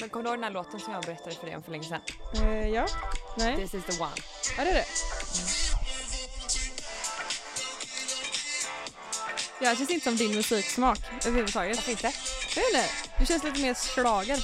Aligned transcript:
Men 0.00 0.08
kommer 0.08 0.24
du 0.24 0.28
ihåg 0.30 0.38
den 0.38 0.44
här 0.44 0.50
låten 0.50 0.80
som 0.80 0.92
jag 0.92 1.02
berättade 1.02 1.34
för 1.36 1.46
dig 1.46 1.56
om 1.56 1.62
för 1.62 1.70
länge 1.70 1.84
sedan? 1.84 2.00
Eh, 2.34 2.68
ja. 2.68 2.86
Nej. 3.36 3.56
This 3.56 3.74
is 3.74 3.84
the 3.84 4.02
one. 4.02 4.12
Ja 4.56 4.64
det 4.64 4.70
är 4.70 4.74
det. 4.74 4.84
Ja, 9.60 9.70
det 9.70 9.76
känns 9.76 9.90
inte 9.90 10.04
som 10.04 10.16
din 10.16 10.34
musiksmak 10.34 10.98
överhuvudtaget. 11.26 11.76
Varför 11.76 11.90
inte? 11.90 12.12
Jag 12.56 12.62
vet 12.62 12.74
inte. 12.74 12.88
Du 13.18 13.26
känns 13.26 13.44
lite 13.44 13.60
mer 13.60 13.74
schlager. 13.74 14.38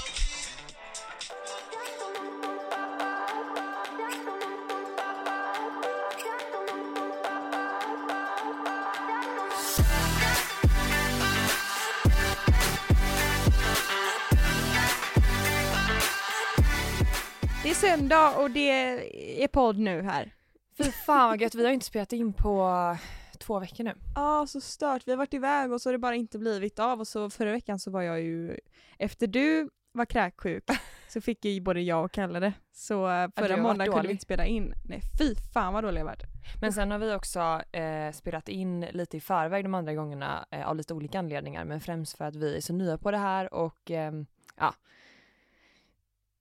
Är 18.04 18.08
söndag 18.08 18.36
och 18.38 18.50
det 18.50 19.42
är 19.42 19.48
podd 19.48 19.78
nu 19.78 20.02
här. 20.02 20.34
Fy 20.78 20.84
fan 20.84 21.28
vad 21.28 21.40
gött, 21.40 21.54
vi 21.54 21.64
har 21.64 21.72
inte 21.72 21.86
spelat 21.86 22.12
in 22.12 22.32
på 22.32 22.96
två 23.38 23.58
veckor 23.58 23.84
nu. 23.84 23.94
Ja, 24.14 24.46
så 24.48 24.60
stört. 24.60 25.02
Vi 25.06 25.12
har 25.12 25.16
varit 25.16 25.34
iväg 25.34 25.72
och 25.72 25.80
så 25.80 25.88
har 25.88 25.92
det 25.92 25.98
bara 25.98 26.14
inte 26.14 26.38
blivit 26.38 26.78
av 26.78 27.00
och 27.00 27.08
så 27.08 27.30
förra 27.30 27.52
veckan 27.52 27.78
så 27.78 27.90
var 27.90 28.02
jag 28.02 28.20
ju, 28.20 28.56
efter 28.98 29.26
du 29.26 29.70
var 29.92 30.04
kräksjuk 30.04 30.64
så 31.08 31.20
fick 31.20 31.44
ju 31.44 31.60
både 31.60 31.80
jag 31.80 32.04
och 32.04 32.12
Kalle 32.12 32.40
det. 32.40 32.52
Så 32.72 33.10
eh, 33.10 33.28
förra 33.36 33.56
måndagen 33.56 33.92
kunde 33.92 34.08
vi 34.08 34.12
inte 34.12 34.24
spela 34.24 34.46
in. 34.46 34.74
Nej 34.88 35.00
fy 35.18 35.34
fan 35.54 35.74
vad 35.74 35.84
dålig 35.84 36.00
jag 36.00 36.04
varit. 36.04 36.22
Men 36.60 36.72
sen 36.72 36.90
har 36.90 36.98
vi 36.98 37.14
också 37.14 37.62
eh, 37.72 38.12
spelat 38.12 38.48
in 38.48 38.80
lite 38.80 39.16
i 39.16 39.20
förväg 39.20 39.64
de 39.64 39.74
andra 39.74 39.94
gångerna 39.94 40.46
eh, 40.50 40.68
av 40.68 40.76
lite 40.76 40.94
olika 40.94 41.18
anledningar. 41.18 41.64
Men 41.64 41.80
främst 41.80 42.16
för 42.16 42.24
att 42.24 42.36
vi 42.36 42.56
är 42.56 42.60
så 42.60 42.72
nya 42.72 42.98
på 42.98 43.10
det 43.10 43.18
här 43.18 43.54
och 43.54 43.90
ehm, 43.90 44.26
ja. 44.56 44.74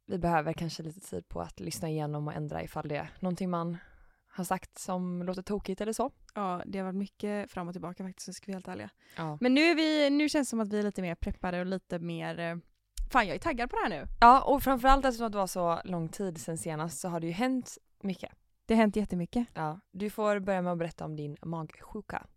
Vi 0.05 0.17
behöver 0.17 0.53
kanske 0.53 0.83
lite 0.83 0.99
tid 0.99 1.29
på 1.29 1.41
att 1.41 1.59
lyssna 1.59 1.89
igenom 1.89 2.27
och 2.27 2.33
ändra 2.33 2.63
ifall 2.63 2.87
det 2.87 2.95
är 2.95 3.09
någonting 3.19 3.49
man 3.49 3.77
har 4.27 4.43
sagt 4.43 4.77
som 4.77 5.23
låter 5.23 5.41
tokigt 5.41 5.81
eller 5.81 5.93
så. 5.93 6.11
Ja, 6.35 6.61
det 6.65 6.77
har 6.79 6.85
varit 6.85 6.95
mycket 6.95 7.51
fram 7.51 7.67
och 7.67 7.73
tillbaka 7.73 8.03
faktiskt, 8.03 8.25
så 8.25 8.33
ska 8.33 8.45
vi 8.45 8.53
helt 8.53 8.67
ärliga. 8.67 8.89
Ja. 9.17 9.37
Men 9.41 9.53
nu, 9.53 9.61
är 9.61 9.75
vi, 9.75 10.09
nu 10.09 10.29
känns 10.29 10.47
det 10.47 10.49
som 10.49 10.59
att 10.59 10.73
vi 10.73 10.79
är 10.79 10.83
lite 10.83 11.01
mer 11.01 11.15
preppade 11.15 11.59
och 11.59 11.65
lite 11.65 11.99
mer... 11.99 12.39
eh, 12.39 12.55
Fan, 13.11 13.27
jag 13.27 13.35
är 13.35 13.39
taggad 13.39 13.69
på 13.69 13.75
det 13.75 13.81
här 13.81 13.89
nu. 14.01 14.07
Ja, 14.21 14.41
och 14.41 14.63
framförallt 14.63 15.05
eftersom 15.05 15.31
det 15.31 15.37
var 15.37 15.47
så 15.47 15.81
lång 15.85 16.09
tid 16.09 16.41
sedan 16.41 16.57
senast 16.57 16.99
så 16.99 17.09
har 17.09 17.19
det 17.19 17.27
ju 17.27 17.33
hänt 17.33 17.77
mycket. 18.01 18.31
Det 18.65 18.73
har 18.73 18.81
hänt 18.81 18.95
jättemycket. 18.95 19.47
Ja, 19.53 19.79
du 19.91 20.09
får 20.09 20.39
börja 20.39 20.61
med 20.61 20.71
att 20.71 20.77
berätta 20.79 21.05
om 21.05 21.15
din 21.15 21.37
magsjuka. 21.41 22.27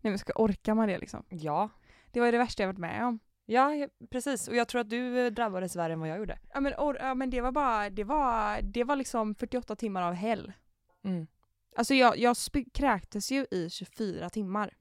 Nej 0.00 0.10
men 0.10 0.18
ska 0.18 0.32
orka 0.32 0.74
man 0.74 0.88
det 0.88 0.98
liksom? 0.98 1.24
Ja. 1.28 1.68
Det 2.10 2.20
var 2.20 2.26
ju 2.26 2.32
det 2.32 2.38
värsta 2.38 2.62
jag 2.62 2.68
varit 2.68 2.78
med 2.78 3.04
om. 3.06 3.18
Ja, 3.46 3.88
precis. 4.10 4.48
Och 4.48 4.56
jag 4.56 4.68
tror 4.68 4.80
att 4.80 4.90
du 4.90 5.26
eh, 5.26 5.32
drabbades 5.32 5.76
värre 5.76 5.92
än 5.92 6.00
vad 6.00 6.08
jag 6.08 6.18
gjorde. 6.18 6.38
Ja 6.54 6.60
men, 6.60 6.74
or, 6.74 6.96
ja, 7.00 7.14
men 7.14 7.30
det 7.30 7.40
var 7.40 7.52
bara, 7.52 7.90
det 7.90 8.04
var, 8.04 8.62
det 8.62 8.84
var 8.84 8.96
liksom 8.96 9.34
48 9.34 9.76
timmar 9.76 10.02
av 10.02 10.14
hell. 10.14 10.52
Mm. 11.04 11.26
Alltså 11.76 11.94
jag, 11.94 12.18
jag 12.18 12.36
kräktes 12.72 13.32
ju 13.32 13.46
i 13.50 13.70
24 13.70 14.30
timmar. 14.30 14.74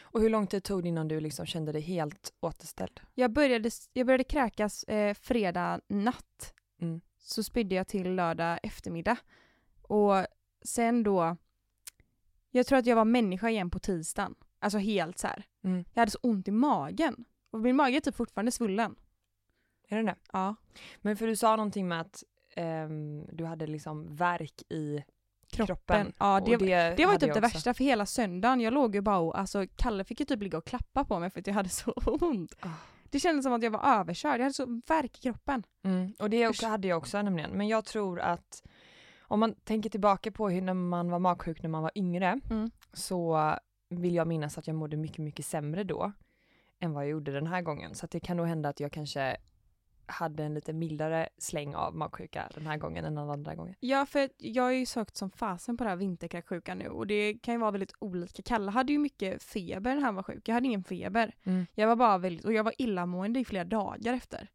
Och 0.00 0.20
hur 0.20 0.30
lång 0.30 0.46
tid 0.46 0.64
tog 0.64 0.82
det 0.82 0.88
innan 0.88 1.08
du 1.08 1.20
liksom 1.20 1.46
kände 1.46 1.72
dig 1.72 1.80
helt 1.80 2.32
återställd? 2.40 3.00
Jag 3.14 3.32
började, 3.32 3.70
jag 3.92 4.06
började 4.06 4.24
kräkas 4.24 4.84
eh, 4.84 5.14
fredag 5.14 5.80
natt. 5.88 6.54
Mm. 6.80 7.00
Så 7.18 7.42
spydde 7.42 7.74
jag 7.74 7.88
till 7.88 8.14
lördag 8.14 8.58
eftermiddag. 8.62 9.16
Och 9.82 10.26
sen 10.64 11.02
då, 11.02 11.36
jag 12.50 12.66
tror 12.66 12.78
att 12.78 12.86
jag 12.86 12.96
var 12.96 13.04
människa 13.04 13.48
igen 13.48 13.70
på 13.70 13.78
tisdagen. 13.78 14.34
Alltså 14.58 14.78
helt 14.78 15.18
så. 15.18 15.28
Mm. 15.64 15.84
Jag 15.94 16.00
hade 16.00 16.10
så 16.10 16.18
ont 16.22 16.48
i 16.48 16.50
magen. 16.50 17.24
Och 17.54 17.60
min 17.60 17.76
mage 17.76 17.96
är 17.96 18.00
typ 18.00 18.14
fortfarande 18.14 18.52
svullen. 18.52 18.94
Är 19.88 19.96
det 19.96 20.02
det? 20.02 20.16
Ja. 20.32 20.54
Men 21.00 21.16
för 21.16 21.26
du 21.26 21.36
sa 21.36 21.56
någonting 21.56 21.88
med 21.88 22.00
att 22.00 22.24
ehm, 22.56 23.26
du 23.32 23.44
hade 23.44 23.66
liksom 23.66 24.16
värk 24.16 24.62
i 24.68 25.04
kroppen. 25.50 25.66
Kroppen. 25.66 26.12
Ja, 26.18 26.40
Och 26.40 26.58
det, 26.58 26.96
det 26.96 27.06
var 27.06 27.16
typ 27.16 27.34
det 27.34 27.40
värsta 27.40 27.74
för 27.74 27.84
hela 27.84 28.06
söndagen. 28.06 28.60
Jag 28.60 28.74
låg 28.74 28.94
ju 28.94 29.00
bara 29.00 29.18
och, 29.18 29.38
alltså 29.38 29.66
Kalle 29.76 30.04
fick 30.04 30.20
ju 30.20 30.26
typ 30.26 30.42
ligga 30.42 30.58
och 30.58 30.64
klappa 30.64 31.04
på 31.04 31.18
mig 31.18 31.30
för 31.30 31.40
att 31.40 31.46
jag 31.46 31.54
hade 31.54 31.68
så 31.68 31.92
ont. 32.06 32.54
Ah. 32.60 32.68
Det 33.10 33.20
kändes 33.20 33.44
som 33.44 33.52
att 33.52 33.62
jag 33.62 33.70
var 33.70 34.00
överkörd. 34.00 34.34
Jag 34.40 34.44
hade 34.44 34.54
så 34.54 34.80
värk 34.86 35.18
i 35.18 35.20
kroppen. 35.20 35.62
Mm. 35.84 36.14
Och 36.18 36.30
det 36.30 36.48
också, 36.48 36.66
hade 36.66 36.88
jag 36.88 36.98
också 36.98 37.22
nämligen. 37.22 37.50
Men 37.50 37.68
jag 37.68 37.84
tror 37.84 38.20
att 38.20 38.62
om 39.20 39.40
man 39.40 39.54
tänker 39.54 39.90
tillbaka 39.90 40.32
på 40.32 40.48
hur 40.48 40.62
när 40.62 40.74
man 40.74 41.10
var 41.10 41.18
magsjuk 41.18 41.62
när 41.62 41.70
man 41.70 41.82
var 41.82 41.92
yngre 41.94 42.40
Mm. 42.50 42.70
så 42.92 43.54
vill 43.88 44.14
jag 44.14 44.26
minnas 44.26 44.58
att 44.58 44.66
jag 44.66 44.76
mådde 44.76 44.96
mycket, 44.96 45.18
mycket 45.18 45.46
sämre 45.46 45.84
då 45.84 46.12
än 46.80 46.92
vad 46.92 47.04
jag 47.04 47.10
gjorde 47.10 47.32
den 47.32 47.46
här 47.46 47.62
gången. 47.62 47.94
Så 47.94 48.06
det 48.06 48.20
kan 48.20 48.36
nog 48.36 48.46
hända 48.46 48.68
att 48.68 48.80
jag 48.80 48.92
kanske 48.92 49.36
hade 50.06 50.44
en 50.44 50.54
lite 50.54 50.72
mildare 50.72 51.28
släng 51.38 51.74
av 51.74 51.96
magsjuka 51.96 52.50
den 52.54 52.66
här 52.66 52.76
gången 52.76 53.04
än 53.04 53.14
den 53.14 53.30
andra 53.30 53.54
gången. 53.54 53.74
Ja, 53.80 54.06
för 54.06 54.30
jag 54.38 54.62
har 54.62 54.70
ju 54.70 54.86
sökt 54.86 55.16
som 55.16 55.30
fasen 55.30 55.76
på 55.76 55.84
det 55.84 55.90
här 55.90 55.96
vinterkräksjukan 55.96 56.78
nu 56.78 56.88
och 56.88 57.06
det 57.06 57.34
kan 57.34 57.54
ju 57.54 57.60
vara 57.60 57.70
väldigt 57.70 57.94
olika. 57.98 58.42
Kalle 58.42 58.70
hade 58.70 58.92
ju 58.92 58.98
mycket 58.98 59.42
feber 59.42 59.94
när 59.94 60.02
han 60.02 60.14
var 60.14 60.22
sjuk. 60.22 60.48
Jag 60.48 60.54
hade 60.54 60.66
ingen 60.66 60.84
feber. 60.84 61.34
Mm. 61.44 61.66
Jag 61.74 61.88
var 61.88 61.96
bara 61.96 62.18
väldigt, 62.18 62.44
och 62.44 62.52
jag 62.52 62.64
var 62.64 62.74
illamående 62.78 63.40
i 63.40 63.44
flera 63.44 63.64
dagar 63.64 64.14
efter. 64.14 64.50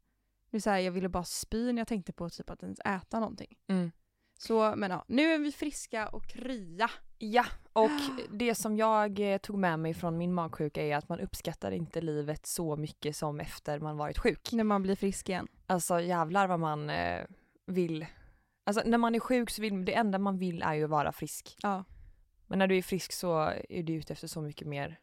Det 0.50 0.66
är 0.66 0.70
här, 0.70 0.78
jag 0.78 0.92
ville 0.92 1.08
bara 1.08 1.24
spy 1.24 1.72
när 1.72 1.80
jag 1.80 1.88
tänkte 1.88 2.12
på 2.12 2.30
typ 2.30 2.50
att 2.50 2.62
ens 2.62 2.80
äta 2.80 3.20
någonting. 3.20 3.58
Mm. 3.66 3.90
Så 4.38 4.74
men 4.76 4.90
ja, 4.90 5.04
nu 5.08 5.32
är 5.32 5.38
vi 5.38 5.52
friska 5.52 6.08
och 6.08 6.26
krya. 6.26 6.90
Ja, 7.18 7.44
och 7.84 7.90
det 8.30 8.54
som 8.54 8.76
jag 8.76 9.32
eh, 9.32 9.38
tog 9.38 9.58
med 9.58 9.78
mig 9.78 9.94
från 9.94 10.18
min 10.18 10.32
magsjuka 10.34 10.82
är 10.82 10.96
att 10.96 11.08
man 11.08 11.20
uppskattar 11.20 11.70
inte 11.70 12.00
livet 12.00 12.46
så 12.46 12.76
mycket 12.76 13.16
som 13.16 13.40
efter 13.40 13.78
man 13.80 13.96
varit 13.96 14.18
sjuk. 14.18 14.52
När 14.52 14.64
man 14.64 14.82
blir 14.82 14.96
frisk 14.96 15.28
igen. 15.28 15.48
Alltså 15.66 16.00
jävlar 16.00 16.46
vad 16.46 16.60
man 16.60 16.90
eh, 16.90 17.24
vill. 17.66 18.06
Alltså 18.64 18.82
när 18.86 18.98
man 18.98 19.14
är 19.14 19.20
sjuk 19.20 19.50
så 19.50 19.62
vill 19.62 19.84
det 19.84 19.94
enda 19.94 20.18
man 20.18 20.38
vill 20.38 20.62
är 20.62 20.74
ju 20.74 20.84
att 20.84 20.90
vara 20.90 21.12
frisk. 21.12 21.56
Ja. 21.62 21.84
Men 22.46 22.58
när 22.58 22.66
du 22.66 22.76
är 22.78 22.82
frisk 22.82 23.12
så 23.12 23.52
är 23.68 23.82
du 23.82 23.92
ute 23.92 24.12
efter 24.12 24.26
så 24.28 24.40
mycket 24.40 24.68
mer 24.68 24.98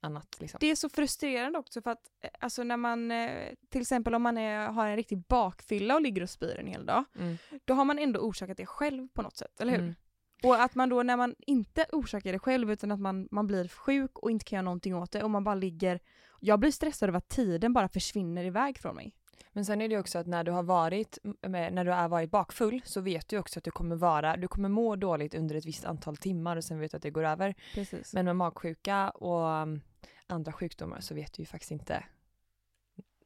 annat 0.00 0.36
liksom. 0.40 0.58
Det 0.60 0.70
är 0.70 0.76
så 0.76 0.88
frustrerande 0.88 1.58
också 1.58 1.82
för 1.82 1.90
att 1.90 2.02
eh, 2.20 2.30
alltså 2.40 2.62
när 2.62 2.76
man, 2.76 3.10
eh, 3.10 3.48
till 3.70 3.80
exempel 3.80 4.14
om 4.14 4.22
man 4.22 4.38
är, 4.38 4.66
har 4.68 4.86
en 4.86 4.96
riktig 4.96 5.18
bakfylla 5.18 5.94
och 5.94 6.00
ligger 6.02 6.22
och 6.22 6.30
spyr 6.30 6.56
en 6.58 6.66
hel 6.66 6.86
dag, 6.86 7.04
Mm. 7.18 7.36
då 7.64 7.74
har 7.74 7.84
man 7.84 7.98
ändå 7.98 8.20
orsakat 8.20 8.56
det 8.56 8.66
själv 8.66 9.08
på 9.08 9.22
något 9.22 9.36
sätt, 9.36 9.60
eller 9.60 9.72
hur? 9.72 9.80
Mm. 9.80 9.94
Och 10.42 10.62
att 10.62 10.74
man 10.74 10.88
då 10.88 11.02
när 11.02 11.16
man 11.16 11.34
inte 11.38 11.86
orsakar 11.92 12.32
det 12.32 12.38
själv 12.38 12.70
utan 12.70 12.92
att 12.92 13.00
man, 13.00 13.28
man 13.30 13.46
blir 13.46 13.68
sjuk 13.68 14.18
och 14.18 14.30
inte 14.30 14.44
kan 14.44 14.56
göra 14.56 14.64
någonting 14.64 14.96
åt 14.96 15.12
det 15.12 15.22
och 15.22 15.30
man 15.30 15.44
bara 15.44 15.54
ligger, 15.54 16.00
jag 16.40 16.60
blir 16.60 16.70
stressad 16.70 17.08
över 17.08 17.18
att 17.18 17.28
tiden 17.28 17.72
bara 17.72 17.88
försvinner 17.88 18.44
iväg 18.44 18.78
från 18.78 18.96
mig. 18.96 19.14
Men 19.52 19.64
sen 19.64 19.80
är 19.80 19.88
det 19.88 19.98
också 19.98 20.18
att 20.18 20.26
när 20.26 20.44
du 20.44 20.52
har 20.52 20.62
varit, 20.62 21.18
när 21.42 21.84
du 21.84 21.90
har 21.90 22.08
varit 22.08 22.30
bakfull 22.30 22.82
så 22.84 23.00
vet 23.00 23.28
du 23.28 23.38
också 23.38 23.58
att 23.58 23.64
du 23.64 23.70
kommer 23.70 23.96
vara, 23.96 24.36
du 24.36 24.48
kommer 24.48 24.68
må 24.68 24.96
dåligt 24.96 25.34
under 25.34 25.54
ett 25.54 25.66
visst 25.66 25.84
antal 25.84 26.16
timmar 26.16 26.56
och 26.56 26.64
sen 26.64 26.78
vet 26.78 26.90
du 26.90 26.96
att 26.96 27.02
det 27.02 27.10
går 27.10 27.24
över. 27.24 27.54
Precis. 27.74 28.14
Men 28.14 28.24
med 28.24 28.36
magsjuka 28.36 29.10
och 29.10 29.62
um, 29.62 29.80
andra 30.26 30.52
sjukdomar 30.52 31.00
så 31.00 31.14
vet 31.14 31.32
du 31.32 31.42
ju 31.42 31.46
faktiskt 31.46 31.70
inte 31.70 32.04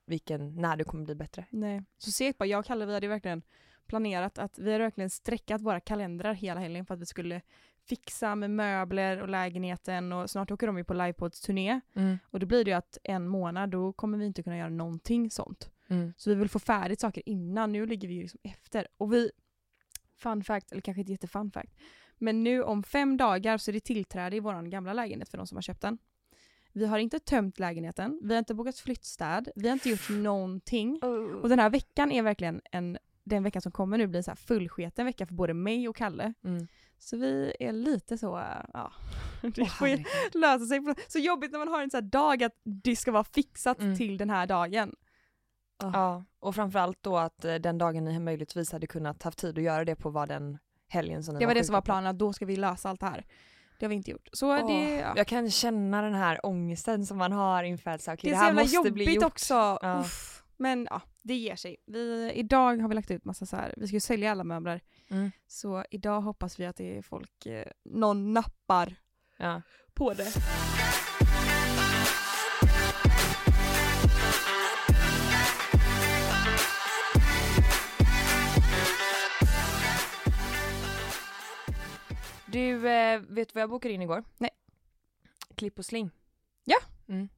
vilken, 0.06 0.56
när 0.56 0.76
du 0.76 0.84
kommer 0.84 1.04
bli 1.04 1.14
bättre. 1.14 1.44
Nej. 1.50 1.82
Så 1.98 2.10
segt 2.10 2.38
bara, 2.38 2.46
jag 2.46 2.58
och 2.58 2.66
Kalle 2.66 2.86
vi 2.86 2.94
hade 2.94 3.06
ju 3.06 3.10
verkligen 3.10 3.42
planerat 3.86 4.38
att 4.38 4.58
vi 4.58 4.72
hade 4.72 4.84
verkligen 4.84 5.10
streckat 5.10 5.60
våra 5.60 5.80
kalendrar 5.80 6.34
hela 6.34 6.60
helgen 6.60 6.86
för 6.86 6.94
att 6.94 7.00
vi 7.00 7.06
skulle 7.06 7.40
fixa 7.88 8.34
med 8.34 8.50
möbler 8.50 9.22
och 9.22 9.28
lägenheten 9.28 10.12
och 10.12 10.30
snart 10.30 10.50
åker 10.50 10.66
de 10.66 10.78
ju 10.78 10.84
på 10.84 10.94
livepods 10.94 11.40
turné 11.40 11.80
och 12.30 12.40
då 12.40 12.46
blir 12.46 12.64
det 12.64 12.70
ju 12.70 12.76
att 12.76 12.98
en 13.04 13.28
månad 13.28 13.70
då 13.70 13.92
kommer 13.92 14.18
vi 14.18 14.26
inte 14.26 14.42
kunna 14.42 14.58
göra 14.58 14.68
någonting 14.68 15.30
sånt. 15.30 15.70
Mm. 15.88 16.12
Så 16.16 16.30
vi 16.30 16.36
vill 16.36 16.48
få 16.48 16.58
färdigt 16.58 17.00
saker 17.00 17.22
innan, 17.28 17.72
nu 17.72 17.86
ligger 17.86 18.08
vi 18.08 18.14
ju 18.14 18.22
liksom 18.22 18.40
efter. 18.42 18.86
Och 18.96 19.12
vi, 19.12 19.30
fun 20.16 20.44
fact, 20.44 20.72
eller 20.72 20.82
kanske 20.82 21.00
inte 21.00 21.12
jättefun 21.12 21.50
fact, 21.50 21.72
men 22.18 22.44
nu 22.44 22.62
om 22.62 22.82
fem 22.82 23.16
dagar 23.16 23.58
så 23.58 23.70
är 23.70 23.72
det 23.72 23.80
tillträde 23.80 24.36
i 24.36 24.40
vår 24.40 24.62
gamla 24.62 24.92
lägenhet 24.92 25.28
för 25.28 25.38
de 25.38 25.46
som 25.46 25.56
har 25.56 25.62
köpt 25.62 25.80
den. 25.80 25.98
Vi 26.72 26.86
har 26.86 26.98
inte 26.98 27.18
tömt 27.18 27.58
lägenheten, 27.58 28.20
vi 28.22 28.34
har 28.34 28.38
inte 28.38 28.54
bokat 28.54 28.78
flyttstäd, 28.78 29.48
vi 29.56 29.68
har 29.68 29.72
inte 29.72 29.90
gjort 29.90 30.08
någonting. 30.10 30.98
Och 31.42 31.48
den 31.48 31.58
här 31.58 31.70
veckan 31.70 32.12
är 32.12 32.22
verkligen 32.22 32.60
en, 32.72 32.98
den 33.26 33.42
veckan 33.42 33.62
som 33.62 33.72
kommer 33.72 33.98
nu 33.98 34.06
blir 34.06 34.22
så 34.22 34.30
här 34.30 34.36
fullsketen 34.36 35.06
vecka 35.06 35.26
för 35.26 35.34
både 35.34 35.54
mig 35.54 35.88
och 35.88 35.96
Kalle. 35.96 36.32
Mm. 36.44 36.66
Så 36.98 37.16
vi 37.16 37.54
är 37.60 37.72
lite 37.72 38.18
så, 38.18 38.42
ja, 38.72 38.92
det 39.42 39.66
får 39.66 39.88
ju 39.88 40.04
lösa 40.34 40.66
sig. 40.66 40.80
Så 41.08 41.18
jobbigt 41.18 41.52
när 41.52 41.58
man 41.58 41.68
har 41.68 41.82
en 41.82 41.90
sån 41.90 41.98
här 42.04 42.10
dag 42.10 42.42
att 42.42 42.52
det 42.64 42.96
ska 42.96 43.12
vara 43.12 43.24
fixat 43.24 43.80
Mm. 43.80 43.96
till 43.96 44.18
den 44.18 44.30
här 44.30 44.46
dagen. 44.46 44.94
Ja, 45.82 46.24
och 46.40 46.54
framförallt 46.54 46.98
då 47.02 47.18
att 47.18 47.44
eh, 47.44 47.54
den 47.54 47.78
dagen 47.78 48.04
ni 48.04 48.18
möjligtvis 48.18 48.72
hade 48.72 48.86
kunnat 48.86 49.22
haft 49.22 49.38
tid 49.38 49.58
att 49.58 49.64
göra 49.64 49.84
det 49.84 49.96
på 49.96 50.10
var 50.10 50.26
den 50.26 50.58
helgen 50.88 51.24
som 51.24 51.34
ni 51.34 51.40
Det 51.40 51.46
var 51.46 51.54
det 51.54 51.58
sjuka 51.60 51.66
som 51.66 51.72
var 51.74 51.82
planen, 51.82 52.06
att 52.06 52.18
då 52.18 52.32
ska 52.32 52.46
vi 52.46 52.56
lösa 52.56 52.90
allt 52.90 53.00
det 53.00 53.06
här. 53.06 53.26
Det 53.78 53.84
har 53.86 53.88
vi 53.88 53.94
inte 53.96 54.10
gjort. 54.10 54.28
Så 54.32 54.48
Åh, 54.58 54.66
det, 54.66 54.96
ja. 54.96 55.12
Jag 55.16 55.26
kan 55.26 55.50
känna 55.50 56.02
den 56.02 56.14
här 56.14 56.46
ångesten 56.46 57.06
som 57.06 57.18
man 57.18 57.32
har 57.32 57.62
inför 57.62 57.90
att 57.90 58.02
så, 58.02 58.12
okej, 58.12 58.30
det 58.30 58.30
är 58.30 58.32
det 58.32 58.36
så 58.38 58.42
här 58.42 58.48
jävla 58.48 58.62
måste 58.62 58.90
bli 58.92 59.04
jobbigt 59.04 59.14
gjort. 59.14 59.24
också. 59.24 59.54
Ja. 59.54 60.00
Uff. 60.00 60.42
Men 60.56 60.88
ja, 60.90 61.02
det 61.22 61.34
ger 61.34 61.56
sig. 61.56 61.76
Vi, 61.86 62.32
idag 62.34 62.80
har 62.82 62.88
vi 62.88 62.94
lagt 62.94 63.10
ut 63.10 63.24
massa 63.24 63.46
så 63.46 63.56
här, 63.56 63.74
vi 63.76 63.86
ska 63.86 63.96
ju 63.96 64.00
sälja 64.00 64.30
alla 64.30 64.44
möbler. 64.44 64.80
Mm. 65.08 65.30
Så 65.46 65.84
idag 65.90 66.20
hoppas 66.20 66.60
vi 66.60 66.66
att 66.66 66.76
det 66.76 66.98
är 66.98 67.02
folk, 67.02 67.46
eh, 67.46 67.66
någon 67.84 68.32
nappar 68.32 68.96
ja. 69.36 69.62
på 69.94 70.14
det. 70.14 70.32
Du, 82.46 82.88
eh, 82.88 83.20
vet 83.20 83.48
du 83.48 83.52
vad 83.54 83.62
jag 83.62 83.70
bokade 83.70 83.94
in 83.94 84.02
igår? 84.02 84.24
Nej. 84.38 84.50
Klipp 85.54 85.78
och 85.78 85.84
sling. 85.84 86.10
Ja. 86.64 86.78
Mm. 87.08 87.28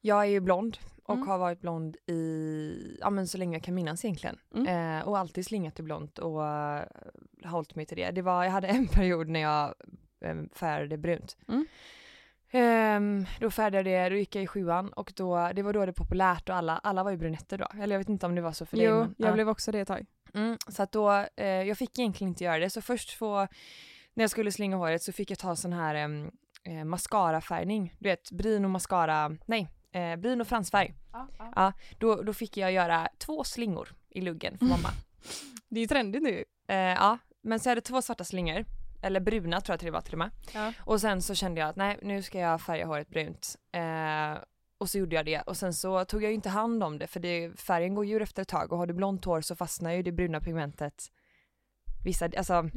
Jag 0.00 0.20
är 0.20 0.28
ju 0.28 0.40
blond 0.40 0.78
och 1.10 1.16
Mm. 1.16 1.28
har 1.28 1.38
varit 1.38 1.60
blond 1.60 1.96
i, 2.06 2.96
ja 3.00 3.10
men 3.10 3.26
så 3.26 3.38
länge 3.38 3.56
jag 3.56 3.62
kan 3.64 3.74
minnas 3.74 4.04
egentligen. 4.04 4.38
Mm. 4.54 4.98
Eh, 4.98 5.08
och 5.08 5.18
alltid 5.18 5.46
slingat 5.46 5.74
till 5.74 5.84
blont 5.84 6.18
och 6.18 6.40
uh, 6.40 6.80
hållit 7.44 7.74
mig 7.74 7.86
till 7.86 7.96
det. 7.96 8.10
Det 8.10 8.22
var, 8.22 8.44
jag 8.44 8.50
hade 8.50 8.68
en 8.78 8.88
period 8.88 9.28
när 9.28 9.40
jag 9.40 9.74
um, 10.24 10.48
färgade 10.54 10.98
brunt. 10.98 11.36
Mm. 11.48 11.66
Ehm, 12.52 13.26
då 13.40 13.50
färgade 13.50 13.90
jag 13.90 14.04
det, 14.04 14.14
då 14.14 14.16
gick 14.18 14.34
jag 14.34 14.44
i 14.44 14.46
sjuan 14.46 14.88
och 14.88 15.12
då, 15.16 15.50
det 15.54 15.62
var 15.62 15.72
då 15.72 15.86
det 15.86 15.92
populärt 15.92 16.48
och 16.48 16.56
alla, 16.56 16.78
alla 16.78 17.02
var 17.04 17.10
ju 17.10 17.16
brunetter 17.16 17.58
då. 17.58 17.66
Eller 17.82 17.94
jag 17.94 17.98
vet 17.98 18.08
inte 18.08 18.26
om 18.26 18.34
det 18.34 18.40
var 18.40 18.52
så 18.52 18.66
för 18.66 18.76
dig. 18.76 18.86
Jo, 18.86 18.98
men, 18.98 19.14
jag 19.18 19.28
ja. 19.28 19.32
blev 19.32 19.48
också 19.48 19.72
det 19.72 19.80
ett 19.80 19.88
tag. 19.88 20.06
Mm, 20.34 20.56
så 20.68 20.82
att 20.82 20.92
då, 20.92 21.26
eh, 21.36 21.46
jag 21.46 21.78
fick 21.78 21.98
egentligen 21.98 22.28
inte 22.28 22.44
göra 22.44 22.58
det. 22.58 22.70
Så 22.70 22.80
först 22.80 23.10
få, 23.10 23.46
när 24.14 24.22
jag 24.22 24.30
skulle 24.30 24.52
slinga 24.52 24.76
håret 24.76 25.02
så 25.02 25.12
fick 25.12 25.30
jag 25.30 25.38
ta 25.38 25.56
sån 25.56 25.72
här 25.72 25.94
em, 25.94 26.30
eh, 26.64 26.84
mascarafärgning. 26.84 27.94
Du 27.98 28.08
vet, 28.08 28.30
bryn 28.30 28.64
och 28.64 28.70
mascara, 28.70 29.36
nej, 29.46 29.68
eh, 29.92 30.16
bryn 30.16 30.40
och 30.40 30.46
fransfärg. 30.46 30.94
Ja, 31.56 31.72
då, 31.98 32.22
då 32.22 32.32
fick 32.34 32.56
jag 32.56 32.72
göra 32.72 33.08
två 33.18 33.44
slingor 33.44 33.94
i 34.08 34.20
luggen 34.20 34.58
för 34.58 34.66
mamma. 34.66 34.88
Det 35.68 35.80
är 35.80 35.82
ju 35.82 35.86
trendigt 35.86 36.22
nu. 36.22 36.44
eh, 36.68 36.76
ja, 36.76 37.18
men 37.42 37.60
så 37.60 37.68
jag 37.68 37.70
hade 37.70 37.80
två 37.80 38.02
svarta 38.02 38.24
slingor. 38.24 38.64
Eller 39.02 39.20
bruna 39.20 39.60
tror 39.60 39.72
jag 39.72 39.74
att 39.74 39.80
det 39.80 39.90
var 39.90 40.00
till 40.00 40.14
och 40.14 40.18
med. 40.18 40.30
Ja. 40.54 40.72
Och 40.80 41.00
sen 41.00 41.22
så 41.22 41.34
kände 41.34 41.60
jag 41.60 41.68
att 41.70 41.76
nej, 41.76 41.98
nu 42.02 42.22
ska 42.22 42.38
jag 42.38 42.60
färga 42.60 42.86
håret 42.86 43.08
brunt. 43.08 43.56
Eh, 43.72 44.42
och 44.78 44.90
så 44.90 44.98
gjorde 44.98 45.16
jag 45.16 45.26
det 45.26 45.40
och 45.40 45.56
sen 45.56 45.74
så 45.74 46.04
tog 46.04 46.22
jag 46.22 46.28
ju 46.30 46.34
inte 46.34 46.48
hand 46.48 46.82
om 46.82 46.98
det 46.98 47.06
för 47.06 47.20
det, 47.20 47.60
färgen 47.60 47.94
går 47.94 48.06
ju 48.06 48.22
efter 48.22 48.42
ett 48.42 48.48
tag 48.48 48.72
och 48.72 48.78
har 48.78 48.86
du 48.86 48.94
blont 48.94 49.24
hår 49.24 49.40
så 49.40 49.56
fastnar 49.56 49.90
ju 49.90 50.02
det 50.02 50.12
bruna 50.12 50.40
pigmentet. 50.40 51.12
Vissa, 52.04 52.24
alltså 52.36 52.70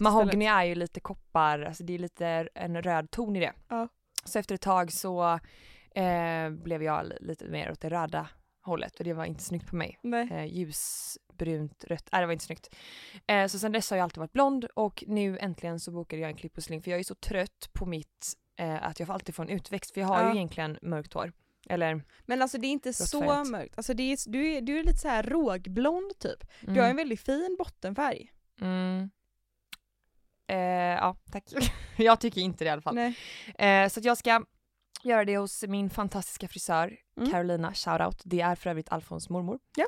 mahogny 0.00 0.44
är 0.46 0.64
ju 0.64 0.74
lite 0.74 1.00
koppar, 1.00 1.60
alltså 1.62 1.84
det 1.84 1.94
är 1.94 1.98
lite 1.98 2.48
en 2.54 2.82
röd 2.82 3.10
ton 3.10 3.36
i 3.36 3.40
det. 3.40 3.52
Ja. 3.68 3.88
Så 4.24 4.38
efter 4.38 4.54
ett 4.54 4.60
tag 4.60 4.92
så 4.92 5.38
eh, 5.96 6.50
blev 6.50 6.82
jag 6.82 7.06
li- 7.06 7.18
lite 7.20 7.44
mer 7.44 7.70
åt 7.70 7.80
det 7.80 7.88
röda 7.90 8.28
hållet 8.62 8.98
och 8.98 9.04
det 9.04 9.12
var 9.12 9.24
inte 9.24 9.42
snyggt 9.42 9.66
på 9.70 9.76
mig. 9.76 9.98
Eh, 10.30 10.44
ljusbrunt, 10.44 11.84
rött, 11.84 12.08
nej 12.12 12.20
det 12.20 12.26
var 12.26 12.32
inte 12.32 12.44
snyggt. 12.44 12.74
Eh, 13.26 13.46
så 13.46 13.58
sen 13.58 13.72
dess 13.72 13.90
har 13.90 13.96
jag 13.96 14.04
alltid 14.04 14.18
varit 14.18 14.32
blond 14.32 14.64
och 14.64 15.04
nu 15.06 15.38
äntligen 15.38 15.80
så 15.80 15.90
bokade 15.90 16.22
jag 16.22 16.30
en 16.30 16.36
klipp 16.36 16.56
och 16.56 16.62
sling 16.62 16.82
för 16.82 16.90
jag 16.90 17.00
är 17.00 17.04
så 17.04 17.14
trött 17.14 17.70
på 17.72 17.86
mitt, 17.86 18.34
eh, 18.58 18.86
att 18.86 19.00
jag 19.00 19.10
alltid 19.10 19.34
får 19.34 19.42
en 19.42 19.48
utväxt 19.48 19.90
för 19.94 20.00
jag 20.00 20.08
har 20.08 20.22
Ja. 20.22 20.28
ju 20.30 20.36
egentligen 20.36 20.78
mörkt 20.82 21.12
hår. 21.12 21.32
Eller, 21.68 22.02
Men 22.24 22.42
alltså 22.42 22.58
det 22.58 22.66
är 22.66 22.70
inte 22.72 22.92
så 22.92 23.44
mörkt. 23.44 23.74
Alltså 23.76 23.94
det 23.94 24.02
är, 24.12 24.30
du, 24.30 24.52
är, 24.52 24.60
du 24.60 24.78
är 24.78 24.82
lite 24.84 24.98
så 24.98 25.08
här 25.08 25.22
rågblond 25.22 26.18
typ. 26.18 26.44
mm, 26.62 26.74
Du 26.74 26.80
har 26.80 26.88
en 26.88 26.96
väldigt 26.96 27.20
fin 27.20 27.56
bottenfärg. 27.58 28.32
mm, 28.60 29.10
eh, 30.46 30.56
ja 31.00 31.16
tack. 31.32 31.44
jag 31.96 32.20
tycker 32.20 32.40
inte 32.40 32.64
det 32.64 32.68
i 32.68 32.70
alla 32.70 32.82
fall. 32.82 32.98
Eh, 32.98 33.88
så 33.88 34.00
att 34.00 34.04
jag 34.04 34.18
ska 34.18 34.44
göra 35.06 35.24
det 35.24 35.36
hos 35.38 35.64
min 35.68 35.90
fantastiska 35.90 36.48
frisör 36.48 36.96
Mm. 37.16 37.30
Carolina, 37.30 37.74
shoutout. 37.74 38.22
Det 38.24 38.40
är 38.40 38.54
för 38.54 38.70
övrigt 38.70 38.92
Alfons 38.92 39.28
mormor. 39.28 39.58
Ja. 39.76 39.86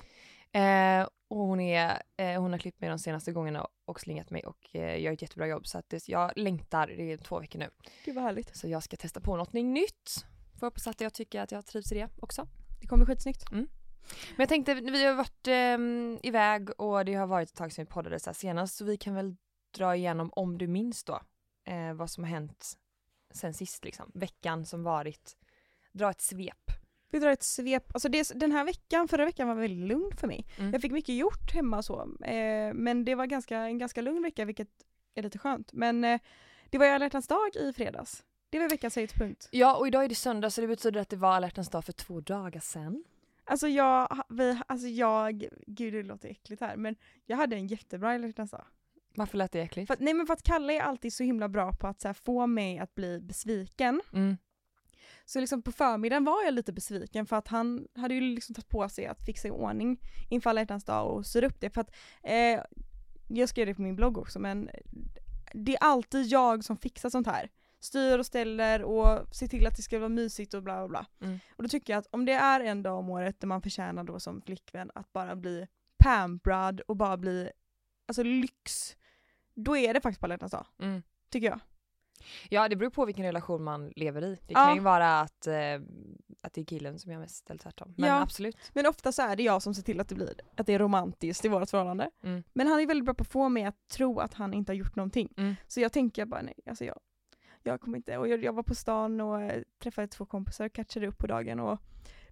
Eh, 0.61 1.09
och 1.29 1.37
hon, 1.37 1.61
är, 1.61 2.03
eh, 2.17 2.41
hon 2.43 2.53
har 2.53 2.59
klippt 2.59 2.81
mig 2.81 2.91
de 2.91 2.99
senaste 2.99 3.33
gångerna 3.33 3.67
och 3.85 4.01
slingat 4.01 4.31
mig 4.31 4.47
och 4.47 4.77
eh, 4.77 5.01
gör 5.01 5.13
ett 5.13 5.23
jättebra 5.23 5.47
jobb 5.47 5.67
så 5.67 5.79
att 5.79 5.89
det, 5.89 6.09
jag 6.09 6.33
längtar, 6.37 6.87
det 6.87 7.13
är 7.13 7.17
två 7.17 7.41
veckor 7.41 7.59
nu. 7.59 7.71
Gud 8.05 8.15
vad 8.15 8.25
härligt. 8.25 8.57
Så 8.57 8.69
jag 8.69 8.83
ska 8.83 8.97
testa 8.97 9.21
på 9.21 9.37
något 9.37 9.53
nytt. 9.53 10.27
Får 10.59 10.67
hoppas 10.67 10.87
att 10.87 11.01
jag 11.01 11.15
tycker 11.15 11.41
att 11.41 11.53
jag 11.53 11.67
trivs 11.67 11.93
i 11.93 11.95
det 11.95 12.09
också. 12.21 12.47
Det 12.81 12.87
kommer 12.87 13.05
bli 13.05 13.15
skitsnyggt. 13.15 13.51
Men 13.51 14.43
jag 14.43 14.49
tänkte, 14.49 14.75
vi 14.75 15.05
har 15.05 15.15
varit 15.15 15.47
eh, 15.47 16.29
iväg 16.29 16.81
och 16.81 17.05
det 17.05 17.15
har 17.15 17.27
varit 17.27 17.49
ett 17.49 17.57
tag 17.57 17.73
sedan 17.73 17.85
vi 17.85 17.91
poddade 17.91 18.21
så 18.21 18.35
senast 18.35 18.77
så 18.77 18.85
vi 18.85 18.97
kan 18.97 19.15
väl 19.15 19.37
dra 19.77 19.97
igenom 19.97 20.31
om 20.33 20.59
du 20.59 20.67
minns 20.67 21.05
då 21.05 21.21
eh, 21.69 21.95
vad 21.95 22.11
som 22.11 22.25
har 22.25 22.31
hänt 22.31 22.79
sen 23.31 23.55
sist 23.55 23.85
liksom. 23.85 24.11
Veckan 24.15 24.67
som 24.67 24.83
varit. 24.83 25.37
Dra 25.93 26.11
ett 26.11 26.21
svep. 26.21 26.71
Vi 27.11 27.19
drar 27.19 27.31
ett 27.31 27.43
svep. 27.43 27.95
Alltså 27.95 28.09
det, 28.09 28.31
den 28.35 28.53
här 28.53 28.65
veckan, 28.65 29.09
förra 29.09 29.25
veckan 29.25 29.49
var 29.49 29.55
väldigt 29.55 29.89
lugn 29.89 30.17
för 30.17 30.27
mig. 30.27 30.47
Mm. 30.59 30.73
Jag 30.73 30.83
fick 30.83 30.93
mycket 30.93 31.15
gjort 31.15 31.53
hemma 31.55 31.77
och 31.77 31.85
så. 31.85 32.01
Eh, 32.25 32.75
men 32.75 33.05
det 33.05 33.15
var 33.15 33.27
ganska, 33.27 33.57
en 33.59 33.79
ganska 33.79 34.01
lugn 34.01 34.23
vecka 34.23 34.45
vilket 34.45 34.69
är 35.15 35.23
lite 35.23 35.39
skönt. 35.39 35.73
Men 35.73 36.05
eh, 36.05 36.21
det 36.71 36.79
var 36.79 36.87
ju 36.87 36.93
alla 36.93 37.05
hjärtans 37.05 37.27
dag 37.27 37.57
i 37.57 37.73
fredags. 37.73 38.25
Det 38.51 38.59
var 38.59 38.69
veckans 38.69 38.97
höjdpunkt. 38.97 39.49
Ja 39.51 39.77
och 39.77 39.87
idag 39.87 40.05
är 40.05 40.09
det 40.09 40.15
söndag 40.15 40.51
så 40.51 40.61
det 40.61 40.67
betyder 40.67 41.01
att 41.01 41.09
det 41.09 41.17
var 41.17 41.33
alla 41.33 41.47
hjärtans 41.47 41.69
dag 41.69 41.85
för 41.85 41.93
två 41.93 42.21
dagar 42.21 42.61
sedan. 42.61 43.05
Alltså 43.45 43.69
jag, 43.69 44.25
vi, 44.29 44.61
alltså 44.67 44.87
jag, 44.87 45.49
gud 45.67 45.95
det 45.95 46.03
låter 46.03 46.29
äckligt 46.29 46.63
här 46.63 46.77
men 46.77 46.97
jag 47.27 47.37
hade 47.37 47.57
en 47.57 47.67
jättebra 47.67 48.11
alla 48.11 48.27
hjärtans 48.27 48.51
dag. 48.51 48.65
Varför 49.19 49.39
lät 49.39 49.53
det 49.53 49.61
äckligt? 49.61 49.87
För, 49.89 49.97
nej 50.01 50.15
men 50.15 50.27
för 50.27 50.35
att 50.35 50.43
Kalle 50.43 50.73
är 50.73 50.81
alltid 50.81 51.13
så 51.13 51.25
himla 51.25 51.49
bra 51.49 51.73
på 51.73 51.87
att 51.87 52.05
här, 52.05 52.13
få 52.13 52.47
mig 52.47 52.79
att 52.79 52.95
bli 52.95 53.21
besviken. 53.21 54.01
Mm. 54.13 54.37
Så 55.25 55.41
liksom 55.41 55.63
på 55.63 55.73
förmiddagen 55.73 56.25
var 56.25 56.45
jag 56.45 56.55
lite 56.55 56.73
besviken 56.73 57.27
för 57.27 57.37
att 57.37 57.49
han 57.49 57.87
hade 57.95 58.15
ju 58.15 58.21
liksom 58.21 58.55
tagit 58.55 58.69
på 58.69 58.89
sig 58.89 59.07
att 59.07 59.25
fixa 59.27 59.49
i 59.49 59.51
ordning 59.51 60.01
inför 60.29 60.51
alla 60.51 60.61
hjärtans 60.61 60.85
dag 60.85 61.11
och 61.11 61.27
styra 61.27 61.47
upp 61.47 61.61
det. 61.61 61.71
För 61.71 61.81
att, 61.81 61.95
eh, 62.23 62.61
jag 63.29 63.49
skrev 63.49 63.67
det 63.67 63.75
på 63.75 63.83
min 63.83 63.97
blogg 63.97 64.19
också 64.19 64.39
men 64.39 64.71
det 65.53 65.73
är 65.73 65.83
alltid 65.83 66.27
jag 66.27 66.65
som 66.65 66.77
fixar 66.77 67.11
sånt 67.11 67.27
här. 67.27 67.51
Styr 67.81 68.19
och 68.19 68.27
ställer 68.27 68.83
och 68.83 69.35
ser 69.35 69.47
till 69.47 69.67
att 69.67 69.77
det 69.77 69.83
ska 69.83 69.99
vara 69.99 70.09
mysigt 70.09 70.55
och 70.55 70.63
bla 70.63 70.77
bla 70.77 70.89
bla. 70.89 71.27
Mm. 71.29 71.39
Och 71.57 71.63
då 71.63 71.69
tycker 71.69 71.93
jag 71.93 72.01
att 72.01 72.09
om 72.11 72.25
det 72.25 72.33
är 72.33 72.61
en 72.61 72.83
dag 72.83 72.99
om 72.99 73.11
året 73.11 73.41
där 73.41 73.49
man 73.49 73.63
förtjänar 73.63 74.05
då 74.05 74.21
som 74.21 74.43
flickvän 74.43 74.91
att 74.95 75.13
bara 75.13 75.37
bli 75.37 75.67
pamprad 75.99 76.81
och 76.81 76.97
bara 76.97 77.17
bli, 77.17 77.51
alltså 78.07 78.23
lyx. 78.23 78.97
Då 79.65 79.77
är 79.77 79.95
det 79.95 80.01
faktiskt 80.01 80.21
på 80.21 80.27
alla 80.27 80.37
dag, 80.37 80.67
Mm. 80.79 81.03
tycker 81.31 81.47
jag. 81.49 81.61
Ja 82.49 82.69
det 82.69 82.77
beror 82.77 82.91
på 82.91 83.05
vilken 83.05 83.25
relation 83.25 83.65
man 83.65 83.93
lever 83.97 84.25
i. 84.25 84.35
Det 84.35 84.53
Ja. 84.55 84.65
kan 84.67 84.75
ju 84.75 84.81
vara 84.81 85.21
att, 85.21 85.47
eh, 85.47 85.55
att 86.43 86.53
det 86.53 86.61
är 86.61 86.65
killen 86.65 86.99
som 86.99 87.13
gör 87.13 87.19
mest 87.19 87.51
eller 87.51 87.59
tvärtom. 87.59 87.95
Men 87.97 88.09
Ja. 88.11 88.23
absolut. 88.23 88.57
Men 88.75 88.87
ofta 88.87 89.13
så 89.13 89.23
är 89.23 89.37
det 89.37 89.43
jag 89.43 89.63
som 89.63 89.75
ser 89.75 89.83
till 89.83 90.01
att 90.01 90.09
det 90.09 90.15
blir 90.15 90.35
att 90.57 90.67
det 90.67 90.73
är 90.75 90.79
romantiskt 90.79 91.45
i 91.45 91.49
vårt 91.49 91.71
förhållande. 91.71 92.11
Mm. 92.23 92.43
Men 92.53 92.67
han 92.67 92.81
är 92.81 92.87
väldigt 92.87 93.05
bra 93.05 93.15
på 93.15 93.23
att 93.23 93.29
få 93.29 93.49
mig 93.49 93.65
att 93.65 93.89
tro 93.89 94.19
att 94.21 94.35
han 94.35 94.55
inte 94.55 94.73
har 94.73 94.77
gjort 94.77 94.97
någonting. 94.97 95.33
Mm. 95.37 95.55
Så 95.67 95.81
jag 95.81 95.93
tänker 95.93 96.25
bara 96.27 96.43
nej, 96.43 96.55
alltså 96.67 96.85
jag, 96.85 96.99
jag 97.63 97.81
kommer 97.81 97.97
inte, 97.97 98.19
och 98.19 98.29
jag, 98.29 98.45
jag 98.45 98.53
var 98.53 98.63
på 98.63 98.75
stan 98.75 99.21
och 99.21 99.43
eh, 99.43 99.63
träffade 99.83 100.09
två 100.09 100.27
kompisar 100.27 100.67
och 100.67 100.73
catchade 100.73 101.07
upp 101.07 101.19
på 101.19 101.27
dagen 101.27 101.61
och 101.61 101.79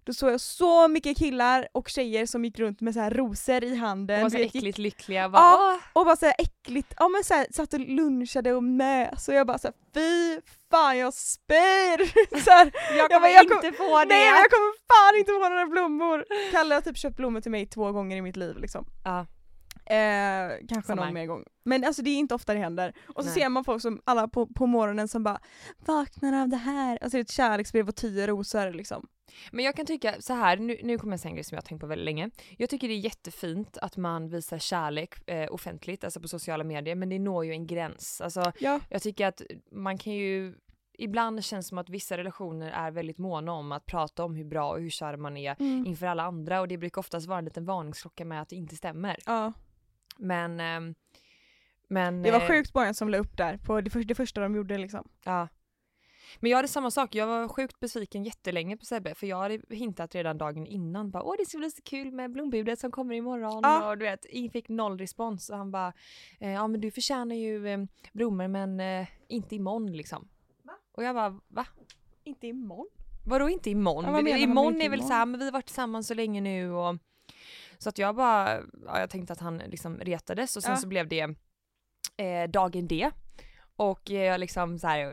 då 0.07 0.13
såg 0.13 0.29
jag 0.31 0.41
så 0.41 0.87
mycket 0.87 1.17
killar 1.17 1.67
och 1.71 1.89
tjejer 1.89 2.25
som 2.25 2.45
gick 2.45 2.59
runt 2.59 2.81
med 2.81 2.93
så 2.93 2.99
här 2.99 3.11
rosor 3.11 3.63
i 3.63 3.75
handen. 3.75 4.17
De 4.17 4.23
var 4.23 4.29
så 4.29 4.37
vet, 4.37 4.43
gick- 4.45 4.55
äckligt 4.55 4.77
lyckliga. 4.77 5.29
Bara, 5.29 5.41
Ja. 5.41 5.79
Och 5.93 6.05
bara 6.05 6.15
så 6.15 6.25
här 6.25 6.35
äckligt, 6.37 6.93
ja 6.99 7.07
men 7.07 7.23
så 7.23 7.33
här, 7.33 7.47
satt 7.51 7.73
och 7.73 7.79
lunchade 7.79 8.53
och 8.53 8.63
mös 8.63 9.27
och 9.27 9.33
jag 9.33 9.47
bara 9.47 9.57
så 9.57 9.67
här, 9.67 9.73
fy 9.93 10.41
fan 10.71 10.97
jag 10.97 11.13
spyr! 11.13 12.37
så 12.43 12.51
här, 12.51 12.71
Jag 12.97 13.09
bara, 13.09 13.19
kommer 13.19 13.29
jag 13.29 13.47
kom- 13.47 13.57
inte 13.65 13.77
få 13.77 13.99
det. 13.99 14.05
Nej 14.05 14.25
jag 14.27 14.49
kommer 14.51 14.73
fan 14.87 15.19
inte 15.19 15.31
få 15.31 15.49
några 15.49 15.65
blommor! 15.67 16.25
Kalle 16.51 16.75
har 16.75 16.81
typ 16.81 16.97
köpt 16.97 17.17
blommor 17.17 17.41
till 17.41 17.51
mig 17.51 17.65
två 17.65 17.91
gånger 17.91 18.17
i 18.17 18.21
mitt 18.21 18.35
liv 18.35 18.57
liksom. 18.57 18.85
Ja. 19.03 19.25
Eh, 19.95 20.51
kanske 20.69 20.87
Samma 20.87 21.05
någon 21.05 21.13
mer 21.13 21.25
gång. 21.25 21.43
Men 21.65 21.83
alltså 21.83 22.01
det 22.01 22.09
är 22.09 22.17
inte 22.17 22.35
ofta 22.35 22.53
det 22.53 22.59
händer. 22.59 22.93
Och 23.15 23.23
så 23.23 23.29
Nej. 23.29 23.39
ser 23.39 23.49
man 23.49 23.63
folk 23.63 23.81
som 23.81 24.01
alla 24.05 24.27
på, 24.27 24.47
på 24.47 24.65
morgonen 24.65 25.07
som 25.07 25.23
bara 25.23 25.39
vaknar 25.85 26.41
av 26.41 26.49
det 26.49 26.57
här. 26.57 26.97
Alltså 27.01 27.17
det 27.17 27.19
är 27.19 27.21
ett 27.21 27.31
kärleksbrev 27.31 27.87
och 27.89 27.95
tio 27.95 28.27
rosor 28.27 28.71
liksom. 28.71 29.07
Men 29.51 29.65
jag 29.65 29.75
kan 29.75 29.85
tycka 29.85 30.15
så 30.19 30.33
här, 30.33 30.57
nu, 30.57 30.77
nu 30.83 30.97
kommer 30.97 31.13
jag 31.13 31.19
säga 31.19 31.29
en 31.29 31.35
grej 31.35 31.43
som 31.43 31.55
jag 31.55 31.61
har 31.61 31.67
tänkt 31.67 31.81
på 31.81 31.87
väldigt 31.87 32.05
länge. 32.05 32.29
Jag 32.57 32.69
tycker 32.69 32.87
det 32.87 32.93
är 32.93 32.99
jättefint 32.99 33.77
att 33.77 33.97
man 33.97 34.29
visar 34.29 34.57
kärlek 34.59 35.29
eh, 35.29 35.51
offentligt, 35.53 36.03
alltså 36.03 36.19
på 36.21 36.27
sociala 36.27 36.63
medier, 36.63 36.95
men 36.95 37.09
det 37.09 37.19
når 37.19 37.45
ju 37.45 37.51
en 37.51 37.67
gräns. 37.67 38.21
Alltså 38.21 38.51
Ja. 38.59 38.79
jag 38.89 39.01
tycker 39.01 39.27
att 39.27 39.41
man 39.71 39.97
kan 39.97 40.13
ju 40.13 40.55
Ibland 40.99 41.43
känns 41.45 41.65
det 41.65 41.69
som 41.69 41.77
att 41.77 41.89
vissa 41.89 42.17
relationer 42.17 42.71
är 42.71 42.91
väldigt 42.91 43.17
måna 43.17 43.51
om 43.51 43.71
att 43.71 43.85
prata 43.85 44.23
om 44.23 44.35
hur 44.35 44.45
bra 44.45 44.71
och 44.71 44.79
hur 44.81 44.89
kär 44.89 45.17
man 45.17 45.37
är 45.37 45.55
Mm. 45.59 45.85
inför 45.85 46.05
alla 46.07 46.23
andra 46.23 46.61
och 46.61 46.67
det 46.67 46.77
brukar 46.77 46.99
oftast 46.99 47.27
vara 47.27 47.39
en 47.39 47.45
liten 47.45 47.65
varningsklocka 47.65 48.25
med 48.25 48.41
att 48.41 48.49
det 48.49 48.55
inte 48.55 48.75
stämmer. 48.75 49.17
ja. 49.25 49.53
Men, 50.17 50.59
ehm, 50.59 50.95
men 51.89 52.21
Det 52.21 52.31
var 52.31 52.41
eh, 52.41 52.47
sjukt 52.47 52.75
många 52.75 52.93
som 52.93 53.09
la 53.09 53.17
upp 53.17 53.37
där 53.37 53.57
på 53.57 53.81
det, 53.81 53.89
för, 53.89 54.03
det 54.03 54.15
första 54.15 54.41
de 54.41 54.55
gjorde 54.55 54.77
liksom. 54.77 55.07
Ja. 55.23 55.47
Men 56.39 56.51
jag 56.51 56.57
hade 56.57 56.67
samma 56.67 56.91
sak, 56.91 57.15
jag 57.15 57.27
var 57.27 57.47
sjukt 57.47 57.79
besviken 57.79 58.23
jättelänge 58.23 58.77
på 58.77 58.85
Sebbe 58.85 59.15
för 59.15 59.27
jag 59.27 59.37
hade 59.37 59.59
hintat 59.69 60.15
redan 60.15 60.37
dagen 60.37 60.65
innan 60.65 61.11
bara 61.11 61.23
åh 61.23 61.35
det 61.39 61.45
ska 61.45 61.57
bli 61.57 61.71
så 61.71 61.81
kul 61.81 62.11
med 62.11 62.31
blombudet 62.31 62.79
som 62.79 62.91
kommer 62.91 63.15
imorgon 63.15 63.59
Ja. 63.63 63.89
och 63.89 63.97
du 63.97 64.05
vet, 64.05 64.25
fick 64.53 64.69
noll 64.69 64.97
respons 64.99 65.49
och 65.49 65.57
han 65.57 65.71
bara 65.71 65.93
eh, 66.39 66.51
ja 66.51 66.67
men 66.67 66.81
du 66.81 66.91
förtjänar 66.91 67.35
ju 67.35 67.67
eh, 67.67 67.79
blommor 68.13 68.47
men 68.47 68.79
eh, 68.79 69.07
inte 69.27 69.55
imorgon 69.55 69.91
liksom. 69.91 70.27
Va? 70.63 70.73
Och 70.91 71.03
jag 71.03 71.15
bara 71.15 71.39
va? 71.47 71.65
Inte 72.23 72.47
imorgon. 72.47 72.87
Vadå 73.25 73.49
inte 73.49 73.69
imorgon? 73.69 74.05
Ja, 74.05 74.11
vad 74.11 74.23
menar 74.23 74.37
imorgon 74.39 74.73
inte 74.73 74.85
är 74.85 74.89
väl 74.89 75.03
såhär, 75.03 75.25
men 75.25 75.39
vi 75.39 75.45
har 75.45 75.51
varit 75.51 75.65
tillsammans 75.65 76.07
så 76.07 76.13
länge 76.13 76.41
nu 76.41 76.71
och 76.71 76.95
så 77.77 77.89
att 77.89 77.97
jag 77.97 78.15
bara, 78.15 78.59
ja, 78.85 78.99
jag 78.99 79.09
tänkte 79.09 79.33
att 79.33 79.39
han 79.39 79.57
liksom 79.57 79.97
retades 79.99 80.57
och 80.57 80.63
sen 80.63 80.71
Ja. 80.71 80.77
så 80.77 80.87
blev 80.87 81.07
det 81.07 81.21
eh, 82.17 82.49
dagen 82.49 82.87
D 82.87 83.11
och 83.75 84.09
jag 84.09 84.39
liksom 84.39 84.79
såhär, 84.79 85.11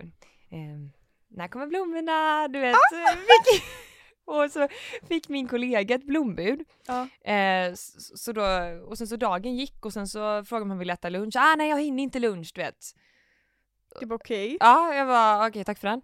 eh, 0.51 0.89
när 1.37 1.49
kommer 1.49 1.67
blommorna? 1.67 2.49
Du 2.49 2.61
vet. 2.61 2.75
Ah! 2.75 3.13
eh, 3.13 3.17
fick, 3.17 3.63
och 4.25 4.51
så 4.51 4.69
fick 5.09 5.29
min 5.29 5.49
kollega 5.49 5.95
ett 5.95 6.07
blombud. 6.07 6.65
Ja. 6.87 7.31
Eh, 7.33 7.75
så 7.75 8.17
så 8.17 8.33
då, 8.33 8.43
och 8.89 8.99
sen 8.99 9.07
så 9.07 9.17
dagen 9.17 9.57
gick 9.57 9.87
och 9.87 9.93
sen 9.93 10.09
så 10.09 10.45
frågade 10.45 10.51
man 10.51 10.63
om 10.63 10.71
han 10.71 10.79
ville 10.79 10.93
äta 10.93 11.09
lunch. 11.09 11.37
Ah 11.37 11.55
nej 11.57 11.71
jag 11.71 11.83
hinner 11.83 12.03
inte 12.03 12.19
lunch 12.19 12.53
du 12.55 12.63
vet. 12.63 12.77
Du 14.01 14.07
bara 14.07 14.15
okej. 14.15 14.57
Ja, 14.61 14.95
jag 14.95 15.07
var 15.07 15.49
okej 15.49 15.65
tack 15.65 15.79
för 15.79 15.89
den. 15.89 16.03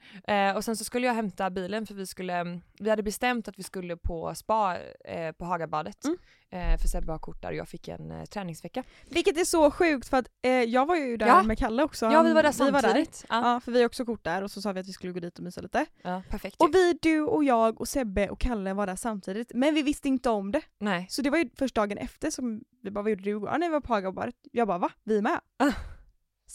Eh, 0.51 0.57
och 0.57 0.65
sen 0.65 0.77
så 0.77 0.85
skulle 0.85 1.07
jag 1.07 1.15
hämta 1.15 1.51
bilen 1.51 1.87
för 1.87 1.95
vi 1.95 2.07
skulle, 2.07 2.61
vi 2.79 2.91
hade 2.91 3.03
bestämt 3.03 3.49
att 3.49 3.59
vi 3.59 3.63
skulle 3.63 3.97
på 3.97 4.35
spa 4.35 4.77
eh, 5.05 5.33
på 5.33 5.45
Hagabadet. 5.45 6.05
Mm. 6.05 6.17
Eh, 6.53 6.79
för 6.81 6.89
Sebbe 6.89 7.13
har 7.13 7.19
kort 7.19 7.43
där 7.43 7.49
och 7.49 7.55
jag 7.57 7.69
fick 7.69 7.89
en 7.89 8.11
eh, 8.11 8.25
träningsvecka. 8.25 8.83
Vilket 9.09 9.41
är 9.41 9.45
så 9.45 9.71
sjukt 9.71 10.09
för 10.09 10.17
att 10.17 10.27
eh, 10.43 10.51
jag 10.53 10.87
var 10.87 10.97
ju 10.97 11.17
där 11.17 11.27
Ja. 11.27 11.43
med 11.43 11.59
Kalle 11.59 11.83
också. 11.83 12.07
Ja 12.07 12.23
vi 12.23 12.33
var 12.33 12.43
där 12.43 12.65
Vi 12.65 12.71
var 12.71 12.83
där. 12.83 12.89
samtidigt. 12.89 13.25
Ja, 13.29 13.53
Ja, 13.55 13.61
för 13.61 13.73
vi 13.73 13.79
har 13.79 13.87
också 13.87 14.05
kort 14.05 14.25
där 14.25 14.43
och 14.43 14.51
så 14.51 14.63
sa 14.63 14.73
vi 14.73 14.81
att 14.81 14.89
vi 14.89 14.93
skulle 14.93 15.13
gå 15.13 15.21
dit 15.21 15.39
och 15.39 15.45
mysa 15.45 15.61
lite. 15.61 15.87
ja, 16.03 16.23
perfekt 16.31 16.57
Och 16.59 16.75
vi, 16.75 16.99
du 17.03 17.21
och 17.21 17.45
jag 17.45 17.81
och 17.81 17.89
Sebbe 17.89 18.29
och 18.29 18.41
Kalle 18.41 18.75
var 18.75 18.87
där 18.87 18.97
samtidigt. 18.97 19.51
Men 19.55 19.75
vi 19.75 19.83
visste 19.83 20.09
inte 20.09 20.31
om 20.31 20.53
det. 20.53 20.63
Nej. 20.79 21.07
Så 21.11 21.23
det 21.23 21.31
var 21.31 21.39
ju 21.39 21.51
först 21.59 21.75
dagen 21.75 21.99
efter 21.99 22.31
som 22.31 22.61
vi 22.83 22.91
bara, 22.91 23.03
vad 23.03 23.11
gjorde 23.11 23.23
du 23.23 23.31
igår? 23.31 23.49
Ja, 23.53 23.57
nej, 23.59 23.69
vi 23.69 23.73
var 23.73 23.81
på 23.81 23.93
Hagabadet. 23.95 24.35
Jag 24.53 24.69
bara, 24.69 24.79
va? 24.79 24.91
Vi 25.05 25.23
med? 25.23 25.41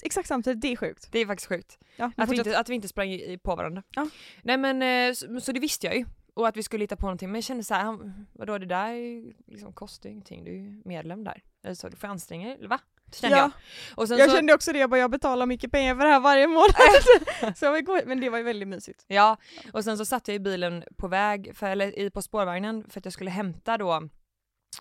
Exakt 0.03 0.27
samtidigt, 0.27 0.61
det 0.61 0.71
är 0.71 0.75
sjukt. 0.75 1.07
Det 1.11 1.19
är 1.19 1.25
faktiskt 1.25 1.49
sjukt. 1.49 1.79
Ja, 1.95 2.11
Att 2.17 2.29
vi, 2.29 2.37
inte, 2.37 2.59
att 2.59 2.69
vi 2.69 2.75
inte 2.75 2.87
sprang 2.87 3.19
på 3.43 3.55
varandra. 3.55 3.83
Ja. 3.89 4.07
Nej 4.41 4.57
men 4.57 4.81
eh, 4.81 5.13
så, 5.13 5.41
så 5.41 5.51
det 5.51 5.59
visste 5.59 5.87
jag 5.87 5.97
ju. 5.97 6.05
Och 6.33 6.47
att 6.47 6.57
vi 6.57 6.63
skulle 6.63 6.83
hitta 6.83 6.95
på 6.95 7.05
någonting. 7.05 7.29
Men 7.29 7.35
jag 7.35 7.43
kände 7.43 7.63
såhär, 7.63 8.13
vadå 8.33 8.57
det 8.57 8.65
där 8.65 9.23
liksom, 9.51 9.73
kostar 9.73 10.09
ju 10.09 10.13
ingenting. 10.13 10.43
Du 10.43 10.51
är 10.51 10.55
ju 10.55 10.81
medlem 10.85 11.23
där. 11.23 11.43
Eller 11.63 11.75
så, 11.75 11.89
du 11.89 11.97
får 11.97 12.07
anstränga 12.07 12.47
dig, 12.47 12.57
eller 12.57 12.67
va? 12.67 12.79
Kände 13.13 13.37
ja, 13.37 13.51
jag. 13.97 14.09
Jag 14.19 14.29
så, 14.29 14.35
kände 14.35 14.53
också 14.53 14.73
det, 14.73 14.79
jag 14.79 14.89
bara, 14.89 14.99
jag 14.99 15.11
betalar 15.11 15.45
mycket 15.45 15.71
pengar 15.71 15.95
för 15.95 16.03
det 16.05 16.11
här 16.11 16.19
varje 16.19 16.47
månad. 16.47 17.57
så 17.57 17.65
jag 17.65 17.85
gå, 17.85 17.99
men 18.05 18.19
det 18.19 18.29
var 18.29 18.37
ju 18.37 18.43
väldigt 18.43 18.67
mysigt. 18.67 19.05
Ja, 19.07 19.37
och 19.73 19.83
sen 19.83 19.97
så 19.97 20.05
satt 20.05 20.27
jag 20.27 20.35
i 20.35 20.39
bilen 20.39 20.83
på 20.97 21.07
väg, 21.07 21.51
för, 21.55 21.67
eller 21.67 22.09
på 22.09 22.21
spårvagnen 22.21 22.89
för 22.89 22.99
att 22.99 23.05
jag 23.05 23.13
skulle 23.13 23.31
hämta 23.31 23.77
då 23.77 24.09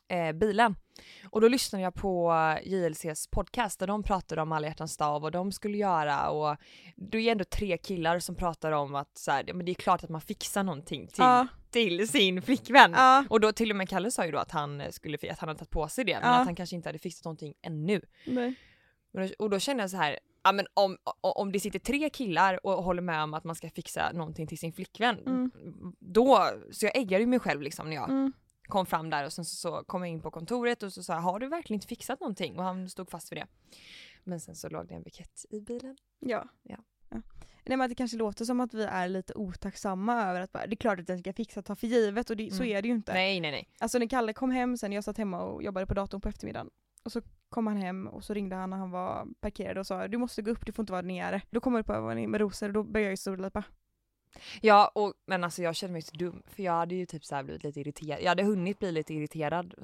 eh, 0.09 0.33
bilen. 0.33 0.77
Och 1.31 1.41
då 1.41 1.49
lyssnade 1.49 1.83
jag 1.83 1.95
på 1.95 2.35
JLCs 2.65 3.27
podcast 3.27 3.79
där 3.81 3.87
de 3.87 4.03
pratade 4.03 4.43
om 4.43 4.53
alla 4.53 4.67
hjärtans 4.67 4.97
dag 4.97 5.17
och 5.17 5.23
vad 5.23 5.33
de 5.33 5.53
skulle 5.53 5.79
göra 5.79 6.31
och 6.31 6.57
det 6.97 7.19
är 7.19 7.33
ändå 7.33 7.45
tre 7.45 7.79
killar 7.79 8.19
som 8.19 8.35
pratar 8.35 8.73
om 8.73 8.95
att 8.95 9.19
så 9.19 9.31
här, 9.31 9.53
men 9.55 9.67
det 9.67 9.73
är 9.73 9.75
klart 9.75 10.05
att 10.05 10.11
man 10.11 10.21
fixar 10.21 10.63
någonting 10.63 11.07
till, 11.07 11.15
Ja, 11.19 11.47
till 11.71 12.09
sin 12.09 12.43
flickvän. 12.43 12.93
ja, 12.97 13.25
Och 13.31 13.41
då 13.41 13.53
till 13.53 13.71
och 13.71 13.77
med 13.77 13.89
Kalle 13.89 14.11
sa 14.11 14.25
ju 14.27 14.33
då 14.33 14.39
att 14.39 14.51
han 14.51 14.83
skulle, 14.91 15.19
att 15.31 15.39
han 15.39 15.49
hade 15.49 15.59
tagit 15.59 15.71
på 15.71 15.89
sig 15.89 16.05
det 16.05 16.21
men 16.21 16.31
Ja. 16.31 16.37
att 16.39 16.47
han 16.47 16.55
kanske 16.55 16.77
inte 16.77 16.89
hade 16.89 16.99
fixat 16.99 17.25
någonting 17.25 17.55
ännu. 17.63 18.01
nej. 18.27 18.55
Men 19.13 19.29
då- 19.29 19.35
Och 19.39 19.51
då 19.51 19.59
kände 19.59 19.83
jag 19.83 19.91
så 19.91 19.97
här, 19.97 20.19
ja 20.45 20.53
men 20.53 20.67
om, 20.75 20.97
om 21.21 21.53
det 21.53 21.61
sitter 21.61 21.79
tre 21.79 22.11
killar 22.11 22.67
och 22.67 22.73
håller 22.85 23.03
med 23.03 23.23
om 23.23 23.35
att 23.35 23.45
man 23.45 23.55
ska 23.55 23.71
fixa 23.71 24.13
någonting 24.13 24.47
till 24.47 24.59
sin 24.59 24.73
flickvän, 24.73 25.19
Mm. 25.27 25.51
då, 26.01 26.49
så 26.71 26.87
jag 26.87 26.97
äggade 26.97 27.21
ju 27.23 27.27
mig 27.27 27.39
själv 27.39 27.63
liksom 27.63 27.89
när 27.89 27.97
jag 27.97 28.11
Mm. 28.11 28.33
Kom 28.65 28.87
fram 28.87 29.11
där 29.11 29.25
och 29.25 29.33
sen 29.33 29.45
så, 29.45 29.57
så 29.57 29.85
kom 29.85 30.03
jag 30.03 30.11
in 30.11 30.21
på 30.21 30.31
kontoret 30.31 30.83
och 30.83 30.93
så 30.93 31.03
sa 31.03 31.13
jag, 31.15 31.21
har 31.21 31.39
du 31.39 31.47
verkligen 31.49 31.77
inte 31.77 31.87
fixat 31.87 32.21
någonting? 32.21 32.59
Och 32.59 32.65
han 32.65 32.89
stod 32.89 33.11
fast 33.11 33.33
vid 33.33 33.39
det. 33.39 33.47
Men 34.25 34.41
sen 34.41 34.55
så 34.55 34.69
låg 34.69 34.87
det 34.89 34.95
en 34.95 35.03
bukett 35.03 35.45
i 35.51 35.61
bilen. 35.61 35.97
Ja. 36.21 36.45
Ja. 36.63 36.77
ja. 37.11 37.21
Nej 37.67 37.77
men 37.77 37.81
att 37.81 37.89
det 37.89 37.95
kanske 37.95 38.17
låter 38.17 38.45
som 38.45 38.61
att 38.61 38.75
vi 38.75 38.85
är 38.85 39.09
lite 39.09 39.35
otacksamma 39.35 40.23
över 40.23 40.41
att 40.41 40.53
bara, 40.53 40.67
det 40.67 40.75
är 40.75 40.77
klart 40.77 41.01
att 41.01 41.07
den 41.07 41.19
ska 41.19 41.33
fixa, 41.33 41.63
ta 41.63 41.77
för 41.77 41.87
givet 41.87 42.31
och 42.31 42.37
det, 42.37 42.51
så 42.51 42.63
Mm. 42.63 42.77
är 42.77 42.83
det 42.83 42.89
ju 42.89 42.95
inte. 42.95 43.13
Nej 43.13 43.41
nej 43.41 43.51
nej. 43.51 43.69
Alltså 43.79 43.99
när 43.99 44.07
Kalle 44.09 44.33
kom 44.33 44.51
hem 44.51 44.77
sen, 44.77 44.93
jag 44.93 45.05
satt 45.05 45.19
hemma 45.19 45.43
och 45.43 45.63
jobbade 45.63 45.87
på 45.87 45.95
datorn 45.95 46.21
på 46.21 46.29
eftermiddagen. 46.29 46.71
Och 47.05 47.13
så 47.13 47.23
kom 47.49 47.67
han 47.67 47.77
hem 47.77 48.07
och 48.07 48.25
så 48.25 48.35
ringde 48.35 48.57
han 48.57 48.71
när 48.71 48.77
han 48.77 48.91
var 48.91 49.27
parkerad 49.41 49.79
och 49.79 49.87
sa 49.87 50.09
du 50.09 50.19
måste 50.19 50.43
gå 50.43 50.51
upp, 50.51 50.67
du 50.67 50.73
får 50.73 50.83
inte 50.83 50.93
vara 50.93 51.03
nere. 51.03 51.41
Då 51.51 51.61
kom 51.61 51.73
jag 51.75 51.81
upp 51.81 51.89
och 51.91 52.03
var 52.03 52.27
med 52.27 52.41
rosor 52.41 52.67
och 52.69 52.73
då 52.75 52.83
började 52.83 53.05
jag 53.07 53.11
ju 53.13 53.17
storlipa. 53.17 53.65
Ja, 54.61 54.91
och, 54.95 55.13
men 55.27 55.45
alltså 55.45 55.63
jag 55.63 55.77
kände 55.77 55.93
mig 55.93 56.03
så 56.03 56.17
dum 56.17 56.43
för 56.47 56.63
jag 56.63 56.73
hade 56.73 56.95
ju 56.95 57.07
typ 57.07 57.25
så 57.25 57.43
blivit 57.43 57.65
lite 57.65 57.81
irriterad. 57.81 58.19
Jag 58.23 58.29
hade 58.29 58.43
hunnit 58.43 58.79
bli 58.79 58.93
lite 58.93 59.15
irriterad 59.15 59.75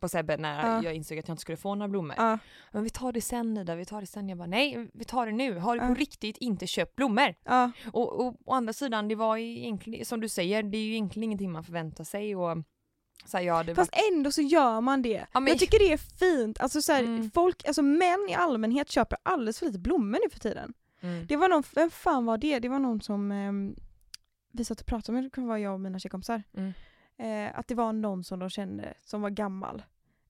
på 0.00 0.08
Sebbe 0.08 0.36
när 0.36 0.66
Ja. 0.68 0.82
jag 0.84 0.94
insåg 0.94 1.18
att 1.18 1.28
jag 1.28 1.32
inte 1.32 1.40
skulle 1.40 1.56
få 1.56 1.74
några 1.74 1.88
blommor. 1.88 2.14
Ja, 2.18 2.38
Men 2.72 2.84
vi 2.84 2.90
tar 2.90 3.12
det 3.12 3.20
sen 3.20 3.56
Ida, 3.56 3.74
vi 3.74 3.84
tar 3.84 4.00
det 4.00 4.06
sen. 4.06 4.28
Jag 4.28 4.38
bara 4.38 4.46
nej, 4.48 4.88
vi 4.94 5.04
tar 5.04 5.26
det 5.26 5.32
nu. 5.32 5.58
Har 5.58 5.74
du 5.78 5.86
på 5.88 5.94
riktigt 5.94 6.36
inte 6.36 6.66
köpt 6.66 6.96
blommor? 6.96 7.34
Och, 7.92 8.12
och 8.26 8.34
å 8.44 8.52
andra 8.54 8.72
sidan, 8.72 9.08
det 9.08 9.14
var 9.14 9.36
egentligen, 9.36 10.04
som 10.04 10.20
du 10.20 10.28
säger, 10.28 10.62
det 10.62 10.78
är 10.78 10.82
ju 10.84 10.92
egentligen 10.92 11.24
ingenting 11.24 11.52
man 11.52 11.64
förväntar 11.64 12.04
sig 12.04 12.36
och 12.36 12.56
så 13.26 13.36
här, 13.36 13.44
ja, 13.44 13.64
Fast 13.74 13.94
ändå 14.12 14.30
så 14.30 14.42
gör 14.42 14.80
man 14.80 15.02
det. 15.02 15.26
Ja, 15.32 15.40
men- 15.40 15.48
Jag 15.50 15.58
tycker 15.58 15.78
det 15.78 15.92
är 15.92 15.96
fint. 15.96 16.60
Alltså 16.60 16.82
så 16.82 16.92
här, 16.92 17.02
Mm. 17.04 17.30
folk, 17.30 17.66
alltså 17.68 17.82
män 17.82 18.26
i 18.30 18.34
allmänhet 18.34 18.90
köper 18.90 19.18
alldeles 19.22 19.58
för 19.58 19.66
lite 19.66 19.78
blommor 19.78 20.18
nu 20.24 20.30
för 20.30 20.40
tiden. 20.40 20.74
Mm. 21.04 21.26
Det 21.26 21.36
var 21.36 21.48
någon, 21.48 21.62
vem 21.74 21.90
fan 21.90 22.26
var 22.26 22.38
det? 22.38 22.58
Det 22.58 22.68
var 22.68 22.78
någon 22.78 23.00
som 23.00 23.32
ehm, 23.32 23.76
vi 24.52 24.64
satt 24.64 24.80
och 24.80 24.86
pratade 24.86 25.12
med, 25.16 25.24
det 25.24 25.30
kan 25.30 25.46
vara 25.46 25.58
jag 25.58 25.74
och 25.74 25.80
mina 25.80 25.98
tjejkompisar. 25.98 26.42
Mm. 26.54 26.72
Eh, 27.16 27.58
att 27.58 27.68
det 27.68 27.74
var 27.74 27.92
någon 27.92 28.24
som 28.24 28.38
de 28.38 28.50
kände 28.50 28.94
som 29.00 29.22
var 29.22 29.30
gammal. 29.30 29.82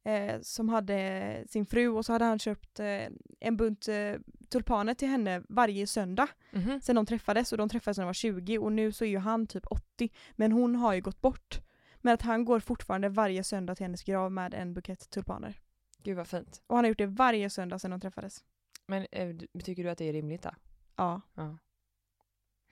Eh, 0.04 0.40
som 0.40 0.68
hade 0.68 1.44
sin 1.48 1.66
fru 1.66 1.88
och 1.88 2.04
så 2.06 2.12
hade 2.12 2.24
han 2.24 2.38
köpt 2.38 2.80
eh, 2.80 3.06
en 3.40 3.56
bunt 3.56 3.88
eh, 3.88 4.14
tulpaner 4.48 4.94
till 4.94 5.08
henne 5.08 5.42
varje 5.48 5.86
söndag. 5.86 6.28
Mhm. 6.50 6.80
Sen 6.80 6.96
de 6.96 7.06
träffades 7.06 7.52
och 7.52 7.58
de 7.58 7.68
träffades 7.68 7.98
när 7.98 8.04
de 8.04 8.06
var 8.08 8.12
20 8.12 8.58
och 8.58 8.72
nu 8.72 8.92
så 8.92 9.04
är 9.04 9.08
ju 9.08 9.18
han 9.18 9.46
typ 9.46 9.66
80. 9.66 10.10
Men 10.32 10.52
hon 10.52 10.76
har 10.76 10.94
ju 10.94 11.00
gått 11.00 11.20
bort. 11.20 11.60
Men 11.96 12.14
att 12.14 12.22
han 12.22 12.44
går 12.44 12.60
fortfarande 12.60 13.08
varje 13.08 13.44
söndag 13.44 13.74
till 13.74 13.84
hennes 13.84 14.02
grav 14.02 14.32
med 14.32 14.54
en 14.54 14.74
bukett 14.74 15.10
tulpaner. 15.10 15.60
Gud 16.02 16.16
vad 16.16 16.28
fint. 16.28 16.62
Och 16.66 16.76
han 16.76 16.84
har 16.84 16.88
gjort 16.88 16.98
det 16.98 17.06
varje 17.06 17.50
söndag 17.50 17.78
sedan 17.78 17.90
de 17.90 18.00
träffades. 18.00 18.44
Men 18.86 19.06
eh, 19.12 19.28
tycker 19.64 19.84
du 19.84 19.90
att 19.90 19.98
det 19.98 20.08
är 20.08 20.12
rimligt 20.12 20.42
då? 20.42 20.50
Ja. 20.96 21.20
Ja. 21.34 21.58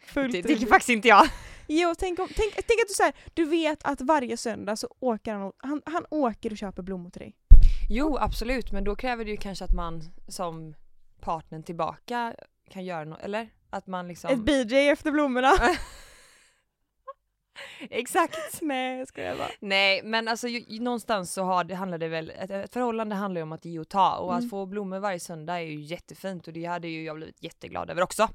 Fullt 0.07 0.33
Det 0.33 0.42
tycker 0.42 0.66
faktiskt 0.66 0.88
inte 0.88 1.09
jag. 1.09 1.28
Jo, 1.66 1.95
tänk, 1.99 2.19
om, 2.19 2.28
tänk, 2.37 2.54
tänk 2.54 2.81
att 2.83 2.88
du, 2.88 2.95
så 2.95 3.02
här, 3.02 3.12
du 3.35 3.45
vet 3.45 3.85
att 3.85 4.00
varje 4.00 4.37
söndag 4.37 4.76
så 4.76 4.88
åker 5.00 5.35
han, 5.35 5.52
han, 5.57 5.83
han 5.87 6.07
åker 6.11 6.50
och 6.50 6.59
köper 6.59 6.83
blommor 6.83 7.11
till 7.11 7.21
dig. 7.21 7.37
Jo 7.90 8.16
absolut, 8.16 8.73
men 8.73 8.85
då 8.85 8.97
kräver 8.97 9.25
det 9.25 9.31
ju 9.31 9.37
kanske 9.37 9.64
att 9.64 9.75
man 9.75 10.02
som 10.28 10.75
partnern 11.21 11.62
tillbaka 11.62 12.35
kan 12.71 12.85
göra 12.85 13.04
något, 13.04 13.21
eller? 13.21 13.49
Att 13.71 13.87
man 13.87 14.09
liksom... 14.09 14.31
Ett 14.31 14.69
BJ 14.69 14.88
efter 14.88 15.11
blommorna. 15.11 15.52
Exakt! 17.90 18.62
Nej, 18.62 18.99
jag 18.99 19.09
skojar 19.09 19.37
bara. 19.37 19.49
Nej 19.61 20.02
men 20.04 20.28
alltså 20.28 20.49
ju, 20.49 20.80
någonstans 20.80 21.32
så 21.32 21.42
har 21.42 21.64
det, 21.64 21.75
handlar 21.75 21.99
det 21.99 22.09
väl, 22.09 22.30
ett, 22.30 22.50
ett 22.50 22.73
förhållande 22.73 23.14
handlar 23.14 23.38
ju 23.38 23.42
om 23.42 23.52
att 23.52 23.64
ge 23.64 23.78
och 23.78 23.88
ta 23.88 24.16
och 24.16 24.32
Mm. 24.32 24.44
att 24.44 24.50
få 24.50 24.66
blommor 24.66 24.99
varje 24.99 25.21
söndag 25.21 25.54
är 25.54 25.66
ju 25.66 25.80
jättefint 25.80 26.47
och 26.47 26.52
det 26.52 26.64
hade 26.64 26.88
ju 26.88 27.04
jag 27.04 27.16
blivit 27.16 27.42
jätteglad 27.42 27.90
över 27.90 28.02
också. 28.02 28.28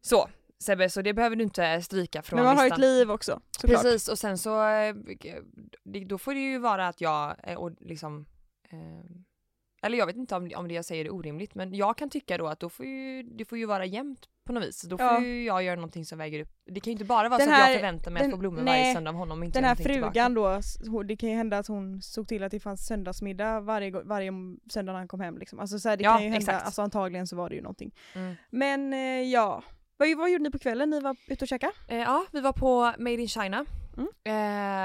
Så 0.00 0.28
Sebbe, 0.58 0.90
så 0.90 1.02
det 1.02 1.12
behöver 1.12 1.36
du 1.36 1.42
inte 1.44 1.82
stryka 1.82 2.22
från 2.22 2.36
Men 2.36 2.44
man 2.46 2.56
har 2.56 2.64
ju 2.64 2.70
listan. 2.70 2.80
ett 2.84 2.86
liv 2.90 3.10
också, 3.10 3.40
såklart. 3.50 3.82
Precis 3.82 4.08
och 4.08 4.18
sen 4.18 4.38
så, 4.38 4.68
eh, 4.68 4.94
då 6.06 6.18
får 6.18 6.34
det 6.34 6.40
ju 6.40 6.58
vara 6.58 6.88
att 6.88 7.00
jag, 7.00 7.36
eh, 7.42 7.58
och 7.58 7.70
liksom, 7.80 8.26
eh, 8.70 9.16
eller 9.82 9.98
jag 9.98 10.06
vet 10.06 10.16
inte 10.16 10.34
om, 10.36 10.50
om 10.56 10.68
det 10.68 10.74
jag 10.74 10.84
säger 10.84 11.04
är 11.04 11.14
orimligt 11.14 11.54
men 11.54 11.74
jag 11.74 11.98
kan 11.98 12.10
tycka 12.10 12.38
då 12.38 12.46
att 12.46 12.60
då 12.60 12.68
får 12.68 12.86
ju, 12.86 13.22
det 13.22 13.44
får 13.44 13.58
ju 13.58 13.66
vara 13.66 13.84
jämnt 13.86 14.28
på 14.46 14.52
något 14.52 14.64
vis. 14.64 14.82
Då 14.82 14.98
får 14.98 15.06
Ja. 15.06 15.20
ju 15.20 15.44
jag 15.44 15.62
göra 15.62 15.76
någonting 15.76 16.04
som 16.04 16.18
väger 16.18 16.40
upp. 16.40 16.48
Det 16.66 16.80
kan 16.80 16.90
ju 16.90 16.92
inte 16.92 17.04
bara 17.04 17.28
vara 17.28 17.38
Den 17.38 17.46
så 17.46 17.52
att 17.52 17.58
här- 17.60 17.70
jag 17.70 17.76
förväntar 17.78 18.10
mig 18.10 18.22
den- 18.22 18.30
att 18.30 18.34
få 18.34 18.38
blommor 18.40 18.62
nej, 18.62 18.82
varje 18.82 18.94
söndag 18.94 19.10
av 19.10 19.16
honom 19.16 19.42
inte 19.42 19.58
Den 19.58 19.64
här 19.64 19.70
någonting 19.70 19.92
tillbaka. 19.92 20.12
frugan 20.12 20.34
då, 20.34 21.02
det 21.02 21.16
kan 21.16 21.28
ju 21.28 21.34
hända 21.36 21.58
att 21.58 21.66
hon 21.66 22.02
såg 22.02 22.28
till 22.28 22.42
att 22.42 22.50
det 22.50 22.60
fanns 22.60 22.86
söndagsmiddag 22.86 23.60
varje, 23.60 23.90
varje 23.90 24.32
söndag 24.70 24.92
när 24.92 24.98
han 24.98 25.08
kom 25.08 25.20
hem. 25.20 25.38
Liksom. 25.38 25.60
Alltså 25.60 25.78
så 25.78 25.88
här, 25.88 25.96
det 25.96 26.04
Ja, 26.04 26.12
kan 26.14 26.22
ju 26.22 26.28
hända, 26.30 26.38
exakt. 26.38 26.64
alltså 26.66 26.82
antagligen 26.82 27.26
så 27.26 27.36
var 27.36 27.48
det 27.48 27.54
ju 27.56 27.62
någonting. 27.62 27.94
Mm. 28.14 28.34
Men 28.50 28.92
eh, 28.92 28.98
ja, 29.22 29.62
vad, 29.96 30.16
vad 30.16 30.30
gjorde 30.30 30.44
ni 30.44 30.50
på 30.50 30.58
kvällen? 30.58 30.90
Ni 30.90 31.00
var 31.00 31.16
ute 31.28 31.44
och 31.44 31.48
käkade? 31.48 31.72
Eh, 31.88 31.96
ja, 31.98 32.24
vi 32.32 32.40
var 32.40 32.52
på 32.52 32.92
Made 32.98 33.12
in 33.22 33.28
China. 33.28 33.64
Mm. 33.96 34.08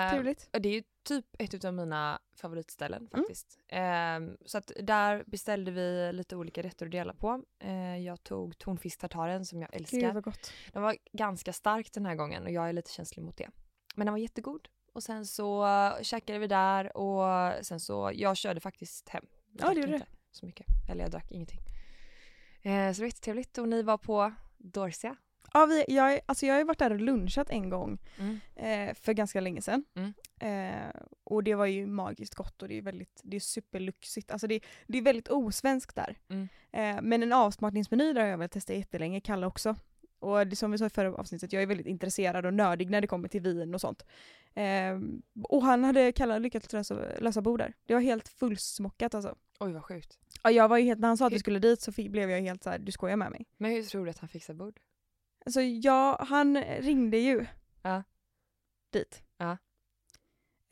Eh, 0.05 0.11
Trevligt. 0.11 0.49
det 0.51 0.69
är 0.69 0.73
ju 0.73 0.83
typ 1.03 1.25
ett 1.39 1.65
av 1.65 1.73
mina 1.73 2.19
favoritställen 2.35 2.97
Mm. 3.01 3.09
faktiskt. 3.09 3.59
Eh, 3.67 4.19
så 4.45 4.57
att 4.57 4.71
där 4.79 5.23
beställde 5.27 5.71
vi 5.71 6.13
lite 6.13 6.35
olika 6.35 6.61
rätter 6.63 6.85
att 6.85 6.91
dela 6.91 7.13
på. 7.13 7.43
Eh, 7.59 7.97
jag 7.97 8.23
tog 8.23 8.57
tonfisk 8.57 8.99
tartaren 8.99 9.45
som 9.45 9.61
jag 9.61 9.71
Gud 9.71 9.81
älskar. 9.81 10.13
vad 10.13 10.23
gott. 10.23 10.51
Den 10.73 10.81
var 10.81 10.97
ganska 11.13 11.53
stark 11.53 11.93
den 11.93 12.05
här 12.05 12.15
gången 12.15 12.43
och 12.43 12.51
jag 12.51 12.69
är 12.69 12.73
lite 12.73 12.91
känslig 12.91 13.23
mot 13.23 13.37
det. 13.37 13.49
Men 13.95 14.05
den 14.05 14.13
var 14.13 14.19
jättegod. 14.19 14.67
Och 14.93 15.03
sen 15.03 15.25
så 15.25 15.67
käkade 16.01 16.39
vi 16.39 16.47
där 16.47 16.97
och 16.97 17.53
sen 17.65 17.79
så, 17.79 18.11
jag 18.13 18.37
körde 18.37 18.59
faktiskt 18.59 19.09
hem. 19.09 19.25
Jag 19.51 19.69
Ja, 19.69 19.73
det 19.73 19.79
gjorde 19.79 19.93
inte 19.93 20.07
så 20.31 20.45
mycket. 20.45 20.65
Eller 20.89 21.01
jag 21.03 21.11
drack 21.11 21.31
ingenting. 21.31 21.59
Eh, 22.61 22.93
så 22.93 22.95
det 22.95 22.99
var 22.99 23.05
jättetrevligt 23.05 23.57
och 23.57 23.67
ni 23.69 23.81
var 23.83 23.97
på 23.97 24.33
Dorsia. 24.57 25.15
Ja, 25.53 25.65
vi, 25.65 25.85
jag, 25.87 26.19
alltså 26.25 26.45
jag 26.45 26.53
har 26.53 26.59
ju 26.59 26.65
varit 26.65 26.79
där 26.79 26.91
och 26.91 26.99
lunchat 26.99 27.49
en 27.49 27.69
gång 27.69 27.97
Mm. 28.17 28.39
eh, 28.55 28.95
för 28.95 29.13
ganska 29.13 29.41
länge 29.41 29.61
sedan. 29.61 29.83
Mm. 29.95 30.13
Eh, 30.39 31.01
och 31.23 31.43
det 31.43 31.55
var 31.55 31.65
ju 31.65 31.87
magiskt 31.87 32.35
gott 32.35 32.61
och 32.61 32.67
det 32.67 32.77
är 32.77 32.81
väldigt, 32.81 33.21
det 33.23 33.35
är 33.35 33.39
superlyxigt. 33.39 34.31
Alltså 34.31 34.47
det, 34.47 34.59
det 34.87 34.97
är 34.97 35.01
väldigt 35.01 35.27
osvenskt 35.27 35.95
där. 35.95 36.17
Mm. 36.29 36.47
Eh, 36.71 37.01
men 37.01 37.23
en 37.23 37.33
avsmakningsmeny 37.33 38.13
där 38.13 38.21
har 38.21 38.27
jag 38.27 38.37
väl 38.37 38.49
testat 38.49 38.75
jättelänge, 38.75 39.21
Kalle 39.21 39.45
också. 39.47 39.75
Och 40.19 40.47
det, 40.47 40.55
som 40.55 40.71
vi 40.71 40.77
sa 40.77 40.85
i 40.85 40.89
förra 40.89 41.15
avsnittet, 41.15 41.53
jag 41.53 41.61
är 41.63 41.67
väldigt 41.67 41.87
intresserad 41.87 42.45
och 42.45 42.53
nördig 42.53 42.89
när 42.89 43.01
det 43.01 43.07
kommer 43.07 43.27
till 43.27 43.41
vin 43.41 43.73
och 43.73 43.81
sånt. 43.81 44.05
Eh, 44.53 44.99
och 45.43 45.63
han 45.63 45.83
hade, 45.83 46.11
Kalle 46.11 46.39
lyckats 46.39 46.73
lösa, 46.73 46.95
lösa 47.19 47.41
bord 47.41 47.59
där. 47.59 47.73
Det 47.85 47.93
var 47.93 48.01
helt 48.01 48.27
fullsmockat 48.27 49.15
alltså. 49.15 49.35
Oj 49.59 49.71
vad 49.73 49.83
sjukt. 49.83 50.19
Ja, 50.43 50.51
jag 50.51 50.67
var 50.67 50.77
ju 50.77 50.83
helt, 50.83 50.99
när 50.99 51.07
han 51.07 51.17
sa 51.17 51.27
att 51.27 51.33
vi 51.33 51.39
skulle 51.39 51.59
dit 51.59 51.81
så 51.81 51.91
fick, 51.91 52.11
blev 52.11 52.29
jag 52.29 52.41
helt 52.41 52.63
så 52.63 52.69
här: 52.69 52.79
du 52.79 52.91
skojar 52.91 53.15
med 53.17 53.31
mig. 53.31 53.45
Men 53.57 53.71
hur 53.71 53.83
tror 53.83 54.05
du 54.05 54.11
att 54.11 54.17
han 54.19 54.29
fixar 54.29 54.53
bord? 54.53 54.79
Alltså 55.45 55.61
ja, 55.61 56.25
han 56.29 56.57
ringde 56.63 57.17
ju 57.17 57.45
Ja. 57.81 58.03
dit. 58.93 59.23
Ja. 59.37 59.57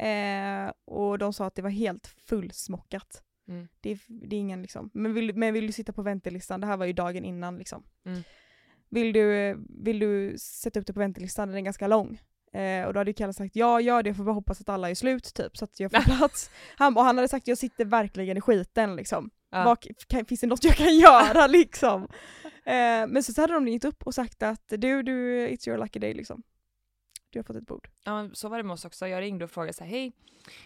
Eh, 0.05 0.71
och 0.85 1.17
de 1.17 1.33
sa 1.33 1.45
att 1.45 1.55
det 1.55 1.61
var 1.61 1.69
helt 1.69 2.07
fullsmockat. 2.07 3.23
Mm. 3.47 3.67
Det, 3.81 3.99
det 4.07 4.35
är 4.35 4.39
ingen 4.39 4.61
liksom, 4.61 4.89
men 4.93 5.13
vill, 5.13 5.35
men 5.35 5.53
vill 5.53 5.67
du 5.67 5.73
sitta 5.73 5.93
på 5.93 6.01
väntelistan, 6.01 6.61
det 6.61 6.67
här 6.67 6.77
var 6.77 6.85
ju 6.85 6.93
dagen 6.93 7.25
innan 7.25 7.57
liksom. 7.57 7.83
Mm. 8.05 8.23
Vill, 8.89 9.13
du, 9.13 9.55
vill 9.69 9.99
du 9.99 10.38
sätta 10.38 10.79
upp 10.79 10.85
det 10.88 10.93
på 10.93 10.99
väntelistan, 10.99 11.47
den 11.47 11.57
är 11.57 11.61
ganska 11.61 11.88
lång. 11.88 12.21
Eh, 12.53 12.85
och 12.85 12.93
då 12.93 12.99
hade 12.99 13.13
Kalle 13.13 13.33
sagt 13.33 13.55
ja, 13.55 13.81
gör 13.81 14.03
det, 14.03 14.13
får 14.13 14.23
bara 14.23 14.33
hoppas 14.33 14.61
att 14.61 14.69
alla 14.69 14.89
är 14.89 14.95
slut 14.95 15.33
typ 15.33 15.57
så 15.57 15.63
att 15.65 15.79
jag 15.79 15.91
får 15.91 16.01
plats. 16.17 16.49
Han, 16.77 16.97
och 16.97 17.03
han 17.03 17.17
hade 17.17 17.27
sagt 17.27 17.47
jag 17.47 17.57
sitter 17.57 17.85
verkligen 17.85 18.38
i 18.38 18.41
skiten 18.41 18.95
liksom. 18.95 19.29
Ja. 19.51 19.63
Vad, 19.63 19.77
kan, 20.07 20.25
finns 20.25 20.41
det 20.41 20.47
något 20.47 20.63
jag 20.63 20.75
kan 20.75 20.97
göra 20.97 21.47
liksom? 21.47 22.07
Eh, 22.69 23.07
men 23.07 23.23
så, 23.23 23.33
så 23.33 23.41
hade 23.41 23.53
de 23.53 23.65
ringt 23.65 23.85
upp 23.85 24.03
och 24.03 24.15
sagt 24.15 24.43
att 24.43 24.67
du, 24.67 25.03
du, 25.03 25.47
it's 25.47 25.69
your 25.69 25.77
lucky 25.77 25.99
day 25.99 26.13
liksom. 26.13 26.43
Du 27.29 27.39
har 27.39 27.43
fått 27.43 27.55
ett 27.55 27.67
bord. 27.67 27.89
Ja, 28.03 28.29
så 28.33 28.49
var 28.49 28.57
det 28.57 28.63
med 28.63 28.73
oss 28.73 28.85
också. 28.85 29.07
Jag 29.07 29.21
ringde 29.21 29.45
och 29.45 29.51
frågade 29.51 29.73
så 29.73 29.83
här, 29.83 29.91
hej, 29.91 30.13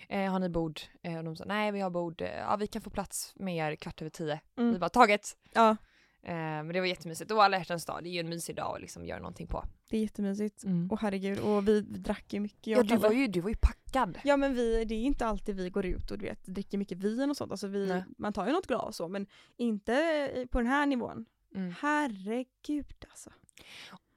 eh, 0.09 0.31
har 0.31 0.39
ni 0.39 0.49
bord? 0.49 0.81
Eh, 1.03 1.17
och 1.17 1.23
de 1.23 1.35
sa, 1.35 1.45
nej 1.45 1.71
vi 1.71 1.79
har 1.79 1.89
bord, 1.89 2.21
eh, 2.21 2.37
ja 2.37 2.55
vi 2.55 2.67
kan 2.67 2.81
få 2.81 2.89
plats 2.89 3.33
med 3.35 3.55
er 3.57 3.75
kvart 3.75 4.01
över 4.01 4.09
tio. 4.09 4.39
Mm. 4.57 4.73
Vi 4.73 4.79
bara, 4.79 4.89
taget! 4.89 5.37
Ja, 5.53 5.77
Eh, 6.25 6.33
men 6.35 6.67
det 6.67 6.79
var 6.79 6.87
jättemysigt. 6.87 7.31
Och 7.31 7.43
alla 7.43 7.57
hjärtans 7.57 7.85
dag, 7.85 8.03
det 8.03 8.09
är 8.09 8.11
ju 8.11 8.19
en 8.19 8.29
mysig 8.29 8.55
dag 8.55 8.75
att 8.75 8.81
liksom 8.81 9.05
göra 9.05 9.19
någonting 9.19 9.47
på. 9.47 9.63
det 9.89 9.97
är 9.97 10.01
jättemysigt. 10.01 10.63
Mm. 10.63 10.87
Åh 10.91 10.97
herregud, 11.01 11.39
och 11.39 11.67
vi 11.67 11.81
drack 11.81 12.33
ju 12.33 12.39
mycket. 12.39 12.67
jag 12.67 12.77
Ja 12.77 12.79
och 12.79 12.87
du 12.87 12.95
var, 12.97 13.11
ju, 13.11 13.27
du 13.27 13.41
var 13.41 13.49
ju 13.49 13.55
packad. 13.55 14.19
Ja 14.23 14.37
men 14.37 14.53
vi, 14.53 14.85
det 14.85 14.95
är 14.95 15.03
inte 15.03 15.25
alltid 15.25 15.55
vi 15.55 15.69
går 15.69 15.85
ut 15.85 16.11
och 16.11 16.17
du 16.17 16.25
vet, 16.25 16.45
dricker 16.45 16.77
mycket 16.77 16.97
vin 16.97 17.29
och 17.29 17.37
sånt. 17.37 17.51
Alltså 17.51 17.67
vi, 17.67 17.87
Nej. 17.87 18.03
man 18.17 18.33
tar 18.33 18.47
ju 18.47 18.53
något 18.53 18.67
glas 18.67 18.85
och 18.85 18.95
så 18.95 19.07
men 19.07 19.27
inte 19.57 20.47
på 20.51 20.57
den 20.57 20.67
här 20.67 20.85
nivån. 20.85 21.25
Mm. 21.55 21.73
Herregud 21.79 23.05
alltså. 23.09 23.29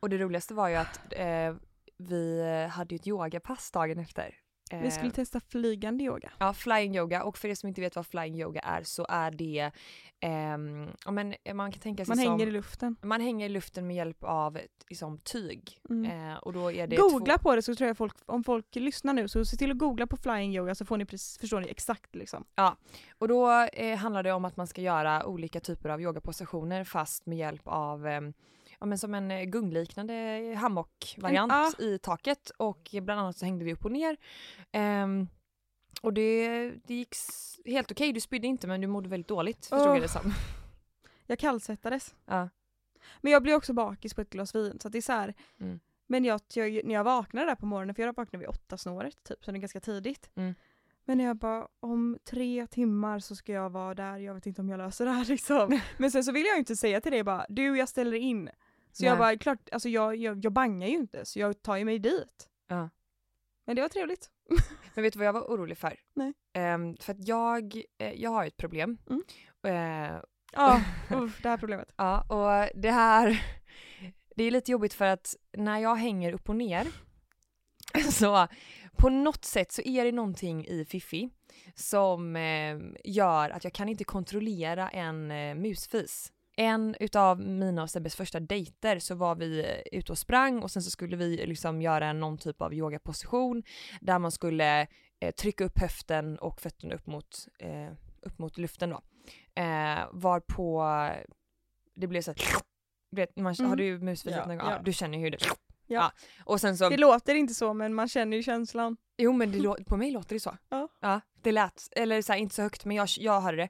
Och 0.01 0.11
det 0.11 0.19
roligaste 0.19 0.55
var 0.55 0.69
ju 0.69 0.75
att 0.75 1.13
eh, 1.13 1.55
vi 1.97 2.43
hade 2.71 2.95
ju 2.95 2.97
ett 2.97 3.07
yogapass 3.07 3.71
dagen 3.71 3.99
efter. 3.99 4.35
Eh, 4.71 4.81
Vi 4.81 4.91
skulle 4.91 5.11
testa 5.11 5.41
flygande 5.41 6.05
yoga. 6.05 6.33
Ja, 6.39 6.53
flying 6.53 6.97
yoga. 6.97 7.23
Och 7.25 7.39
för 7.39 7.49
er 7.49 7.55
som 7.55 7.69
inte 7.69 7.81
vet 7.81 7.97
vad 7.97 8.07
flying 8.07 8.41
yoga 8.41 8.61
är 8.61 8.83
så 8.83 9.07
är 9.09 9.31
det, 9.31 9.71
ja, 11.05 11.11
men 11.11 11.35
man 11.55 11.73
kan 11.73 11.81
tänka 11.81 12.05
sig 12.05 12.11
Man 12.11 12.25
som, 12.25 12.33
hänger 12.33 12.47
i 12.47 12.51
luften. 12.51 12.97
man 13.03 13.21
hänger 13.21 13.47
i 13.47 13.49
luften 13.49 13.87
med 13.87 13.97
hjälp 13.97 14.25
av 14.25 14.59
liksom, 14.89 15.19
tyg. 15.19 15.79
Mm. 15.91 16.31
Eh, 16.31 16.37
och 16.37 16.53
då 16.53 16.73
är 16.73 16.87
det 16.87 16.97
Googla 16.97 17.39
två, 17.39 17.43
på 17.43 17.55
det 17.55 17.63
så 17.63 17.75
tror 17.75 17.89
jag 17.89 17.97
folk, 17.97 18.15
om 18.27 18.45
folk 18.45 18.75
lyssnar 18.75 19.13
nu 19.13 19.29
så 19.29 19.45
se 19.45 19.57
till 19.57 19.71
att 19.71 19.79
googla 19.79 20.07
på 20.07 20.17
flying 20.17 20.55
yoga 20.57 20.75
så 20.75 20.85
får 20.85 20.97
ni 20.97 21.05
precis, 21.05 21.39
förstår 21.39 21.61
ni 21.61 21.69
exakt 21.69 22.15
liksom. 22.15 22.45
och 23.19 23.29
då 23.29 23.51
eh, 23.73 23.97
handlar 23.97 24.23
det 24.23 24.33
om 24.33 24.45
att 24.45 24.57
man 24.57 24.67
ska 24.67 24.81
göra 24.83 25.27
olika 25.27 25.61
typer 25.61 25.89
av 25.89 26.01
yogapositioner 26.03 26.85
fast 26.85 27.27
med 27.27 27.39
hjälp 27.39 27.63
av 27.65 28.07
ehm, 28.07 28.33
Ja 28.81 28.87
men 28.87 28.99
som 28.99 29.15
en 29.15 29.31
eh, 29.31 29.45
gungliknande 29.45 30.55
hammockvariant 30.59 31.53
Mm, 31.53 31.73
i 31.95 31.99
taket 31.99 32.51
och 32.51 32.95
bland 33.03 33.21
annat 33.21 33.37
så 33.37 33.45
hängde 33.45 33.65
vi 33.65 33.73
upp 33.73 33.85
och 33.85 33.93
ner. 33.93 34.17
Ehm, 34.73 35.29
och 36.03 36.13
det, 36.13 36.71
det 36.71 36.95
gick 36.95 37.17
helt 37.65 37.91
okej, 37.93 38.13
du 38.13 38.21
spydde 38.21 38.47
inte 38.47 38.67
men 38.67 38.81
du 38.81 38.87
mådde 38.87 39.09
väldigt 39.09 39.29
dåligt 39.29 39.67
förstod 39.67 39.89
Åh. 39.89 39.95
jag 39.95 40.03
det 40.03 40.09
som. 40.09 40.33
Jag 41.29 41.39
kallsvettades. 41.39 42.15
Ja. 42.27 42.49
Men 43.21 43.33
jag 43.33 43.43
blir 43.43 43.55
också 43.55 43.73
bakis 43.73 44.15
på 44.15 44.21
ett 44.21 44.31
glas 44.31 44.55
vin 44.55 44.79
så 44.81 44.89
det 44.89 44.99
är 44.99 45.03
så 45.03 45.13
här. 45.13 45.35
Mm. 45.61 45.81
Men 46.07 46.25
jag, 46.25 46.41
jag, 46.55 46.85
när 46.85 46.95
jag 46.95 47.05
vaknade 47.05 47.47
där 47.47 47.55
på 47.55 47.67
morgonen, 47.67 47.95
för 47.95 48.03
jag 48.03 48.17
vaknade 48.17 48.39
vid 48.39 48.49
åtta 48.49 48.79
snåret 48.79 49.25
typ, 49.25 49.45
så 49.45 49.51
det 49.51 49.59
är 49.59 49.61
ganska 49.61 49.81
tidigt. 49.81 50.31
Mm. 50.35 50.55
Men 51.05 51.21
jag 51.21 51.37
bara, 51.37 51.69
om 51.81 52.19
tre 52.25 52.67
timmar 52.67 53.19
så 53.19 53.37
ska 53.37 53.53
jag 53.53 53.71
vara 53.71 53.95
där, 53.95 54.17
jag 54.19 54.35
vet 54.35 54.47
inte 54.47 54.61
om 54.61 54.69
jag 54.69 54.79
löser 54.79 55.05
det 55.05 55.11
här 55.11 55.25
liksom. 55.29 55.81
Men 55.99 56.11
sen 56.11 56.25
så 56.25 56.33
vill 56.33 56.45
jag 56.45 56.55
ju 56.55 56.59
inte 56.59 56.77
säga 56.77 57.01
till 57.01 57.13
dig 57.13 57.25
bara, 57.25 57.47
du 57.49 57.79
jag 57.79 57.89
ställer 57.89 58.17
in. 58.17 58.51
Så 58.97 59.05
jag 59.05 59.11
Nej. 59.11 59.19
bara, 59.19 59.37
klart, 59.39 59.69
alltså 59.73 59.89
jag, 59.89 60.17
jag, 60.17 60.45
jag 60.45 60.53
bangar 60.53 60.89
ju 60.89 60.95
inte 60.95 61.25
så 61.25 61.39
jag 61.39 61.63
tar 61.63 61.77
ju 61.77 61.85
mig 61.85 61.99
dit. 61.99 62.49
Ja. 62.69 62.91
Men 63.67 63.77
det 63.77 63.83
var 63.83 63.89
trevligt. 63.89 64.31
Men 64.95 65.03
vet 65.03 65.13
du 65.13 65.19
vad 65.19 65.29
jag 65.29 65.33
var 65.33 65.41
orolig 65.41 65.79
för? 65.79 66.01
Nej. 66.15 66.33
Ehm, 66.53 66.97
för 66.97 67.13
att 67.13 67.29
jag, 67.29 67.83
eh, 67.99 68.13
jag 68.13 68.31
har 68.31 68.43
ju 68.43 68.49
ett 68.49 68.57
problem. 68.57 68.99
Mm. 69.11 69.23
Eh, 69.67 70.21
Ja, 70.53 70.81
uff, 71.11 71.43
det 71.43 71.49
här 71.49 71.57
problemet. 71.57 71.93
ja, 71.97 72.21
och 72.21 72.69
det 72.75 72.91
här, 72.91 73.45
det 74.37 74.45
är 74.45 74.51
lite 74.51 74.73
jobbigt 74.73 74.95
för 74.95 75.05
att 75.05 75.35
när 75.53 75.79
jag 75.79 75.97
hänger 75.97 76.33
upp 76.33 76.49
och 76.49 76.57
ner 76.57 76.87
så 78.11 78.47
på 78.97 79.09
något 79.09 79.45
sätt 79.45 79.73
så 79.73 79.83
är 79.83 80.05
det 80.05 80.13
någonting 80.13 80.67
i 80.67 80.85
Fifi 80.85 81.31
som 81.75 82.37
eh, 82.37 82.79
gör 83.05 83.51
att 83.51 83.65
jag 83.65 83.73
kan 83.73 83.89
inte 83.89 84.05
kontrollera 84.05 84.89
en 84.89 85.31
eh, 85.31 85.55
musfis. 85.55 86.33
En 86.57 86.97
utav 87.01 87.41
mina 87.41 87.83
och 87.83 87.91
Sebbes 87.91 88.17
första 88.17 88.41
dejter 88.41 88.99
så 88.99 89.15
var 89.15 89.35
vi 89.35 89.61
eh, 89.61 89.99
ute 89.99 90.13
och 90.13 90.19
sprang 90.19 90.63
och 90.63 90.71
sen 90.71 90.83
så 90.83 90.91
skulle 90.91 91.17
vi 91.17 91.47
liksom 91.47 91.83
göra 91.83 92.13
någon 92.13 92.39
typ 92.39 92.63
av 92.63 92.75
yogaposition 92.75 93.63
där 94.01 94.19
man 94.19 94.33
skulle 94.33 94.87
eh, 95.21 95.35
trycka 95.35 95.65
upp 95.65 95.79
höften 95.79 96.39
och 96.39 96.61
fötterna 96.61 96.95
upp 96.95 97.07
mot, 97.07 97.47
eh, 97.59 97.93
upp 98.23 98.39
mot 98.39 98.59
luften 98.59 98.91
då. 98.91 99.01
Eh, 99.63 99.99
varpå 100.13 100.85
det 101.95 102.07
blev 102.07 102.23
så 102.23 102.31
här, 102.31 102.39
vet, 103.11 103.37
man, 103.37 103.55
Mm. 103.55 103.69
har 103.71 103.77
du 103.77 103.99
musfis 103.99 104.33
Ja, 104.33 104.47
någon 104.47 104.59
gång? 104.59 104.67
Ja, 104.69 104.73
ja. 104.77 104.83
du 104.83 104.93
känner 104.93 105.19
ju 105.19 105.25
hur 105.25 105.31
det 105.31 105.39
Ja. 105.87 106.13
Och 106.45 106.61
sen 106.61 106.77
så 106.79 106.89
Det 106.89 106.97
låter 106.97 107.35
inte 107.35 107.55
så 107.55 107.75
men 107.75 107.95
man 107.95 108.09
känner 108.09 108.37
ju 108.37 108.43
känslan. 108.43 108.97
Jo 109.19 109.33
men 109.33 109.53
det 109.53 109.59
lå- 109.67 109.85
på 109.85 109.97
mig 109.97 110.11
låter 110.11 110.35
det 110.35 110.41
så. 110.41 110.57
Ja. 110.69 110.89
ja 111.01 111.21
det 111.43 111.53
lät, 111.53 111.89
eller 111.93 112.23
så 112.23 112.33
här, 112.33 112.41
inte 112.41 112.55
så 112.55 112.63
högt 112.63 112.85
men 112.85 112.97
jag, 112.97 113.09
jag 113.19 113.41
hörde 113.41 113.57
det. 113.57 113.69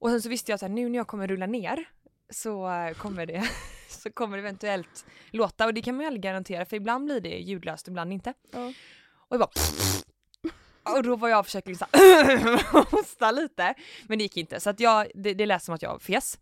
Och 0.00 0.10
sen 0.10 0.22
så 0.22 0.28
visste 0.28 0.52
jag 0.52 0.64
att 0.64 0.70
nu 0.70 0.88
när 0.88 0.96
jag 0.98 1.06
kommer 1.06 1.26
rulla 1.28 1.46
ner 1.46 1.88
så 2.30 2.70
kommer 2.98 3.26
det 3.26 3.48
så 3.88 4.10
kommer 4.12 4.36
det 4.36 4.40
eventuellt 4.42 5.06
låta 5.30 5.66
och 5.66 5.74
det 5.74 5.82
kan 5.82 5.94
man 5.94 6.00
ju 6.02 6.06
aldrig 6.06 6.22
garantera 6.22 6.64
för 6.64 6.76
ibland 6.76 7.04
blir 7.04 7.20
det 7.20 7.38
ljudlöst 7.38 7.88
ibland 7.88 8.12
inte. 8.12 8.34
Ja. 8.52 8.72
Och 9.28 9.36
jag 9.36 9.40
bara 9.40 9.50
och 10.96 11.02
då 11.02 11.16
var 11.16 11.28
jag 11.28 11.38
och 11.38 11.46
försökte 11.46 11.70
liksom 11.70 11.86
hosta 12.90 13.30
lite 13.30 13.74
men 14.08 14.18
det 14.18 14.24
gick 14.24 14.36
inte 14.36 14.60
så 14.60 14.70
att 14.70 14.80
jag, 14.80 15.06
det, 15.14 15.34
det 15.34 15.46
lät 15.46 15.62
som 15.62 15.74
att 15.74 15.82
jag 15.82 16.02
fes. 16.02 16.38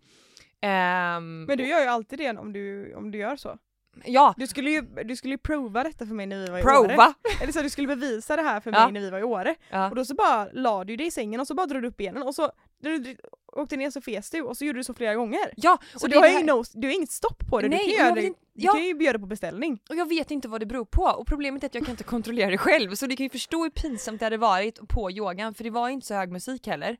Ehm, 0.60 1.44
Men 1.44 1.58
du 1.58 1.66
gör 1.68 1.80
ju 1.80 1.86
alltid 1.86 2.18
det 2.18 2.30
om 2.30 2.52
du, 2.52 2.94
om 2.94 3.10
du 3.10 3.18
gör 3.18 3.36
så. 3.36 3.58
ja, 4.04 4.34
Du 4.36 4.46
skulle 4.46 4.70
ju, 4.70 4.80
du 4.82 5.16
skulle 5.16 5.34
ju 5.34 5.38
prova 5.38 5.84
detta 5.84 6.06
för 6.06 6.14
mig 6.14 6.26
när 6.26 6.38
vi 6.38 6.46
var 6.50 6.58
i 6.58 6.62
Åre. 6.62 6.88
prova! 6.88 7.14
Eller 7.42 7.52
så 7.52 7.62
du 7.62 7.70
skulle 7.70 7.88
bevisa 7.88 8.36
det 8.36 8.42
här 8.42 8.60
för 8.60 8.70
mig 8.70 8.80
Ja. 8.80 8.88
när 8.90 9.00
vi 9.00 9.10
var 9.10 9.18
i 9.18 9.22
Åre. 9.22 9.54
Ja. 9.70 9.88
Och 9.90 9.96
då 9.96 10.04
så 10.04 10.14
bara 10.14 10.48
la 10.52 10.84
du 10.84 10.96
dig 10.96 11.06
i 11.06 11.10
sängen 11.10 11.40
och 11.40 11.46
så 11.46 11.54
bara 11.54 11.66
drog 11.66 11.82
du 11.82 11.88
upp 11.88 11.96
benen 11.96 12.22
och 12.22 12.34
så 12.34 12.52
när 12.90 12.98
du 12.98 13.16
åkte 13.52 13.76
ner 13.76 13.90
så 13.90 14.00
fes 14.00 14.30
du 14.30 14.42
och 14.42 14.56
så 14.56 14.64
gjorde 14.64 14.78
du 14.78 14.84
så 14.84 14.94
flera 14.94 15.14
gånger. 15.14 15.52
ja, 15.56 15.78
Så 15.94 16.04
och 16.06 16.08
du 16.08 16.14
det 16.14 16.20
har, 16.20 16.28
här- 16.28 16.44
no, 16.44 16.64
du 16.74 16.86
har 16.88 16.94
inget 16.94 17.10
stopp 17.10 17.46
på 17.50 17.60
det, 17.60 17.68
Nej, 17.68 17.78
du, 17.86 17.96
kan, 17.96 18.06
göra 18.06 18.20
inte- 18.20 18.40
du 18.54 18.64
ja. 18.64 18.72
kan 18.72 18.82
ju 18.84 18.96
göra 19.04 19.12
det 19.12 19.18
på 19.18 19.26
beställning. 19.26 19.78
Och 19.88 19.96
jag 19.96 20.08
vet 20.08 20.30
inte 20.30 20.48
vad 20.48 20.60
det 20.60 20.66
beror 20.66 20.84
på 20.84 21.02
och 21.02 21.26
problemet 21.26 21.62
är 21.62 21.66
att 21.66 21.74
jag 21.74 21.84
kan 21.84 21.90
inte 21.92 22.04
kontrollera 22.14 22.50
det 22.50 22.58
själv 22.58 22.94
så 22.94 23.06
ni 23.06 23.16
kan 23.16 23.24
ju 23.24 23.30
förstå 23.30 23.62
hur 23.62 23.70
pinsamt 23.70 24.18
det 24.20 24.26
hade 24.26 24.36
varit 24.36 24.88
på 24.88 25.10
yogan 25.10 25.54
för 25.54 25.64
det 25.64 25.70
var 25.70 25.88
inte 25.88 26.06
så 26.06 26.14
hög 26.14 26.32
musik 26.32 26.66
heller. 26.66 26.96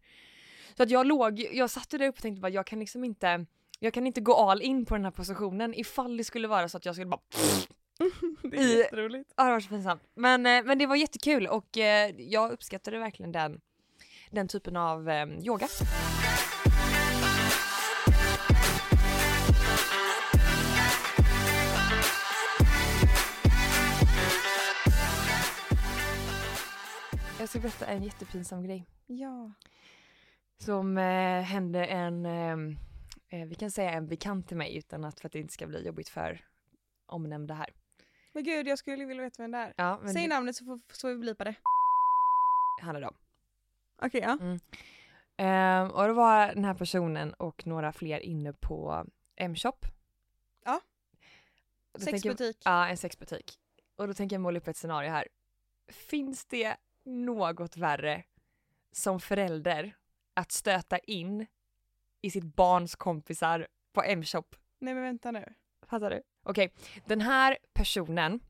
Så 0.77 0.83
att 0.83 0.91
jag 0.91 1.07
låg, 1.07 1.41
jag 1.53 1.71
satt 1.71 1.91
där 1.91 1.99
uppe 2.03 2.09
och 2.19 2.23
tänkte 2.23 2.41
bara 2.41 2.49
jag 2.53 2.67
kan 2.67 2.79
liksom 2.79 3.05
inte, 3.05 3.47
jag 3.81 3.93
kan 3.95 4.07
inte 4.07 4.21
gå 4.21 4.35
all 4.35 4.63
in 4.63 4.87
på 4.87 4.95
den 4.95 5.05
här 5.05 5.11
positionen 5.13 5.75
ifall 5.75 6.17
det 6.17 6.25
skulle 6.25 6.49
vara 6.49 6.69
så 6.69 6.77
att 6.77 6.85
jag 6.85 6.95
skulle 6.95 7.07
bara 7.07 7.21
Det 8.43 8.57
är 8.57 8.79
jätteroligt. 8.79 9.33
Ja 9.37 9.45
det 9.45 9.51
var 9.51 9.61
så 9.61 9.69
pinsamt. 9.69 10.03
Men, 10.15 10.47
eh, 10.47 10.65
men 10.65 10.79
det 10.79 10.87
var 10.87 10.97
jättekul 10.97 11.47
och 11.47 11.79
eh, 11.79 12.11
jag 12.19 12.53
uppskattade 12.53 12.99
verkligen 12.99 13.33
den, 13.33 13.61
den 14.31 14.49
typen 14.49 14.77
av 14.77 15.09
eh, 15.09 15.29
yoga. 15.29 15.69
Jag 27.39 27.49
ska 27.49 27.59
berätta 27.59 27.87
en 27.87 28.03
jättepinsam 28.03 28.65
grej. 28.65 28.87
Ja. 29.07 29.53
Som 30.59 30.99
eh, 30.99 31.41
hände 31.43 31.85
en, 31.85 32.27
eh, 32.27 32.53
eh, 33.29 33.47
vi 33.49 33.55
kan 33.55 33.71
säga 33.71 33.91
en 33.91 34.09
bekant 34.09 34.49
till 34.49 34.57
mig 34.57 34.77
utan 34.77 35.05
att 35.05 35.21
för 35.21 35.29
att 35.29 35.33
det 35.33 35.39
inte 35.39 35.53
ska 35.55 35.67
bli 35.67 35.87
jobbigt 35.87 36.09
för 36.09 36.41
omnämnda 37.07 37.55
här. 37.55 37.71
Men 38.33 38.45
gud 38.45 38.69
jag 38.69 38.79
skulle 38.79 39.05
vilja 39.05 39.23
veta 39.23 39.43
vem 39.43 39.51
det 39.51 39.59
är. 39.59 39.75
Ja, 39.77 40.01
Säg 40.05 40.23
det 40.23 40.29
namnet 40.29 40.57
så 40.57 40.65
får, 40.65 40.81
så 40.93 41.09
vi 41.09 41.17
blipa 41.19 41.45
det. 41.45 41.55
handlar 42.83 43.01
det 43.01 43.07
om. 43.07 43.15
Okej 43.97 44.21
ja. 44.21 44.39
Ehm, 45.37 45.91
och 45.91 46.07
då 46.07 46.13
var 46.13 46.47
den 46.47 46.65
här 46.65 46.75
personen 46.75 47.35
och 47.35 47.67
några 47.67 47.93
fler 47.93 48.21
inne 48.21 48.53
på 48.53 49.07
M-shop. 49.37 49.79
Ja. 50.65 50.81
Sexbutik. 51.99 52.57
Ja, 52.65 52.89
en 52.89 52.97
sexbutik. 52.97 53.59
Och 53.97 54.07
då 54.07 54.15
tänker 54.15 54.37
jag 54.37 54.41
måla 54.41 54.59
upp 54.59 54.69
ett 54.69 54.77
scenario 54.77 55.11
här. 55.11 55.29
Finns 55.89 56.45
det 56.45 56.77
något 57.05 57.77
värre 57.77 58.25
som 58.93 59.21
förälder 59.21 59.97
att 60.35 60.53
stöta 60.53 60.99
in 60.99 61.47
i 62.21 62.31
sitt 62.31 62.45
barns 62.45 62.97
kompisar 62.97 63.67
på 63.93 64.03
M-shop? 64.03 64.45
Nej 64.79 64.95
men 64.95 65.03
vänta 65.03 65.31
nu. 65.31 65.55
Fattar 65.87 66.11
du? 66.11 66.23
Okej, 66.43 66.73
den 67.07 67.21
här 67.21 67.59
personen 67.73 68.41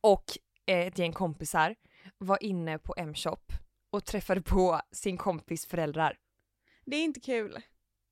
och 0.00 0.24
eh, 0.66 0.86
ett 0.86 0.98
gäng 0.98 1.12
kompisar 1.12 1.76
var 2.18 2.42
inne 2.42 2.78
på 2.78 2.94
M-shop 2.96 3.52
och 3.92 4.04
träffade 4.04 4.42
på 4.42 4.80
sin 4.92 5.16
kompis 5.16 5.66
föräldrar. 5.66 6.16
Det 6.84 6.96
är 6.96 7.02
inte 7.04 7.20
kul. 7.20 7.58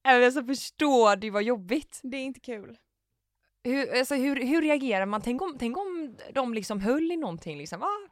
Alltså 0.05 0.45
förstår 0.45 1.17
du 1.17 1.31
vad 1.31 1.43
jobbigt? 1.43 2.01
Det 2.03 2.17
är 2.17 2.25
inte 2.25 2.41
kul. 2.41 2.77
Hur, 3.65 3.99
alltså, 3.99 4.15
hur, 4.15 4.37
hur 4.47 4.63
reagerar 4.63 5.07
man? 5.07 5.23
Tänk 5.23 5.43
om, 5.43 5.57
tänk 5.59 5.77
om 5.79 6.17
de 6.35 6.55
liksom 6.55 6.81
höll 6.81 7.13
i 7.13 7.17
någonting 7.17 7.59
liksom. 7.59 7.83
Ah, 7.83 8.09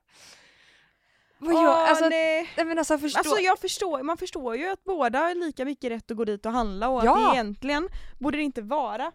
Vad 1.39 1.55
gör, 1.55 1.63
Åh, 1.71 1.91
alltså, 1.91 2.09
nej. 2.09 2.51
nej 2.57 2.67
men 2.67 2.79
alltså 2.79 2.99
förstå. 2.99 3.19
Alltså 3.19 3.39
jag 3.41 3.59
förstår, 3.59 4.03
man 4.03 4.17
förstår 4.17 4.57
ju 4.57 4.69
att 4.69 4.85
båda 4.85 5.19
har 5.19 5.35
lika 5.35 5.65
mycket 5.65 5.91
rätt 5.91 6.11
att 6.11 6.17
gå 6.17 6.25
dit 6.25 6.47
och 6.47 6.53
handla 6.53 6.89
och 6.89 6.99
att 6.99 7.05
Ja. 7.05 7.15
det 7.31 7.37
egentligen 7.37 7.89
borde 8.19 8.37
det 8.39 8.43
inte 8.43 8.63
vara 8.63 9.13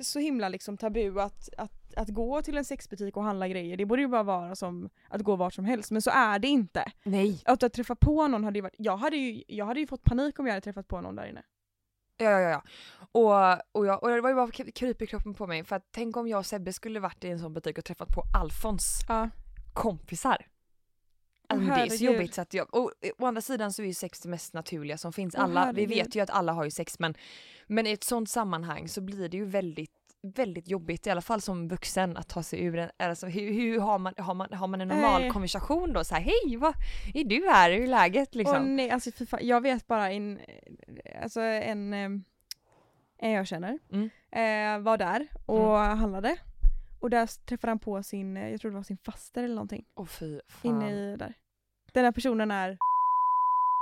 så 0.00 0.18
himla 0.18 0.48
liksom 0.48 0.76
tabu 0.76 1.20
att, 1.20 1.48
att, 1.56 1.94
att 1.96 2.08
gå 2.08 2.42
till 2.42 2.58
en 2.58 2.64
sexbutik 2.64 3.16
och 3.16 3.22
handla 3.22 3.48
grejer. 3.48 3.76
Det 3.76 3.86
borde 3.86 4.02
ju 4.02 4.08
bara 4.08 4.22
vara 4.22 4.56
som 4.56 4.90
att 5.08 5.20
gå 5.22 5.36
vart 5.36 5.54
som 5.54 5.64
helst 5.64 5.90
men 5.90 6.02
så 6.02 6.10
är 6.10 6.38
det 6.38 6.48
inte. 6.48 6.92
nej. 7.02 7.42
Att, 7.44 7.62
att 7.62 7.72
träffa 7.72 7.94
på 7.94 8.28
någon 8.28 8.44
hade 8.44 8.58
ju 8.58 8.62
varit, 8.62 8.74
jag 8.78 8.96
hade 8.96 9.16
ju, 9.16 9.42
jag 9.48 9.66
hade 9.66 9.80
ju 9.80 9.86
fått 9.86 10.04
panik 10.04 10.38
om 10.38 10.46
jag 10.46 10.52
hade 10.52 10.64
träffat 10.64 10.88
på 10.88 11.00
någon 11.00 11.16
där 11.16 11.26
inne. 11.26 11.42
Ja, 12.20 12.30
ja, 12.30 12.50
ja. 12.50 12.62
Och, 13.12 13.62
och, 13.80 13.86
jag, 13.86 14.02
och 14.02 14.08
det 14.08 14.20
var 14.20 14.28
ju 14.30 14.34
bara 14.36 14.50
kryp 14.50 15.02
i 15.02 15.06
kroppen 15.06 15.34
på 15.34 15.46
mig 15.46 15.64
för 15.64 15.76
att 15.76 15.88
tänk 15.90 16.16
om 16.16 16.28
jag 16.28 16.38
och 16.38 16.46
Sebbe 16.46 16.72
skulle 16.72 17.00
varit 17.00 17.24
i 17.24 17.28
en 17.28 17.38
sån 17.38 17.54
butik 17.54 17.78
och 17.78 17.84
träffat 17.84 18.08
på 18.08 18.22
Alfons 18.40 19.00
Ja. 19.08 19.30
kompisar. 19.72 20.46
Herregud. 21.60 22.00
jobbigt 22.00 22.34
så 22.34 22.40
att 22.40 22.54
jag, 22.54 22.74
och 22.74 22.92
eh, 23.00 23.10
å 23.18 23.26
andra 23.26 23.40
sidan 23.40 23.72
så 23.72 23.82
är 23.82 23.86
ju 23.86 23.94
sex 23.94 24.20
det 24.20 24.28
mest 24.28 24.54
naturliga 24.54 24.98
som 24.98 25.12
finns. 25.12 25.34
Alla, 25.34 25.72
vi 25.72 25.80
herregud. 25.82 25.88
vet 25.88 26.14
ju 26.16 26.20
att 26.20 26.30
alla 26.30 26.52
har 26.52 26.64
ju 26.64 26.70
sex 26.70 26.98
men, 26.98 27.14
men 27.66 27.86
i 27.86 27.92
ett 27.92 28.04
sånt 28.04 28.30
sammanhang 28.30 28.88
så 28.88 29.00
blir 29.00 29.28
det 29.28 29.36
ju 29.36 29.44
väldigt 29.44 29.90
väldigt 30.22 30.68
jobbigt, 30.68 31.06
i 31.06 31.10
alla 31.10 31.20
fall 31.20 31.40
som 31.40 31.68
vuxen, 31.68 32.16
att 32.16 32.28
ta 32.28 32.42
sig 32.42 32.64
ur 32.64 32.78
en, 32.78 32.90
alltså 32.98 33.26
hur, 33.26 33.52
hur 33.52 33.80
har, 33.80 33.98
man, 33.98 34.14
har, 34.18 34.34
man, 34.34 34.52
har 34.52 34.66
man 34.66 34.80
en 34.80 34.88
normal 34.88 35.20
Nej. 35.22 35.30
konversation 35.30 35.92
då? 35.92 36.04
Så 36.04 36.14
här, 36.14 36.22
hej, 36.22 36.56
vad 36.56 36.74
är 37.14 37.24
du 37.24 37.48
här? 37.48 37.70
Hur 37.70 37.82
är 37.82 37.86
läget 37.86 38.34
liksom? 38.34 38.56
Åh 38.56 38.62
nej, 38.62 38.90
alltså 38.90 39.10
fan. 39.26 39.40
jag 39.42 39.60
vet 39.60 39.86
bara 39.86 40.10
en, 40.12 40.40
alltså 41.22 41.40
en, 41.40 41.92
eh, 41.92 42.10
en 43.18 43.30
jag 43.30 43.46
känner 43.46 43.78
Mm. 43.92 44.10
eh, 44.30 44.84
var 44.84 44.98
där 44.98 45.26
och 45.46 45.76
handlade. 45.78 46.36
Och 47.00 47.10
där 47.10 47.26
träffade 47.46 47.70
han 47.70 47.78
på 47.78 48.02
sin, 48.02 48.36
eh, 48.36 48.50
jag 48.50 48.60
tror 48.60 48.70
det 48.70 48.76
var 48.76 48.82
sin 48.82 48.98
faster 48.98 49.42
eller 49.44 49.54
någonting, 49.54 49.84
Åh 49.94 50.06
fy 50.06 50.40
fan. 50.48 50.70
inne 50.70 50.90
i 51.12 51.16
där. 51.16 51.34
Den 51.98 52.04
här 52.04 52.12
personen 52.12 52.50
är... 52.50 52.78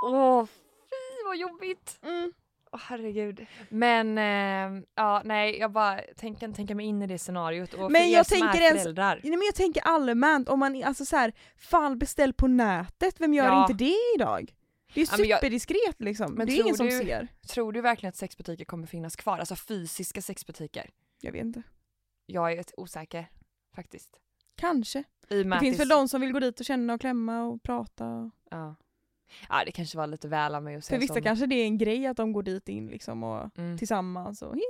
Åh 0.05 0.45
fy 0.45 1.25
vad 1.25 1.37
jobbigt! 1.37 1.99
Mm. 2.03 2.33
Åh 2.71 2.79
herregud. 2.83 3.45
Men 3.69 4.17
eh, 4.17 4.83
ja, 4.95 5.21
nej 5.25 5.57
jag 5.59 5.71
bara 5.71 6.01
tänker 6.17 6.51
tänka 6.51 6.75
mig 6.75 6.85
in 6.85 7.01
i 7.01 7.07
det 7.07 7.17
scenariot 7.17 7.73
och 7.73 7.91
Men 7.91 8.11
jag 8.11 8.25
som 8.25 8.39
tänker 8.39 8.61
ens- 8.61 8.81
föräldrar. 8.83 9.19
Nej, 9.23 9.31
men 9.31 9.41
jag 9.45 9.55
tänker 9.55 9.81
allmänt, 9.81 10.49
om 10.49 10.59
man 10.59 10.83
alltså 10.83 11.05
så 11.05 11.15
här, 11.15 11.33
fan 11.57 11.99
beställ 11.99 12.33
på 12.33 12.47
nätet, 12.47 13.15
vem 13.21 13.33
gör 13.33 13.45
Ja. 13.45 13.61
inte 13.61 13.73
det 13.83 13.95
idag? 14.15 14.53
Det 14.93 15.01
är 15.01 15.05
Ja, 15.11 15.17
men 15.17 15.27
jag- 15.27 15.39
superdiskret 15.39 15.95
liksom, 16.01 16.33
Men 16.33 16.47
det 16.47 16.53
är 16.53 16.61
ingen 16.61 16.75
som 16.75 16.85
du- 16.87 16.99
ser. 16.99 17.27
Tror 17.47 17.71
du 17.71 17.81
verkligen 17.81 18.09
att 18.09 18.15
sexbutiker 18.15 18.65
kommer 18.65 18.87
finnas 18.87 19.15
kvar? 19.15 19.39
Alltså 19.39 19.55
fysiska 19.55 20.21
sexbutiker? 20.21 20.89
Jag 21.21 21.31
vet 21.31 21.41
inte. 21.41 21.63
Jag 22.25 22.51
är 22.51 22.65
osäker 22.77 23.27
faktiskt. 23.75 24.09
Kanske. 24.57 25.03
I 25.29 25.43
Det 25.43 25.59
finns 25.59 25.79
väl 25.79 25.87
de 25.87 26.07
som 26.07 26.21
vill 26.21 26.31
gå 26.31 26.39
dit 26.39 26.59
och 26.59 26.65
känna 26.65 26.93
och 26.93 27.01
klämma 27.01 27.43
och 27.43 27.63
prata. 27.63 28.31
Ja. 28.51 28.75
ja 29.49 29.63
det 29.65 29.71
kanske 29.71 29.97
var 29.97 30.07
lite 30.07 30.27
väl 30.27 30.55
av 30.55 30.63
mig 30.63 30.75
att 30.75 30.83
För 30.83 30.87
säga 30.87 30.99
vissa 30.99 31.13
så. 31.13 31.21
kanske 31.21 31.45
det 31.45 31.55
är 31.55 31.65
en 31.65 31.77
grej 31.77 32.07
att 32.07 32.17
de 32.17 32.33
går 32.33 32.43
dit 32.43 32.69
in 32.69 32.87
liksom 32.87 33.23
och 33.23 33.57
Mm. 33.57 33.77
tillsammans 33.77 34.41
och 34.41 34.55
hihi. 34.55 34.63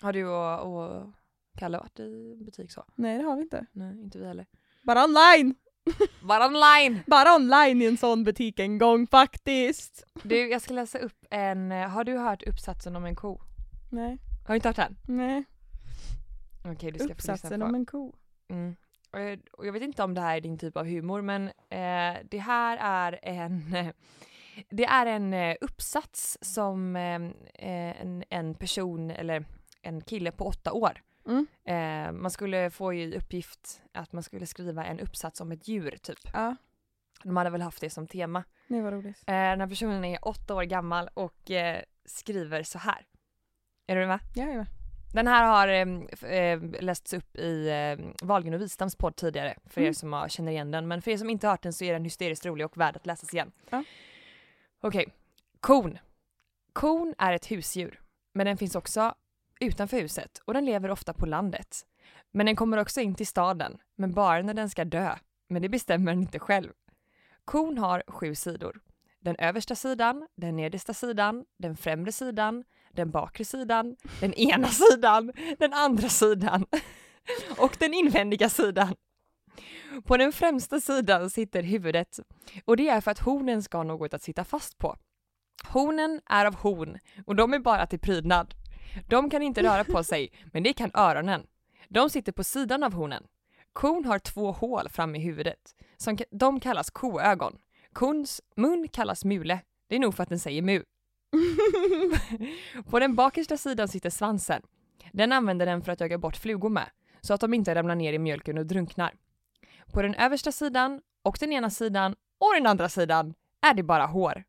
Har 0.00 0.12
du 0.12 0.26
och, 0.28 0.80
och 0.96 1.12
Kalle 1.58 1.78
varit 1.78 2.00
i 2.00 2.36
butik 2.44 2.72
så? 2.72 2.84
Nej 2.94 3.18
det 3.18 3.24
har 3.24 3.36
vi 3.36 3.42
inte. 3.42 3.66
Nej, 3.72 4.00
inte 4.02 4.18
vi 4.18 4.26
heller. 4.26 4.46
Bara 4.82 5.04
online! 5.04 5.54
Bara 6.22 6.46
online! 6.46 7.00
Bara 7.06 7.34
online 7.36 7.82
i 7.82 7.84
en 7.86 7.96
sån 7.96 8.24
butik 8.24 8.58
en 8.58 8.78
gång 8.78 9.06
faktiskt. 9.06 10.04
Du, 10.22 10.48
jag 10.50 10.62
ska 10.62 10.74
läsa 10.74 10.98
upp 10.98 11.26
en, 11.30 11.70
har 11.70 12.04
du 12.04 12.18
hört 12.18 12.42
uppsatsen 12.42 12.96
om 12.96 13.04
en 13.04 13.14
ko? 13.16 13.40
Nej, 13.90 14.18
Har 14.46 14.54
du 14.54 14.54
inte 14.54 14.68
hört 14.68 14.76
den? 14.76 14.96
nej. 15.08 15.44
Okej, 16.64 16.90
du 16.92 16.98
ska 16.98 17.08
få 17.08 17.12
Uppsatsen 17.14 17.50
lyssna 17.50 17.64
på. 17.64 17.68
om 17.68 17.74
en 17.74 17.86
ko. 17.86 18.14
Mm. 18.48 18.76
Och 19.10 19.20
jag, 19.20 19.40
och 19.52 19.66
jag 19.66 19.72
vet 19.72 19.82
inte 19.82 20.02
om 20.02 20.14
det 20.14 20.20
här 20.20 20.36
är 20.36 20.40
din 20.40 20.58
typ 20.58 20.76
av 20.76 20.86
humor 20.86 21.22
men 21.22 21.46
eh, 21.48 22.16
det 22.30 22.38
här 22.38 22.76
är 22.80 23.18
en 23.22 23.62
det 24.70 24.84
är 24.84 25.06
en 25.06 25.34
eh, 25.34 25.56
uppsats 25.60 26.38
som 26.40 26.96
eh, 26.96 27.14
eh, 27.68 28.00
en, 28.00 28.24
en 28.30 28.54
person 28.54 29.10
eller 29.10 29.44
en 29.82 30.00
kille 30.00 30.32
på 30.32 30.44
åtta 30.44 30.72
år 30.72 31.02
Mm. 31.28 31.46
eh, 31.64 32.12
man 32.12 32.30
skulle 32.30 32.70
få 32.70 32.94
i 32.94 33.16
uppgift 33.16 33.82
att 33.92 34.12
man 34.12 34.22
skulle 34.22 34.46
skriva 34.46 34.84
en 34.84 35.00
uppsats 35.00 35.40
om 35.40 35.52
ett 35.52 35.68
djur 35.68 35.96
typ. 36.02 36.18
Ja, 36.32 36.56
De 37.22 37.36
hade 37.36 37.50
väl 37.50 37.60
haft 37.62 37.80
det 37.80 37.90
som 37.90 38.06
tema. 38.06 38.44
det 38.68 38.80
var 38.82 38.92
roligt. 38.92 39.18
Eh, 39.26 39.32
den 39.34 39.60
här 39.60 39.66
personen 39.68 40.04
är 40.04 40.18
åtta 40.28 40.54
år 40.54 40.62
gammal 40.62 41.08
och 41.14 41.50
eh, 41.50 41.82
skriver 42.04 42.62
så 42.62 42.78
här. 42.78 43.06
Är 43.86 43.96
du 43.96 44.06
med? 44.06 44.18
Ja, 44.34 44.42
jag 44.44 44.52
är 44.52 44.56
med. 44.56 44.66
Den 45.16 45.26
här 45.26 45.44
har 45.44 45.68
eh, 46.32 46.82
lästs 46.82 47.12
upp 47.14 47.36
i 47.36 47.68
eh, 47.68 48.26
Wahlgren 48.26 48.54
och 48.54 48.60
Wistams 48.60 48.96
podd 48.96 49.16
tidigare 49.16 49.54
för 49.66 49.80
er 49.80 49.84
Mm. 49.84 49.94
som 49.94 50.12
har, 50.12 50.28
känner 50.28 50.52
igen 50.52 50.70
den. 50.70 50.88
Men 50.88 51.02
för 51.02 51.10
er 51.10 51.16
som 51.16 51.30
inte 51.30 51.46
har 51.46 51.52
hört 51.52 51.62
den 51.62 51.72
så 51.72 51.84
är 51.84 51.92
den 51.92 52.04
hysteriskt 52.04 52.46
rolig 52.46 52.66
och 52.66 52.76
värd 52.78 52.96
att 52.96 53.06
läsas 53.06 53.34
igen. 53.34 53.52
Ja. 53.70 53.84
Okej. 54.80 55.06
Kon. 55.60 55.98
Kon 56.72 57.14
är 57.18 57.32
ett 57.32 57.50
husdjur. 57.50 58.00
Men 58.34 58.46
den 58.46 58.56
finns 58.56 58.74
också 58.76 59.14
utanför 59.60 59.96
huset 60.00 60.38
och 60.44 60.54
den 60.54 60.64
lever 60.64 60.90
ofta 60.90 61.12
på 61.12 61.26
landet. 61.26 61.86
Men 62.32 62.46
den 62.46 62.56
kommer 62.56 62.76
också 62.78 63.00
in 63.00 63.14
till 63.14 63.26
staden, 63.26 63.78
men 63.96 64.12
bara 64.12 64.42
när 64.42 64.54
den 64.54 64.70
ska 64.70 64.84
dö. 64.84 65.14
Men 65.48 65.62
det 65.62 65.68
bestämmer 65.68 66.12
den 66.12 66.22
inte 66.22 66.38
själv. 66.38 66.72
Kon 67.44 67.78
har 67.78 68.02
sju 68.06 68.34
sidor. 68.34 68.80
Den 69.20 69.36
översta 69.38 69.74
sidan, 69.74 70.28
den 70.36 70.56
nedersta 70.56 70.94
sidan, 70.94 71.44
den 71.58 71.76
främre 71.76 72.12
sidan, 72.12 72.64
den 72.96 73.10
bakre 73.10 73.44
sidan, 73.44 73.96
den 74.20 74.34
ena 74.34 74.68
sidan, 74.68 75.32
den 75.58 75.72
andra 75.72 76.08
sidan 76.08 76.66
och 77.58 77.76
den 77.78 77.94
invändiga 77.94 78.48
sidan. 78.48 78.94
På 80.04 80.16
den 80.16 80.32
främsta 80.32 80.80
sidan 80.80 81.30
sitter 81.30 81.62
huvudet 81.62 82.20
och 82.64 82.76
det 82.76 82.88
är 82.88 83.00
för 83.00 83.10
att 83.10 83.18
hornen 83.18 83.62
ska 83.62 83.78
ha 83.78 83.84
något 83.84 84.14
att 84.14 84.22
sitta 84.22 84.44
fast 84.44 84.78
på. 84.78 84.96
Hornen 85.64 86.20
är 86.26 86.46
av 86.46 86.54
horn 86.54 86.98
och 87.26 87.36
de 87.36 87.54
är 87.54 87.58
bara 87.58 87.86
till 87.86 88.00
prydnad. 88.00 88.54
De 89.08 89.30
kan 89.30 89.42
inte 89.42 89.62
röra 89.62 89.84
på 89.84 90.04
sig, 90.04 90.32
men 90.52 90.62
det 90.62 90.72
kan 90.72 90.90
öronen. 90.94 91.46
De 91.88 92.10
sitter 92.10 92.32
på 92.32 92.44
sidan 92.44 92.82
av 92.82 92.92
hornen. 92.92 93.22
Kon 93.72 94.04
har 94.04 94.18
två 94.18 94.52
hål 94.52 94.88
fram 94.88 95.14
i 95.14 95.18
huvudet. 95.18 95.74
Som, 95.96 96.18
de 96.30 96.60
kallas 96.60 96.90
koögon. 96.90 97.58
Kons 97.92 98.42
mun 98.56 98.88
kallas 98.88 99.24
mule. 99.24 99.60
Det 99.88 99.96
är 99.96 100.00
nog 100.00 100.14
för 100.14 100.22
att 100.22 100.28
den 100.28 100.38
säger 100.38 100.62
mu. 100.62 100.82
På 102.90 102.98
den 102.98 103.14
bakersta 103.14 103.56
sidan 103.56 103.88
sitter 103.88 104.10
svansen. 104.10 104.62
Den 105.12 105.32
använder 105.32 105.66
den 105.66 105.82
för 105.82 105.92
att 105.92 106.00
jaga 106.00 106.18
bort 106.18 106.36
flugor 106.36 106.68
med, 106.68 106.86
så 107.20 107.34
att 107.34 107.40
de 107.40 107.54
inte 107.54 107.74
ramlar 107.74 107.94
ner 107.94 108.12
i 108.12 108.18
mjölken 108.18 108.58
och 108.58 108.66
drunknar. 108.66 109.14
På 109.92 110.02
den 110.02 110.14
översta 110.14 110.52
sidan, 110.52 111.00
och 111.22 111.36
den 111.40 111.52
ena 111.52 111.70
sidan, 111.70 112.14
och 112.38 112.54
den 112.54 112.66
andra 112.66 112.88
sidan 112.88 113.34
är 113.66 113.74
det 113.74 113.82
bara 113.82 114.06
hår. 114.06 114.44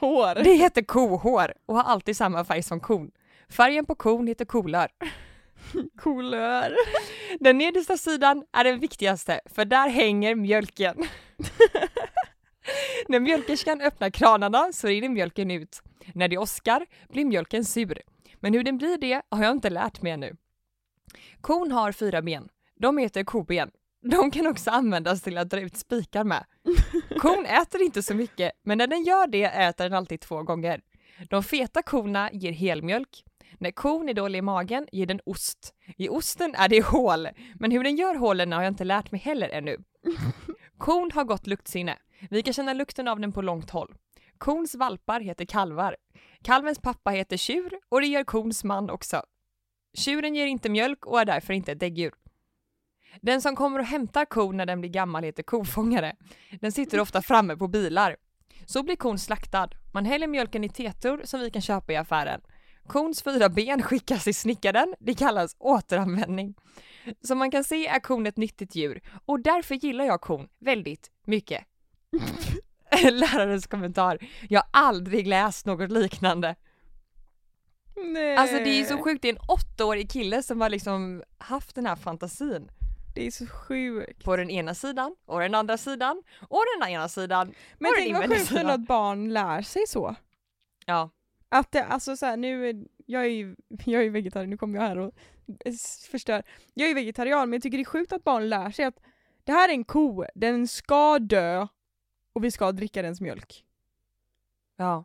Hår. 0.00 0.34
Det 0.34 0.54
heter 0.54 0.82
kohår 0.82 1.54
och 1.66 1.76
har 1.76 1.82
alltid 1.82 2.16
samma 2.16 2.44
färg 2.44 2.62
som 2.62 2.80
kon. 2.80 3.10
Färgen 3.48 3.86
på 3.86 3.94
kon 3.94 4.26
heter 4.26 4.44
kolör. 4.44 4.88
Coolör. 6.02 6.76
Den 7.40 7.58
nedersta 7.58 7.96
sidan 7.96 8.44
är 8.52 8.64
den 8.64 8.80
viktigaste, 8.80 9.40
för 9.46 9.64
där 9.64 9.88
hänger 9.88 10.34
mjölken. 10.34 10.96
När 13.08 13.20
mjölkerskan 13.20 13.80
öppnar 13.80 14.10
kranarna 14.10 14.72
så 14.72 14.86
rinner 14.86 15.08
mjölken 15.08 15.50
ut. 15.50 15.82
När 16.14 16.28
det 16.28 16.38
åskar 16.38 16.86
blir 17.08 17.24
mjölken 17.24 17.64
sur. 17.64 18.02
Men 18.40 18.54
hur 18.54 18.64
den 18.64 18.78
blir 18.78 18.98
det 18.98 19.22
har 19.28 19.44
jag 19.44 19.52
inte 19.52 19.70
lärt 19.70 20.02
mig 20.02 20.12
ännu. 20.12 20.36
Kon 21.40 21.72
har 21.72 21.92
fyra 21.92 22.22
ben. 22.22 22.48
De 22.74 22.98
heter 22.98 23.24
koben. 23.24 23.70
De 24.02 24.30
kan 24.30 24.46
också 24.46 24.70
användas 24.70 25.22
till 25.22 25.38
att 25.38 25.50
dra 25.50 25.60
ut 25.60 25.76
spikar 25.76 26.24
med. 26.24 26.44
Kon 27.18 27.46
äter 27.46 27.82
inte 27.82 28.02
så 28.02 28.14
mycket, 28.14 28.52
men 28.62 28.78
när 28.78 28.86
den 28.86 29.02
gör 29.02 29.26
det 29.26 29.44
äter 29.44 29.84
den 29.84 29.92
alltid 29.92 30.20
två 30.20 30.42
gånger. 30.42 30.80
De 31.30 31.42
feta 31.42 31.82
korna 31.82 32.30
ger 32.32 32.52
helmjölk. 32.52 33.24
När 33.58 33.70
kon 33.70 34.08
är 34.08 34.14
dålig 34.14 34.38
i 34.38 34.42
magen 34.42 34.86
ger 34.92 35.06
den 35.06 35.20
ost. 35.24 35.74
I 35.96 36.08
osten 36.08 36.54
är 36.54 36.68
det 36.68 36.84
hål, 36.84 37.28
men 37.54 37.70
hur 37.70 37.84
den 37.84 37.96
gör 37.96 38.14
hålen 38.14 38.52
har 38.52 38.62
jag 38.62 38.70
inte 38.70 38.84
lärt 38.84 39.12
mig 39.12 39.20
heller 39.20 39.48
ännu. 39.48 39.76
Kon 40.78 41.10
har 41.14 41.24
gott 41.24 41.46
luktsinne. 41.46 41.98
Vi 42.30 42.42
kan 42.42 42.54
känna 42.54 42.72
lukten 42.72 43.08
av 43.08 43.20
den 43.20 43.32
på 43.32 43.42
långt 43.42 43.70
håll. 43.70 43.94
Kons 44.38 44.74
valpar 44.74 45.20
heter 45.20 45.44
kalvar. 45.44 45.96
Kalvens 46.42 46.78
pappa 46.78 47.10
heter 47.10 47.36
tjur 47.36 47.78
och 47.88 48.00
det 48.00 48.06
gör 48.06 48.24
kons 48.24 48.64
man 48.64 48.90
också. 48.90 49.22
Tjuren 49.94 50.34
ger 50.34 50.46
inte 50.46 50.68
mjölk 50.68 51.06
och 51.06 51.20
är 51.20 51.24
därför 51.24 51.52
inte 51.52 51.72
ett 51.72 51.80
däggdjur. 51.80 52.12
Den 53.20 53.42
som 53.42 53.56
kommer 53.56 53.78
och 53.78 53.84
hämtar 53.84 54.24
kon 54.24 54.56
när 54.56 54.66
den 54.66 54.80
blir 54.80 54.90
gammal 54.90 55.24
heter 55.24 55.42
kofångare. 55.42 56.16
Den 56.60 56.72
sitter 56.72 57.00
ofta 57.00 57.22
framme 57.22 57.56
på 57.56 57.68
bilar. 57.68 58.16
Så 58.66 58.82
blir 58.82 58.96
kon 58.96 59.18
slaktad. 59.18 59.68
Man 59.92 60.04
häller 60.04 60.26
mjölken 60.26 60.64
i 60.64 60.68
tetor 60.68 61.20
som 61.24 61.40
vi 61.40 61.50
kan 61.50 61.62
köpa 61.62 61.92
i 61.92 61.96
affären. 61.96 62.40
Kons 62.86 63.22
fyra 63.22 63.48
ben 63.48 63.82
skickas 63.82 64.28
i 64.28 64.32
snickaren. 64.32 64.94
Det 65.00 65.14
kallas 65.14 65.56
återanvändning. 65.58 66.54
Som 67.20 67.38
man 67.38 67.50
kan 67.50 67.64
se 67.64 67.86
är 67.86 68.00
kon 68.00 68.26
ett 68.26 68.36
nyttigt 68.36 68.74
djur 68.74 69.00
och 69.26 69.40
därför 69.40 69.74
gillar 69.74 70.04
jag 70.04 70.20
kon 70.20 70.48
väldigt 70.58 71.10
mycket. 71.24 71.64
Lärarens 73.10 73.66
kommentar. 73.66 74.18
Jag 74.48 74.60
har 74.60 74.68
aldrig 74.72 75.26
läst 75.26 75.66
något 75.66 75.90
liknande. 75.90 76.54
Nej. 77.96 78.36
Alltså 78.36 78.56
det 78.56 78.80
är 78.80 78.84
så 78.84 78.98
sjukt, 78.98 79.22
det 79.22 79.28
är 79.28 79.32
en 79.32 79.38
åttaårig 79.48 80.10
kille 80.10 80.42
som 80.42 80.60
har 80.60 80.68
liksom 80.68 81.22
haft 81.38 81.74
den 81.74 81.86
här 81.86 81.96
fantasin. 81.96 82.70
Det 83.14 83.26
är 83.26 83.30
så 83.30 83.46
sjukt. 83.46 84.24
På 84.24 84.36
den 84.36 84.50
ena 84.50 84.74
sidan, 84.74 85.16
och 85.26 85.40
den 85.40 85.54
andra 85.54 85.78
sidan, 85.78 86.22
och 86.48 86.62
den 86.80 86.88
ena 86.90 87.08
sidan. 87.08 87.54
Men 87.78 87.90
det 87.92 87.98
tänk 87.98 88.16
vad 88.16 88.28
sjukt 88.28 88.46
sida? 88.46 88.60
ändå 88.60 88.72
att 88.72 88.86
barn 88.86 89.32
lär 89.32 89.62
sig 89.62 89.86
så. 89.86 90.14
Ja. 90.86 91.10
Att 91.48 91.72
det, 91.72 91.84
alltså 91.84 92.16
så 92.16 92.26
här, 92.26 92.36
nu, 92.36 92.68
är- 92.68 92.84
jag 93.06 93.22
är 93.24 93.28
ju 93.28 93.56
jag 93.84 94.04
är 94.04 94.10
vegetarian, 94.10 94.50
nu 94.50 94.56
kommer 94.56 94.78
jag 94.78 94.88
här 94.88 94.98
och 94.98 95.12
förstör. 96.10 96.42
Jag 96.74 96.84
är 96.84 96.88
ju 96.88 96.94
vegetarian 96.94 97.50
men 97.50 97.56
jag 97.56 97.62
tycker 97.62 97.78
det 97.78 97.82
är 97.82 97.84
sjukt 97.84 98.12
att 98.12 98.24
barn 98.24 98.48
lär 98.48 98.70
sig 98.70 98.84
att 98.84 98.98
det 99.44 99.52
här 99.52 99.68
är 99.68 99.72
en 99.72 99.84
ko, 99.84 100.24
den 100.34 100.68
ska 100.68 101.18
dö 101.18 101.66
och 102.32 102.44
vi 102.44 102.50
ska 102.50 102.72
dricka 102.72 103.02
dens 103.02 103.20
mjölk. 103.20 103.64
Ja. 104.76 105.04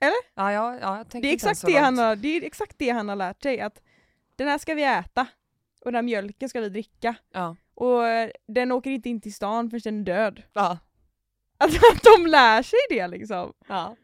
Eller? 0.00 0.16
Ja, 0.34 0.52
ja, 0.52 0.78
ja 0.80 0.96
jag 1.12 1.22
Det 1.22 1.28
är, 1.28 1.32
exakt 1.34 1.66
det, 1.66 1.76
han 1.76 1.98
har, 1.98 2.16
det 2.16 2.36
är 2.36 2.42
exakt 2.44 2.78
det 2.78 2.90
han 2.90 3.08
har 3.08 3.16
lärt 3.16 3.42
sig, 3.42 3.60
att 3.60 3.80
den 4.36 4.48
här 4.48 4.58
ska 4.58 4.74
vi 4.74 4.84
äta 4.84 5.26
och 5.80 5.92
den 5.92 5.94
här 5.94 6.02
mjölken 6.02 6.48
ska 6.48 6.60
vi 6.60 6.68
dricka. 6.68 7.14
Ja. 7.32 7.56
Och 7.74 8.06
eh, 8.08 8.30
den 8.48 8.72
åker 8.72 8.90
inte 8.90 9.08
in 9.08 9.20
till 9.20 9.34
stan 9.34 9.70
förrän 9.70 9.80
den 9.84 10.00
är 10.00 10.04
död. 10.04 10.42
Ja. 10.52 10.78
Att, 11.58 11.70
att 11.70 12.02
de 12.02 12.26
lär 12.26 12.62
sig 12.62 12.78
det 12.88 13.08
liksom. 13.08 13.52
ja. 13.68 13.96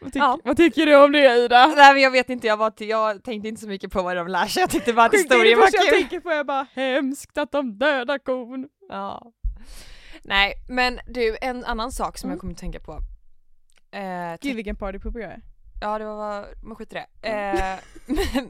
Vad, 0.00 0.12
tyck, 0.12 0.22
Ja. 0.22 0.38
vad 0.44 0.56
tycker 0.56 0.86
du 0.86 1.04
om 1.04 1.12
det 1.12 1.36
Ida? 1.36 1.66
Nej 1.66 1.92
men 1.94 2.02
jag 2.02 2.10
vet 2.10 2.30
inte, 2.30 2.46
jag, 2.46 2.56
var 2.56 2.72
jag 2.78 3.24
tänkte 3.24 3.48
inte 3.48 3.60
så 3.60 3.68
mycket 3.68 3.92
på 3.92 4.02
vad 4.02 4.16
de 4.16 4.28
lär 4.28 4.46
sig, 4.46 4.60
jag 4.60 4.70
tyckte 4.70 4.92
bara 4.92 5.06
att 5.06 5.14
historien 5.14 5.58
var 5.58 5.66
första 5.66 5.78
jag 5.78 5.88
kul. 5.88 5.98
tänker 5.98 6.20
på, 6.20 6.30
jag 6.30 6.46
bara 6.46 6.66
hemskt 6.72 7.38
att 7.38 7.52
de 7.52 7.78
dödar 7.78 8.18
kon. 8.18 8.68
Ja. 8.88 9.32
Nej 10.28 10.54
men 10.68 11.00
du, 11.06 11.36
en 11.40 11.64
annan 11.64 11.92
sak 11.92 12.18
som 12.18 12.28
Mm. 12.28 12.34
jag 12.36 12.40
kommer 12.40 12.52
att 12.52 12.58
tänka 12.58 12.80
på. 12.80 12.92
Eh, 13.90 14.36
Gud 14.40 14.56
vilken 14.56 14.76
partypooper 14.76 15.20
jag 15.20 15.30
är. 15.32 15.40
Ja 15.80 15.98
det 15.98 16.04
var, 16.04 16.46
men 16.62 16.76
skit 16.76 16.92
i 16.92 16.94
det. 16.94 17.28
Eh, 17.28 17.78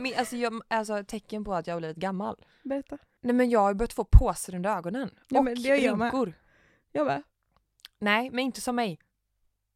men, 0.00 0.12
alltså, 0.18 0.36
jag, 0.36 0.60
alltså 0.68 1.04
tecken 1.04 1.44
på 1.44 1.54
att 1.54 1.66
jag 1.66 1.74
har 1.74 1.80
blivit 1.80 1.96
gammal. 1.96 2.36
Berätta. 2.64 2.98
Nej 3.22 3.34
men 3.34 3.50
jag 3.50 3.60
har 3.60 3.74
börjat 3.74 3.92
få 3.92 4.04
påsar 4.04 4.54
under 4.54 4.76
ögonen. 4.76 5.10
Ja, 5.28 5.38
och 5.38 5.44
men 5.44 5.54
det 5.62 5.68
jag 5.76 5.98
med. 5.98 6.04
rynkor. 6.04 6.32
Jag 6.92 7.06
bara, 7.06 7.22
Nej 7.98 8.30
men 8.30 8.38
inte 8.38 8.60
som 8.60 8.76
mig. 8.76 8.98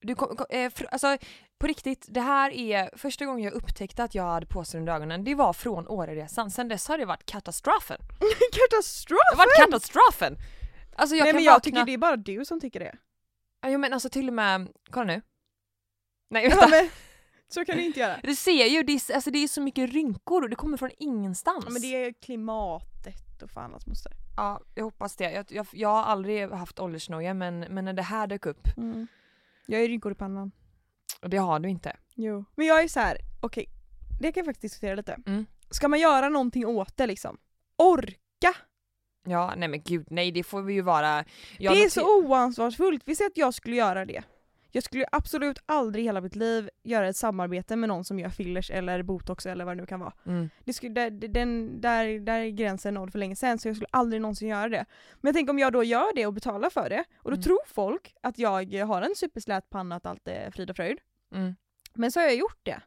Du 0.03 0.15
kom, 0.15 0.37
kom, 0.37 0.47
eh, 0.51 0.71
fr, 0.71 0.85
alltså 0.91 1.17
på 1.59 1.67
riktigt, 1.67 2.07
det 2.11 2.21
här 2.21 2.51
är 2.51 2.91
första 2.97 3.25
gången 3.27 3.45
jag 3.45 3.53
upptäckte 3.53 4.05
att 4.05 4.15
jag 4.15 4.25
hade 4.25 4.47
påsar 4.47 4.79
under 4.79 4.93
ögonen. 4.95 5.25
Det 5.25 5.35
var 5.35 5.53
från 5.53 5.89
Åreresan. 5.89 6.51
Sen 6.51 6.69
dess 6.69 6.89
har 6.89 6.99
det 6.99 7.05
varit 7.05 7.27
katastrofen. 7.27 7.99
katastrof! 8.53 9.19
Det 9.33 9.37
har 9.37 9.47
varit 9.47 9.71
katastrofen! 9.71 10.37
Alltså 11.01 11.17
jag 11.17 11.25
Nej 11.25 11.31
kan 11.33 11.37
men 11.37 11.45
jag 11.45 11.53
vakna... 11.53 11.63
tycker 11.65 11.85
det 11.85 11.93
är 11.93 11.99
bara 11.99 12.17
du 12.17 12.45
som 12.45 12.61
tycker 12.61 12.81
det. 12.81 12.97
Ja, 13.61 13.69
Jo 13.71 13.79
men 13.79 13.93
alltså 13.93 14.09
till 14.11 14.29
och 14.29 14.35
med, 14.35 14.69
kolla 14.91 15.07
nu. 15.07 15.23
Nej 16.31 16.45
Ja, 16.45 16.51
vänta. 16.51 16.69
men, 16.71 16.89
så 17.49 17.65
kan 17.65 17.77
du 17.77 17.85
inte 17.85 18.01
göra. 18.01 18.21
Du 18.23 18.35
ser 18.35 18.65
ju, 18.67 18.83
det 18.83 18.93
är, 18.93 19.15
alltså, 19.15 19.31
det 19.31 19.39
är 19.39 19.49
så 19.49 19.61
mycket 19.61 19.91
rynkor 19.93 20.43
och 20.43 20.51
det 20.51 20.57
kommer 20.57 20.77
från 20.77 20.91
ingenstans. 20.99 21.65
Ja, 21.67 21.71
men 21.73 21.83
det 21.83 22.05
är 22.05 22.13
klimatet 22.13 23.43
och 23.43 23.51
fan 23.51 23.71
hans 23.73 23.87
moster. 23.87 24.13
Ja, 24.37 24.61
jag 24.75 24.85
hoppas 24.85 25.17
det. 25.17 25.31
Jag, 25.33 25.47
jag, 25.53 25.67
jag 25.73 25.89
har 25.89 26.03
aldrig 26.03 26.51
haft 26.51 26.79
åldersnoja 26.81 27.35
men, 27.35 27.61
men 27.61 27.85
när 27.85 27.93
det 27.93 28.03
här 28.03 28.27
dök 28.27 28.47
upp, 28.47 28.69
Mm. 28.77 29.07
Jag 29.67 29.83
är 29.83 29.89
rynkor 29.89 30.13
i 30.13 30.15
pannan. 30.15 30.53
och 31.23 31.31
det 31.31 31.37
har 31.37 31.59
du 31.61 31.69
inte. 31.69 31.97
Jo. 32.15 32.45
Men 32.55 32.67
jag 32.67 32.83
är 32.83 32.89
så 32.89 33.01
här. 33.01 33.19
okej, 33.41 33.67
det 34.21 34.33
kan 34.33 34.41
jag 34.41 34.47
faktiskt 34.47 34.63
diskutera 34.63 34.95
lite. 34.95 35.19
Mm. 35.27 35.47
Ska 35.71 35.89
man 35.89 35.99
göra 36.01 36.29
någonting 36.29 36.67
åt 36.67 36.97
det 36.97 37.07
liksom? 37.07 37.39
Orka! 37.77 38.55
Ja, 39.25 39.55
nej 39.57 39.69
men 39.69 39.83
gud, 39.83 40.07
nej 40.11 40.31
det 40.33 40.43
får 40.43 40.63
vi 40.63 40.75
ju 40.75 40.83
vara. 40.83 41.25
Jag 41.59 41.75
det 41.75 41.85
är 41.85 41.89
så 41.89 42.19
oansvarsfullt. 42.27 43.03
Vi 43.07 43.17
säger 43.17 43.31
att 43.31 43.37
jag 43.37 43.55
skulle 43.55 43.77
göra 43.77 44.05
det. 44.05 44.23
Jag 44.73 44.83
skulle 44.85 45.07
absolut 45.13 45.59
aldrig 45.67 46.05
i 46.05 46.07
hela 46.09 46.21
mitt 46.21 46.37
liv 46.37 46.71
göra 46.83 47.09
ett 47.09 47.17
samarbete 47.17 47.77
med 47.77 47.89
någon 47.89 48.05
som 48.05 48.19
gör 48.19 48.29
fillers 48.29 48.71
eller 48.71 49.03
botox 49.03 49.47
eller 49.47 49.65
vad 49.65 49.77
det 49.77 49.81
nu 49.81 49.87
kan 49.87 50.01
vara. 50.01 50.13
Mm. 50.27 50.51
Det 50.65 50.73
skulle, 50.73 50.95
där, 50.95 51.11
den, 51.11 51.81
där, 51.81 52.19
där 52.21 52.41
är 52.41 52.49
gränsen 52.49 52.95
nådd 52.95 53.13
för 53.13 53.19
länge 53.19 53.37
sedan 53.37 53.59
så 53.59 53.69
jag 53.69 53.77
skulle 53.77 53.89
aldrig 53.91 54.23
någonsin 54.23 54.49
göra 54.49 54.69
det. 54.69 54.85
Men 55.21 55.29
jag 55.29 55.35
tänker 55.35 55.51
om 55.53 55.59
jag 55.59 55.73
då 55.73 55.85
gör 55.85 56.15
det 56.15 56.27
och 56.27 56.33
betalar 56.33 56.71
för 56.71 56.89
det 56.91 57.05
och 57.19 57.31
då 57.31 57.35
Mm. 57.35 57.43
tror 57.43 57.59
folk 57.67 58.15
att 58.23 58.39
jag 58.39 58.87
har 58.87 59.03
en 59.03 59.15
superslät 59.15 59.71
panna 59.71 59.97
att 59.97 60.07
allt 60.07 60.29
är 60.29 60.51
frid 60.51 60.71
och 60.71 60.77
fröjd. 60.77 60.99
Mm. 61.35 61.55
Men 61.95 62.13
så 62.13 62.21
har 62.21 62.25
jag 62.25 62.37
gjort 62.37 62.61
det. 62.63 62.81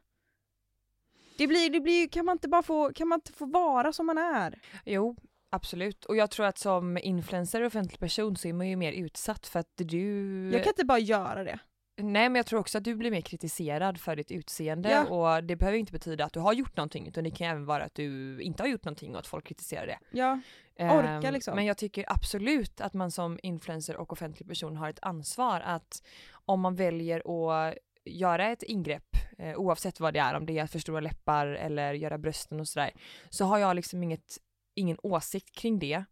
Det 1.38 1.46
blir, 1.46 1.70
det 1.70 1.80
blir, 1.80 2.08
kan 2.08 2.24
man 2.24 2.32
inte 2.34 2.48
bara 2.48 2.62
få, 2.62 2.92
kan 2.92 3.08
man 3.08 3.16
inte 3.16 3.32
få 3.32 3.46
vara 3.46 3.92
som 3.92 4.06
man 4.06 4.18
är? 4.18 4.58
Jo, 4.84 5.16
absolut. 5.54 6.04
Och 6.04 6.16
jag 6.16 6.30
tror 6.30 6.46
att 6.46 6.58
som 6.58 6.98
influencer 6.98 7.60
och 7.60 7.66
offentlig 7.66 8.00
person 8.00 8.36
så 8.36 8.48
är 8.48 8.52
man 8.52 8.68
ju 8.68 8.76
mer 8.76 8.92
utsatt 8.92 9.46
för 9.46 9.60
att 9.60 9.72
du... 9.76 10.50
Jag 10.52 10.62
kan 10.62 10.70
inte 10.70 10.84
bara 10.84 10.98
göra 10.98 11.44
det. 11.44 11.58
Nej 11.96 12.28
men 12.28 12.34
jag 12.36 12.46
tror 12.46 12.60
också 12.60 12.78
att 12.78 12.84
du 12.84 12.94
blir 12.94 13.10
mer 13.10 13.20
kritiserad 13.20 14.00
för 14.00 14.16
ditt 14.16 14.30
utseende 14.30 14.90
Ja. 14.90 15.04
och 15.04 15.44
det 15.44 15.56
behöver 15.56 15.78
inte 15.78 15.92
betyda 15.92 16.24
att 16.24 16.32
du 16.32 16.40
har 16.40 16.52
gjort 16.52 16.76
någonting 16.76 17.06
utan 17.08 17.24
det 17.24 17.30
kan 17.30 17.46
även 17.46 17.64
vara 17.66 17.84
att 17.84 17.94
du 17.94 18.40
inte 18.40 18.62
har 18.62 18.68
gjort 18.68 18.84
någonting 18.84 19.12
och 19.12 19.18
att 19.18 19.26
folk 19.26 19.46
kritiserar 19.46 19.86
det. 19.86 19.98
Ja, 20.10 20.40
Orka, 20.78 21.08
Ehm, 21.08 21.32
liksom. 21.34 21.56
Men 21.56 21.64
jag 21.64 21.76
tycker 21.78 22.04
absolut 22.08 22.80
att 22.80 22.94
man 22.94 23.10
som 23.10 23.38
influencer 23.42 23.96
och 23.96 24.12
offentlig 24.12 24.48
person 24.48 24.76
har 24.76 24.88
ett 24.90 24.98
ansvar 25.02 25.60
att 25.60 26.02
om 26.44 26.60
man 26.60 26.74
väljer 26.74 27.22
att 27.68 27.74
göra 28.04 28.46
ett 28.48 28.62
ingrepp, 28.62 29.16
eh, 29.38 29.56
oavsett 29.56 30.00
vad 30.00 30.14
det 30.14 30.20
är, 30.20 30.34
om 30.34 30.46
det 30.46 30.58
är 30.58 30.64
att 30.64 30.70
förstora 30.70 31.00
läppar 31.00 31.46
eller 31.46 31.92
göra 31.94 32.18
brösten 32.18 32.60
och 32.60 32.68
sådär, 32.68 32.90
så 33.30 33.44
har 33.44 33.58
jag 33.58 33.76
liksom 33.76 34.02
inget, 34.02 34.38
ingen 34.74 34.96
åsikt 35.02 35.54
kring 35.56 35.78
det. 35.78 36.04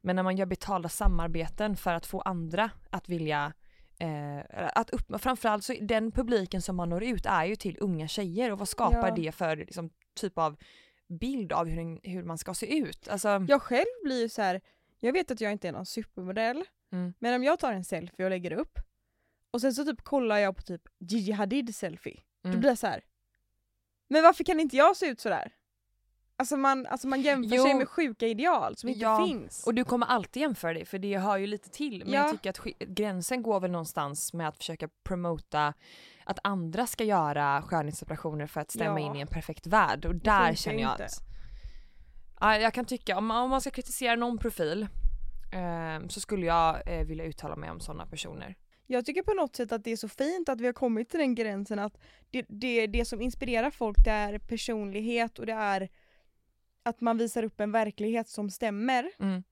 Men 0.00 0.16
när 0.16 0.22
man 0.22 0.36
gör 0.36 0.46
betalda 0.46 0.88
samarbeten 0.88 1.76
för 1.76 1.94
att 1.94 2.06
få 2.06 2.20
andra 2.20 2.70
att 2.90 3.08
vilja 3.08 3.52
Eh, 3.98 4.40
att 4.74 4.90
upp, 4.90 5.20
framförallt 5.22 5.64
så 5.64 5.74
den 5.80 6.12
publiken 6.12 6.62
som 6.62 6.76
man 6.76 6.88
når 6.88 7.02
ut 7.04 7.26
är 7.26 7.44
ju 7.44 7.56
till 7.56 7.76
unga 7.80 8.08
tjejer 8.08 8.52
och 8.52 8.58
vad 8.58 8.68
skapar 8.68 9.08
Ja. 9.08 9.14
det 9.14 9.32
för 9.32 9.56
liksom, 9.56 9.90
typ 10.14 10.38
av 10.38 10.56
bild 11.08 11.52
av 11.52 11.66
hur, 11.68 12.00
hur 12.08 12.22
man 12.22 12.38
ska 12.38 12.54
se 12.54 12.76
ut? 12.78 13.08
Alltså, 13.08 13.28
jag 13.48 13.62
själv 13.62 13.86
blir 14.04 14.22
ju 14.22 14.28
så 14.28 14.42
här. 14.42 14.60
jag 15.00 15.12
vet 15.12 15.30
att 15.30 15.40
jag 15.40 15.52
inte 15.52 15.68
är 15.68 15.72
någon 15.72 15.86
supermodell, 15.86 16.64
Mm. 16.92 17.14
men 17.18 17.34
om 17.34 17.44
jag 17.44 17.58
tar 17.58 17.72
en 17.72 17.84
selfie 17.84 18.24
och 18.26 18.30
lägger 18.30 18.52
upp 18.52 18.78
och 19.50 19.60
sen 19.60 19.74
så 19.74 19.84
typ 19.84 20.02
kollar 20.02 20.38
jag 20.38 20.56
på 20.56 20.62
typ 20.62 20.82
Gigi 20.98 21.32
Hadid 21.32 21.74
selfie, 21.74 22.20
då 22.42 22.48
Mm. 22.48 22.60
blir 22.60 22.70
jag 22.70 22.78
så 22.78 22.86
här. 22.86 23.04
men 24.08 24.22
varför 24.22 24.44
kan 24.44 24.60
inte 24.60 24.76
jag 24.76 24.96
se 24.96 25.06
ut 25.06 25.20
sådär? 25.20 25.52
Alltså 26.36 26.56
man, 26.56 26.86
alltså 26.86 27.08
man 27.08 27.20
jämför 27.20 27.56
Jo. 27.56 27.64
sig 27.64 27.74
med 27.74 27.88
sjuka 27.88 28.26
ideal 28.26 28.76
som 28.76 28.88
inte 28.88 29.00
Ja, 29.00 29.26
finns. 29.26 29.66
Och 29.66 29.74
du 29.74 29.84
kommer 29.84 30.06
alltid 30.06 30.40
jämföra 30.40 30.72
dig 30.74 30.84
för 30.84 30.98
det 30.98 31.18
hör 31.18 31.36
ju 31.36 31.46
lite 31.46 31.70
till. 31.70 31.98
Men 32.04 32.12
Ja. 32.14 32.20
jag 32.20 32.30
tycker 32.30 32.50
att 32.50 32.78
gränsen 32.88 33.42
går 33.42 33.60
väl 33.60 33.70
någonstans 33.70 34.32
med 34.32 34.48
att 34.48 34.56
försöka 34.56 34.88
promota 35.04 35.74
att 36.24 36.38
andra 36.44 36.86
ska 36.86 37.04
göra 37.04 37.62
skönhetsoperationer 37.62 38.46
för 38.46 38.60
att 38.60 38.70
stämma 38.70 39.00
Ja. 39.00 39.06
in 39.06 39.16
i 39.16 39.20
en 39.20 39.26
perfekt 39.26 39.66
värld. 39.66 40.04
Och 40.06 40.14
där 40.14 40.54
känner 40.54 40.82
jag 40.82 40.92
inte. 40.92 41.04
att... 41.04 41.22
Ja, 42.40 42.56
jag 42.58 42.74
kan 42.74 42.84
tycka, 42.84 43.18
om, 43.18 43.30
om 43.30 43.50
man 43.50 43.60
ska 43.60 43.70
kritisera 43.70 44.16
någon 44.16 44.38
profil 44.38 44.82
eh, 45.52 46.08
så 46.08 46.20
skulle 46.20 46.46
jag 46.46 46.82
eh, 46.98 47.06
vilja 47.06 47.24
uttala 47.24 47.56
mig 47.56 47.70
om 47.70 47.80
sådana 47.80 48.06
personer. 48.06 48.54
Jag 48.86 49.04
tycker 49.06 49.22
på 49.22 49.34
något 49.34 49.56
sätt 49.56 49.72
att 49.72 49.84
det 49.84 49.92
är 49.92 49.96
så 49.96 50.08
fint 50.08 50.48
att 50.48 50.60
vi 50.60 50.66
har 50.66 50.72
kommit 50.72 51.10
till 51.10 51.20
den 51.20 51.34
gränsen 51.34 51.78
att 51.78 51.98
det, 52.30 52.44
det, 52.48 52.86
det 52.86 53.04
som 53.04 53.20
inspirerar 53.22 53.70
folk 53.70 53.96
det 54.04 54.10
är 54.10 54.38
personlighet 54.38 55.38
och 55.38 55.46
det 55.46 55.52
är 55.52 55.88
att 56.84 57.00
man 57.00 57.18
visar 57.18 57.42
upp 57.42 57.60
en 57.60 57.72
verklighet 57.72 58.28
som 58.28 58.50
stämmer. 58.50 59.10
Mm. 59.18 59.42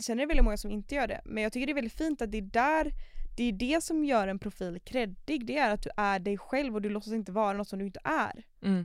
Sen 0.00 0.18
är 0.18 0.22
det 0.22 0.26
väldigt 0.26 0.44
många 0.44 0.56
som 0.56 0.70
inte 0.70 0.94
gör 0.94 1.06
det. 1.06 1.20
Men 1.24 1.42
jag 1.42 1.52
tycker 1.52 1.66
det 1.66 1.72
är 1.72 1.74
väldigt 1.74 1.98
fint 1.98 2.22
att 2.22 2.30
det 2.32 2.38
är 2.38 2.42
där 2.42 2.92
det 3.36 3.44
är 3.44 3.52
det 3.52 3.80
som 3.84 4.04
gör 4.04 4.28
en 4.28 4.38
profil 4.38 4.80
kreddig. 4.80 5.46
Det 5.46 5.56
är 5.56 5.70
att 5.74 5.82
du 5.82 5.90
är 5.96 6.18
dig 6.18 6.38
själv 6.38 6.74
och 6.74 6.82
du 6.82 6.88
låtsas 6.88 7.12
inte 7.12 7.32
vara 7.32 7.52
något 7.56 7.68
som 7.68 7.78
du 7.78 7.86
inte 7.86 8.00
är. 8.04 8.44
Mm. 8.62 8.84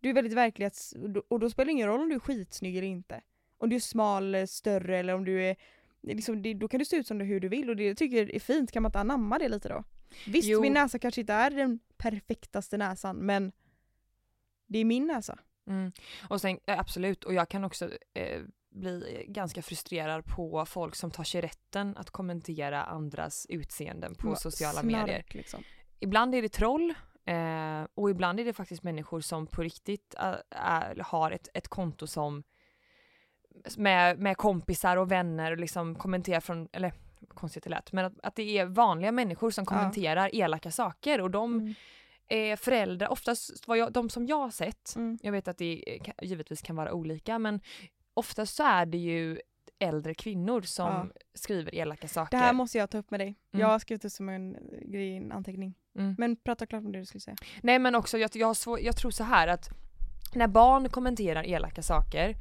Du 0.00 0.10
är 0.10 0.14
väldigt 0.14 0.32
verklighets... 0.32 0.94
och 1.28 1.40
då- 1.40 1.50
spelar 1.50 1.66
det 1.66 1.72
ingen 1.72 1.88
roll 1.88 2.00
om 2.00 2.08
du 2.08 2.14
är 2.14 2.18
skitsnygg 2.20 2.76
eller 2.76 2.88
inte. 2.88 3.20
Om 3.58 3.68
du 3.68 3.76
är 3.76 3.80
smal, 3.80 4.34
eh, 4.34 4.46
större 4.46 4.98
eller 4.98 5.14
om 5.14 5.24
du 5.24 5.42
är... 5.44 5.56
Liksom, 6.02 6.42
det, 6.42 6.54
då 6.54 6.68
kan 6.68 6.78
du 6.78 6.84
se 6.84 6.96
ut 6.96 7.06
som 7.06 7.18
du 7.18 7.24
hur 7.24 7.40
du 7.40 7.48
vill 7.48 7.70
och 7.70 7.76
det 7.76 7.84
jag 7.86 7.96
tycker 7.96 8.34
är 8.34 8.40
fint. 8.40 8.72
Kan 8.72 8.82
man 8.82 8.88
inte 8.90 9.00
anamma 9.00 9.38
det 9.38 9.48
lite 9.48 9.68
då? 9.68 9.84
Visst, 10.26 10.48
Jo. 10.48 10.60
min 10.60 10.72
näsa 10.72 10.98
kanske 10.98 11.20
inte 11.20 11.32
är 11.32 11.50
den 11.50 11.78
perfektaste 11.96 12.76
näsan 12.76 13.16
men 13.16 13.52
det 14.66 14.78
är 14.78 14.84
min 14.84 15.06
näsa. 15.06 15.38
Mm. 15.66 15.92
Och 16.28 16.40
sen 16.40 16.58
eh, 16.66 16.78
absolut, 16.78 17.24
och 17.24 17.34
jag 17.34 17.48
kan 17.48 17.64
också 17.64 17.90
eh, 18.14 18.42
bli 18.70 19.24
ganska 19.28 19.62
frustrerad 19.62 20.24
på 20.24 20.66
folk 20.66 20.94
som 20.94 21.10
tar 21.10 21.24
sig 21.24 21.40
rätten 21.40 21.96
att 21.96 22.10
kommentera 22.10 22.84
andras 22.84 23.46
utseenden 23.48 24.14
på 24.14 24.28
Vad 24.28 24.38
sociala 24.38 24.80
snark, 24.80 24.84
medier. 24.84 25.24
Liksom. 25.28 25.62
Ibland 26.00 26.34
är 26.34 26.42
det 26.42 26.48
troll 26.48 26.94
eh, 27.24 27.82
och 27.94 28.10
ibland 28.10 28.40
är 28.40 28.44
det 28.44 28.52
faktiskt 28.52 28.82
människor 28.82 29.20
som 29.20 29.46
på 29.46 29.62
riktigt 29.62 30.14
äh, 30.18 30.34
är, 30.50 30.96
har 31.04 31.30
ett, 31.30 31.48
ett 31.54 31.68
konto 31.68 32.06
som 32.06 32.42
med, 33.76 34.18
med 34.18 34.36
kompisar 34.36 34.96
och 34.96 35.10
vänner 35.12 35.50
och 35.52 35.58
liksom 35.58 35.94
kommenterar 35.94 36.40
från, 36.40 36.68
eller 36.72 36.92
konstigt 37.28 37.64
det 37.64 37.70
lät, 37.70 37.92
men 37.92 38.04
att, 38.04 38.12
att 38.22 38.36
det 38.36 38.58
är 38.58 38.64
vanliga 38.66 39.12
människor 39.12 39.50
som 39.50 39.64
Ja. 39.68 39.76
kommenterar 39.76 40.30
elaka 40.34 40.70
saker 40.70 41.20
och 41.20 41.30
de 41.30 41.52
Mm. 41.58 41.74
Är 42.28 42.56
föräldrar, 42.56 43.08
oftast 43.08 43.68
vad 43.68 43.78
jag, 43.78 43.92
de 43.92 44.10
som 44.10 44.26
jag 44.26 44.38
har 44.38 44.50
sett, 44.50 44.96
Mm. 44.96 45.18
jag 45.22 45.32
vet 45.32 45.48
att 45.48 45.58
det 45.58 45.84
eh, 45.86 46.02
kan- 46.02 46.14
givetvis 46.22 46.62
kan 46.62 46.76
vara 46.76 46.92
olika 46.92 47.38
men 47.38 47.60
oftast 48.14 48.54
så 48.54 48.62
är 48.62 48.86
det 48.86 48.98
ju 48.98 49.38
äldre 49.78 50.14
kvinnor 50.14 50.60
som 50.62 50.86
Ja. 50.86 51.06
skriver 51.34 51.74
elaka 51.74 52.08
saker. 52.08 52.30
Det 52.30 52.42
här 52.44 52.52
måste 52.52 52.78
jag 52.78 52.90
ta 52.90 52.98
upp 52.98 53.10
med 53.10 53.20
dig. 53.20 53.26
Mm. 53.26 53.60
Jag 53.60 53.68
har 53.68 53.78
skrivit 53.78 54.02
det 54.02 54.10
som 54.10 54.28
en 54.28 54.52
grej 54.82 55.08
i 55.12 55.16
en 55.16 55.32
anteckning. 55.32 55.74
Mm. 55.98 56.14
Men 56.18 56.36
prata 56.36 56.66
klart 56.66 56.84
om 56.84 56.92
det 56.92 56.98
du 56.98 57.04
skulle 57.06 57.20
säga. 57.20 57.36
Nej 57.62 57.78
men 57.78 57.94
också 57.94 58.18
jag, 58.18 58.30
jag, 58.34 58.56
svår, 58.56 58.80
jag 58.80 58.96
tror 58.96 59.10
så 59.10 59.24
här 59.24 59.48
att 59.48 59.68
när 60.34 60.48
barn 60.48 60.88
kommenterar 60.88 61.44
elaka 61.46 61.82
saker 61.82 62.34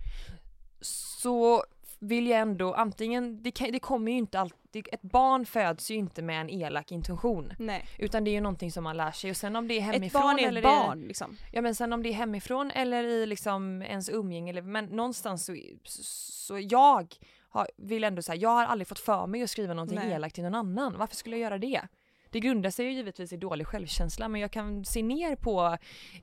så 0.82 1.64
vill 2.00 2.28
jag 2.28 2.40
ändå 2.40 2.74
antingen, 2.74 3.44
det, 3.44 3.52
kan, 3.52 3.72
det 3.72 3.80
kommer 3.80 4.12
ju 4.12 4.18
inte 4.18 4.40
alltid, 4.40 4.60
ett 4.76 5.02
barn 5.02 5.46
föds 5.46 5.92
ju 5.92 5.96
inte 5.96 6.22
med 6.22 6.42
en 6.42 6.50
elak 6.50 6.92
intention. 6.92 7.54
Nej. 7.60 7.86
Utan 7.98 8.24
det 8.24 8.30
är 8.30 8.34
ju 8.34 8.42
någonting 8.42 8.72
som 8.72 8.84
man 8.84 8.98
lär 8.98 9.12
sig 9.12 9.30
och 9.30 9.38
sen 9.38 9.56
om 9.56 9.68
det 9.68 9.74
är 9.74 9.82
hemifrån 9.82 10.06
Ett 10.06 10.14
barn 10.14 10.40
är 10.40 10.48
eller 10.48 10.62
ett 10.62 10.64
barn 10.64 11.02
liksom. 11.02 11.38
Ja 11.52 11.62
men 11.62 11.76
sen 11.76 11.94
om 11.94 12.04
det 12.04 12.10
är 12.10 12.14
hemifrån 12.14 12.72
eller 12.72 13.04
i 13.04 13.26
liksom 13.26 13.82
ens 13.82 14.10
umgänge 14.10 14.52
eller 14.52 14.62
men 14.62 14.86
någonstans 14.86 15.46
så, 15.46 15.56
så 15.84 16.60
jag 16.60 17.16
har, 17.50 17.68
vill 17.78 18.04
ändå 18.04 18.22
säga, 18.22 18.36
jag 18.36 18.50
har 18.50 18.66
aldrig 18.66 18.88
fått 18.88 19.00
för 19.00 19.28
mig 19.28 19.44
att 19.44 19.50
skriva 19.50 19.74
någonting 19.74 20.00
Nej. 20.00 20.12
elakt 20.12 20.36
till 20.36 20.44
någon 20.44 20.56
annan. 20.56 20.98
Varför 20.98 21.16
skulle 21.16 21.36
jag 21.36 21.44
göra 21.44 21.58
det? 21.58 21.82
Det 22.30 22.40
grundar 22.40 22.70
sig 22.70 22.86
ju 22.86 22.92
givetvis 22.92 23.34
i 23.34 23.38
dålig 23.38 23.68
självkänsla 23.68 24.28
men 24.28 24.42
jag 24.42 24.52
kan 24.52 24.86
se 24.86 25.04
ner 25.04 25.36
på 25.36 25.78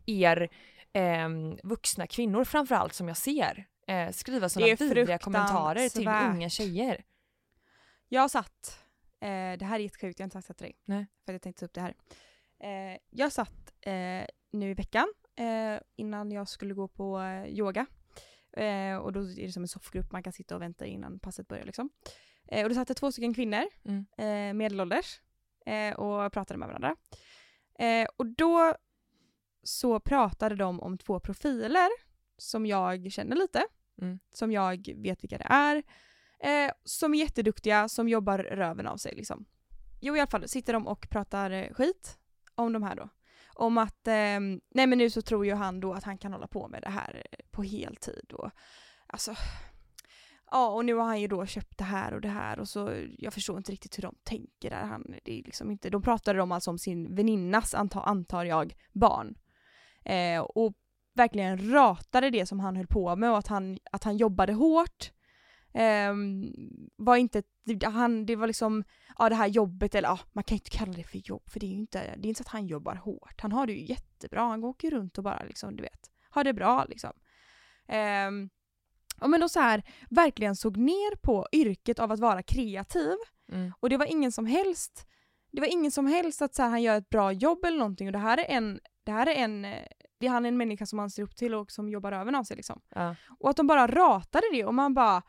er 0.07 0.49
eh, 0.93 1.29
vuxna 1.63 2.07
kvinnor 2.07 2.45
framförallt 2.45 2.95
som 2.95 3.09
jag 3.09 3.17
ser 3.17 3.67
eh, 3.91 4.11
skriva 4.11 4.49
sådana 4.49 4.75
vidriga 4.75 5.19
kommentarer 5.19 5.89
till 5.89 6.09
unga 6.09 6.49
tjejer. 6.49 7.05
Jag 8.13 8.31
satt, 8.31 8.79
eh, 9.21 9.59
det 9.59 9.65
här 9.65 9.75
är 9.75 9.79
jättesjukt, 9.83 10.19
jag 10.19 10.25
har 10.25 10.27
inte 10.27 10.43
sagt 10.43 10.49
det 10.49 10.55
till 10.55 10.65
dig. 10.65 10.77
Nej. 10.85 11.07
För 11.25 11.33
att 11.33 11.35
jag 11.35 11.43
tänkte 11.43 11.61
ta 11.61 11.67
upp 11.67 11.75
det 11.75 11.81
här. 11.81 11.95
Eh, 12.93 12.99
jag 13.11 13.33
satt 13.33 13.73
eh, 13.81 14.27
nu 14.53 14.71
i 14.71 14.75
veckan 14.75 15.15
eh, 15.37 15.81
innan 15.97 16.31
jag 16.31 16.49
skulle 16.49 16.75
gå 16.75 16.89
på 16.89 17.21
eh, 17.21 17.47
yoga. 17.47 17.87
Eh, 18.53 18.97
och 18.97 19.13
då 19.13 19.21
är 19.21 19.47
det 19.47 19.53
som 19.53 19.63
en 19.63 19.69
soffgrupp, 19.69 20.13
man 20.13 20.23
kan 20.23 20.33
sitta 20.33 20.55
och 20.57 20.63
vänta 20.63 20.87
innan 20.87 21.19
passet 21.21 21.49
börjar 21.49 21.65
liksom. 21.65 21.91
Och 22.63 22.69
då 22.69 22.75
satt 22.75 22.89
det 22.89 22.95
två 22.95 23.13
stycken 23.13 23.35
kvinnor, 23.35 23.65
Mm. 23.85 24.57
medelålders, 24.57 25.21
och 25.97 26.33
pratade 26.33 26.59
med 26.59 26.69
varandra. 26.69 26.97
Och 28.17 28.27
då 28.27 28.75
så 29.63 30.01
pratade 30.01 30.55
de 30.55 30.81
om 30.81 30.99
två 30.99 31.21
profiler 31.21 31.89
som 32.37 32.67
jag 32.67 33.13
känner 33.13 33.37
lite, 33.37 33.63
Mm. 34.03 34.19
som 34.31 34.53
jag 34.53 34.89
vet 34.97 35.25
vilka 35.25 35.39
det 35.39 35.47
är, 35.51 35.83
eh, 36.43 36.73
som 36.85 37.15
är 37.15 37.19
jätteduktiga, 37.19 37.89
som 37.89 38.09
jobbar 38.09 38.39
röven 38.39 38.87
av 38.87 38.97
sig 38.97 39.15
liksom. 39.15 39.45
Jo 40.01 40.17
i 40.17 40.21
alla 40.21 40.31
fall 40.31 40.49
sitter 40.49 40.73
de 40.73 40.87
och 40.87 41.11
pratar 41.11 41.51
eh, 41.51 41.73
skit 41.73 42.19
om 42.55 42.73
de 42.73 42.83
här 42.83 42.97
då. 42.97 43.09
Om 43.55 43.79
att, 43.79 44.07
eh, 44.07 44.41
nej 44.75 44.87
men 44.87 44.99
nu 44.99 45.11
så 45.11 45.23
tror 45.23 45.47
ju 45.47 45.55
han 45.55 45.81
då 45.81 45.93
att 45.93 46.05
han 46.05 46.19
kan 46.19 46.33
hålla 46.33 46.47
på 46.47 46.69
med 46.69 46.83
det 46.83 46.91
här 46.91 47.27
eh, 47.31 47.39
på 47.51 47.63
heltid 47.63 48.33
och 48.33 48.51
alltså 49.07 49.35
Ja 50.51 50.69
och 50.69 50.85
nu 50.85 50.95
har 50.95 51.05
han 51.05 51.21
ju 51.21 51.29
då 51.29 51.47
köpt 51.47 51.79
det 51.79 51.85
här 51.85 52.15
och 52.15 52.21
det 52.21 52.29
här 52.29 52.59
och 52.59 52.69
så 52.69 52.93
jag 53.19 53.35
förstår 53.35 53.57
inte 53.57 53.73
riktigt 53.73 53.99
hur 53.99 54.03
de 54.03 54.15
tänker 54.23 54.71
där. 54.71 54.83
Han, 54.83 55.15
det 55.25 55.39
är 55.39 55.43
liksom 55.43 55.71
inte, 55.71 55.91
de 55.91 56.03
pratade 56.03 56.43
om 56.43 56.53
alltså 56.53 56.71
om 56.71 56.79
sin 56.79 57.15
väninnas, 57.15 57.75
antar, 57.75 58.03
antar 58.03 58.45
jag, 58.45 58.75
barn. 58.93 59.35
Eh, 60.05 60.41
och 60.41 60.73
verkligen 61.15 61.73
ratade 61.73 62.31
det 62.31 62.47
som 62.47 62.61
han 62.61 62.77
höll 62.77 62.87
på 62.87 63.17
med 63.17 63.31
och 63.31 63.39
att 63.39 63.47
han, 63.47 63.79
att 63.93 64.05
han 64.05 64.17
jobbade 64.17 64.53
hårt. 64.53 65.13
Ehm, 65.75 66.53
var 66.97 67.17
inte, 67.17 67.43
han, 67.85 68.27
det 68.27 68.37
var 68.37 68.47
liksom, 68.47 68.85
ja 69.19 69.29
det 69.29 69.35
här 69.35 69.47
jobbet 69.47 69.95
eller 69.95 70.09
ja, 70.09 70.19
man 70.33 70.45
kan 70.45 70.57
ju 70.57 70.59
inte 70.59 70.77
kalla 70.77 70.93
det 70.93 71.05
för 71.05 71.19
jobb 71.19 71.51
för 71.51 71.61
det 71.61 71.67
är 71.67 71.71
ju 71.71 71.79
inte, 71.79 71.99
det 72.17 72.27
är 72.27 72.29
inte 72.29 72.39
så 72.39 72.43
att 72.43 72.53
han 72.53 72.67
jobbar 72.67 72.95
hårt. 72.95 73.41
Han 73.41 73.53
har 73.53 73.67
det 73.67 73.73
ju 73.73 73.87
jättebra, 73.87 74.41
han 74.41 74.65
åker 74.65 74.91
ju 74.91 74.97
runt 74.97 75.19
och 75.19 75.25
bara 75.25 75.43
liksom, 75.43 75.77
du 75.77 75.83
vet, 75.83 76.11
har 76.31 76.45
det 76.45 76.53
bra 76.53 76.85
liksom. 76.89 77.13
Um, 78.29 78.51
ja 79.21 79.27
men 79.27 79.41
då 79.41 79.49
så 79.49 79.61
här, 79.61 79.83
verkligen 80.11 80.57
såg 80.57 80.77
ner 80.77 81.17
på 81.17 81.47
yrket 81.53 81.99
av 81.99 82.13
att 82.13 82.21
vara 82.21 82.43
kreativ 82.43 83.17
Mm. 83.53 83.73
och 83.81 83.91
det 83.91 83.97
var 83.97 84.07
ingen 84.07 84.33
som 84.33 84.47
helst, 84.47 85.07
det 85.53 85.61
var 85.61 85.69
ingen 85.69 85.91
som 85.91 86.07
helst 86.07 86.43
att 86.43 86.55
så 86.55 86.63
här, 86.63 86.71
han 86.71 86.83
gör 86.83 86.99
ett 86.99 87.09
bra 87.09 87.33
jobb 87.33 87.65
eller 87.65 87.79
någonting 87.79 88.09
och 88.09 88.13
det 88.13 88.19
här 88.19 88.39
är 88.39 88.45
en, 88.49 88.81
det 89.05 89.13
här 89.13 89.27
är 89.27 89.35
en, 89.35 89.63
det 90.19 90.27
är 90.27 90.29
han 90.31 90.47
en 90.47 90.57
människa 90.57 90.87
som 90.87 90.97
man 90.97 91.11
ser 91.11 91.23
upp 91.23 91.37
till 91.37 91.55
och 91.55 91.71
som 91.71 91.89
jobbar 91.89 92.13
över 92.13 92.39
av 92.39 92.45
sig 92.45 92.57
liksom. 92.57 92.81
Ja. 92.89 93.17
Och 93.39 93.51
att 93.51 93.57
de 93.57 93.67
bara 93.67 93.87
ratade 93.87 94.47
det 94.53 94.65
och 94.65 94.75
man 94.75 94.95
bara, 94.95 95.23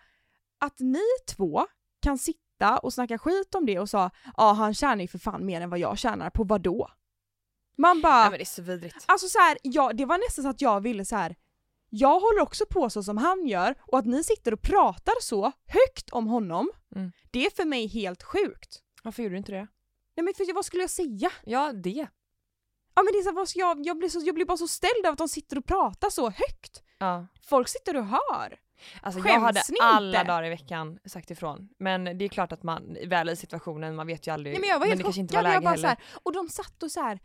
att 0.62 0.80
ni 0.80 1.04
två 1.36 1.68
kan 2.02 2.18
sitta 2.18 2.78
och 2.78 2.94
snacka 2.94 3.18
skit 3.18 3.56
om 3.56 3.66
det 3.66 3.80
och 3.80 3.90
sa 3.90 4.10
ja 4.38 4.52
han 4.52 4.74
tjänar 4.74 5.02
ju 5.02 5.08
för 5.08 5.20
fan 5.20 5.46
mer 5.46 5.62
än 5.62 5.70
vad 5.70 5.80
jag 5.80 5.98
tjänar, 5.98 6.30
på 6.30 6.44
vad 6.44 6.62
då? 6.62 6.88
Man 7.78 8.02
bara, 8.02 8.22
Nej, 8.22 8.30
men 8.30 8.38
det 8.40 8.44
är 8.44 8.46
så 8.46 8.62
vidrigt. 8.62 9.06
alltså 9.08 9.28
så 9.28 9.40
här, 9.40 9.58
ja, 9.64 9.92
det 9.94 10.06
var 10.06 10.18
nästan 10.18 10.44
så 10.44 10.50
att 10.50 10.62
jag 10.62 10.82
ville 10.82 11.06
så 11.06 11.16
här. 11.16 11.36
jag 11.90 12.20
håller 12.20 12.42
också 12.42 12.66
på 12.70 12.90
så 12.90 13.04
som 13.04 13.18
han 13.18 13.48
gör 13.48 13.76
och 13.82 14.00
att 14.00 14.06
ni 14.06 14.24
sitter 14.24 14.54
och 14.54 14.62
pratar 14.62 15.14
så 15.22 15.52
högt 15.66 16.10
om 16.10 16.28
honom, 16.28 16.72
Mm. 16.96 17.12
det 17.32 17.46
är 17.46 17.50
för 17.50 17.66
mig 17.66 17.88
helt 17.88 18.24
sjukt. 18.24 18.82
Varför 19.04 19.24
gjorde 19.24 19.34
du 19.36 19.38
inte 19.38 19.52
det? 19.52 19.68
Nej 20.16 20.24
men 20.24 20.34
för, 20.34 20.54
vad 20.54 20.66
skulle 20.66 20.84
jag 20.84 20.90
säga? 20.90 21.32
Ja, 21.46 21.72
det. 21.74 22.08
Ja 22.96 23.02
men 23.04 23.14
det 23.14 23.20
är 23.20 23.24
så, 23.24 23.32
vad 23.32 23.50
jag, 23.56 23.86
jag, 23.86 23.98
blir 23.98 24.10
så, 24.10 24.20
jag 24.24 24.36
blir 24.36 24.46
bara 24.46 24.58
så 24.58 24.68
ställd 24.68 25.06
av 25.06 25.12
att 25.12 25.18
de 25.18 25.28
sitter 25.30 25.58
och 25.58 25.66
pratar 25.66 26.10
så 26.10 26.30
högt. 26.30 26.84
Ja. 26.98 27.28
Folk 27.44 27.68
sitter 27.70 27.96
och 27.98 28.06
hör. 28.06 28.60
Alltså 29.02 29.22
Skäms 29.22 29.34
jag 29.34 29.40
hade 29.40 29.62
ni 29.70 29.76
alla 29.82 30.20
inte? 30.20 30.32
dagar 30.32 30.44
i 30.44 30.50
veckan 30.50 31.00
sagt 31.06 31.32
ifrån. 31.32 31.70
Men 31.80 32.04
det 32.18 32.26
är 32.26 32.30
klart 32.30 32.52
att 32.52 32.64
man, 32.64 32.98
väl 33.08 33.30
i 33.30 33.36
situationen, 33.36 33.96
man 33.96 34.08
vet 34.08 34.28
ju 34.28 34.34
aldrig. 34.34 34.54
Nej, 34.54 34.60
men 34.62 34.70
jag 34.70 34.76
var 34.80 34.86
men 34.86 34.90
helt 34.90 35.00
det 35.00 35.04
kanske 35.04 35.22
inte 35.22 35.36
var 35.36 35.42
chockad, 35.42 35.54
jag 35.56 35.64
läge 35.64 35.66
bara 35.66 35.70
heller. 35.70 35.82
så 35.82 35.88
här, 35.88 36.20
Och 36.24 36.34
de 36.34 36.50
satt 36.50 36.84
och 36.84 36.92
så 36.92 37.02
här. 37.02 37.20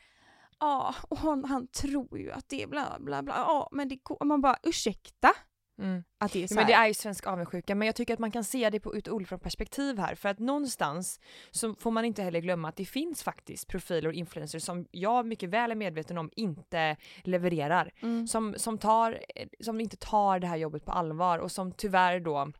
ja 0.61 0.95
och 1.09 1.19
han, 1.19 1.45
han 1.45 1.67
tror 1.67 2.19
ju 2.19 2.33
att 2.33 2.49
det 2.49 2.63
är 2.63 2.67
bla 2.67 2.97
bla 3.01 3.23
bla, 3.23 3.35
ja 3.37 3.69
men 3.73 3.89
det 3.89 3.97
går- 3.97 4.25
man 4.25 4.41
bara 4.41 4.57
ursäkta 4.63 5.33
Mm. 5.79 6.05
att 6.19 6.33
det 6.33 6.43
är 6.43 6.47
så 6.47 6.55
Ja, 6.55 6.57
men 6.57 6.67
det 6.67 6.73
är 6.73 6.87
ju 6.87 6.95
svensk 6.95 7.27
avundsjuka 7.27 7.75
men 7.75 7.87
jag 7.87 7.95
tycker 7.95 8.15
att 8.15 8.21
man 8.21 8.31
kan 8.31 8.45
se 8.45 8.71
det 8.71 8.81
på 8.81 8.97
ut 8.97 9.09
olika 9.09 9.39
perspektiv 9.39 9.99
här 9.99 10.15
för 10.15 10.29
att 10.29 10.39
någonstans 10.39 11.21
så 11.51 11.75
får 11.75 11.91
man 11.91 12.05
inte 12.05 12.23
heller 12.23 12.41
glömma 12.41 12.69
att 12.69 12.77
det 12.77 12.85
finns 12.85 13.23
faktiskt 13.23 13.69
profiler 13.69 14.09
och 14.09 14.15
influencers 14.15 14.63
som 14.63 14.87
jag 14.91 15.27
mycket 15.27 15.51
väl 15.51 15.71
är 15.71 15.75
medveten 15.75 16.19
om 16.19 16.31
inte 16.37 16.97
levererar. 17.23 17.93
Mm. 18.03 18.27
Som, 18.27 18.55
som, 18.57 18.79
tar, 18.79 19.19
som 19.61 19.81
inte 19.81 19.97
tar 19.97 20.39
det 20.39 20.47
här 20.47 20.57
jobbet 20.57 20.85
på 20.85 20.93
allvar 20.93 21.39
och 21.39 21.53
som 21.53 21.73
tyvärr 21.73 22.21
då 22.21 22.53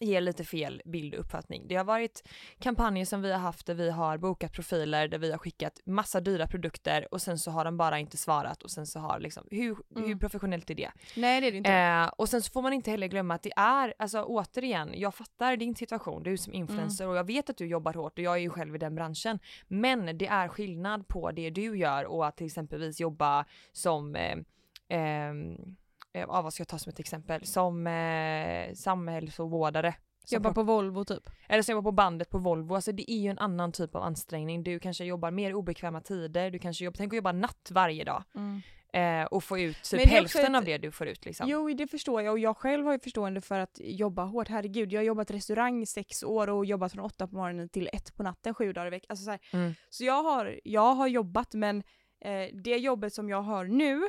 ger 0.00 0.20
lite 0.20 0.44
fel 0.44 0.82
bild 0.84 1.14
och 1.14 1.20
uppfattning. 1.20 1.68
Det 1.68 1.74
har 1.74 1.84
varit 1.84 2.28
kampanjer 2.58 3.04
som 3.04 3.22
vi 3.22 3.32
har 3.32 3.38
haft 3.38 3.66
där 3.66 3.74
vi 3.74 3.90
har 3.90 4.18
bokat 4.18 4.52
profiler 4.52 5.08
där 5.08 5.18
vi 5.18 5.30
har 5.30 5.38
skickat 5.38 5.80
massa 5.86 6.20
dyra 6.20 6.46
produkter 6.46 7.14
och 7.14 7.22
sen 7.22 7.38
så 7.38 7.50
har 7.50 7.64
de 7.64 7.76
bara 7.76 7.98
inte 7.98 8.16
svarat 8.16 8.62
och 8.62 8.70
sen 8.70 8.86
så 8.86 8.98
har 9.00 9.20
liksom, 9.20 9.46
hur, 9.50 9.76
hur 9.94 10.04
Mm. 10.04 10.18
professionellt 10.18 10.70
är 10.70 10.74
det? 10.74 10.90
Nej 11.16 11.40
det 11.40 11.46
är 11.46 11.50
det 11.52 11.56
inte. 11.58 11.72
Eh, 11.72 12.06
och 12.06 12.28
sen 12.28 12.42
så 12.42 12.50
får 12.52 12.62
man 12.62 12.72
inte 12.72 12.90
heller 12.90 13.06
glömma 13.06 13.34
att 13.34 13.42
det 13.42 13.52
är, 13.56 13.94
alltså 13.98 14.22
återigen, 14.22 14.90
jag 14.94 15.14
fattar 15.14 15.56
din 15.56 15.74
situation, 15.74 16.22
du 16.22 16.36
som 16.36 16.52
influencer 16.54 17.04
Mm. 17.04 17.10
och 17.12 17.16
jag 17.18 17.26
vet 17.26 17.50
att 17.50 17.56
du 17.56 17.66
jobbar 17.66 17.94
hårt 17.94 18.18
och 18.18 18.24
jag 18.24 18.34
är 18.34 18.38
ju 18.40 18.50
själv 18.50 18.74
i 18.74 18.78
den 18.78 18.94
branschen. 18.94 19.38
Men 19.68 20.18
det 20.18 20.26
är 20.26 20.48
skillnad 20.48 21.08
på 21.08 21.30
det 21.30 21.50
du 21.50 21.78
gör 21.78 22.04
och 22.04 22.26
att 22.26 22.36
till 22.36 22.46
exempelvis 22.46 23.00
jobba 23.00 23.44
som 23.72 24.16
eh, 24.16 24.38
eh, 24.98 25.32
ja, 26.18 26.42
vad 26.42 26.52
ska 26.54 26.60
jag 26.60 26.68
ta 26.68 26.78
som 26.78 26.90
ett 26.90 27.00
exempel? 27.00 27.46
Som 27.46 27.86
eh, 27.86 28.74
samhällsvårdare. 28.74 29.94
Jobbar 30.30 30.52
på 30.52 30.62
Volvo 30.62 31.04
typ. 31.04 31.30
eller 31.48 31.62
som 31.62 31.72
jobbar 31.72 31.90
på 31.90 31.94
bandet 31.94 32.30
på 32.30 32.38
Volvo, 32.38 32.74
alltså 32.74 32.92
det 32.92 33.12
är 33.12 33.18
ju 33.18 33.30
en 33.30 33.38
annan 33.38 33.72
typ 33.72 33.94
av 33.94 34.02
ansträngning. 34.02 34.62
Du 34.62 34.78
kanske 34.78 35.04
jobbar 35.04 35.30
mer 35.30 35.54
obekväma 35.54 36.00
tider, 36.00 36.50
du 36.50 36.58
kanske 36.58 36.84
jobbar, 36.84 36.96
tänk 36.96 37.12
att 37.12 37.16
jobba 37.16 37.32
natt 37.32 37.68
varje 37.70 38.04
dag 38.04 38.22
eh, 38.92 39.22
och 39.24 39.44
få 39.44 39.58
ut 39.58 39.82
typ 39.82 40.10
hälften 40.10 40.54
ett- 40.54 40.58
av 40.58 40.64
det 40.64 40.78
du 40.78 40.90
får 40.92 41.06
ut 41.06 41.24
liksom. 41.24 41.48
Jo 41.48 41.68
det 41.74 41.86
förstår 41.86 42.22
jag 42.22 42.32
och 42.32 42.38
jag 42.38 42.56
själv 42.56 42.84
har 42.86 42.92
ju 42.92 42.98
förstående 42.98 43.40
för 43.40 43.58
att 43.58 43.80
jobba 43.84 44.24
hårt. 44.24 44.48
Herregud 44.48 44.92
jag 44.92 45.00
har 45.00 45.04
jobbat 45.04 45.30
restaurang 45.30 45.82
i 45.82 45.86
sex 45.86 46.22
år 46.22 46.48
och 46.50 46.64
jobbat 46.66 46.92
från 46.92 47.04
åtta 47.04 47.26
på 47.28 47.36
morgonen 47.36 47.68
till 47.68 47.88
ett 47.92 48.16
på 48.16 48.22
natten 48.22 48.54
sju 48.54 48.72
dagar 48.72 48.86
i 48.86 48.90
veckan. 48.90 49.06
Alltså 49.08 49.24
så 49.24 49.56
Mm. 49.56 49.74
så 49.90 50.04
jag 50.04 50.22
har, 50.22 50.60
jag 50.64 50.94
har 50.94 51.06
jobbat 51.08 51.54
men 51.54 51.82
eh, 52.24 52.48
det 52.64 52.76
jobbet 52.76 53.14
som 53.14 53.28
jag 53.28 53.42
har 53.42 53.64
nu 53.64 54.00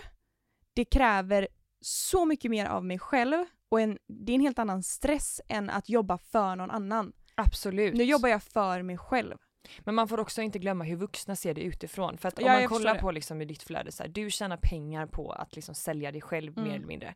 det 0.74 0.86
kräver 0.86 1.48
så 1.82 2.26
mycket 2.26 2.52
mer 2.52 2.66
av 2.66 2.86
mig 2.86 3.00
själv 3.00 3.46
och 3.70 3.82
en, 3.82 3.98
det 4.08 4.32
är 4.32 4.36
en 4.36 4.42
helt 4.42 4.60
annan 4.60 4.84
stress 4.84 5.42
än 5.48 5.70
att 5.70 5.90
jobba 5.90 6.18
för 6.18 6.56
någon 6.56 6.72
annan. 6.72 7.14
Absolut. 7.36 7.94
Nu 7.94 8.04
jobbar 8.04 8.30
jag 8.30 8.44
för 8.44 8.82
mig 8.82 8.98
själv. 8.98 9.38
Men 9.80 9.96
man 9.96 10.08
får 10.08 10.20
också 10.20 10.42
inte 10.42 10.60
glömma 10.60 10.84
hur 10.84 10.96
vuxna 10.96 11.36
ser 11.36 11.54
det 11.54 11.62
utifrån. 11.62 12.18
För 12.18 12.28
att 12.28 12.40
om 12.40 12.46
Ja, 12.46 12.54
man 12.60 12.68
kollar 12.68 12.96
på 12.96 13.12
liksom 13.12 13.42
i 13.42 13.46
ditt 13.46 13.64
flöde, 13.64 13.92
så 13.92 14.04
här, 14.04 14.10
du 14.10 14.30
tjänar 14.32 14.58
pengar 14.58 15.06
på 15.06 15.32
att 15.32 15.56
liksom 15.56 15.76
sälja 15.76 16.12
dig 16.12 16.22
själv 16.22 16.58
Mm. 16.58 16.70
mer 16.70 16.76
eller 16.76 16.88
mindre. 16.88 17.16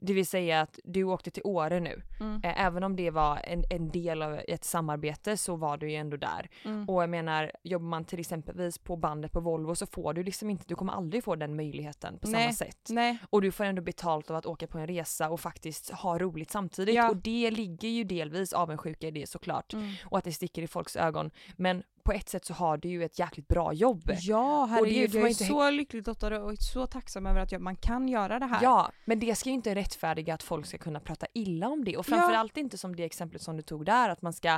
Det 0.00 0.12
vill 0.12 0.26
säga 0.26 0.60
att 0.60 0.78
du 0.84 1.04
åkte 1.04 1.30
till 1.30 1.42
Åre 1.44 1.80
nu. 1.80 2.02
Eh, 2.44 2.64
även 2.66 2.84
om 2.84 2.96
det 2.96 3.10
var 3.10 3.40
en, 3.44 3.64
en 3.70 3.88
del 3.90 4.22
av 4.22 4.40
ett 4.48 4.64
samarbete 4.64 5.36
så 5.36 5.56
var 5.56 5.76
du 5.76 5.90
ju 5.90 5.96
ändå 5.96 6.16
där. 6.16 6.50
Mm. 6.64 6.88
Och 6.88 7.02
jag 7.02 7.10
menar, 7.10 7.52
jobbar 7.62 7.86
man 7.86 8.04
till 8.04 8.20
exempelvis 8.20 8.78
på 8.78 8.96
bandet 8.96 9.32
på 9.32 9.40
Volvo 9.40 9.74
så 9.74 9.86
får 9.86 10.12
du 10.12 10.22
liksom 10.22 10.50
inte, 10.50 10.64
du 10.68 10.74
kommer 10.74 10.92
aldrig 10.92 11.24
få 11.24 11.34
den 11.36 11.56
möjligheten 11.56 12.18
på 12.18 12.26
samma 12.26 12.38
Nej. 12.38 12.52
sätt. 12.52 12.86
Nej, 12.88 13.18
Och 13.30 13.42
du 13.42 13.52
får 13.52 13.64
ändå 13.64 13.82
betalt 13.82 14.30
av 14.30 14.36
att 14.36 14.46
åka 14.46 14.66
på 14.66 14.78
en 14.78 14.86
resa 14.86 15.30
och 15.30 15.40
faktiskt 15.40 15.90
ha 15.90 16.18
roligt 16.18 16.50
samtidigt. 16.50 16.94
Ja. 16.94 17.08
Och 17.10 17.16
det 17.16 17.50
ligger 17.50 17.88
ju 17.88 18.04
delvis 18.04 18.52
avundsjuka 18.52 19.06
i 19.06 19.10
det 19.10 19.28
såklart. 19.28 19.72
Mm. 19.72 19.92
Och 20.04 20.18
att 20.18 20.24
det 20.24 20.32
sticker 20.32 20.62
i 20.62 20.66
folks 20.66 20.96
ögon. 20.96 21.30
Men 21.56 21.82
på 22.04 22.12
ett 22.12 22.28
sätt 22.28 22.44
så 22.44 22.54
har 22.54 22.76
du 22.76 22.88
ju 22.88 23.04
ett 23.04 23.18
jäkligt 23.18 23.48
bra 23.48 23.72
jobb. 23.72 24.02
Ja 24.20 24.64
herregud, 24.70 25.14
jag 25.14 25.22
är 25.24 25.28
inte- 25.28 25.44
så 25.44 25.70
lyckligt 25.70 26.06
lottad 26.06 26.38
och 26.40 26.58
så 26.58 26.86
tacksam 26.86 27.26
över 27.26 27.40
att 27.40 27.52
jag, 27.52 27.60
man 27.60 27.76
kan 27.76 28.08
göra 28.08 28.38
det 28.38 28.46
här. 28.46 28.62
Ja, 28.62 28.90
men 29.04 29.20
det 29.20 29.34
ska 29.34 29.48
ju 29.48 29.54
inte 29.54 29.74
rättfärdiga 29.74 30.34
att 30.34 30.42
folk 30.42 30.66
ska 30.66 30.78
kunna 30.78 31.00
prata 31.00 31.26
illa 31.34 31.68
om 31.68 31.84
det. 31.84 31.96
Och 31.96 32.06
framförallt 32.06 32.56
inte 32.56 32.78
som 32.78 32.96
det 32.96 33.04
exemplet 33.04 33.42
som 33.42 33.56
du 33.56 33.62
tog 33.62 33.84
där, 33.84 34.08
att 34.08 34.22
man 34.22 34.32
ska... 34.32 34.48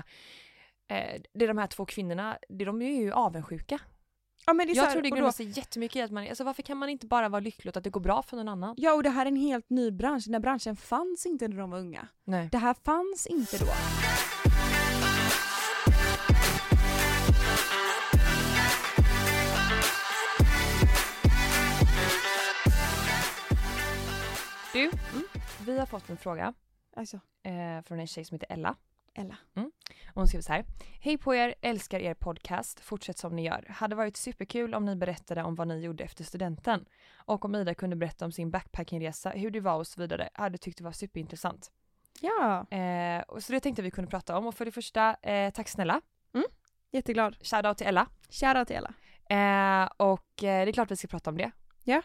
Eh, 0.88 1.20
det 1.34 1.44
är 1.44 1.48
de 1.48 1.58
här 1.58 1.66
två 1.66 1.84
kvinnorna, 1.84 2.38
det, 2.48 2.64
de 2.64 2.82
är 2.82 3.00
ju 3.00 3.12
avundsjuka. 3.12 3.78
Ja 4.46 4.52
men 4.52 4.66
det 4.66 4.72
är 4.72 4.76
Jag 4.76 4.84
här, 4.84 4.92
tror 4.92 5.02
det 5.02 5.10
grundar 5.10 5.30
sig 5.30 5.46
jättemycket 5.58 5.96
i 5.96 6.00
att 6.00 6.10
man, 6.10 6.28
alltså 6.28 6.44
varför 6.44 6.62
kan 6.62 6.76
man 6.78 6.88
inte 6.88 7.06
bara 7.06 7.28
vara 7.28 7.40
lycklig 7.40 7.70
åt 7.70 7.76
att 7.76 7.84
det 7.84 7.90
går 7.90 8.00
bra 8.00 8.22
för 8.22 8.36
någon 8.36 8.48
annan? 8.48 8.74
Ja 8.78 8.92
och 8.94 9.02
det 9.02 9.10
här 9.10 9.26
är 9.26 9.30
en 9.30 9.36
helt 9.36 9.70
ny 9.70 9.90
bransch. 9.90 10.24
Den 10.24 10.34
här 10.34 10.40
branschen 10.40 10.76
fanns 10.76 11.26
inte 11.26 11.48
när 11.48 11.56
de 11.56 11.70
var 11.70 11.78
unga. 11.78 12.08
Nej. 12.24 12.48
Det 12.52 12.58
här 12.58 12.74
fanns 12.84 13.26
inte 13.26 13.58
då. 13.58 13.66
Du, 24.76 24.82
mm, 24.82 25.24
vi 25.66 25.78
har 25.78 25.86
fått 25.86 26.10
en 26.10 26.16
fråga 26.16 26.54
Alltså, 26.96 27.20
eh, 27.42 27.82
från 27.84 28.00
en 28.00 28.06
tjej 28.06 28.24
som 28.24 28.34
heter 28.34 28.52
Ella. 28.52 28.76
Ella. 29.14 29.36
Och 30.06 30.14
hon 30.14 30.26
skriver 30.26 30.42
så 30.42 30.52
här. 30.52 30.64
Hej 31.00 31.18
på 31.18 31.34
er, 31.34 31.54
älskar 31.60 32.00
er 32.00 32.14
podcast. 32.14 32.80
Fortsätt 32.80 33.18
som 33.18 33.36
ni 33.36 33.44
gör. 33.44 33.66
Hade 33.70 33.96
varit 33.96 34.16
superkul 34.16 34.74
om 34.74 34.84
ni 34.84 34.96
berättade 34.96 35.42
om 35.42 35.54
vad 35.54 35.68
ni 35.68 35.80
gjorde 35.80 36.04
efter 36.04 36.24
studenten. 36.24 36.84
Och 37.14 37.44
om 37.44 37.54
Ida 37.54 37.74
kunde 37.74 37.96
berätta 37.96 38.24
om 38.24 38.32
sin 38.32 38.50
backpackingresa, 38.50 39.30
hur 39.30 39.50
det 39.50 39.60
var 39.60 39.76
och 39.76 39.86
så 39.86 40.00
vidare. 40.00 40.28
Hade 40.34 40.58
tyckt 40.58 40.78
det 40.78 40.84
var 40.84 40.92
superintressant. 40.92 41.70
Ja, 42.20 42.66
Eh, 42.76 43.22
och 43.22 43.42
så 43.42 43.52
det 43.52 43.60
tänkte 43.60 43.82
vi 43.82 43.90
kunde 43.90 44.10
prata 44.10 44.38
om. 44.38 44.46
Och 44.46 44.54
för 44.54 44.64
det 44.64 44.72
första, 44.72 45.14
eh, 45.14 45.50
tack 45.50 45.68
snälla. 45.68 46.00
jätteglad. 46.90 47.36
Shoutout 47.42 47.78
till 47.78 47.86
Ella. 47.86 48.06
Shoutout 48.30 48.66
till 48.66 48.76
Ella. 48.76 48.94
Eh, 49.30 49.90
och 49.96 50.44
eh, 50.44 50.64
det 50.64 50.70
är 50.70 50.72
klart 50.72 50.90
vi 50.90 50.96
ska 50.96 51.08
prata 51.08 51.30
om 51.30 51.36
det. 51.36 51.50
Ja. 51.84 52.02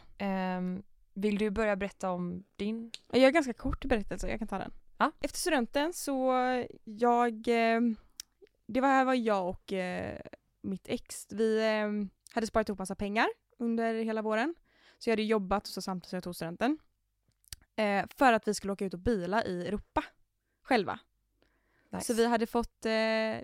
Vill 1.13 1.37
du 1.37 1.49
börja 1.49 1.75
berätta 1.75 2.11
om 2.11 2.43
din? 2.55 2.91
Jag 3.11 3.21
har 3.21 3.31
ganska 3.31 3.53
kort 3.53 3.85
berättelse, 3.85 4.29
jag 4.29 4.39
kan 4.39 4.47
ta 4.47 4.57
den. 4.57 4.71
Ja. 4.97 5.11
Efter 5.21 5.39
studenten 5.39 5.93
så 5.93 6.33
jag, 6.83 7.47
eh, 7.47 7.81
det 8.65 8.81
var 8.81 8.87
här 8.87 9.05
var 9.05 9.13
jag 9.13 9.49
och 9.49 9.73
eh, 9.73 10.19
mitt 10.61 10.87
ex, 10.87 11.27
vi 11.29 11.59
eh, 11.59 12.07
hade 12.33 12.47
sparat 12.47 12.69
ihop 12.69 12.79
massa 12.79 12.95
pengar 12.95 13.27
under 13.59 13.93
hela 13.93 14.21
våren. 14.21 14.55
Så 14.97 15.09
jag 15.09 15.11
hade 15.11 15.23
jobbat 15.23 15.63
och 15.63 15.73
så 15.73 15.81
samtidigt 15.81 16.09
som 16.09 16.17
jag 16.17 16.23
tog 16.23 16.35
studenten. 16.35 16.77
För 18.17 18.33
att 18.33 18.47
vi 18.47 18.53
skulle 18.53 18.73
åka 18.73 18.85
ut 18.85 18.93
och 18.93 18.99
bila 18.99 19.43
i 19.43 19.67
Europa 19.67 20.03
själva. 20.63 20.99
Nice. 21.89 22.05
Så 22.05 22.13
vi 22.13 22.25
hade 22.25 22.47
fått, 22.47 22.77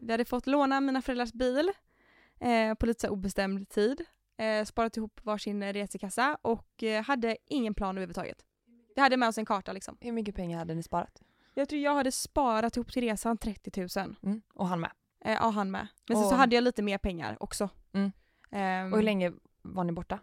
vi 0.02 0.08
hade 0.10 0.26
fått 0.26 0.48
låna 0.48 0.82
mina 0.82 1.02
föräldrars 1.02 1.34
bil 1.34 1.72
på 2.80 2.86
lite 2.86 3.02
så 3.02 3.10
obestämd 3.10 3.70
tid. 3.70 4.06
Eh, 4.38 4.66
sparat 4.66 4.98
ihop 4.98 5.20
varsin 5.24 5.74
resekassa 5.74 6.38
och 6.42 6.84
eh, 6.84 7.04
hade 7.04 7.38
ingen 7.46 7.74
plan 7.74 7.98
överhuvudtaget. 7.98 8.46
Vi 8.96 9.02
hade 9.02 9.18
med 9.18 9.30
oss 9.30 9.38
en 9.38 9.46
karta 9.46 9.74
liksom. 9.74 9.98
Hur 10.02 10.12
mycket 10.12 10.36
pengar 10.36 10.58
hade 10.58 10.76
ni 10.76 10.84
sparat? 10.84 11.22
Jag 11.54 11.70
tror 11.70 11.82
jag 11.82 11.96
hade 11.96 12.12
sparat 12.12 12.78
ihop 12.78 12.92
till 12.92 13.02
resan 13.04 13.38
30 13.38 13.88
000. 14.06 14.16
Mm. 14.24 14.42
Och 14.54 14.68
han 14.68 14.80
med. 14.80 14.92
Eh, 15.22 15.34
ja, 15.34 15.50
han 15.50 15.72
med. 15.72 15.88
Men 16.08 16.18
sen 16.18 16.30
så 16.30 16.36
hade 16.36 16.56
jag 16.56 16.64
lite 16.64 16.82
mer 16.82 16.98
pengar 16.98 17.38
också. 17.40 17.70
Mm. 17.94 18.12
Ehm, 18.52 18.94
Och 18.94 18.98
hur 18.98 19.04
länge 19.04 19.34
var 19.62 19.84
ni 19.84 19.92
borta? 19.92 20.20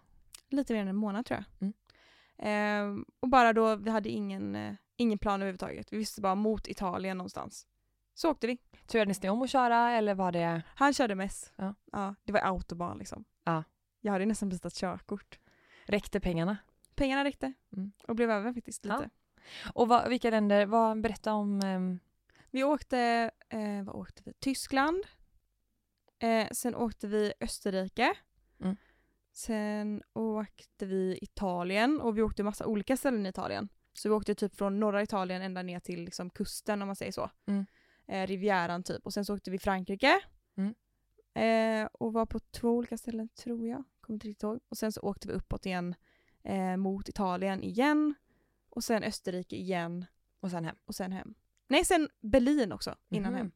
Lite 0.49 0.73
mer 0.73 0.81
än 0.83 0.89
en 0.89 0.97
månad 0.97 1.27
tror 1.27 1.39
jag. 1.39 1.45
Mm. 1.63 1.75
Ehm, 2.39 3.05
och 3.21 3.29
bara 3.29 3.53
då, 3.53 3.77
vi 3.77 3.91
hade 3.91 4.09
ingen, 4.09 4.55
eh, 4.57 4.75
ingen 4.97 5.19
plan 5.19 5.43
överhuvudtaget. 5.43 5.93
Vi 5.93 5.97
visste 5.99 6.21
bara 6.21 6.35
mot 6.35 6.69
Italien 6.69 7.19
någonstans. 7.19 7.67
Så 8.15 8.31
åkte 8.31 8.47
vi. 8.47 8.59
Turades 8.87 9.23
ni 9.23 9.29
om 9.29 9.43
att 9.43 9.51
köra 9.51 9.91
eller 9.93 10.15
var 10.15 10.33
det? 10.33 10.63
Han 10.75 10.93
körde 10.93 11.15
mest. 11.15 11.53
Ja. 11.57 11.75
Ja, 11.93 12.15
det 12.25 12.33
var 12.33 12.41
autobahn 12.41 12.99
liksom. 12.99 13.25
Ja. 13.45 13.65
Jag 14.05 14.13
hade 14.13 14.27
nästan 14.27 14.51
tagit 14.51 14.75
körkort. 14.75 15.39
Räckte 15.85 16.21
pengarna? 16.21 16.57
Pengarna 16.95 17.25
räckte. 17.25 17.53
Mm. 17.77 17.93
Och 18.09 18.17
blev 18.17 18.31
över 18.31 18.53
faktiskt 18.53 18.85
lite. 18.85 19.11
Ja. 19.35 19.71
Och 19.75 19.89
vad, 19.89 20.09
vilka 20.09 20.31
länder, 20.31 20.67
vad, 20.67 21.01
berätta 21.01 21.33
om 21.33 21.61
ehm, 21.61 21.99
Vi 22.51 22.65
åkte, 22.65 23.31
eh, 23.49 23.83
vad 23.85 23.97
åkte 23.97 24.23
vi? 24.25 24.33
Tyskland. 24.33 25.05
Eh, 26.19 26.49
sen 26.53 26.75
åkte 26.75 27.07
vi 27.07 27.33
Österrike. 27.41 28.15
Mm. 28.61 28.77
Sen 29.33 30.03
åkte 30.13 30.87
vi 30.87 31.19
Italien 31.23 32.01
och 32.01 32.19
vi 32.19 32.23
åkte 32.23 32.43
massa 32.43 32.67
olika 32.67 32.97
ställen 32.97 33.27
i 33.27 33.29
Italien. 33.29 33.69
Så 33.93 34.09
vi 34.09 34.15
åkte 34.15 34.35
typ 34.35 34.57
från 34.57 34.81
norra 34.81 35.03
Italien 35.03 35.43
ända 35.43 35.63
ner 35.63 35.81
till 35.81 36.05
liksom 36.05 36.31
kusten 36.31 36.83
om 36.83 36.89
man 36.89 36.97
säger 36.97 37.13
så. 37.13 37.31
Mm. 37.47 37.67
Eh, 38.07 38.27
Rivieran 38.27 38.83
typ. 38.83 39.07
Och 39.07 39.13
sen 39.13 39.25
så 39.25 39.35
åkte 39.35 39.51
vi 39.51 39.59
Frankrike. 39.59 40.21
Mm. 40.57 40.75
Eh, 41.35 41.89
och 41.93 42.13
var 42.13 42.27
på 42.27 42.41
två 42.41 42.69
olika 42.69 42.99
ställen 42.99 43.29
tror 43.29 43.69
jag. 43.69 43.85
Kommer 44.07 44.15
inte 44.17 44.29
riktigt 44.29 44.43
ihåg. 44.43 44.61
Och 44.69 44.77
sen 44.79 44.93
så 44.93 45.01
åkte 45.01 45.29
vi 45.29 45.35
uppåt 45.35 45.67
igen 45.67 45.95
eh, 46.43 46.77
mot 46.77 47.09
Italien 47.09 47.63
igen. 47.63 48.15
Och 48.71 48.85
sen 48.85 49.03
Österrike 49.03 49.57
igen 49.57 50.05
och 50.41 50.51
sen 50.51 50.65
hem? 50.65 50.77
och 50.85 50.95
sen 50.95 51.13
hem. 51.13 51.35
Nej, 51.69 51.85
sen 51.85 52.09
Berlin 52.21 52.73
också 52.73 52.95
innan 53.11 53.33
Mhm. 53.33 53.39
hem. 53.39 53.53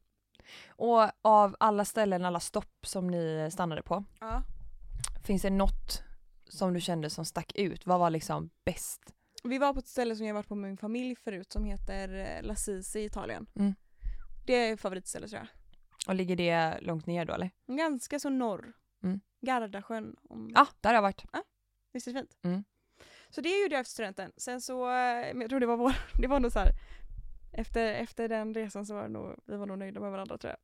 Och 0.69 1.11
av 1.21 1.55
alla 1.59 1.85
ställen, 1.85 2.25
alla 2.25 2.39
stopp 2.39 2.85
som 2.87 3.07
ni 3.07 3.49
stannade 3.51 3.81
på, 3.83 4.03
Ja. 4.19 4.43
finns 5.25 5.41
det 5.41 5.49
något 5.49 6.03
som 6.49 6.73
du 6.73 6.81
kände 6.81 7.09
som 7.09 7.25
stack 7.25 7.51
ut? 7.55 7.85
Vad 7.85 7.99
var 7.99 8.09
liksom 8.09 8.49
bäst? 8.65 9.13
Vi 9.43 9.57
var 9.57 9.73
på 9.73 9.79
ett 9.79 9.87
ställe 9.87 10.15
som 10.15 10.25
jag 10.25 10.33
varit 10.33 10.47
på 10.47 10.55
med 10.55 10.69
min 10.69 10.77
familj 10.77 11.15
förut 11.15 11.51
som 11.51 11.65
heter 11.65 12.13
eh, 12.37 12.43
La 12.47 12.55
Sisi 12.55 12.99
i 12.99 13.05
Italien. 13.05 13.47
Mm. 13.55 13.75
Det 14.45 14.53
är 14.55 14.77
favoritstället 14.77 15.29
tror 15.29 15.39
jag. 15.41 15.47
Och 16.07 16.15
ligger 16.15 16.35
det 16.35 16.79
långt 16.81 17.05
ner 17.05 17.25
då 17.25 17.33
eller? 17.33 17.51
Ganska 17.67 18.19
så 18.19 18.29
norr. 18.29 18.73
Mm. 19.41 19.61
Gardasjön. 19.61 20.15
Om... 20.29 20.51
Ja, 20.55 20.67
där 20.81 20.89
har 20.89 20.95
jag 20.95 21.01
varit. 21.01 21.23
Visst 21.91 22.07
är 22.07 22.13
det 22.13 22.19
fint? 22.19 22.37
Mm. 22.41 22.63
Så 23.29 23.41
det 23.41 23.61
gjorde 23.61 23.75
jag 23.75 23.81
efter 23.81 23.91
studenten. 23.91 24.31
Sen 24.37 24.61
så, 24.61 24.83
eh, 24.83 25.33
men 25.33 25.41
jag 25.41 25.49
tror 25.49 25.59
det 25.59 25.65
var 25.65 25.77
vår, 25.77 25.95
det 26.21 26.27
var 26.27 26.39
nog 26.39 26.51
så 26.51 26.59
här. 26.59 26.71
Efter, 27.53 27.93
efter 27.93 28.29
den 28.29 28.53
resan 28.53 28.85
så 28.85 28.93
var 28.93 29.03
det 29.03 29.09
nog, 29.09 29.35
vi 29.45 29.57
var 29.57 29.65
nog 29.65 29.77
nöjda 29.77 29.99
med 29.99 30.11
varandra 30.11 30.37
tror 30.37 30.49
jag. 30.49 30.59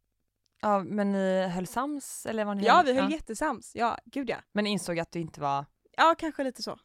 Ja, 0.62 0.84
men 0.84 1.12
ni 1.12 1.48
höll 1.48 1.68
sams 1.68 2.26
eller 2.26 2.46
var 2.46 2.56
ni 2.56 2.66
Ja 2.66 2.84
vi 2.86 2.94
höll 2.94 3.12
jättesams. 3.12 3.76
Ja, 3.76 3.98
gud 4.06 4.30
ja. 4.30 4.38
Men 4.52 4.68
insåg 4.68 5.00
att 5.00 5.12
du 5.12 5.20
inte 5.20 5.42
var 5.42 5.66
Ja, 5.98 6.16
kanske 6.18 6.44
lite 6.44 6.64
så. 6.64 6.80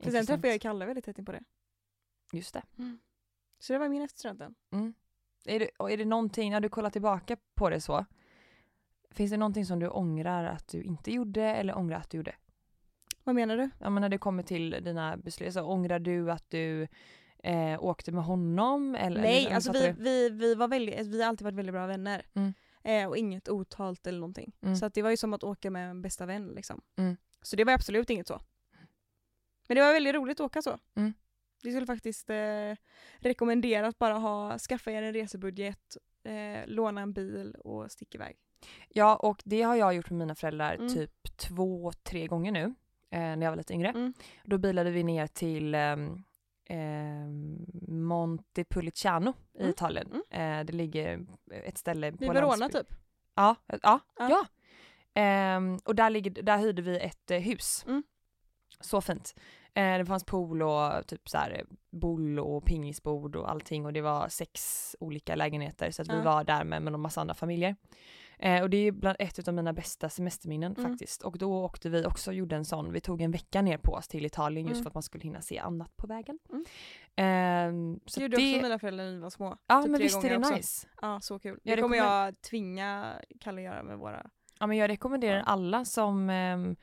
För 0.00 0.10
sen 0.10 0.26
träffade 0.26 0.48
jag 0.48 0.60
Kalle 0.60 0.86
väldigt 0.86 1.04
tätt 1.04 1.18
in 1.18 1.24
på 1.24 1.32
det. 1.32 1.42
Just 2.32 2.54
det. 2.54 2.62
Så 3.58 3.72
det 3.72 3.78
var 3.78 3.88
min 3.88 4.02
efter 4.02 4.18
studenten. 4.18 4.54
Mm. 4.72 4.94
Är 5.44 5.58
det. 5.58 5.68
Och 5.78 5.90
är 5.90 5.96
det 5.96 6.04
någonting, 6.04 6.50
när 6.50 6.60
du 6.60 6.68
kollar 6.68 6.90
tillbaka 6.90 7.36
på 7.54 7.70
det 7.70 7.80
så, 7.80 8.06
finns 9.16 9.30
det 9.30 9.36
någonting 9.36 9.66
som 9.66 9.78
du 9.78 9.88
ångrar 9.88 10.44
att 10.44 10.68
du 10.68 10.82
inte 10.82 11.10
gjorde 11.10 11.42
eller 11.42 11.78
ångrar 11.78 11.96
att 11.96 12.10
du 12.10 12.16
gjorde? 12.16 12.34
Vad 13.24 13.34
menar 13.34 13.56
du? 13.56 13.70
Ja 13.78 13.90
men 13.90 14.00
när 14.00 14.08
det 14.08 14.18
kommer 14.18 14.42
till 14.42 14.70
dina 14.70 15.16
beslut, 15.16 15.52
så 15.52 15.62
ångrar 15.62 15.98
du 15.98 16.30
att 16.30 16.50
du 16.50 16.88
eh, 17.42 17.84
åkte 17.84 18.12
med 18.12 18.24
honom? 18.24 18.94
Eller, 18.94 19.20
Nej, 19.20 19.46
eller, 19.46 19.54
alltså 19.54 19.72
vi, 19.72 19.94
vi, 19.98 20.30
vi, 20.30 20.54
var 20.54 20.68
väldigt, 20.68 21.06
vi 21.06 21.22
har 21.22 21.28
alltid 21.28 21.44
varit 21.44 21.54
väldigt 21.54 21.72
bra 21.72 21.86
vänner. 21.86 22.26
Mm. 22.34 22.54
Eh, 22.84 23.08
och 23.08 23.16
inget 23.16 23.48
otalt 23.48 24.06
eller 24.06 24.18
någonting. 24.18 24.52
Mm. 24.62 24.76
Så 24.76 24.86
att 24.86 24.94
det 24.94 25.02
var 25.02 25.10
ju 25.10 25.16
som 25.16 25.34
att 25.34 25.44
åka 25.44 25.70
med 25.70 25.90
en 25.90 26.02
bästa 26.02 26.26
vän 26.26 26.48
liksom. 26.48 26.80
Mm. 26.96 27.16
Så 27.42 27.56
det 27.56 27.64
var 27.64 27.72
absolut 27.72 28.10
inget 28.10 28.26
så. 28.26 28.40
Men 29.68 29.74
det 29.74 29.80
var 29.80 29.92
väldigt 29.92 30.14
roligt 30.14 30.40
att 30.40 30.46
åka 30.46 30.62
så. 30.62 30.78
Mm. 30.94 31.14
Vi 31.62 31.70
skulle 31.70 31.86
faktiskt 31.86 32.30
eh, 32.30 32.76
rekommendera 33.16 33.86
att 33.86 33.98
bara 33.98 34.14
ha, 34.14 34.58
skaffa 34.58 34.90
er 34.90 35.02
en 35.02 35.12
resebudget, 35.12 35.96
eh, 36.22 36.66
låna 36.66 37.00
en 37.00 37.12
bil 37.12 37.54
och 37.54 37.92
stick 37.92 38.14
iväg. 38.14 38.36
Ja 38.88 39.16
och 39.16 39.42
det 39.44 39.62
har 39.62 39.76
jag 39.76 39.94
gjort 39.94 40.10
med 40.10 40.18
mina 40.18 40.34
föräldrar 40.34 40.74
Mm. 40.74 40.88
typ 40.94 41.36
två, 41.36 41.92
tre 42.02 42.26
gånger 42.26 42.52
nu. 42.52 42.74
Eh, 43.10 43.20
när 43.20 43.42
jag 43.42 43.50
var 43.50 43.56
lite 43.56 43.72
yngre. 43.72 43.88
Mm. 43.88 44.14
Då 44.44 44.58
bilade 44.58 44.90
vi 44.90 45.02
ner 45.02 45.26
till 45.26 45.74
ehm, 45.74 46.22
ehm, 46.64 47.66
Montepulciano 47.88 49.34
i 49.54 49.58
Mm. 49.58 49.70
Italien. 49.70 50.22
Eh, 50.30 50.60
det 50.64 50.72
ligger 50.72 51.26
ett 51.50 51.78
ställe 51.78 52.12
på 52.12 52.32
Verona 52.32 52.68
typ. 52.68 52.86
Ja, 53.34 53.54
ja, 53.66 53.78
ja. 53.82 54.00
Ja. 54.16 54.46
Ehm, 55.14 55.78
och 55.84 55.94
där, 55.94 56.10
ligger, 56.10 56.42
där 56.42 56.58
hyrde 56.58 56.82
vi 56.82 56.98
ett 57.00 57.30
eh, 57.30 57.38
hus. 57.38 57.84
Mm. 57.86 58.02
Så 58.80 59.00
fint. 59.00 59.34
Eh, 59.76 59.98
det 59.98 60.06
fanns 60.06 60.24
pool 60.24 60.62
och 60.62 61.06
typ 61.06 61.28
så 61.28 61.38
här 61.38 61.50
eh, 61.50 61.64
boll 61.90 62.38
och 62.38 62.64
pingisbord 62.64 63.36
och 63.36 63.50
allting 63.50 63.86
och 63.86 63.92
det 63.92 64.00
var 64.00 64.28
sex 64.28 64.96
olika 65.00 65.34
lägenheter 65.34 65.90
så 65.90 66.02
att 66.02 66.08
vi 66.08 66.16
Ja. 66.16 66.22
var 66.22 66.44
där 66.44 66.64
med, 66.64 66.82
med 66.82 66.94
en 66.94 67.00
massa 67.00 67.20
andra 67.20 67.34
familjer. 67.34 67.76
Eh, 68.38 68.62
och 68.62 68.70
det 68.70 68.76
är 68.76 68.92
bland 68.92 69.16
ett 69.18 69.48
av 69.48 69.54
mina 69.54 69.72
bästa 69.72 70.08
semesterminnen 70.08 70.74
Mm. 70.78 70.90
faktiskt. 70.90 71.22
Och 71.22 71.38
då 71.38 71.64
åkte 71.64 71.88
vi 71.88 72.04
också 72.06 72.30
och 72.30 72.34
gjorde 72.34 72.56
en 72.56 72.64
sån, 72.64 72.92
vi 72.92 73.00
tog 73.00 73.20
en 73.22 73.30
vecka 73.30 73.62
ner 73.62 73.78
på 73.78 73.92
oss 73.92 74.08
till 74.08 74.26
Italien 74.26 74.66
just 74.66 74.74
Mm. 74.76 74.82
för 74.84 74.90
att 74.90 74.94
man 74.94 75.02
skulle 75.02 75.22
hinna 75.24 75.40
se 75.42 75.58
annat 75.58 75.96
på 75.96 76.06
vägen. 76.06 76.38
Mm. 76.50 76.64
Ehm, 77.16 78.00
Så 78.06 78.20
det 78.20 78.24
gjorde 78.24 78.36
det, 78.36 78.42
också 78.56 78.62
mina 78.62 78.78
föräldrar 78.78 79.04
när 79.04 79.12
vi 79.12 79.18
var 79.18 79.30
små. 79.30 79.56
ja 79.66 79.82
typ 79.82 79.90
men 79.90 80.00
visst 80.00 80.24
är 80.24 80.30
det 80.30 80.36
också. 80.38 80.54
nice. 80.54 80.86
Ja, 81.02 81.20
så 81.20 81.38
kul. 81.38 81.60
Ja, 81.62 81.76
det 81.76 81.82
kommer 81.82 81.96
jag 81.96 82.40
tvinga 82.42 83.12
Kalle 83.40 83.62
göra 83.62 83.82
med 83.82 83.98
våra... 83.98 84.26
Ja 84.58 84.66
men 84.66 84.76
jag 84.76 84.88
rekommenderar 84.90 85.36
Ja. 85.36 85.42
alla 85.42 85.84
som 85.84 86.30
ehm, 86.30 86.76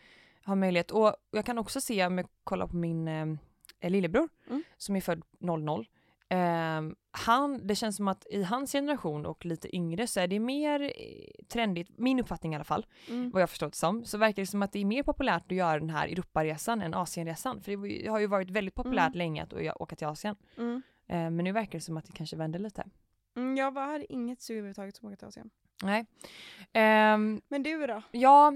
har 0.44 0.56
möjlighet 0.56 0.92
och 0.92 1.16
jag 1.32 1.46
kan 1.46 1.58
också 1.58 1.82
se 1.82 2.06
om 2.06 2.18
jag 2.18 2.28
kollar 2.44 2.68
på 2.68 2.76
min 2.76 3.08
um, 3.08 3.40
lillebror 3.82 4.30
Mm. 4.50 4.64
som 4.78 4.96
är 4.96 5.02
född 5.02 5.22
00. 5.40 5.88
ehm, 6.30 6.96
han, 7.12 7.68
det 7.68 7.76
känns 7.76 7.96
som 7.96 8.08
att 8.08 8.26
i 8.30 8.44
hans 8.44 8.72
generation 8.72 9.26
och 9.26 9.46
lite 9.46 9.76
yngre 9.76 10.08
så 10.08 10.20
är 10.20 10.28
det 10.28 10.40
mer 10.40 10.82
eh, 10.84 11.46
trendigt, 11.48 11.90
min 11.98 12.20
uppfattning 12.20 12.54
i 12.54 12.56
alla 12.56 12.64
fall, 12.64 12.86
Mm. 13.10 13.32
vad 13.32 13.42
jag 13.42 13.50
förstått 13.50 13.72
det 13.74 13.78
som, 13.78 14.06
så 14.06 14.18
verkar 14.18 14.42
det 14.42 14.48
som 14.48 14.62
att 14.62 14.72
det 14.72 14.80
är 14.80 14.86
mer 14.86 15.04
populärt 15.04 15.44
att 15.46 15.58
göra 15.58 15.80
den 15.80 15.90
här 15.90 16.08
Europaresan 16.08 16.82
än 16.82 16.94
Asienresan. 16.94 17.62
För 17.62 17.72
det 18.02 18.08
har 18.10 18.20
ju 18.20 18.28
varit 18.28 18.50
väldigt 18.50 18.76
populärt 18.76 19.08
Mm. 19.16 19.18
länge 19.18 19.44
att 19.44 19.54
åka 19.82 19.96
till 19.96 20.08
Asien. 20.08 20.36
Mm. 20.58 20.82
Eh, 21.08 21.16
men 21.30 21.38
nu 21.38 21.52
verkar 21.52 21.72
det 21.72 21.82
som 21.82 21.98
att 21.98 22.06
det 22.06 22.12
kanske 22.12 22.36
vänder 22.36 22.60
lite. 22.60 22.84
Mm, 23.36 23.58
jag 23.58 23.72
hade 23.72 24.14
inget 24.14 24.42
sug 24.42 24.58
överhuvudtaget 24.58 24.96
som 24.96 25.08
åka 25.08 25.16
till 25.18 25.28
Asien. 25.28 25.50
Nej. 25.84 26.06
Ehm, 26.74 27.42
Men 27.48 27.64
du 27.64 27.88
då? 27.88 28.02
Ja, 28.12 28.54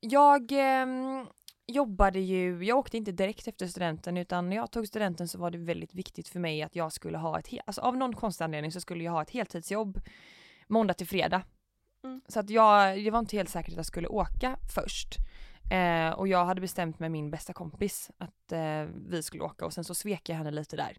jag 0.00 0.52
ehm, 0.52 1.26
jobbade 1.66 2.20
ju, 2.20 2.64
jag 2.64 2.78
åkte 2.78 2.96
inte 2.96 3.12
direkt 3.12 3.48
efter 3.48 3.66
studenten 3.66 4.16
utan 4.16 4.48
när 4.48 4.56
jag 4.56 4.70
tog 4.70 4.86
studenten 4.86 5.28
så 5.28 5.38
var 5.38 5.50
det 5.50 5.58
väldigt 5.58 5.94
viktigt 5.94 6.28
för 6.28 6.40
mig 6.40 6.62
att 6.62 6.76
jag 6.76 6.92
skulle 6.92 7.18
ha 7.18 7.38
ett, 7.38 7.48
alltså 7.66 7.80
av 7.80 7.96
någon 7.96 8.14
konstig 8.14 8.44
anledning 8.44 8.72
så 8.72 8.80
skulle 8.80 9.04
jag 9.04 9.12
ha 9.12 9.22
ett 9.22 9.30
heltidsjobb 9.30 10.00
måndag 10.66 10.94
till 10.94 11.08
fredag. 11.08 11.42
Mm. 12.04 12.20
Så 12.28 12.40
att 12.40 12.50
jag, 12.50 13.04
det 13.04 13.10
var 13.10 13.18
inte 13.18 13.36
helt 13.36 13.48
säkert 13.48 13.72
att 13.72 13.76
jag 13.76 13.86
skulle 13.86 14.08
åka 14.08 14.56
först. 14.74 15.16
Eh, 15.70 16.10
och 16.10 16.28
jag 16.28 16.44
hade 16.44 16.60
bestämt 16.60 16.98
med 16.98 17.10
min 17.10 17.30
bästa 17.30 17.52
kompis 17.52 18.10
att 18.18 18.52
eh, 18.52 18.82
vi 19.08 19.22
skulle 19.22 19.42
åka 19.42 19.66
och 19.66 19.72
sen 19.72 19.84
så 19.84 19.94
svek 19.94 20.28
jag 20.28 20.36
henne 20.36 20.50
lite 20.50 20.76
där. 20.76 20.96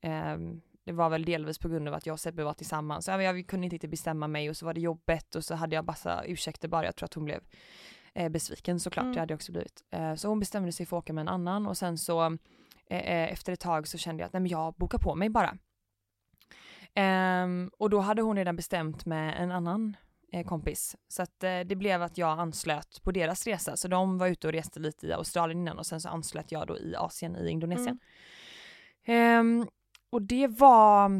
Eh, 0.00 0.38
det 0.84 0.92
var 0.92 1.10
väl 1.10 1.24
delvis 1.24 1.58
på 1.58 1.68
grund 1.68 1.88
av 1.88 1.94
att 1.94 2.06
jag 2.06 2.12
och 2.12 2.20
Sebbe 2.20 2.44
var 2.44 2.54
tillsammans. 2.54 3.08
Jag, 3.08 3.22
jag 3.22 3.46
kunde 3.46 3.66
inte 3.66 3.74
riktigt 3.74 3.90
bestämma 3.90 4.28
mig 4.28 4.50
och 4.50 4.56
så 4.56 4.66
var 4.66 4.74
det 4.74 4.80
jobbet 4.80 5.34
och 5.34 5.44
så 5.44 5.54
hade 5.54 5.76
jag 5.76 5.86
massa 5.86 6.24
ursäkter 6.24 6.68
bara. 6.68 6.84
Jag 6.84 6.96
tror 6.96 7.04
att 7.04 7.14
hon 7.14 7.24
blev 7.24 7.40
eh, 8.14 8.28
besviken 8.28 8.80
såklart, 8.80 9.02
Mm. 9.04 9.14
det 9.14 9.20
hade 9.20 9.32
jag 9.32 9.36
också 9.38 9.52
blivit. 9.52 9.84
Eh, 9.90 10.14
så 10.14 10.28
hon 10.28 10.40
bestämde 10.40 10.72
sig 10.72 10.86
för 10.86 10.96
att 10.96 11.02
åka 11.02 11.12
med 11.12 11.22
en 11.22 11.28
annan 11.28 11.66
och 11.66 11.78
sen 11.78 11.98
så 11.98 12.24
eh, 12.26 12.32
eh, 12.98 13.32
efter 13.32 13.52
ett 13.52 13.60
tag 13.60 13.88
så 13.88 13.98
kände 13.98 14.20
jag 14.22 14.26
att 14.26 14.32
nej 14.32 14.40
men 14.42 14.50
jag 14.50 14.74
bokar 14.74 14.98
på 14.98 15.14
mig 15.14 15.28
bara. 15.28 15.56
Ehm, 16.94 17.70
och 17.78 17.90
då 17.90 18.00
hade 18.00 18.22
hon 18.22 18.36
redan 18.36 18.56
bestämt 18.56 19.06
med 19.06 19.42
en 19.42 19.52
annan 19.52 19.96
eh, 20.32 20.46
kompis. 20.46 20.96
Så 21.08 21.22
att 21.22 21.44
eh, 21.44 21.60
det 21.60 21.76
blev 21.76 22.02
att 22.02 22.18
jag 22.18 22.38
anslöt 22.38 23.02
på 23.02 23.12
deras 23.12 23.46
resa. 23.46 23.76
Så 23.76 23.88
de 23.88 24.18
var 24.18 24.26
ute 24.28 24.46
och 24.46 24.52
reste 24.52 24.80
lite 24.80 25.06
i 25.06 25.12
Australien 25.12 25.60
innan 25.60 25.78
och 25.78 25.86
sen 25.86 26.00
så 26.00 26.08
anslöt 26.08 26.52
jag 26.52 26.66
då 26.66 26.78
i 26.78 26.94
Asien, 26.96 27.36
i 27.36 27.50
Indonesien. 27.50 27.98
Ehm, 29.04 29.66
och 30.10 30.22
det 30.22 30.46
var, 30.46 31.10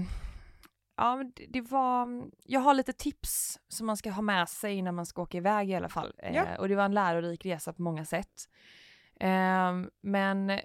ja 0.96 1.16
men 1.16 1.32
det, 1.36 1.46
det 1.48 1.60
var, 1.60 2.30
jag 2.44 2.60
har 2.60 2.74
lite 2.74 2.92
tips 2.92 3.60
som 3.68 3.86
man 3.86 3.96
ska 3.96 4.10
ha 4.10 4.22
med 4.22 4.48
sig 4.48 4.82
när 4.82 4.92
man 4.92 5.06
ska 5.06 5.22
åka 5.22 5.36
iväg 5.38 5.70
i 5.70 5.74
alla 5.74 5.88
fall. 5.88 6.14
Eh, 6.18 6.34
Ja. 6.34 6.58
och 6.58 6.68
det 6.68 6.74
var 6.74 6.84
en 6.84 6.94
lärorik 6.94 7.46
resa 7.46 7.72
på 7.72 7.82
många 7.82 8.04
sätt. 8.04 8.48
Ehm, 9.20 9.90
men 10.00 10.60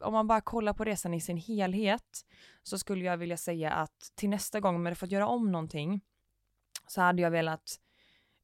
om 0.00 0.12
man 0.12 0.26
bara 0.26 0.40
kollar 0.40 0.72
på 0.72 0.84
resan 0.84 1.14
i 1.14 1.20
sin 1.20 1.36
helhet 1.36 2.26
så 2.62 2.78
skulle 2.78 3.04
jag 3.04 3.16
vilja 3.16 3.36
säga 3.36 3.72
att 3.72 4.12
till 4.14 4.28
nästa 4.30 4.60
gång 4.60 4.74
om 4.74 4.80
jag 4.82 4.90
hade 4.90 4.96
fått 4.96 5.10
göra 5.10 5.26
om 5.26 5.52
någonting 5.52 6.00
så 6.86 7.00
hade 7.00 7.22
jag 7.22 7.30
velat 7.30 7.80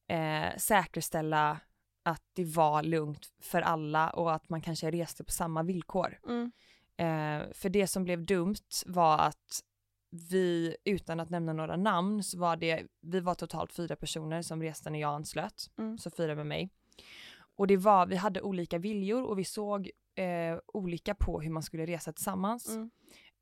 eh, 0.08 0.56
säkerställa 0.56 1.60
att 2.02 2.22
det 2.32 2.44
var 2.44 2.82
lugnt 2.82 3.26
för 3.42 3.62
alla 3.62 4.10
och 4.10 4.34
att 4.34 4.48
man 4.48 4.60
kanske 4.60 4.90
reste 4.90 5.24
på 5.24 5.32
samma 5.32 5.62
villkor. 5.62 6.18
Mm. 6.28 6.52
Eh, 6.96 7.52
för 7.52 7.68
det 7.68 7.86
som 7.86 8.04
blev 8.04 8.26
dumt 8.26 8.68
var 8.86 9.18
att 9.18 9.60
vi, 10.10 10.76
utan 10.84 11.20
att 11.20 11.30
nämna 11.30 11.52
några 11.52 11.76
namn, 11.76 12.22
så 12.22 12.38
var 12.38 12.56
det, 12.56 12.86
vi 13.00 13.20
var 13.20 13.34
totalt 13.34 13.72
fyra 13.72 13.96
personer 13.96 14.42
som 14.42 14.62
reste 14.62 14.90
när 14.90 15.00
jag 15.00 15.14
anslöt, 15.14 15.70
Mm. 15.78 15.98
så 15.98 16.10
fyra 16.10 16.34
med 16.34 16.46
mig. 16.46 16.70
Och 17.56 17.66
det 17.66 17.76
var, 17.76 18.06
vi 18.06 18.16
hade 18.16 18.42
olika 18.42 18.78
viljor 18.78 19.22
och 19.24 19.38
vi 19.38 19.44
såg 19.44 19.90
eh, 20.14 20.58
olika 20.66 21.14
på 21.14 21.40
hur 21.40 21.50
man 21.50 21.62
skulle 21.62 21.86
resa 21.86 22.12
tillsammans. 22.12 22.68
Mm. 22.68 22.90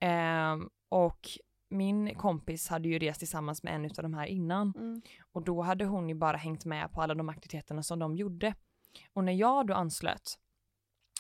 Ehm, 0.00 0.70
och 0.88 1.28
min 1.68 2.14
kompis 2.14 2.68
hade 2.68 2.88
ju 2.88 2.98
rest 2.98 3.18
tillsammans 3.18 3.62
med 3.62 3.74
en 3.74 3.84
av 3.84 3.90
de 4.02 4.14
här 4.14 4.26
innan 4.26 4.72
Mm. 4.76 5.02
och 5.32 5.42
då 5.42 5.62
hade 5.62 5.84
hon 5.84 6.08
ju 6.08 6.14
bara 6.14 6.36
hängt 6.36 6.64
med 6.64 6.92
på 6.92 7.02
alla 7.02 7.14
de 7.14 7.28
aktiviteterna 7.28 7.82
som 7.82 7.98
de 7.98 8.16
gjorde. 8.16 8.54
Och 9.12 9.24
när 9.24 9.32
jag 9.32 9.66
då 9.66 9.74
anslöt 9.74 10.38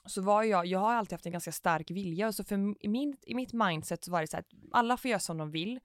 så 0.06 0.22
var 0.22 0.42
jag, 0.42 0.66
jag 0.66 0.78
har 0.78 0.94
alltid 0.94 1.12
haft 1.12 1.26
en 1.26 1.32
ganska 1.32 1.52
stark 1.52 1.90
vilja 1.90 2.26
och 2.26 2.34
så 2.34 2.44
för 2.44 2.88
min, 2.88 3.16
i 3.22 3.34
mitt 3.34 3.52
mindset 3.52 4.04
så 4.04 4.10
var 4.12 4.20
det 4.20 4.26
så 4.26 4.36
att 4.36 4.46
alla 4.72 4.96
får 4.96 5.08
göra 5.08 5.20
som 5.20 5.38
de 5.38 5.50
vill. 5.50 5.80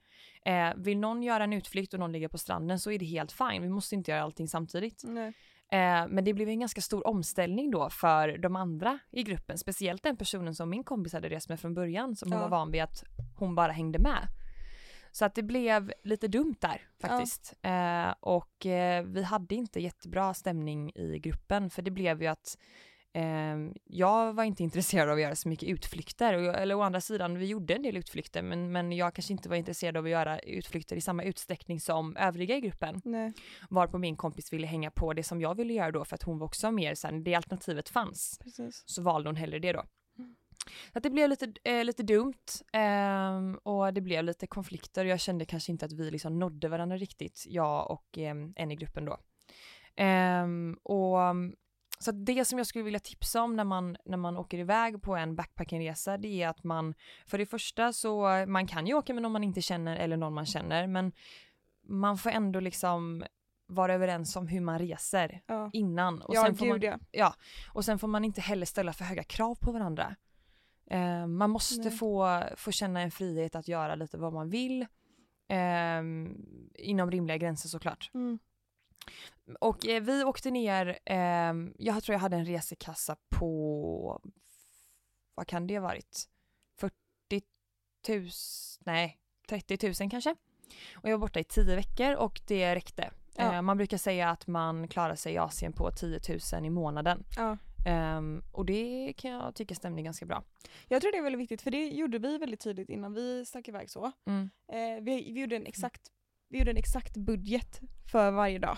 Eh, 0.45 0.69
vill 0.75 0.97
någon 0.99 1.23
göra 1.23 1.43
en 1.43 1.53
utflykt 1.53 1.93
och 1.93 1.99
någon 1.99 2.11
ligger 2.11 2.27
på 2.27 2.37
stranden 2.37 2.79
så 2.79 2.91
är 2.91 2.99
det 2.99 3.05
helt 3.05 3.31
fine, 3.31 3.61
vi 3.61 3.69
måste 3.69 3.95
inte 3.95 4.11
göra 4.11 4.21
allting 4.23 4.47
samtidigt. 4.47 5.03
Eh, 5.71 6.07
men 6.09 6.23
det 6.23 6.33
blev 6.33 6.49
en 6.49 6.59
ganska 6.59 6.81
stor 6.81 7.07
omställning 7.07 7.71
då 7.71 7.89
för 7.89 8.37
de 8.37 8.55
andra 8.55 8.99
i 9.11 9.23
gruppen, 9.23 9.57
speciellt 9.57 10.03
den 10.03 10.17
personen 10.17 10.55
som 10.55 10.69
min 10.69 10.83
kompis 10.83 11.13
hade 11.13 11.29
rest 11.29 11.49
med 11.49 11.59
från 11.59 11.73
början 11.73 12.15
som 12.15 12.31
hon 12.31 12.41
Ja. 12.41 12.47
var 12.47 12.57
van 12.57 12.71
vid 12.71 12.81
att 12.81 13.03
hon 13.35 13.55
bara 13.55 13.71
hängde 13.71 13.99
med. 13.99 14.27
Så 15.11 15.25
att 15.25 15.35
det 15.35 15.43
blev 15.43 15.93
lite 16.03 16.27
dumt 16.27 16.55
där 16.59 16.81
faktiskt. 17.01 17.53
Eh, 17.61 18.13
och 18.19 18.65
eh, 18.65 19.03
vi 19.05 19.23
hade 19.23 19.55
inte 19.55 19.79
jättebra 19.79 20.33
stämning 20.33 20.91
i 20.95 21.19
gruppen 21.19 21.69
för 21.69 21.81
det 21.81 21.91
blev 21.91 22.21
ju 22.21 22.27
att 22.27 22.57
jag 23.83 24.33
var 24.33 24.43
inte 24.43 24.63
intresserad 24.63 25.09
av 25.09 25.15
att 25.15 25.21
göra 25.21 25.35
så 25.35 25.49
mycket 25.49 25.69
utflykter. 25.69 26.33
Och 26.33 26.55
eller 26.55 26.75
å 26.75 26.81
andra 26.81 27.01
sidan, 27.01 27.37
vi 27.37 27.45
gjorde 27.45 27.75
en 27.75 27.81
del 27.81 27.97
utflykter 27.97 28.41
men, 28.41 28.71
men 28.71 28.91
jag 28.91 29.13
kanske 29.13 29.33
inte 29.33 29.49
var 29.49 29.55
intresserad 29.55 29.97
av 29.97 30.03
att 30.03 30.09
göra 30.09 30.39
utflykter 30.39 30.95
i 30.95 31.01
samma 31.01 31.23
utsträckning 31.23 31.79
som 31.79 32.17
övriga 32.17 32.57
i 32.57 32.61
gruppen. 32.61 33.01
Nej. 33.03 33.33
Varpå 33.69 33.97
min 33.97 34.17
kompis 34.17 34.53
ville 34.53 34.67
hänga 34.67 34.91
på 34.91 35.13
det 35.13 35.23
som 35.23 35.41
jag 35.41 35.55
ville 35.55 35.73
göra 35.73 35.91
då 35.91 36.05
för 36.05 36.15
att 36.15 36.23
hon 36.23 36.39
var 36.39 36.45
också 36.45 36.71
mer 36.71 36.95
såhär, 36.95 37.13
det 37.19 37.35
alternativet 37.35 37.89
fanns. 37.89 38.39
Precis. 38.43 38.83
Så 38.85 39.01
valde 39.01 39.29
hon 39.29 39.35
hellre 39.35 39.59
det 39.59 39.73
då. 39.73 39.83
Mm. 40.19 40.35
Att 40.93 41.03
det 41.03 41.09
blev 41.09 41.29
lite, 41.29 41.53
eh, 41.63 41.83
lite 41.83 42.03
dumt 42.03 42.33
ehm, 42.73 43.55
och 43.63 43.93
det 43.93 44.01
blev 44.01 44.23
lite 44.23 44.47
konflikter. 44.47 45.05
Jag 45.05 45.19
kände 45.19 45.45
kanske 45.45 45.71
inte 45.71 45.85
att 45.85 45.93
vi 45.93 46.11
liksom 46.11 46.39
nådde 46.39 46.67
varandra 46.67 46.97
riktigt, 46.97 47.45
jag 47.47 47.91
och 47.91 48.17
ehm, 48.17 48.53
en 48.55 48.71
i 48.71 48.75
gruppen 48.75 49.05
då. 49.05 49.17
Ehm, 49.95 50.77
och 50.83 51.17
så 51.99 52.11
det 52.11 52.45
som 52.45 52.57
jag 52.57 52.67
skulle 52.67 52.83
vilja 52.83 52.99
tipsa 52.99 53.41
om 53.41 53.55
när 53.55 53.63
man, 53.63 53.97
när 54.05 54.17
man 54.17 54.37
åker 54.37 54.57
iväg 54.57 55.01
på 55.01 55.15
en 55.15 55.35
backpackingresa 55.35 56.17
det 56.17 56.41
är 56.41 56.47
att 56.47 56.63
man, 56.63 56.93
för 57.25 57.37
det 57.37 57.45
första 57.45 57.93
så, 57.93 58.45
man 58.47 58.67
kan 58.67 58.87
ju 58.87 58.93
åka 58.93 59.13
med 59.13 59.23
någon 59.23 59.31
man 59.31 59.43
inte 59.43 59.61
känner 59.61 59.97
eller 59.97 60.17
någon 60.17 60.33
man 60.33 60.45
känner 60.45 60.87
men 60.87 61.11
man 61.83 62.17
får 62.17 62.29
ändå 62.29 62.59
liksom 62.59 63.23
vara 63.67 63.93
överens 63.93 64.35
om 64.35 64.47
hur 64.47 64.61
man 64.61 64.79
reser 64.79 65.41
Ja. 65.47 65.69
innan. 65.73 66.21
Och 66.21 66.35
ja, 66.35 66.45
sen 66.45 66.55
får 66.55 66.65
man, 66.65 66.79
gud 66.79 66.93
ja. 67.11 67.35
och 67.73 67.85
sen 67.85 67.99
får 67.99 68.07
man 68.07 68.25
inte 68.25 68.41
heller 68.41 68.65
ställa 68.65 68.93
för 68.93 69.03
höga 69.05 69.23
krav 69.23 69.55
på 69.55 69.71
varandra. 69.71 70.15
Eh, 70.89 71.27
man 71.27 71.49
måste 71.49 71.89
Nej. 71.89 71.97
få, 71.97 72.43
få 72.55 72.71
känna 72.71 73.01
en 73.01 73.11
frihet 73.11 73.55
att 73.55 73.67
göra 73.67 73.95
lite 73.95 74.17
vad 74.17 74.33
man 74.33 74.49
vill. 74.49 74.81
Eh, 75.47 75.99
inom 76.75 77.11
rimliga 77.11 77.37
gränser 77.37 77.69
såklart. 77.69 78.11
Mm. 78.13 78.39
Och 79.59 79.87
eh, 79.87 80.03
vi 80.03 80.23
åkte 80.23 80.51
ner, 80.51 80.99
eh, 81.05 81.53
jag 81.77 82.03
tror 82.03 82.13
jag 82.13 82.19
hade 82.19 82.37
en 82.37 82.45
resekassa 82.45 83.15
på, 83.29 84.21
vad 85.35 85.47
kan 85.47 85.67
det 85.67 85.75
ha 85.77 85.81
varit? 85.81 86.29
40 86.77 86.93
000, 88.09 88.29
nej 88.79 89.17
30 89.49 89.87
000 90.01 90.11
kanske. 90.11 90.35
Och 90.93 91.09
jag 91.09 91.17
var 91.17 91.27
borta 91.27 91.39
i 91.39 91.43
tio 91.43 91.75
veckor 91.75 92.15
och 92.15 92.41
det 92.47 92.75
räckte. 92.75 93.11
Ja. 93.35 93.55
Eh, 93.55 93.61
man 93.61 93.77
brukar 93.77 93.97
säga 93.97 94.29
att 94.29 94.47
man 94.47 94.87
klarar 94.87 95.15
sig 95.15 95.33
i 95.33 95.37
Asien 95.37 95.73
på 95.73 95.91
10 95.91 96.19
000 96.53 96.65
i 96.65 96.69
månaden. 96.69 97.23
Ja. 97.37 97.57
Ehm, 97.85 98.43
och 98.51 98.65
det 98.65 99.13
kan 99.17 99.31
jag 99.31 99.55
tycka 99.55 99.75
stämde 99.75 100.01
ganska 100.01 100.25
bra. 100.25 100.43
Jag 100.87 101.01
tror 101.01 101.11
det 101.11 101.17
är 101.17 101.21
väldigt 101.21 101.41
viktigt 101.41 101.61
för 101.61 101.71
det 101.71 101.87
gjorde 101.87 102.19
vi 102.19 102.37
väldigt 102.37 102.59
tydligt 102.59 102.89
innan 102.89 103.13
vi 103.13 103.45
stack 103.45 103.67
iväg 103.67 103.89
så. 103.89 104.11
Mm. 104.25 104.49
Eh, 104.71 105.03
vi, 105.03 105.31
vi, 105.33 105.41
gjorde 105.41 105.55
en 105.55 105.65
exakt, 105.65 106.01
vi 106.49 106.57
gjorde 106.59 106.71
en 106.71 106.77
exakt 106.77 107.17
budget 107.17 107.81
för 108.11 108.31
varje 108.31 108.59
dag. 108.59 108.77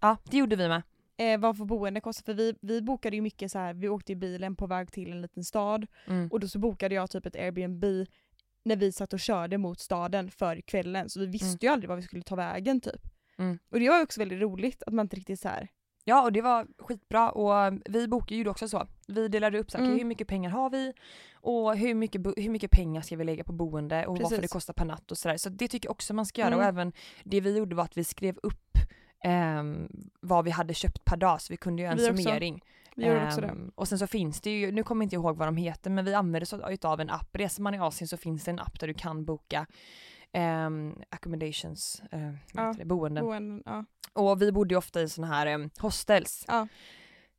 Ja, 0.00 0.16
det 0.30 0.36
gjorde 0.36 0.56
vi 0.56 0.68
med. 0.68 0.82
Eh, 1.16 1.40
vad 1.40 1.56
får 1.56 1.64
boende 1.64 2.00
kosta? 2.00 2.22
För 2.24 2.34
vi, 2.34 2.54
vi 2.60 2.82
bokade 2.82 3.16
ju 3.16 3.22
mycket 3.22 3.52
så 3.52 3.58
här. 3.58 3.74
vi 3.74 3.88
åkte 3.88 4.12
i 4.12 4.16
bilen 4.16 4.56
på 4.56 4.66
väg 4.66 4.92
till 4.92 5.10
en 5.12 5.22
liten 5.22 5.44
stad 5.44 5.86
Mm. 6.06 6.28
och 6.28 6.40
då 6.40 6.48
så 6.48 6.58
bokade 6.58 6.94
jag 6.94 7.10
typ 7.10 7.26
ett 7.26 7.36
Airbnb 7.36 7.84
när 8.64 8.76
vi 8.76 8.92
satt 8.92 9.12
och 9.12 9.20
körde 9.20 9.58
mot 9.58 9.80
staden 9.80 10.30
för 10.30 10.60
kvällen 10.60 11.08
så 11.08 11.20
vi 11.20 11.26
visste 11.26 11.46
Mm. 11.46 11.58
ju 11.60 11.68
aldrig 11.68 11.88
var 11.88 11.96
vi 11.96 12.02
skulle 12.02 12.22
ta 12.22 12.36
vägen 12.36 12.80
typ. 12.80 13.00
Mm. 13.38 13.58
Och 13.70 13.80
det 13.80 13.88
var 13.88 14.02
också 14.02 14.20
väldigt 14.20 14.40
roligt 14.40 14.82
att 14.86 14.92
man 14.92 15.04
inte 15.06 15.16
riktigt 15.16 15.40
så 15.40 15.48
här. 15.48 15.68
Ja, 16.04 16.22
och 16.22 16.32
det 16.32 16.42
var 16.42 16.66
skitbra 16.78 17.30
och 17.30 17.78
vi 17.84 18.08
bokade 18.08 18.34
ju 18.34 18.48
också 18.48 18.68
så. 18.68 18.86
Vi 19.08 19.28
delade 19.28 19.58
upp 19.58 19.70
så 19.70 19.78
här, 19.78 19.84
Mm. 19.84 19.98
hur 19.98 20.04
mycket 20.04 20.28
pengar 20.28 20.50
har 20.50 20.70
vi 20.70 20.92
och 21.34 21.76
hur 21.76 21.94
mycket, 21.94 22.20
hur 22.36 22.48
mycket 22.50 22.70
pengar 22.70 23.02
ska 23.02 23.16
vi 23.16 23.24
lägga 23.24 23.44
på 23.44 23.52
boende 23.52 24.06
och 24.06 24.18
Precis. 24.18 24.38
det 24.40 24.48
kostar 24.48 24.74
per 24.74 24.84
natt 24.84 25.10
och 25.10 25.18
sådär. 25.18 25.36
Så 25.36 25.48
det 25.48 25.68
tycker 25.68 25.86
jag 25.86 25.90
också 25.92 26.14
man 26.14 26.26
ska 26.26 26.40
göra 26.40 26.48
Mm. 26.54 26.58
och 26.60 26.64
även 26.64 26.92
det 27.24 27.40
vi 27.40 27.56
gjorde 27.56 27.76
var 27.76 27.84
att 27.84 27.96
vi 27.96 28.04
skrev 28.04 28.38
upp 28.42 28.78
ehm, 29.24 29.88
vad 30.20 30.44
vi 30.44 30.50
hade 30.50 30.74
köpt 30.74 31.04
per 31.04 31.16
dag 31.16 31.40
så 31.40 31.52
vi 31.52 31.56
kunde 31.56 31.82
göra 31.82 31.92
en 31.92 31.98
Vi 31.98 32.04
summering. 32.04 32.64
Vi 32.96 33.06
gjorde 33.06 33.26
också 33.26 33.40
det. 33.40 33.46
Ehm, 33.46 33.72
Och 33.74 33.88
sen 33.88 33.98
så 33.98 34.06
finns 34.06 34.40
det 34.40 34.50
ju, 34.50 34.72
nu 34.72 34.82
kommer 34.82 35.02
jag 35.02 35.06
inte 35.06 35.16
ihåg 35.16 35.36
vad 35.36 35.48
de 35.48 35.56
heter, 35.56 35.90
men 35.90 36.04
vi 36.04 36.14
använder 36.14 36.42
oss 36.42 36.54
utav 36.70 37.00
en 37.00 37.10
app. 37.10 37.28
Reser 37.36 37.62
man 37.62 37.74
i 37.74 37.78
Asien 37.78 38.08
så 38.08 38.16
finns 38.16 38.44
det 38.44 38.50
en 38.50 38.58
app 38.58 38.80
där 38.80 38.86
du 38.86 38.94
kan 38.94 39.24
boka 39.24 39.66
um, 40.66 41.02
accommodations, 41.10 42.02
uh, 42.14 42.34
Ja, 42.52 42.74
det, 42.78 42.84
boenden. 42.84 43.24
Boenden, 43.24 43.62
ja. 43.66 43.84
Och 44.12 44.42
vi 44.42 44.52
bodde 44.52 44.74
ju 44.74 44.78
ofta 44.78 45.02
i 45.02 45.08
sådana 45.08 45.34
här 45.34 45.54
um, 45.54 45.70
hostels. 45.78 46.44
Ja. 46.48 46.68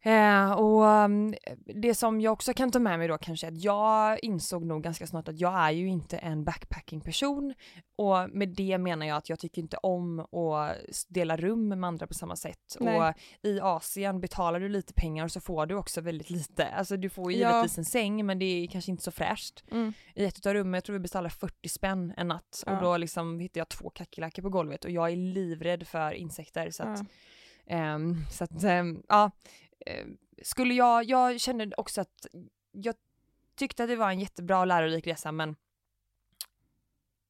Eh, 0.04 0.52
och 0.52 0.84
um, 0.84 1.34
det 1.66 1.96
som 1.96 2.22
jag 2.22 2.34
också 2.34 2.54
kan 2.54 2.72
ta 2.72 2.80
med 2.80 3.00
mig 3.00 3.08
då 3.08 3.18
kanske 3.18 3.48
är 3.48 3.52
att 3.52 3.64
jag 3.64 4.20
insåg 4.24 4.66
nog 4.66 4.84
ganska 4.84 5.08
snart 5.08 5.28
att 5.28 5.40
jag 5.40 5.54
är 5.54 5.72
ju 5.72 5.88
inte 5.88 6.18
en 6.18 6.44
backpacking-person. 6.44 7.54
Och 7.96 8.30
med 8.30 8.50
det 8.50 8.78
menar 8.78 9.06
jag 9.06 9.18
att 9.18 9.30
jag 9.30 9.40
tycker 9.40 9.62
inte 9.62 9.78
om 9.78 10.20
att 10.20 10.76
dela 11.08 11.38
rum 11.38 11.68
med 11.70 11.84
andra 11.88 12.08
på 12.08 12.14
samma 12.14 12.36
sätt. 12.36 12.78
Nej. 12.80 13.00
Och 13.10 13.14
i 13.42 13.60
Asien 13.60 14.22
betalar 14.22 14.60
du 14.60 14.70
lite 14.70 14.94
pengar 14.94 15.28
så 15.28 15.42
får 15.42 15.66
du 15.66 15.76
också 15.76 16.02
väldigt 16.02 16.30
lite. 16.30 16.68
Alltså 16.68 16.98
du 16.98 17.10
får 17.10 17.32
ju 17.32 17.38
Ja. 17.40 17.56
givetvis 17.56 17.78
en 17.78 17.86
säng 17.86 18.26
men 18.26 18.40
det 18.40 18.46
är 18.46 18.68
kanske 18.68 18.92
inte 18.92 19.04
så 19.04 19.12
fräscht. 19.12 19.64
Mm. 19.72 19.94
I 20.16 20.26
ett 20.26 20.46
av 20.46 20.54
rummen, 20.54 20.74
jag 20.74 20.84
tror 20.84 20.94
vi 20.94 21.00
betalade 21.00 21.30
40 21.30 21.70
spänn 21.70 22.14
en 22.18 22.28
natt 22.28 22.64
Ja. 22.66 22.76
och 22.76 22.84
då 22.84 22.98
liksom 22.98 23.40
hittade 23.40 23.60
jag 23.60 23.70
två 23.70 23.90
kackerlackor 23.90 24.42
på 24.42 24.50
golvet 24.50 24.86
och 24.86 24.92
jag 24.92 25.12
är 25.12 25.16
livrädd 25.16 25.88
för 25.88 26.12
insekter 26.12 26.70
så 26.72 26.84
att 26.84 27.00
Ja. 27.00 27.06
Ehm, 27.68 28.16
så 28.32 28.44
att, 28.44 28.64
ehm, 28.64 29.04
ja. 29.10 29.32
Ehm, 29.86 30.18
skulle 30.44 30.74
jag, 30.74 31.04
jag 31.04 31.40
kände 31.40 31.72
också 31.78 32.02
att 32.02 32.26
jag 32.72 32.96
tyckte 33.56 33.84
att 33.84 33.90
det 33.90 33.96
var 33.96 34.10
en 34.12 34.20
jättebra 34.20 34.60
och 34.60 34.68
lärorik 34.68 35.08
resa 35.08 35.32
men 35.32 35.56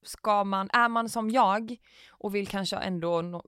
ska 0.04 0.44
man, 0.44 0.70
är 0.72 0.88
man 0.88 1.08
som 1.08 1.30
jag 1.30 1.76
och 2.10 2.34
vill 2.34 2.46
kanske 2.48 2.76
ändå 2.76 3.22
no, 3.22 3.42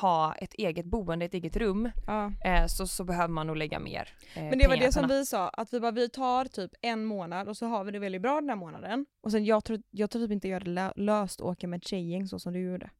ha 0.00 0.34
ett 0.34 0.54
eget 0.54 0.86
boende, 0.86 1.24
ett 1.24 1.34
eget 1.34 1.56
rum 1.56 1.90
Ja. 2.06 2.32
eh, 2.44 2.66
så, 2.66 2.86
så 2.86 3.04
behöver 3.04 3.28
man 3.28 3.46
nog 3.46 3.56
lägga 3.56 3.78
mer 3.78 4.08
eh, 4.34 4.44
Men 4.44 4.58
det 4.58 4.68
var 4.68 4.76
det 4.76 4.92
som 4.92 5.08
vi 5.08 5.26
sa, 5.26 5.48
att 5.48 5.72
vi 5.72 5.80
bara 5.80 5.90
vi 5.90 6.08
tar 6.08 6.44
typ 6.44 6.70
en 6.82 7.04
månad 7.04 7.48
och 7.48 7.56
så 7.56 7.66
har 7.66 7.84
vi 7.84 7.92
det 7.92 7.98
väldigt 7.98 8.22
bra 8.22 8.40
den 8.40 8.48
här 8.48 8.56
månaden. 8.56 9.06
Och 9.20 9.30
sen 9.32 9.44
jag 9.44 9.64
tror, 9.64 9.82
jag 9.90 10.10
tror 10.10 10.22
typ 10.22 10.32
inte 10.32 10.48
jag 10.48 10.54
hade 10.60 10.70
lö- 10.70 10.92
löst 10.96 11.40
att 11.40 11.46
åka 11.46 11.68
med 11.68 11.76
ett 11.76 11.88
tjejgäng 11.88 12.26
så 12.28 12.38
som 12.38 12.52
du 12.52 12.60
gjorde. 12.60 12.90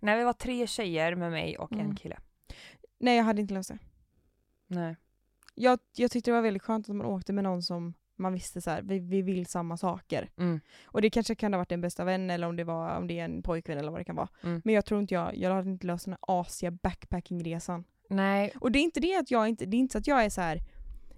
Nej 0.00 0.18
vi 0.18 0.24
var 0.24 0.32
tre 0.32 0.66
tjejer 0.66 1.14
med 1.14 1.30
mig 1.30 1.58
och 1.58 1.72
en 1.72 1.80
Mm. 1.80 1.96
kille. 1.96 2.18
Nej 3.00 3.16
jag 3.16 3.24
hade 3.24 3.40
inte 3.40 3.54
löst 3.54 3.68
det. 3.70 3.78
Nej. 4.74 4.96
Jag, 5.54 5.78
jag 5.96 6.10
tyckte 6.10 6.30
det 6.30 6.34
var 6.34 6.42
väldigt 6.42 6.62
skönt 6.62 6.88
att 6.88 6.96
man 6.96 7.06
åkte 7.06 7.32
med 7.32 7.44
någon 7.44 7.62
som 7.62 7.94
man 8.16 8.32
visste 8.32 8.60
så 8.60 8.70
här, 8.70 8.82
vi, 8.82 8.98
vi 8.98 9.22
vill 9.22 9.46
samma 9.46 9.76
saker. 9.76 10.30
Mm. 10.36 10.60
Och 10.84 11.02
det 11.02 11.10
kanske 11.10 11.34
kan 11.34 11.52
ha 11.52 11.58
varit 11.58 11.72
en 11.72 11.80
bästa 11.80 12.04
vän 12.04 12.30
eller 12.30 12.46
om 12.46 12.56
det, 12.56 12.64
var, 12.64 12.96
om 12.96 13.06
det 13.06 13.18
är 13.18 13.24
en 13.24 13.42
pojkvän 13.42 13.78
eller 13.78 13.90
vad 13.90 14.00
det 14.00 14.04
kan 14.04 14.16
vara. 14.16 14.28
Mm. 14.42 14.62
Men 14.64 14.74
jag 14.74 14.84
tror 14.84 15.00
inte 15.00 15.14
jag, 15.14 15.36
jag 15.36 15.54
hade 15.54 15.70
inte 15.70 15.86
löst 15.86 16.04
den 16.04 16.12
här 16.12 16.40
Asia 16.40 16.70
backpackingresan. 16.70 17.84
Nej, 18.08 18.52
Och 18.60 18.72
det 18.72 18.78
är 18.78 18.82
inte 18.82 19.00
det 19.00 19.16
att 19.16 19.30
jag 19.30 19.48
inte, 19.48 19.66
det 19.66 19.76
är 19.76 19.78
inte 19.78 19.92
så 19.92 19.98
att 19.98 20.06
jag 20.06 20.24
är 20.24 20.30
så 20.30 20.40
här. 20.40 20.60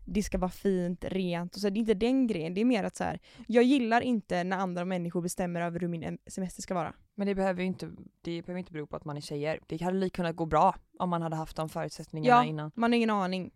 Det 0.05 0.23
ska 0.23 0.39
vara 0.39 0.51
fint, 0.51 1.05
rent 1.05 1.55
och 1.55 1.61
så, 1.61 1.71
det 1.71 1.79
är 1.79 1.81
inte 1.81 1.95
den 1.95 2.27
grejen. 2.27 2.55
Det 2.55 2.61
är 2.61 2.65
mer 2.65 2.85
att 2.85 2.97
så 2.97 3.05
här, 3.05 3.21
jag 3.47 3.65
gillar 3.65 4.01
inte 4.01 4.45
när 4.45 4.57
andra 4.59 4.85
människor 4.85 5.21
bestämmer 5.23 5.61
över 5.61 5.81
hur 5.81 5.89
min 5.89 6.05
em- 6.05 6.19
semester 6.27 6.63
ska 6.63 6.75
vara. 6.75 6.95
men 7.15 7.27
det 7.27 7.35
behöver 7.35 7.61
ju 7.61 7.67
inte, 7.67 7.87
det 8.23 8.43
behöver 8.43 8.59
inte 8.59 8.73
bero 8.73 8.87
på 8.87 8.97
att 8.97 9.05
man 9.05 9.17
är 9.17 9.21
tjejer. 9.21 9.61
Det 9.67 9.83
hade 9.83 9.99
lika 9.99 10.17
kunnat 10.17 10.37
gå 10.37 10.47
bra 10.47 10.75
om 10.99 11.11
man 11.11 11.23
hade 11.23 11.37
haft 11.37 11.57
de 11.57 11.69
förutsättningarna 11.69 12.37
Ja. 12.45 12.45
innan. 12.45 12.71
Man 12.75 12.93
har 12.93 12.97
ingen 12.97 13.11
aning. 13.11 13.51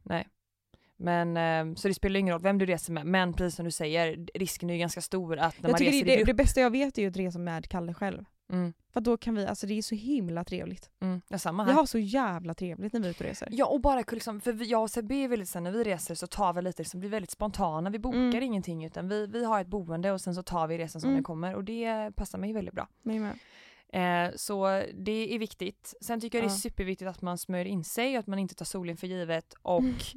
Men, 0.97 1.37
eh, 1.37 1.75
så 1.75 1.89
det 1.89 1.95
spelar 1.95 2.21
ingen 2.21 2.33
roll 2.33 2.43
vem 2.43 2.59
du 2.59 2.67
reser 2.67 2.93
med, 2.93 3.07
men 3.07 3.33
precis 3.33 3.57
som 3.57 3.65
du 3.65 3.71
säger, 3.71 4.27
risken 4.35 4.71
är 4.71 4.75
ju 4.75 4.81
ganska 4.81 5.01
stor 5.01 5.39
att 5.39 5.63
när 5.63 5.69
Jag 5.69 5.75
man 5.75 5.79
reser 5.81 6.05
det, 6.07 6.13
i 6.13 6.17
grupp. 6.17 6.27
det 6.27 6.35
bästa 6.35 6.61
jag 6.61 6.71
vet 6.71 6.99
är 6.99 7.03
ju 7.03 7.09
att 7.09 7.17
resa 7.17 7.39
med 7.39 7.69
Kalle 7.69 7.95
själv. 7.95 8.25
Mm, 8.53 8.73
För 8.93 9.01
då 9.01 9.17
kan 9.17 9.35
vi, 9.35 9.47
alltså 9.47 9.67
det 9.67 9.79
är 9.79 9.83
så 9.83 9.95
himla 9.95 10.45
trevligt. 10.45 10.91
mm, 11.01 11.21
ja, 11.29 11.39
samma 11.39 11.65
Vi 11.65 11.71
här. 11.71 11.79
har 11.79 11.87
så 11.87 11.99
jävla 11.99 12.55
trevligt 12.55 12.93
när 12.93 13.01
vi 13.01 13.07
är 13.07 13.11
ute 13.11 13.25
och 13.25 13.29
reser. 13.29 13.49
Ja 13.53 13.67
och 13.67 13.81
bara 13.81 14.05
liksom, 14.13 14.41
för 14.41 14.53
vi, 14.53 14.65
jag 14.65 14.83
och 14.83 14.91
Sebbe 14.91 15.15
är 15.15 15.29
väldigt 15.29 15.49
så 15.49 15.61
när 15.61 15.71
vi 15.71 15.85
reser 15.85 16.15
så 16.15 16.27
tar 16.27 16.53
vi 16.53 16.63
lite, 16.63 16.85
som 16.85 17.01
blir 17.01 17.11
väldigt 17.11 17.31
spontana, 17.31 17.91
vi 17.91 17.99
bokar 17.99 18.19
Mm. 18.19 18.43
ingenting 18.43 18.85
utan 18.85 19.09
vi, 19.09 19.27
vi 19.27 19.45
har 19.45 19.61
ett 19.61 19.67
boende 19.67 20.13
och 20.13 20.21
sen 20.21 20.35
så 20.35 20.43
tar 20.43 20.67
vi 20.67 20.79
resan 20.79 21.01
som 21.01 21.09
Mm. 21.11 21.17
den 21.17 21.25
kommer 21.25 21.55
och 21.55 21.65
det 21.65 22.13
passar 22.17 22.39
mig 22.39 22.53
väldigt 22.53 22.75
bra. 22.75 22.89
Mig 23.03 23.19
med. 23.21 23.39
Eh, 23.93 24.33
så 24.37 24.83
det 24.95 25.35
är 25.35 25.39
viktigt. 25.39 25.95
Sen 26.01 26.21
tycker 26.21 26.39
jag 26.39 26.49
det 26.49 26.53
är 26.53 26.57
superviktigt 26.57 27.09
att 27.09 27.23
man 27.23 27.39
smörjer 27.39 27.65
in 27.67 27.85
sig 27.85 28.15
och 28.15 28.21
att 28.21 28.27
man 28.27 28.39
inte 28.39 28.55
tar 28.55 28.65
solen 28.65 28.97
för 28.97 29.07
givet 29.07 29.55
och 29.63 29.83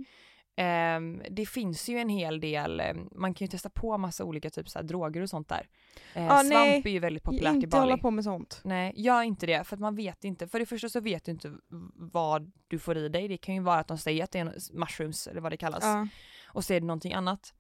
det 1.30 1.46
finns 1.46 1.90
ju 1.90 1.98
en 1.98 2.10
hel 2.10 2.40
del, 2.40 2.80
eh, 2.80 2.94
man 3.12 3.34
kan 3.34 3.46
ju 3.46 3.50
testa 3.50 3.70
på 3.70 3.98
massa 3.98 4.24
olika 4.26 4.50
typer 4.50 4.70
så 4.70 4.80
här, 4.80 4.84
droger 4.84 5.22
och 5.22 5.30
sånt 5.30 5.50
där. 5.50 5.68
Eh, 6.14 6.26
Ah, 6.32 6.38
svamp 6.40 6.50
nej. 6.54 6.82
är 6.86 6.90
ju 6.90 7.00
väldigt 7.00 7.24
populärt 7.24 7.54
i 7.54 7.56
inte 7.56 7.68
Bali. 7.68 7.82
hålla 7.82 7.98
på 7.98 8.12
med 8.12 8.24
sånt. 8.24 8.62
Nej, 8.64 8.94
gör 8.96 9.22
inte 9.22 9.46
det 9.46 9.64
för 9.64 9.76
att 9.76 9.80
man 9.80 9.96
vet 9.96 10.24
inte. 10.24 10.48
För 10.48 10.60
det 10.60 10.66
första 10.66 10.90
så 10.90 11.00
vet 11.00 11.26
du 11.26 11.32
inte 11.32 11.54
vad 11.96 12.52
du 12.68 12.80
får 12.80 12.98
i 12.98 13.10
dig. 13.10 13.28
Det 13.28 13.38
kan 13.38 13.56
ju 13.56 13.62
vara 13.62 13.80
att 13.80 13.88
de 13.88 13.98
säger 13.98 14.24
att 14.24 14.32
det 14.32 14.40
är 14.40 14.54
mushrooms 14.80 15.28
eller 15.28 15.42
vad 15.42 15.52
det 15.52 15.58
kallas 15.58 15.84
Ja. 15.84 16.08
och 16.46 16.64
så 16.64 16.74
är 16.74 16.80
det 16.80 16.86
någonting 16.88 17.14
annat. 17.14 17.54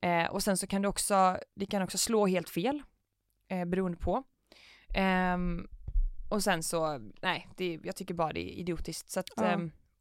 Eh, 0.00 0.24
och 0.26 0.42
sen 0.42 0.56
så 0.56 0.66
kan 0.66 0.82
det 0.82 0.88
också, 0.88 1.38
det 1.54 1.66
kan 1.66 1.82
också 1.82 1.98
slå 1.98 2.26
helt 2.26 2.50
fel 2.50 2.82
eh, 3.48 3.64
beroende 3.64 3.98
på. 3.98 4.22
Ehm, 4.94 5.66
och 6.30 6.42
sen 6.42 6.62
så, 6.62 6.98
nej, 7.22 7.48
det, 7.56 7.80
jag 7.84 7.96
tycker 7.96 8.14
bara 8.14 8.32
det 8.32 8.40
är 8.40 8.52
idiotiskt. 8.60 9.10
Så 9.10 9.20
att 9.20 9.26
Ja. 9.36 9.42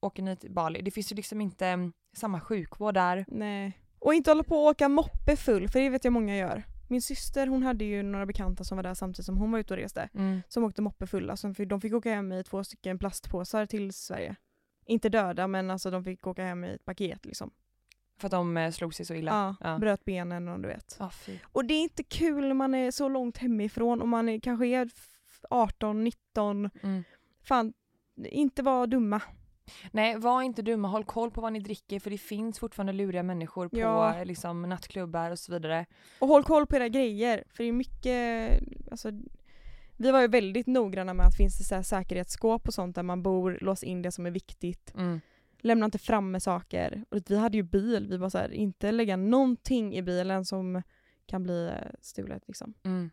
Åker 0.03 0.23
ni 0.23 0.35
till 0.35 0.51
Bali, 0.51 0.81
det 0.81 0.91
finns 0.91 1.11
ju 1.11 1.15
liksom 1.15 1.41
inte 1.41 1.67
mm, 1.67 1.93
samma 2.13 2.39
sjukvård 2.41 2.93
där. 2.93 3.25
Nej. 3.27 3.79
Och 3.99 4.13
inte 4.13 4.31
hålla 4.31 4.43
på 4.43 4.55
och 4.55 4.65
åka 4.71 4.89
moppe 4.89 5.35
full, 5.35 5.69
för 5.69 5.79
det 5.79 5.89
vet 5.89 6.03
jag 6.03 6.13
många 6.13 6.37
gör. 6.37 6.63
Min 6.89 7.01
syster 7.01 7.47
hon 7.47 7.63
hade 7.63 7.85
ju 7.85 8.03
några 8.03 8.25
bekanta 8.25 8.63
som 8.63 8.75
var 8.75 8.83
där 8.83 8.93
samtidigt 8.93 9.25
som 9.25 9.37
hon 9.37 9.51
var 9.51 9.59
ute 9.59 9.73
och 9.73 9.77
reste. 9.79 10.09
Som 10.47 10.63
åkte 10.63 10.81
moppe 10.81 11.07
fulla, 11.07 11.37
så 11.37 11.47
de 11.47 11.81
fick 11.81 11.93
åka 11.93 12.13
hem 12.13 12.31
i 12.31 12.43
två 12.43 12.63
stycken 12.63 12.99
plastpåsar 12.99 13.65
till 13.65 13.93
Sverige. 13.93 14.35
Inte 14.85 15.09
döda 15.09 15.47
men 15.47 15.71
alltså 15.71 15.91
de 15.91 16.03
fick 16.03 16.27
åka 16.27 16.43
hem 16.43 16.63
i 16.63 16.73
ett 16.73 16.85
paket 16.85 17.25
liksom. 17.25 17.51
För 18.19 18.27
att 18.27 18.31
de 18.31 18.57
eh, 18.57 18.71
slog 18.71 18.93
sig 18.93 19.05
så 19.05 19.13
illa. 19.13 19.31
Ja, 19.61 19.69
Ja. 19.69 19.77
bröt 19.79 20.05
benen 20.05 20.47
och 20.47 20.59
du 20.59 20.67
vet. 20.67 20.99
Fy. 21.25 21.37
Och 21.51 21.65
det 21.65 21.73
är 21.73 21.81
inte 21.81 22.03
kul 22.03 22.47
när 22.47 22.53
man 22.53 22.75
är 22.75 22.91
så 22.91 23.09
långt 23.09 23.37
hemifrån 23.37 24.01
och 24.01 24.07
man 24.07 24.29
är, 24.29 24.39
kanske 24.39 24.67
är 24.67 24.85
f- 24.85 25.41
18, 25.49 26.03
19. 26.03 26.69
Mm. 26.83 27.03
Fan, 27.43 27.73
inte 28.25 28.61
vara 28.63 28.85
dumma. 28.87 29.21
Nej, 29.91 30.17
var 30.17 30.41
inte 30.41 30.61
dumma, 30.61 30.87
håll 30.87 31.03
koll 31.03 31.31
på 31.31 31.41
vad 31.41 31.53
ni 31.53 31.59
dricker 31.59 31.99
för 31.99 32.09
det 32.09 32.17
finns 32.17 32.59
fortfarande 32.59 32.93
luriga 32.93 33.23
människor 33.23 33.67
på 33.69 33.77
Ja. 33.77 34.23
liksom, 34.23 34.61
nattklubbar 34.61 35.31
och 35.31 35.39
så 35.39 35.51
vidare. 35.51 35.85
Och 36.19 36.27
håll 36.27 36.43
koll 36.43 36.67
på 36.67 36.75
era 36.75 36.87
grejer, 36.87 37.43
för 37.49 37.63
det 37.63 37.69
är 37.69 37.73
mycket, 37.73 38.59
alltså 38.91 39.11
vi 39.97 40.11
var 40.11 40.21
ju 40.21 40.27
väldigt 40.27 40.67
noggranna 40.67 41.13
med 41.13 41.25
att 41.25 41.37
finns 41.37 41.57
det 41.57 41.63
så 41.63 41.75
här 41.75 41.81
säkerhetsskåp 41.81 42.67
och 42.67 42.73
sånt 42.73 42.95
där 42.95 43.03
man 43.03 43.23
bor, 43.23 43.57
lås 43.61 43.83
in 43.83 44.01
det 44.01 44.11
som 44.11 44.25
är 44.25 44.31
viktigt. 44.31 44.93
Mm. 44.95 45.21
Lämna 45.61 45.85
inte 45.85 45.99
fram 45.99 46.31
med 46.31 46.43
saker. 46.43 47.05
Och 47.09 47.19
vi 47.27 47.37
hade 47.37 47.57
ju 47.57 47.63
bil, 47.63 48.07
vi 48.09 48.17
var 48.17 48.29
så 48.29 48.37
här, 48.37 48.51
inte 48.53 48.91
lägga 48.91 49.17
någonting 49.17 49.95
i 49.95 50.01
bilen 50.01 50.45
som 50.45 50.81
kan 51.25 51.43
bli 51.43 51.65
eh, 51.67 51.91
stulet 52.01 52.43
liksom. 52.47 52.73
Mm. 52.83 53.09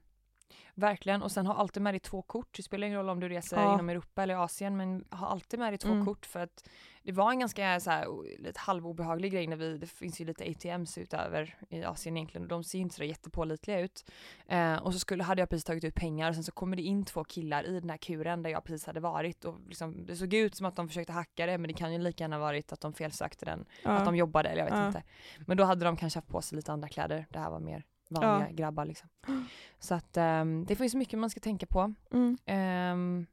Verkligen, 0.75 1.23
och 1.23 1.33
sen 1.33 1.47
ha 1.47 1.55
alltid 1.55 1.83
med 1.83 1.95
dig 1.95 2.01
två 2.01 2.23
kort. 2.23 2.57
Det 2.57 2.63
spelar 2.63 2.87
ingen 2.87 2.99
roll 2.99 3.09
om 3.09 3.21
du 3.21 3.29
reser 3.29 3.57
Ja. 3.63 3.75
inom 3.75 3.89
Europa 3.89 4.23
eller 4.23 4.35
Asien 4.37 4.77
men 4.77 5.05
ha 5.11 5.27
alltid 5.27 5.59
med 5.61 5.73
dig 5.73 5.79
två 5.79 5.89
Mm. 5.93 6.05
kort 6.07 6.27
för 6.27 6.41
att 6.41 6.69
det 7.03 7.13
var 7.13 7.31
en 7.31 7.39
ganska 7.39 7.81
så 7.81 7.91
här, 7.91 8.07
lite 8.39 8.61
halvobehaglig 8.61 9.33
grej 9.33 9.47
när 9.47 9.57
vi, 9.57 9.79
det 9.79 9.87
finns 9.87 10.21
ju 10.21 10.25
lite 10.25 10.45
ATMs 10.51 10.99
utöver 10.99 11.57
i 11.69 11.85
Asien 11.85 12.17
egentligen 12.17 12.43
och 12.43 12.49
de 12.49 12.65
ser 12.65 12.79
inte 12.79 12.95
så 12.95 13.05
jättepålitliga 13.05 13.81
ut. 13.81 14.11
Eh, 14.49 14.75
och 14.77 14.93
så 14.93 14.99
skulle, 14.99 15.23
hade 15.25 15.43
jag 15.43 15.49
precis 15.49 15.65
tagit 15.65 15.85
ut 15.85 15.95
pengar 15.95 16.29
och 16.29 16.35
sen 16.35 16.45
så 16.45 16.53
kommer 16.53 16.77
det 16.77 16.83
in 16.83 17.05
två 17.05 17.25
killar 17.25 17.65
i 17.65 17.81
den 17.81 17.91
här 17.91 17.97
kuren 17.97 18.43
där 18.43 18.51
jag 18.51 18.65
precis 18.65 18.87
hade 18.87 19.01
varit 19.01 19.45
och 19.45 19.55
liksom, 19.69 20.07
det 20.07 20.17
såg 20.17 20.35
ut 20.35 20.55
som 20.55 20.67
att 20.67 20.77
de 20.77 20.89
försökte 20.89 21.13
hacka 21.13 21.47
det 21.47 21.59
men 21.59 21.69
det 21.69 21.75
kan 21.75 21.93
ju 21.93 21.99
lika 21.99 22.25
gärna 22.25 22.39
varit 22.39 22.73
att 22.73 22.81
de 22.81 22.93
felsökte 22.93 23.45
den 23.45 23.65
Ja. 23.85 23.91
att 23.91 24.05
de 24.05 24.17
jobbade 24.17 24.49
eller 24.49 24.59
jag 24.65 24.71
vet 24.71 24.79
Ja. 24.79 24.87
inte. 24.87 25.03
Men 25.47 25.57
då 25.57 25.65
hade 25.65 25.85
de 25.85 25.97
kanske 25.97 26.17
haft 26.19 26.29
på 26.29 26.43
sig 26.43 26.57
lite 26.57 26.73
andra 26.73 26.89
kläder. 26.89 27.27
Det 27.31 27.39
här 27.39 27.51
var 27.51 27.61
mer 27.61 27.85
vanliga 28.11 28.49
Ja. 28.51 28.55
grabbar 28.57 28.85
liksom. 28.85 29.09
Så 29.79 29.95
att 29.95 30.17
ehm, 30.17 30.65
det 30.69 30.77
finns 30.77 30.95
mycket 30.95 31.19
man 31.19 31.31
ska 31.31 31.41
tänka 31.41 31.67
på. 31.67 31.95
Mm. 32.13 32.39
Ehm, 32.47 33.27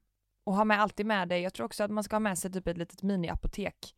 och 0.44 0.54
ha 0.54 0.64
med 0.64 0.82
alltid 0.82 1.06
med 1.06 1.28
dig, 1.30 1.42
jag 1.42 1.54
tror 1.54 1.66
också 1.66 1.84
att 1.84 1.92
man 1.92 2.04
ska 2.04 2.16
ha 2.16 2.20
med 2.20 2.38
sig 2.38 2.52
typ 2.52 2.68
ett 2.68 2.78
litet 2.78 3.02
mini-apotek. 3.04 3.96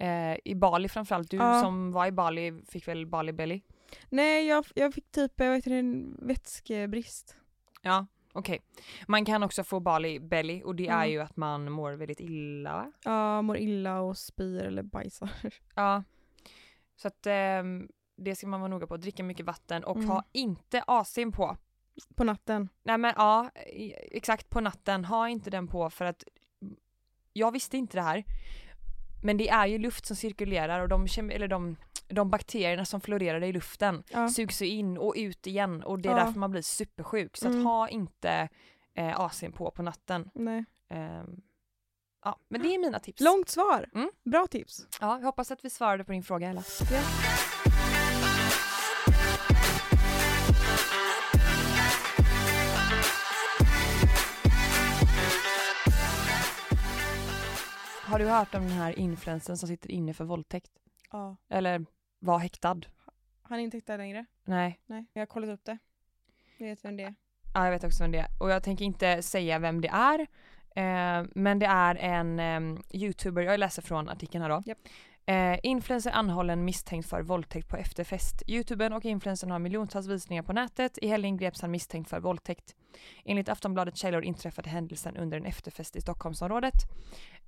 Eh, 0.00 0.36
I 0.44 0.54
Bali 0.54 0.88
framförallt, 0.88 1.30
du 1.30 1.36
Ja. 1.36 1.60
som 1.60 1.92
var 1.92 2.06
i 2.06 2.12
Bali 2.12 2.62
fick 2.68 2.88
väl 2.88 3.06
Bali 3.06 3.32
Belly? 3.32 3.60
Nej, 4.08 4.46
jag, 4.46 4.64
jag 4.74 4.94
fick 4.94 5.10
typ 5.10 5.32
jag 5.36 5.50
vet 5.50 5.66
inte, 5.66 5.76
en 5.76 6.16
vätskebrist. 6.26 7.36
Ja, 7.82 8.06
okej. 8.32 8.60
Man 9.08 9.24
kan 9.24 9.42
också 9.42 9.64
få 9.64 9.80
Bali 9.80 10.20
Belly 10.20 10.62
och 10.62 10.74
det 10.74 10.88
är 10.88 10.94
Mm. 10.96 11.10
ju 11.10 11.20
att 11.20 11.36
man 11.36 11.72
mår 11.72 11.92
väldigt 11.92 12.20
illa? 12.20 12.92
Ja, 13.04 13.42
mår 13.42 13.56
illa 13.56 14.00
och 14.00 14.18
spyr 14.18 14.62
eller 14.62 14.82
bajsar. 14.82 15.30
Ja. 15.74 16.02
Så 16.96 17.08
att 17.08 17.26
ehm, 17.26 17.88
det 18.16 18.36
ska 18.36 18.46
man 18.46 18.60
vara 18.60 18.68
noga 18.70 18.86
på, 18.86 18.96
dricka 18.96 19.22
mycket 19.24 19.46
vatten 19.46 19.84
och 19.84 19.96
Mm. 19.96 20.08
ha 20.08 20.24
inte 20.32 20.80
AC'n 20.80 21.32
på. 21.32 21.56
På 22.14 22.24
natten. 22.24 22.68
Nej 22.82 22.98
men 22.98 23.14
ja, 23.16 23.50
exakt 24.10 24.50
på 24.50 24.60
natten, 24.60 25.04
ha 25.04 25.28
inte 25.28 25.50
den 25.50 25.68
på 25.68 25.90
för 25.90 26.04
att 26.04 26.24
jag 27.32 27.52
visste 27.52 27.76
inte 27.76 27.96
det 27.96 28.02
här. 28.02 28.24
Men 29.24 29.36
det 29.36 29.48
är 29.48 29.66
ju 29.66 29.78
luft 29.78 30.06
som 30.06 30.16
cirkulerar 30.16 30.80
och 30.80 30.88
de, 30.88 31.30
eller 31.30 31.48
de, 31.48 31.76
de 32.08 32.30
bakterierna 32.30 32.84
som 32.84 33.00
florerar 33.00 33.42
i 33.44 33.52
luften 33.52 34.02
Ja. 34.10 34.28
sugs 34.28 34.62
in 34.62 34.98
och 34.98 35.14
ut 35.16 35.46
igen 35.46 35.82
och 35.82 35.98
det 35.98 36.08
är 36.08 36.18
Ja. 36.18 36.24
därför 36.24 36.38
man 36.38 36.50
blir 36.50 36.62
supersjuk. 36.62 37.36
Så 37.36 37.48
Mm. 37.48 37.66
ha 37.66 37.88
inte 37.88 38.48
eh, 38.94 39.20
AC'n 39.20 39.52
på 39.52 39.70
på 39.70 39.82
natten. 39.82 40.30
Nej. 40.34 40.64
Ehm, 40.88 41.40
ja, 42.24 42.38
men 42.48 42.62
det 42.62 42.74
är 42.74 42.78
mina 42.78 42.98
tips. 42.98 43.20
Långt 43.20 43.48
svar. 43.48 43.88
Mm. 43.94 44.10
Bra 44.24 44.46
tips. 44.46 44.86
Ja, 45.00 45.18
jag 45.18 45.24
hoppas 45.26 45.50
att 45.50 45.64
vi 45.64 45.70
svarade 45.70 46.04
på 46.04 46.12
din 46.12 46.22
fråga 46.22 46.48
Ella. 46.50 46.62
Ja. 46.90 47.00
Har 58.14 58.18
du 58.18 58.26
hört 58.26 58.54
om 58.54 58.62
den 58.62 58.76
här 58.76 58.98
influensen 58.98 59.56
som 59.56 59.68
sitter 59.68 59.90
inne 59.90 60.14
för 60.14 60.24
våldtäkt? 60.24 60.70
ja. 61.12 61.36
Eller 61.48 61.86
var 62.18 62.38
häktad? 62.38 62.80
Han 63.42 63.58
är 63.58 63.62
inte 63.62 63.76
häktad 63.76 63.96
längre. 63.96 64.24
Nej. 64.44 64.80
Nej, 64.86 65.06
jag 65.12 65.20
har 65.20 65.26
kollat 65.26 65.50
upp 65.50 65.64
det. 65.64 65.78
Jag 66.58 66.66
vet 66.66 66.84
vem 66.84 66.96
det 66.96 67.02
är. 67.02 67.14
Ja, 67.54 67.64
jag 67.64 67.70
vet 67.70 67.84
också 67.84 68.02
vem 68.02 68.12
det 68.12 68.18
är. 68.18 68.26
Och 68.40 68.50
jag 68.50 68.62
tänker 68.62 68.84
inte 68.84 69.22
säga 69.22 69.58
vem 69.58 69.80
det 69.80 69.88
är. 69.88 70.20
Eh, 70.76 71.26
men 71.34 71.58
det 71.58 71.66
är 71.66 71.94
en 71.94 72.40
eh, 72.40 72.80
youtuber, 72.92 73.42
jag 73.42 73.60
läser 73.60 73.82
från 73.82 74.08
artikeln 74.08 74.42
här 74.42 74.48
då. 74.48 74.62
Japp. 74.66 74.78
Eh, 75.26 75.58
influencer 75.62 76.10
anhållen 76.10 76.64
misstänkt 76.64 77.08
för 77.08 77.22
våldtäkt 77.22 77.68
på 77.68 77.76
efterfest. 77.76 78.42
Youtuben 78.46 78.92
och 78.92 79.04
influencern 79.04 79.50
har 79.50 79.58
miljontals 79.58 80.06
visningar 80.06 80.42
på 80.42 80.52
nätet. 80.52 80.98
I 80.98 81.08
helgen 81.08 81.36
greps 81.36 81.60
han 81.60 81.70
misstänkt 81.70 82.10
för 82.10 82.20
våldtäkt. 82.20 82.74
Enligt 83.24 83.48
Aftonbladet 83.48 83.96
källor 83.96 84.24
inträffade 84.24 84.70
händelsen 84.70 85.16
under 85.16 85.36
en 85.36 85.46
efterfest 85.46 85.96
i 85.96 86.00
Stockholmsområdet. 86.00 86.74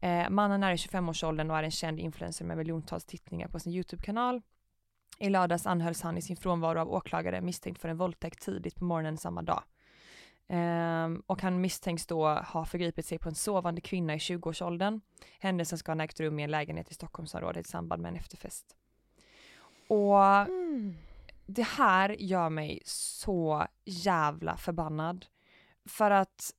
Eh, 0.01 0.31
mannen 0.31 0.63
är 0.63 0.73
i 0.73 0.77
25-årsåldern 0.77 1.51
och 1.51 1.59
är 1.59 1.63
en 1.63 1.71
känd 1.71 2.01
influencer 2.01 2.45
med 2.45 2.57
miljontals 2.57 3.05
tittningar 3.05 3.49
på 3.49 3.61
sin 3.61 3.73
Youtube-kanal. 3.73 4.43
I 5.19 5.29
lördags 5.29 5.67
anhölls 5.67 6.03
han 6.03 6.19
i 6.19 6.23
sin 6.23 6.37
frånvaro 6.37 6.81
av 6.81 6.93
åklagare 6.93 7.41
misstänkt 7.41 7.81
för 7.81 7.89
en 7.89 7.97
våldtäkt 7.97 8.43
tidigt 8.43 8.77
på 8.77 8.85
morgonen 8.85 9.19
samma 9.19 9.43
dag. 9.43 9.63
Um, 10.49 11.23
och 11.27 11.43
han 11.43 11.61
misstänks 11.61 12.07
då 12.07 12.29
ha 12.29 12.65
förgripit 12.65 13.07
sig 13.07 13.19
på 13.19 13.29
en 13.29 13.35
sovande 13.35 13.81
kvinna 13.81 14.15
i 14.15 14.19
20-årsåldern. 14.19 15.01
Händelsen 15.39 15.79
ska 15.79 15.95
ha 15.95 16.05
ägt 16.05 16.21
rum 16.21 16.39
i 16.39 16.43
en 16.43 16.51
lägenhet 16.51 16.91
i 16.91 16.95
Stockholmsområdet 16.95 17.67
i 17.67 17.71
samband 17.71 18.03
med 18.03 18.09
en 18.09 18.17
efterfest. 18.17 18.77
Och 19.89 20.25
Mm. 20.25 20.95
det 21.47 21.67
här 21.67 22.09
gör 22.19 22.51
mig 22.51 22.83
så 22.85 23.67
jävla 23.85 24.57
förbannad. 24.57 25.27
För 25.85 26.11
att 26.11 26.55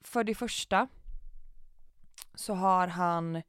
för 0.00 0.24
det 0.24 0.34
första 0.34 0.88
så 2.34 2.54
har 2.54 2.86
han 2.88 3.42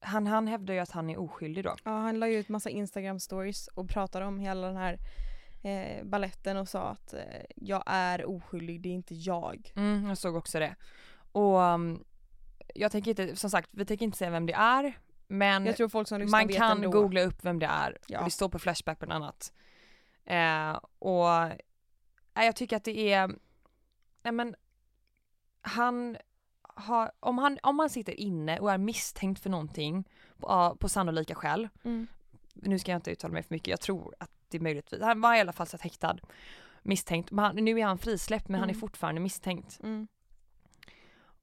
han, 0.00 0.26
han 0.26 0.46
hävdar 0.48 0.74
ju 0.74 0.80
att 0.80 0.90
han 0.90 1.10
är 1.10 1.20
oskyldig 1.20 1.64
då. 1.64 1.76
Ja, 1.84 1.90
han 1.90 2.18
la 2.18 2.28
ju 2.28 2.38
ut 2.38 2.48
massa 2.48 2.70
Instagram 2.70 3.20
stories 3.20 3.68
och 3.68 3.88
pratade 3.88 4.26
om 4.26 4.38
hela 4.38 4.66
den 4.66 4.76
här 4.76 4.98
eh, 5.62 6.04
balletten 6.04 6.56
och 6.56 6.68
sa 6.68 6.88
att 6.88 7.12
eh, 7.14 7.20
jag 7.56 7.82
är 7.86 8.24
oskyldig, 8.24 8.80
det 8.80 8.88
är 8.88 8.92
inte 8.94 9.14
jag. 9.14 9.72
Mm, 9.76 10.06
jag 10.08 10.18
såg 10.18 10.36
också 10.36 10.58
det. 10.58 10.74
Och 11.32 11.56
um, 11.58 12.04
jag 12.74 12.92
tänker 12.92 13.10
inte, 13.10 13.36
som 13.36 13.50
sagt, 13.50 13.70
vi 13.72 13.84
tänker 13.84 14.04
inte 14.04 14.18
säga 14.18 14.30
vem 14.30 14.46
det 14.46 14.52
är. 14.52 14.98
Men 15.28 15.66
Jag 15.66 15.76
tror 15.76 15.88
folk 15.88 16.08
som 16.08 16.30
man 16.30 16.46
vet 16.46 16.56
kan 16.56 16.70
ändå. 16.84 16.90
googla 16.90 17.20
upp 17.22 17.44
vem 17.44 17.58
det 17.58 17.66
är. 17.66 17.98
Ja. 18.06 18.18
Och 18.18 18.24
det 18.24 18.30
står 18.30 18.48
på 18.48 18.58
Flashback 18.58 18.98
bland 18.98 19.12
annat. 19.12 19.52
Eh, 20.24 20.80
och 20.98 21.32
eh, 21.32 21.52
jag 22.34 22.56
tycker 22.56 22.76
att 22.76 22.84
det 22.84 23.12
är, 23.12 23.28
nej 24.22 24.32
men 24.32 24.54
han 25.62 26.16
har, 26.62 27.12
om 27.20 27.38
han, 27.38 27.58
om 27.62 27.78
han 27.78 27.90
sitter 27.90 28.12
inne 28.20 28.58
och 28.58 28.72
är 28.72 28.78
misstänkt 28.78 29.42
för 29.42 29.50
någonting 29.50 30.08
på, 30.38 30.76
på 30.80 30.88
sannolika 30.88 31.34
skäl, 31.34 31.68
Mm. 31.84 32.06
nu 32.54 32.78
ska 32.78 32.90
jag 32.90 32.98
inte 32.98 33.10
uttala 33.10 33.32
mig 33.32 33.42
för 33.42 33.54
mycket, 33.54 33.68
jag 33.68 33.80
tror 33.80 34.14
att 34.18 34.30
det 34.52 34.58
är 34.58 34.62
möjligtvis, 34.62 35.02
han 35.02 35.20
var 35.20 35.34
i 35.34 35.40
alla 35.40 35.52
fall 35.52 35.66
satt 35.66 35.80
häktad, 35.80 36.18
misstänkt, 36.82 37.30
men 37.30 37.44
han, 37.44 37.56
nu 37.56 37.80
är 37.80 37.84
han 37.84 37.98
frisläppt 37.98 38.48
men 38.48 38.60
han 38.60 38.68
är 38.68 38.72
Mm. 38.74 38.80
fortfarande 38.80 39.20
misstänkt. 39.20 39.78
Mm. 39.82 40.08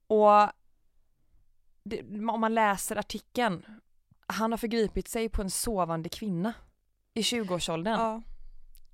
Och 0.06 0.50
det, 1.84 2.02
om 2.28 2.40
man 2.40 2.54
läser 2.54 2.96
artikeln, 2.96 3.66
han 4.26 4.50
har 4.52 4.58
förgripit 4.58 5.08
sig 5.08 5.28
på 5.28 5.42
en 5.42 5.50
sovande 5.50 6.08
kvinna 6.08 6.52
i 7.14 7.20
20-årsåldern. 7.22 8.00
Ja. 8.00 8.22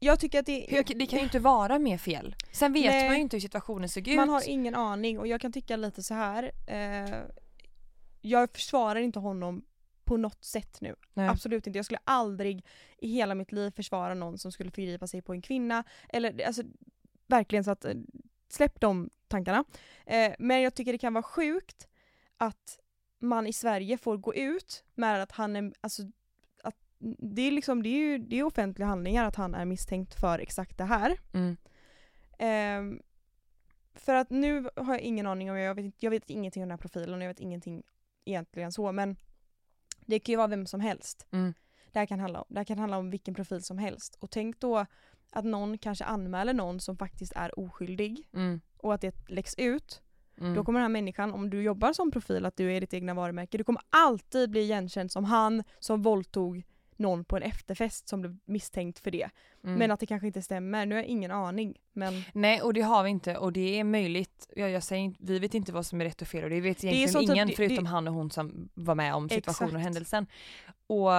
Jag 0.00 0.20
tycker 0.20 0.38
att 0.38 0.46
det, 0.46 0.66
Hur, 0.68 0.84
det 0.98 1.06
kan 1.06 1.18
ju 1.18 1.24
inte 1.24 1.38
vara 1.38 1.78
mer 1.78 1.98
fel. 1.98 2.36
Sen 2.52 2.72
vet 2.72 2.84
Nej. 2.92 3.08
man 3.08 3.16
ju 3.16 3.22
inte 3.22 3.36
hur 3.36 3.40
situationen 3.40 3.88
såg 3.88 4.08
ut. 4.08 4.16
man 4.16 4.28
har 4.28 4.48
ingen 4.48 4.74
aning 4.74 5.18
och 5.18 5.26
jag 5.26 5.40
kan 5.40 5.52
tycka 5.52 5.76
lite 5.76 6.02
så 6.02 6.14
här. 6.14 6.52
Eh, 6.66 7.20
jag 8.20 8.50
försvarar 8.52 9.00
inte 9.00 9.18
honom 9.18 9.64
på 10.06 10.16
något 10.16 10.44
sätt 10.44 10.80
nu. 10.80 10.94
Nej. 11.14 11.28
Absolut 11.28 11.66
inte. 11.66 11.78
Jag 11.78 11.84
skulle 11.84 12.00
aldrig 12.04 12.66
i 12.98 13.08
hela 13.08 13.34
mitt 13.34 13.52
liv 13.52 13.70
försvara 13.70 14.14
någon 14.14 14.38
som 14.38 14.52
skulle 14.52 14.70
förgripa 14.70 15.06
sig 15.06 15.22
på 15.22 15.32
en 15.32 15.42
kvinna. 15.42 15.84
Eller 16.08 16.46
alltså 16.46 16.62
verkligen 17.26 17.64
så 17.64 17.70
att 17.70 17.84
eh, 17.84 17.94
släpp 18.48 18.80
de 18.80 19.10
tankarna. 19.28 19.64
Eh, 20.06 20.32
men 20.38 20.62
jag 20.62 20.74
tycker 20.74 20.92
det 20.92 20.98
kan 20.98 21.14
vara 21.14 21.22
sjukt 21.22 21.88
att 22.36 22.78
man 23.18 23.46
i 23.46 23.52
Sverige 23.52 23.98
får 23.98 24.16
gå 24.16 24.34
ut 24.34 24.84
med 24.94 25.22
att 25.22 25.32
han 25.32 25.56
är, 25.56 25.72
alltså 25.80 26.02
att 26.64 26.76
det 27.18 27.42
är 27.42 27.50
liksom, 27.50 27.82
det 27.82 27.88
är 27.88 27.98
ju 27.98 28.18
det 28.18 28.38
är 28.38 28.42
offentliga 28.42 28.88
handlingar 28.88 29.24
att 29.24 29.36
han 29.36 29.54
är 29.54 29.64
misstänkt 29.64 30.14
för 30.20 30.38
exakt 30.38 30.78
det 30.78 30.84
här. 30.84 31.18
Mm. 31.32 31.56
Ehm, 32.38 33.02
för 33.94 34.14
att 34.14 34.30
nu 34.30 34.68
har 34.76 34.94
jag 34.94 35.00
ingen 35.00 35.26
aning 35.26 35.50
om, 35.50 35.58
jag 35.58 35.74
vet, 35.74 36.02
jag 36.02 36.10
vet 36.10 36.30
ingenting 36.30 36.62
om 36.62 36.68
den 36.68 36.78
här 36.78 36.82
profilen 36.82 37.14
och 37.14 37.22
jag 37.22 37.28
vet 37.28 37.40
ingenting 37.40 37.82
egentligen 38.24 38.72
så 38.72 38.92
men 38.92 39.16
det 40.06 40.18
kan 40.18 40.32
ju 40.32 40.36
vara 40.36 40.46
vem 40.46 40.66
som 40.66 40.80
helst. 40.80 41.26
Mm. 41.30 41.54
Det, 41.92 41.98
här 41.98 42.06
kan 42.06 42.20
handla 42.20 42.40
om, 42.40 42.46
det 42.48 42.58
här 42.60 42.64
kan 42.64 42.78
handla 42.78 42.98
om 42.98 43.10
vilken 43.10 43.34
profil 43.34 43.62
som 43.62 43.78
helst. 43.78 44.16
Och 44.20 44.30
tänk 44.30 44.60
då 44.60 44.86
att 45.32 45.44
någon 45.44 45.78
kanske 45.78 46.04
anmäler 46.04 46.54
någon 46.54 46.80
som 46.80 46.96
faktiskt 46.96 47.32
är 47.36 47.58
oskyldig 47.58 48.28
Mm. 48.32 48.60
och 48.78 48.94
att 48.94 49.00
det 49.00 49.14
läggs 49.28 49.54
ut. 49.58 50.02
Mm. 50.40 50.54
Då 50.54 50.64
kommer 50.64 50.80
den 50.80 50.84
här 50.84 50.92
människan, 50.92 51.32
om 51.32 51.50
du 51.50 51.62
jobbar 51.62 51.92
som 51.92 52.10
profil, 52.10 52.46
att 52.46 52.56
du 52.56 52.72
är 52.72 52.80
ditt 52.80 52.94
egna 52.94 53.14
varumärke, 53.14 53.58
du 53.58 53.64
kommer 53.64 53.82
alltid 53.90 54.50
bli 54.50 54.60
igenkänd 54.60 55.12
som 55.12 55.24
han 55.24 55.64
som 55.78 56.02
våldtog 56.02 56.64
någon 56.98 57.24
på 57.24 57.36
en 57.36 57.42
efterfest 57.42 58.08
som 58.08 58.20
blev 58.20 58.36
misstänkt 58.44 58.98
för 58.98 59.10
det. 59.10 59.28
Mm. 59.64 59.78
Men 59.78 59.90
att 59.90 60.00
det 60.00 60.06
kanske 60.06 60.26
inte 60.26 60.42
stämmer, 60.42 60.86
nu 60.86 60.94
har 60.94 61.02
jag 61.02 61.08
ingen 61.10 61.30
aning. 61.30 61.74
Men 61.92 62.22
Nej 62.32 62.62
och 62.62 62.74
det 62.74 62.80
har 62.80 63.02
vi 63.04 63.10
inte 63.10 63.36
och 63.36 63.52
det 63.52 63.78
är 63.78 63.84
möjligt, 63.84 64.48
jag, 64.56 64.70
jag 64.70 64.82
säger 64.82 65.02
inte, 65.02 65.18
vi 65.22 65.38
vet 65.38 65.54
inte 65.54 65.72
vad 65.72 65.86
som 65.86 66.00
är 66.00 66.04
rätt 66.04 66.22
och 66.22 66.28
fel 66.28 66.44
och 66.44 66.50
det 66.50 66.60
vet 66.60 66.84
egentligen 66.84 67.22
typ- 67.26 67.30
ingen 67.34 67.48
det- 67.48 67.56
förutom 67.56 67.84
det- 67.84 67.90
han 67.90 68.08
och 68.08 68.14
hon 68.14 68.30
som 68.30 68.68
var 68.74 68.94
med 68.94 69.14
om 69.14 69.28
situationen 69.28 69.74
och 69.76 69.80
händelsen. 69.82 70.26
Och, 70.86 71.10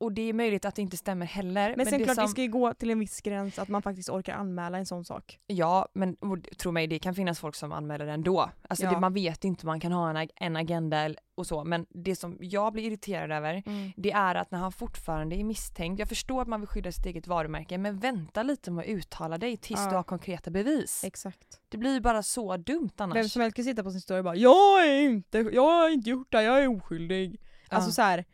och 0.00 0.12
det 0.12 0.22
är 0.28 0.32
möjligt 0.32 0.64
att 0.64 0.74
det 0.74 0.82
inte 0.82 0.96
stämmer 0.96 1.26
heller. 1.26 1.74
Men 1.76 1.86
sen 1.86 1.98
det 1.98 2.04
klart 2.04 2.14
som, 2.16 2.24
det 2.24 2.28
ska 2.30 2.42
ju 2.42 2.48
gå 2.48 2.74
till 2.74 2.90
en 2.90 2.98
viss 2.98 3.20
gräns 3.20 3.58
att 3.58 3.68
man 3.68 3.82
faktiskt 3.82 4.10
orkar 4.10 4.34
anmäla 4.34 4.78
en 4.78 4.86
sån 4.86 5.04
sak. 5.04 5.38
Ja 5.46 5.88
men 5.92 6.16
tro 6.58 6.72
mig 6.72 6.86
det 6.86 6.98
kan 6.98 7.14
finnas 7.14 7.38
folk 7.40 7.54
som 7.54 7.72
anmäler 7.72 8.06
ändå. 8.06 8.50
Alltså 8.68 8.84
Ja. 8.84 8.90
det, 8.90 9.00
man 9.00 9.14
vet 9.14 9.44
inte, 9.44 9.66
man 9.66 9.80
kan 9.80 9.92
ha 9.92 10.10
en, 10.20 10.28
en 10.36 10.56
agenda 10.56 11.10
och 11.34 11.46
så 11.46 11.64
men 11.64 11.86
det 11.90 12.16
som 12.16 12.38
jag 12.40 12.72
blir 12.72 12.84
irriterad 12.84 13.32
över 13.32 13.62
det 13.96 14.12
är 14.12 14.34
att 14.34 14.50
när 14.50 14.58
han 14.58 14.72
fortfarande 14.72 15.36
är 15.36 15.44
misstänkt, 15.44 15.98
jag 15.98 16.08
förstår 16.08 16.42
att 16.42 16.48
man 16.48 16.60
vill 16.60 16.68
skydda 16.68 16.92
sitt 16.92 17.06
eget 17.06 17.26
varumärke 17.26 17.78
men 17.78 17.98
vänta 17.98 18.42
lite 18.42 18.70
med 18.70 18.82
att 18.82 18.88
uttala 18.88 19.38
dig 19.38 19.56
tills 19.56 19.80
Ja. 19.80 19.90
du 19.90 19.96
har 19.96 20.02
konkreta 20.02 20.50
bevis. 20.50 21.04
Exakt. 21.04 21.60
Det 21.68 21.78
blir 21.78 22.00
bara 22.00 22.22
så 22.22 22.56
dumt 22.56 22.90
annars. 22.96 23.16
Vem 23.16 23.28
som 23.28 23.42
helst 23.42 23.56
kan 23.56 23.64
sitta 23.64 23.82
på 23.82 23.90
sin 23.90 24.00
story 24.00 24.20
och 24.20 24.24
bara 24.24 24.36
“Jag 24.36 24.86
är 24.88 25.00
inte, 25.00 25.38
jag 25.38 25.62
har 25.62 25.88
inte 25.88 26.10
gjort 26.10 26.32
det, 26.32 26.42
jag 26.42 26.62
är 26.62 26.68
oskyldig”. 26.76 27.40
Ja. 27.70 27.76
Alltså 27.76 27.92
så 27.92 28.02
här, 28.02 28.24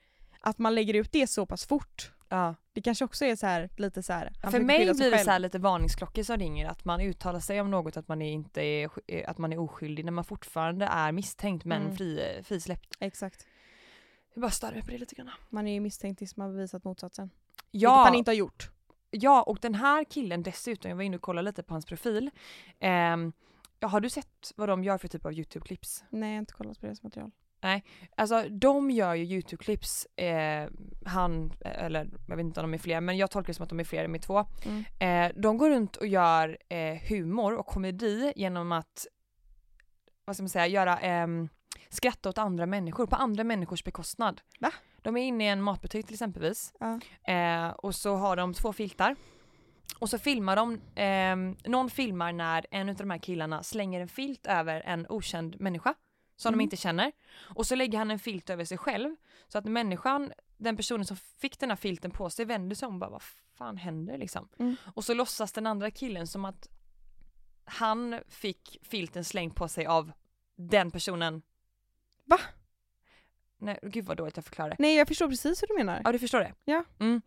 att 0.48 0.58
man 0.58 0.74
lägger 0.74 0.94
ut 0.94 1.12
det 1.12 1.26
så 1.26 1.46
pass 1.46 1.66
fort. 1.66 2.12
ja. 2.28 2.54
Det 2.72 2.82
kanske 2.82 3.04
också 3.04 3.24
är 3.24 3.36
så 3.36 3.46
här 3.46 3.70
lite 3.76 4.02
så 4.02 4.12
här. 4.12 4.32
För 4.50 4.60
mig 4.60 4.78
blir 4.94 5.10
det 5.10 5.18
så 5.24 5.30
här 5.30 5.38
lite 5.38 5.58
varningsklockor 5.58 6.22
som 6.22 6.36
ringer 6.36 6.68
att 6.68 6.84
man 6.84 7.00
uttalar 7.00 7.40
sig 7.40 7.60
om 7.60 7.70
något 7.70 7.96
att 7.96 8.08
man 8.08 8.22
är 8.22 8.30
inte 8.32 8.60
är, 8.62 8.88
sk- 8.88 9.26
att 9.26 9.38
man 9.38 9.52
är 9.52 9.58
oskyldig 9.58 10.04
när 10.04 10.12
man 10.12 10.24
fortfarande 10.24 10.86
är 10.86 11.12
misstänkt 11.12 11.64
men 11.64 11.82
Mm. 11.82 11.96
fri, 11.96 12.40
frisläppt. 12.44 12.96
Exakt. 13.00 13.46
Jag 14.34 14.40
bara 14.42 14.50
stör 14.50 14.72
mig 14.72 14.82
på 14.82 14.90
det 14.90 14.98
lite 14.98 15.14
grann. 15.14 15.30
Man 15.50 15.66
är 15.68 15.72
ju 15.74 15.80
misstänkt 15.80 16.18
tills 16.18 16.36
man 16.36 16.46
har 16.46 16.54
bevisat 16.54 16.84
motsatsen. 16.84 17.30
Vilket 17.72 17.82
Ja, 17.82 18.04
han 18.04 18.14
inte 18.14 18.30
har 18.30 18.36
gjort. 18.36 18.70
ja, 19.10 19.42
och 19.42 19.58
den 19.60 19.74
här 19.74 20.04
killen 20.04 20.42
dessutom, 20.42 20.88
jag 20.88 20.96
var 20.96 21.02
inne 21.04 21.16
och 21.16 21.22
kollade 21.22 21.44
lite 21.50 21.62
på 21.62 21.74
hans 21.74 21.86
profil. 21.86 22.30
Ja, 23.80 23.88
har 23.88 24.00
du 24.00 24.10
sett 24.10 24.52
vad 24.56 24.68
de 24.68 24.84
gör 24.84 24.98
för 24.98 25.08
typ 25.08 25.26
av 25.26 25.32
YouTube-clips? 25.32 26.04
Nej 26.10 26.28
jag 26.30 26.34
har 26.36 26.38
inte 26.38 26.52
kollat 26.52 26.80
på 26.80 26.86
deras 26.86 27.02
material. 27.02 27.30
Alltså 28.16 28.48
de 28.48 28.90
gör 28.90 29.14
ju 29.14 29.24
YouTube-clips, 29.38 30.06
eh, 30.20 30.70
han, 31.06 31.52
eller 31.60 32.08
jag 32.28 32.36
vet 32.36 32.44
inte 32.44 32.60
om 32.60 32.70
de 32.70 32.74
är 32.74 32.78
fler, 32.78 33.00
men 33.00 33.16
jag 33.16 33.30
tolkar 33.30 33.46
det 33.46 33.54
som 33.54 33.62
att 33.62 33.68
de 33.68 33.80
är 33.80 33.84
fler 33.84 34.04
än 34.04 34.12
med 34.12 34.22
två. 34.22 34.44
Mm. 34.64 34.84
Eh, 34.98 35.32
de 35.42 35.58
går 35.58 35.70
runt 35.70 35.96
och 35.96 36.06
gör 36.06 36.58
eh, 36.68 36.96
humor 37.08 37.54
och 37.58 37.66
komedi 37.66 38.32
genom 38.36 38.72
att, 38.72 39.06
vad 40.24 40.36
ska 40.36 40.42
man 40.42 40.48
säga, 40.48 40.66
göra 40.66 40.98
ehm, 40.98 41.48
skratta 41.88 42.28
åt 42.28 42.38
andra 42.38 42.66
människor 42.66 43.06
på 43.06 43.16
andra 43.16 43.44
människors 43.44 43.84
bekostnad. 43.84 44.40
Va? 44.60 44.72
De 45.02 45.16
är 45.16 45.22
inne 45.22 45.44
i 45.44 45.48
en 45.48 45.62
matbutik 45.62 46.06
till 46.06 46.14
exempelvis 46.14 46.72
Ja. 46.80 47.00
eh, 47.32 47.68
och 47.68 47.94
så 47.94 48.14
har 48.16 48.36
de 48.36 48.54
två 48.54 48.72
filtar. 48.72 49.16
Och 49.98 50.10
så 50.10 50.18
filmar 50.18 50.56
de, 50.56 50.80
ehm, 50.94 51.56
någon 51.64 51.90
filmar 51.90 52.32
när 52.32 52.66
en 52.70 52.88
av 52.88 52.94
de 52.94 53.10
här 53.10 53.18
killarna 53.18 53.62
slänger 53.62 54.00
en 54.00 54.08
filt 54.08 54.46
över 54.46 54.80
en 54.86 55.06
okänd 55.08 55.60
människa 55.60 55.94
som 56.36 56.48
Mm. 56.48 56.58
de 56.58 56.62
inte 56.64 56.76
känner. 56.76 57.12
Och 57.38 57.66
så 57.66 57.74
lägger 57.74 57.98
han 57.98 58.10
en 58.10 58.18
filt 58.18 58.50
över 58.50 58.64
sig 58.64 58.78
själv 58.78 59.16
så 59.48 59.58
att 59.58 59.64
människan, 59.64 60.32
den 60.56 60.76
personen 60.76 61.04
som 61.04 61.16
fick 61.16 61.58
den 61.58 61.70
här 61.70 61.76
filten 61.76 62.10
på 62.10 62.30
sig 62.30 62.44
vänder 62.44 62.76
sig 62.76 62.88
om 62.88 62.94
och 62.94 63.00
bara 63.00 63.10
vad 63.10 63.22
fan 63.54 63.76
händer 63.76 64.18
liksom. 64.18 64.48
Mm. 64.58 64.76
Och 64.94 65.04
så 65.04 65.14
låtsas 65.14 65.52
den 65.52 65.66
andra 65.66 65.90
killen 65.90 66.26
som 66.26 66.44
att 66.44 66.68
han 67.64 68.20
fick 68.28 68.78
filten 68.82 69.24
slängd 69.24 69.54
på 69.56 69.68
sig 69.68 69.86
av 69.86 70.12
den 70.56 70.90
personen. 70.90 71.42
Va? 72.24 72.38
Nej 73.58 73.78
gud 73.82 74.04
vad 74.04 74.16
dåligt 74.16 74.36
jag 74.36 74.44
förklarar 74.44 74.70
det. 74.70 74.76
Nej 74.78 74.96
jag 74.96 75.08
förstår 75.08 75.28
precis 75.28 75.62
hur 75.62 75.68
du 75.68 75.74
menar. 75.74 76.00
Ja 76.04 76.12
du 76.12 76.18
förstår 76.18 76.40
det? 76.40 76.52
Ja. 76.64 76.84
Mm. 76.98 77.22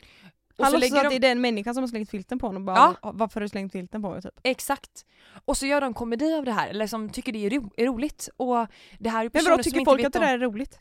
Och 0.60 0.66
Han 0.66 0.72
så 0.72 0.78
låtsas 0.78 0.92
lägger 0.92 1.06
att 1.06 1.12
de... 1.12 1.20
det 1.20 1.28
är 1.28 1.30
den 1.30 1.42
människan 1.42 1.74
som 1.74 1.84
har 1.84 1.88
slängt 1.88 2.10
filten 2.10 2.40
på 2.40 2.48
honom 2.48 2.66
bara 2.66 2.96
Ja. 3.02 3.12
“varför 3.14 3.36
har 3.40 3.42
du 3.42 3.50
slängt 3.50 3.72
filten 3.72 4.02
på 4.02 4.10
mig?” 4.12 4.22
typ. 4.22 4.32
Exakt. 4.44 5.06
Och 5.46 5.58
så 5.58 5.66
gör 5.66 5.82
de 5.82 5.94
komedi 5.94 6.34
av 6.34 6.46
det 6.46 6.52
här, 6.52 6.68
eller 6.70 6.88
som 6.88 7.10
tycker 7.10 7.32
det 7.32 7.46
är, 7.46 7.50
ro- 7.50 7.72
är 7.78 7.86
roligt. 7.86 8.30
Och 8.38 8.68
det 9.00 9.10
här 9.10 9.26
är 9.26 9.30
Men 9.34 9.44
vadå, 9.46 9.64
tycker 9.64 9.86
folk 9.86 10.04
att 10.04 10.14
det 10.14 10.20
om... 10.20 10.26
där 10.26 10.34
är 10.34 10.40
roligt? 10.40 10.80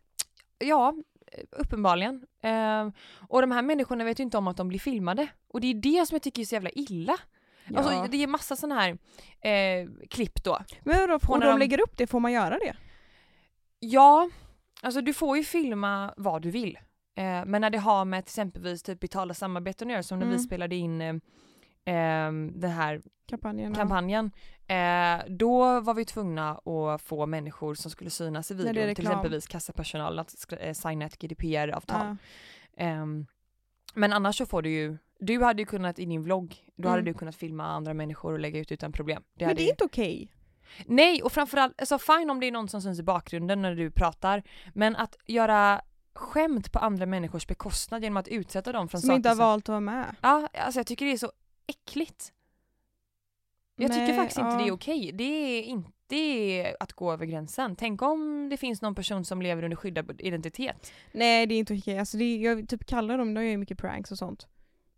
Ja, 0.59 0.95
uppenbarligen. 1.51 2.23
Eh, 2.43 2.89
och 3.29 3.41
de 3.41 3.51
här 3.51 3.63
människorna 3.63 4.05
vet 4.05 4.21
ju 4.21 4.25
inte 4.25 4.39
om 4.39 4.49
att 4.49 4.57
de 4.57 4.69
blir 4.69 4.79
filmade. 4.79 5.27
Och 5.49 5.61
det 5.61 5.67
är 5.67 5.75
det 5.75 6.07
som 6.09 6.15
jag 6.15 6.23
tycker 6.23 6.43
är 6.43 6.47
så 6.47 6.55
jävla 6.55 6.71
illa. 6.71 7.17
Ja. 7.69 7.79
Alltså, 7.79 8.07
det 8.11 8.23
är 8.23 8.27
massa 8.27 8.57
sådana 8.57 8.81
här 8.81 8.91
eh, 9.53 9.89
klipp 10.11 10.45
då. 10.45 10.59
Men 10.83 11.21
får 11.21 11.39
när 11.39 11.47
de 11.47 11.53
de- 11.53 11.59
lägger 11.59 11.81
upp 11.81 11.97
det, 11.97 12.07
får 12.07 12.21
man 12.21 12.33
göra 12.33 12.59
det? 12.59 12.77
Ja, 13.81 14.31
Alltså 14.83 15.01
du 15.01 15.15
får 15.15 15.37
ju 15.37 15.45
filma 15.45 16.15
vad 16.17 16.43
du 16.43 16.51
vill. 16.51 16.79
Eh, 17.19 17.45
men 17.47 17.61
när 17.61 17.71
det 17.71 17.79
har 17.79 18.05
med 18.05 18.25
till 18.25 18.31
exempelvis 18.31 18.83
typ 18.83 19.01
betala 19.01 19.35
samarbeten 19.35 19.89
att 19.89 19.93
göra 19.93 20.03
som 20.03 20.19
när 20.19 20.27
vi 20.27 20.33
Mm. 20.33 20.43
spelade 20.45 20.77
in 20.77 21.01
eh, 21.01 21.09
eh, 21.95 22.33
den 22.53 22.71
här 22.71 23.03
Kampanjen. 23.29 23.75
kampanjen. 23.75 24.31
Eh, 24.67 25.19
då 25.29 25.81
var 25.81 25.95
vi 25.95 26.05
tvungna 26.05 26.51
att 26.51 27.03
få 27.03 27.27
människor 27.27 27.75
som 27.75 27.91
skulle 27.91 28.11
synas 28.11 28.51
i 28.51 28.55
videon, 28.55 28.95
till 28.95 29.07
exempelvis 29.07 29.47
kassapersonal 29.47 30.19
att 30.19 30.53
eh, 30.61 30.73
signa 30.73 31.05
ett 31.07 31.19
GDPR-avtal. 31.19 32.07
Ja. 32.07 32.17
Ehm, 32.85 33.27
men 33.95 34.13
annars 34.13 34.37
så 34.39 34.47
får 34.47 34.63
du 34.63 34.71
ju, 34.71 34.99
du 35.19 35.43
hade 35.45 35.63
ju 35.63 35.67
kunnat 35.67 35.99
i 35.99 36.05
din 36.05 36.23
vlogg, 36.23 36.57
då 36.77 36.89
hade 36.89 37.01
Mm. 37.01 37.13
du 37.13 37.19
kunnat 37.19 37.37
filma 37.37 37.65
andra 37.67 37.95
människor 37.95 38.33
och 38.33 38.39
lägga 38.39 38.59
ut 38.61 38.73
utan 38.73 38.93
problem. 38.93 39.23
Det 39.35 39.45
Men 39.45 39.49
hade 39.49 39.55
det 39.59 39.63
är 39.63 39.65
ju- 39.65 39.71
inte 39.71 39.85
okej. 39.85 40.33
Nej 40.87 41.23
och 41.23 41.33
framförallt, 41.33 41.81
alltså 41.81 41.99
fine 41.99 42.31
om 42.31 42.41
det 42.41 42.47
är 42.47 42.53
någon 42.53 42.69
som 42.69 42.83
syns 42.83 42.99
i 43.01 43.03
bakgrunden 43.03 43.63
när 43.63 43.75
du 43.75 43.91
pratar, 43.91 44.43
men 44.75 44.97
att 44.97 45.17
göra 45.27 45.81
skämt 46.19 46.73
på 46.73 46.79
andra 46.79 47.07
människors 47.07 47.47
bekostnad 47.47 48.03
genom 48.03 48.17
att 48.17 48.29
utsätta 48.29 48.73
dem 48.73 48.89
för 48.89 48.99
en 48.99 49.03
Som 49.03 49.09
sak 49.09 49.17
inte 49.17 49.29
har 49.29 49.37
som- 49.37 49.45
valt 49.45 49.65
att 49.65 49.69
vara 49.69 49.81
med. 49.81 50.17
Ja, 50.23 50.49
alltså 50.55 50.79
jag 50.81 50.87
tycker 50.87 51.07
det 51.07 51.13
är 51.13 51.17
så 51.17 51.33
äckligt. 51.67 52.33
Jag 53.77 53.91
tycker 53.93 54.07
Nej, 54.07 54.17
faktiskt 54.17 54.39
inte 54.39 54.51
ja. 54.51 54.59
det 54.59 54.69
är 54.69 54.73
okej. 54.73 55.13
Det 55.13 55.25
är 55.25 55.63
inte 55.63 56.77
att 56.81 56.93
gå 56.93 57.13
över 57.13 57.27
gränsen. 57.27 57.77
Tänk 57.77 58.03
om 58.03 58.49
det 58.49 58.57
finns 58.57 58.83
någon 58.83 58.95
person 58.95 59.25
som 59.25 59.43
lever 59.43 59.63
under 59.63 59.77
skyddad 59.77 60.21
identitet. 60.21 60.93
Nej 61.13 61.47
det 61.47 61.55
är 61.55 61.59
inte 61.59 61.75
okej. 61.79 61.99
Alltså 61.99 62.17
det 62.17 62.25
är, 62.25 62.39
jag 62.39 62.69
typ 62.69 62.87
kallar 62.87 63.19
dem, 63.19 63.35
de 63.35 63.45
gör 63.45 63.51
ju 63.51 63.57
mycket 63.57 63.79
pranks 63.79 64.13
och 64.13 64.19
sånt. 64.19 64.47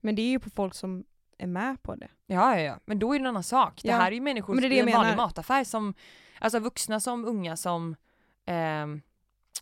Men 0.01 0.15
det 0.15 0.23
är 0.23 0.31
ju 0.31 0.39
på 0.41 0.51
folk 0.51 0.75
som 0.75 1.05
är 1.39 1.47
med 1.47 1.83
på 1.83 1.95
det. 1.95 2.09
Ja, 2.27 2.57
ja, 2.57 2.61
ja. 2.61 2.79
Men 2.85 2.99
då 2.99 3.15
är 3.15 3.19
det 3.19 3.23
en 3.23 3.27
annan 3.27 3.43
sak. 3.43 3.81
Det 3.83 3.89
Ja. 3.89 3.97
här 3.97 4.07
är 4.07 4.13
ju 4.15 4.21
människor 4.21 4.55
Men 4.55 4.61
det 4.63 4.67
är 4.67 4.71
det 4.71 4.77
i 4.77 4.79
en 4.81 4.93
vanlig 4.93 5.17
mataffär 5.17 5.65
som, 5.65 5.95
alltså 6.41 6.59
vuxna 6.59 7.01
som 7.01 7.25
unga 7.25 7.57
som 7.57 7.97
ehm, 8.47 9.01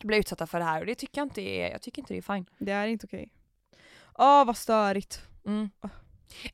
blir 0.07 0.18
utsatta 0.18 0.46
för 0.46 0.59
det 0.59 0.64
här 0.64 0.80
och 0.80 0.86
det 0.86 0.94
tycker 0.94 1.20
jag 1.20 1.26
inte 1.26 1.40
är, 1.42 1.70
jag 1.70 1.82
tycker 1.82 2.03
inte 2.03 2.14
det 2.14 2.18
är 2.18 2.34
fine. 2.34 2.46
Det 2.59 2.72
är 2.72 2.86
inte 2.86 3.07
okej. 3.07 3.32
Åh 4.18 4.44
vad 4.44 4.57
störigt. 4.57 5.22
Mm. 5.46 5.70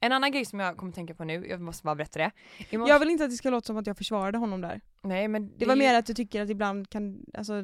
En 0.01 0.13
annan 0.13 0.33
grej 0.33 0.45
som 0.45 0.61
jag 0.61 0.77
kommer 0.77 0.93
tänka 0.93 1.15
på 1.15 1.25
nu, 1.25 1.47
jag 1.49 1.61
måste 1.61 1.85
bara 1.85 1.95
berätta 1.95 2.19
det. 2.19 2.31
I 2.71 2.77
morse- 2.77 2.89
Jag 2.89 2.99
vill 2.99 3.11
inte 3.11 3.25
att 3.25 3.31
det 3.31 3.37
ska 3.37 3.51
låta 3.51 3.67
som 3.67 3.77
att 3.77 3.87
jag 3.87 3.97
försvarade 3.97 4.39
honom 4.39 4.61
där. 4.61 4.81
Nej 5.03 5.29
men 5.29 5.53
Det 5.59 5.67
var 5.67 5.73
är 5.73 5.77
ju- 5.77 5.83
mer 5.83 5.95
att 5.95 6.07
du 6.07 6.15
tycker 6.15 6.43
att 6.43 6.51
ibland 6.51 6.91
kan, 6.91 7.25
alltså 7.35 7.63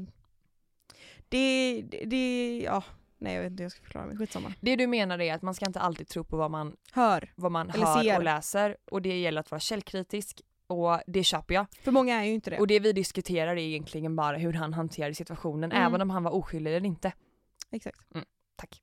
det, 1.28 1.82
det, 1.90 2.04
det 2.04 2.60
ja. 2.64 2.84
Nej 3.18 3.34
jag 3.34 3.42
vet 3.42 3.50
inte 3.50 3.62
hur 3.62 3.64
jag 3.64 3.72
ska 3.72 3.82
förklara 3.82 4.06
mig, 4.06 4.16
skitsamma. 4.16 4.52
Det 4.60 4.76
du 4.76 4.86
menar 4.86 5.18
är 5.20 5.34
att 5.34 5.42
man 5.42 5.54
ska 5.54 5.66
inte 5.66 5.80
alltid 5.80 6.08
tro 6.08 6.24
på 6.24 6.36
vad 6.36 6.50
man 6.50 6.76
Hör. 6.92 7.32
vad 7.36 7.52
man 7.52 7.70
Eller 7.70 7.86
hör 7.86 8.02
ser. 8.02 8.16
och 8.16 8.22
läser 8.24 8.76
och 8.90 9.02
det 9.02 9.20
gäller 9.20 9.40
att 9.40 9.50
vara 9.50 9.60
källkritisk 9.60 10.40
och 10.70 11.00
det 11.06 11.24
köper 11.24 11.54
jag. 11.54 11.66
För 11.82 11.92
många 11.92 12.20
är 12.20 12.24
ju 12.24 12.32
inte 12.32 12.50
det. 12.50 12.58
Och 12.58 12.66
det 12.66 12.80
vi 12.80 12.92
diskuterar 12.92 13.52
är 13.52 13.56
egentligen 13.58 14.16
bara 14.16 14.36
hur 14.36 14.52
han 14.52 14.74
hanterade 14.74 15.14
situationen 15.14 15.72
Mm. 15.72 15.86
även 15.86 16.00
om 16.00 16.10
han 16.10 16.22
var 16.22 16.30
oskyldig 16.30 16.76
eller 16.76 16.86
inte. 16.86 17.12
Exakt. 17.72 17.98
Tack. 18.56 18.82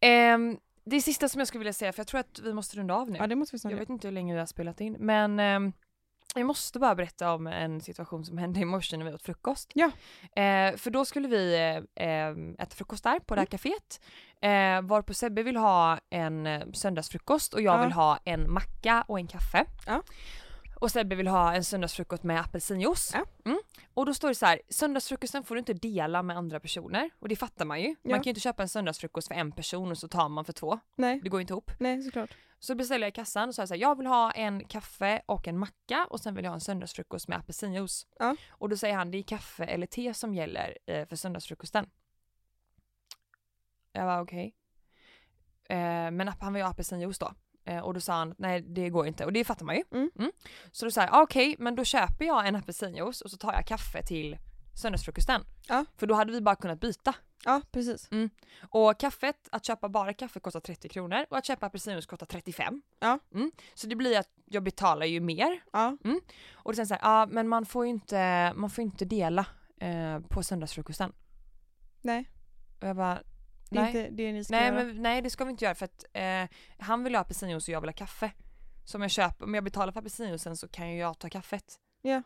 Ehm, 0.00 0.58
det 0.84 1.00
sista 1.00 1.28
som 1.28 1.38
jag 1.38 1.48
skulle 1.48 1.58
vilja 1.58 1.72
säga, 1.72 1.92
för 1.92 2.00
jag 2.00 2.06
tror 2.06 2.20
att 2.20 2.40
vi 2.44 2.52
måste 2.52 2.76
runda 2.76 2.94
av 2.94 3.10
nu. 3.10 3.18
Ja 3.18 3.26
det 3.26 3.36
måste 3.36 3.54
vi 3.56 3.58
snart 3.60 3.70
jag 3.72 3.78
vet 3.78 3.88
inte 3.88 4.06
hur 4.08 4.12
länge 4.12 4.32
vi 4.32 4.38
har 4.38 4.46
spelat 4.46 4.80
in 4.80 4.96
men 4.98 5.40
ehm, 5.40 5.72
jag 6.34 6.46
måste 6.46 6.78
bara 6.78 6.94
berätta 6.94 7.34
om 7.34 7.46
en 7.46 7.80
situation 7.80 8.24
som 8.24 8.38
hände 8.38 8.60
i 8.60 8.64
morse 8.64 8.96
när 8.96 9.04
vi 9.06 9.12
åt 9.14 9.22
frukost. 9.22 9.72
Ja. 9.74 9.86
Eh, 10.42 10.76
för 10.76 10.90
då 10.90 11.04
skulle 11.04 11.28
vi 11.28 11.54
eh, 11.96 12.06
eh, 12.08 12.36
äta 12.58 12.76
frukost 12.76 13.04
där 13.04 13.18
på 13.18 13.34
det 13.34 13.40
här 13.40 13.46
Mm. 13.46 13.50
kaféet. 13.50 14.00
Eh, 14.40 14.88
varpå 14.88 15.14
Sebbe 15.14 15.42
vill 15.42 15.56
ha 15.56 15.98
en 16.10 16.46
eh, 16.46 16.62
söndagsfrukost 16.72 17.54
och 17.54 17.60
jag 17.60 17.78
Ja. 17.78 17.82
vill 17.84 17.92
ha 17.92 18.18
en 18.24 18.52
macka 18.52 19.04
och 19.08 19.18
en 19.18 19.26
kaffe. 19.26 19.64
Ja. 19.86 20.02
Och 20.82 20.90
Sebbe 20.90 21.14
vill 21.16 21.26
ha 21.28 21.54
en 21.54 21.64
söndagsfrukost 21.64 22.22
med 22.22 22.40
apelsinjuice. 22.40 23.10
Ja. 23.14 23.24
Mm. 23.44 23.60
Och 23.94 24.06
då 24.06 24.14
står 24.14 24.28
det 24.28 24.34
så 24.34 24.46
här, 24.46 24.60
söndagsfrukosten 24.68 25.44
får 25.44 25.54
du 25.54 25.58
inte 25.58 25.74
dela 25.74 26.22
med 26.22 26.36
andra 26.36 26.60
personer. 26.60 27.10
Och 27.18 27.28
det 27.28 27.36
fattar 27.36 27.64
man 27.64 27.80
ju. 27.80 27.88
Man 27.88 27.96
Ja. 28.02 28.16
kan 28.16 28.22
ju 28.22 28.30
inte 28.30 28.40
köpa 28.40 28.62
en 28.62 28.68
söndagsfrukost 28.68 29.28
för 29.28 29.34
en 29.34 29.52
person 29.52 29.90
och 29.90 29.98
så 29.98 30.08
tar 30.08 30.28
man 30.28 30.44
för 30.44 30.52
två. 30.52 30.78
Nej, 30.96 31.20
Det 31.22 31.28
går 31.28 31.40
inte 31.40 31.52
ihop. 31.52 31.70
nej 31.78 32.02
såklart. 32.02 32.30
Så 32.58 32.74
beställde 32.74 33.04
jag 33.06 33.12
i 33.12 33.14
kassan 33.14 33.48
och 33.48 33.54
sa 33.54 33.66
så 33.66 33.74
här, 33.74 33.80
jag 33.80 33.98
vill 33.98 34.06
ha 34.06 34.30
en 34.32 34.64
kaffe 34.64 35.22
och 35.26 35.48
en 35.48 35.58
macka 35.58 36.06
och 36.10 36.20
sen 36.20 36.34
vill 36.34 36.44
jag 36.44 36.50
ha 36.50 36.54
en 36.56 36.60
söndagsfrukost 36.60 37.28
med 37.28 37.38
apelsinjuice. 37.38 38.06
Ja. 38.18 38.36
Och 38.50 38.68
då 38.68 38.76
säger 38.76 38.94
han, 38.94 39.10
det 39.10 39.18
är 39.18 39.22
kaffe 39.22 39.64
eller 39.64 39.86
te 39.86 40.14
som 40.14 40.34
gäller 40.34 40.78
eh, 40.86 41.06
för 41.08 41.16
söndagsfrukosten. 41.16 41.86
Jag 43.92 44.06
var 44.06 44.20
okej. 44.20 44.54
Eh, 45.68 45.76
men 46.10 46.28
han 46.40 46.52
vill 46.52 46.62
ha 46.62 46.70
apelsinjuice 46.70 47.18
då. 47.18 47.34
Eh, 47.64 47.78
och 47.78 47.94
då 47.94 48.00
sa 48.00 48.12
han, 48.12 48.34
nej 48.38 48.60
det 48.60 48.88
går 48.88 49.06
inte. 49.06 49.24
Och 49.24 49.32
det 49.32 49.44
fattar 49.44 49.66
man 49.66 49.76
ju. 49.76 49.82
Mm. 49.92 50.32
Så 50.72 50.84
då 50.84 50.90
sa 50.90 51.00
jag, 51.00 51.22
okej 51.22 51.56
men 51.58 51.74
då 51.74 51.84
köper 51.84 52.24
jag 52.24 52.46
en 52.48 52.56
apelsinjuice 52.56 53.20
och 53.20 53.30
så 53.30 53.36
tar 53.36 53.52
jag 53.52 53.66
kaffe 53.66 54.02
till 54.02 54.38
söndagsfrukosten. 54.74 55.44
Ja. 55.68 55.84
För 55.96 56.06
då 56.06 56.14
hade 56.14 56.32
vi 56.32 56.40
bara 56.40 56.56
kunnat 56.56 56.80
byta. 56.80 57.14
Ja 57.44 57.62
precis. 57.72 58.08
Och 58.70 59.00
kaffet, 59.00 59.48
att 59.52 59.64
köpa 59.64 59.88
bara 59.88 60.12
kaffe 60.12 60.40
kostar 60.40 60.60
30 60.60 60.88
kronor 60.88 61.26
och 61.30 61.38
att 61.38 61.46
köpa 61.46 61.66
apelsinjuice 61.66 62.06
kostar 62.06 62.26
35. 62.26 62.82
Ja. 63.00 63.18
Mm. 63.34 63.50
Så 63.74 63.86
det 63.86 63.96
blir 63.96 64.18
att 64.18 64.28
jag 64.44 64.62
betalar 64.62 65.06
ju 65.06 65.20
mer. 65.20 65.62
Ja. 65.72 65.96
Och 66.52 66.76
sen 66.76 66.86
såhär, 66.86 67.00
ja 67.02 67.26
men 67.30 67.48
man 67.48 67.66
får 67.66 67.84
ju 67.84 67.90
inte, 67.90 68.52
man 68.56 68.70
får 68.70 68.82
inte 68.82 69.04
dela 69.04 69.46
eh, 69.80 70.20
på 70.20 70.42
söndagsfrukosten. 70.42 71.12
Nej. 72.00 72.28
Och 72.80 72.88
jag 72.88 72.96
bara, 72.96 73.22
nej. 73.80 73.86
inte 73.86 74.10
det 74.10 74.32
ni 74.32 74.44
ska 74.44 74.56
nej, 74.56 74.66
göra. 74.66 74.84
men, 74.84 75.02
nej 75.02 75.22
det 75.22 75.30
ska 75.30 75.44
vi 75.44 75.50
inte 75.50 75.64
göra 75.64 75.74
för 75.74 75.84
att 75.84 76.04
eh, 76.12 76.56
han 76.78 77.04
vill 77.04 77.14
ha 77.14 77.20
apelsinjuice 77.20 77.68
och 77.68 77.74
jag 77.74 77.80
vill 77.80 77.88
ha 77.88 77.94
kaffe. 77.94 78.32
Så 78.84 78.98
om 78.98 79.02
jag 79.02 79.10
köper, 79.10 79.44
om 79.44 79.54
jag 79.54 79.64
betalar 79.64 79.92
för 79.92 80.00
apelsinjuicen 80.00 80.56
så 80.56 80.68
kan 80.68 80.90
ju 80.90 80.98
jag 80.98 81.18
ta 81.18 81.28
kaffet. 81.28 81.78
Ja. 82.02 82.22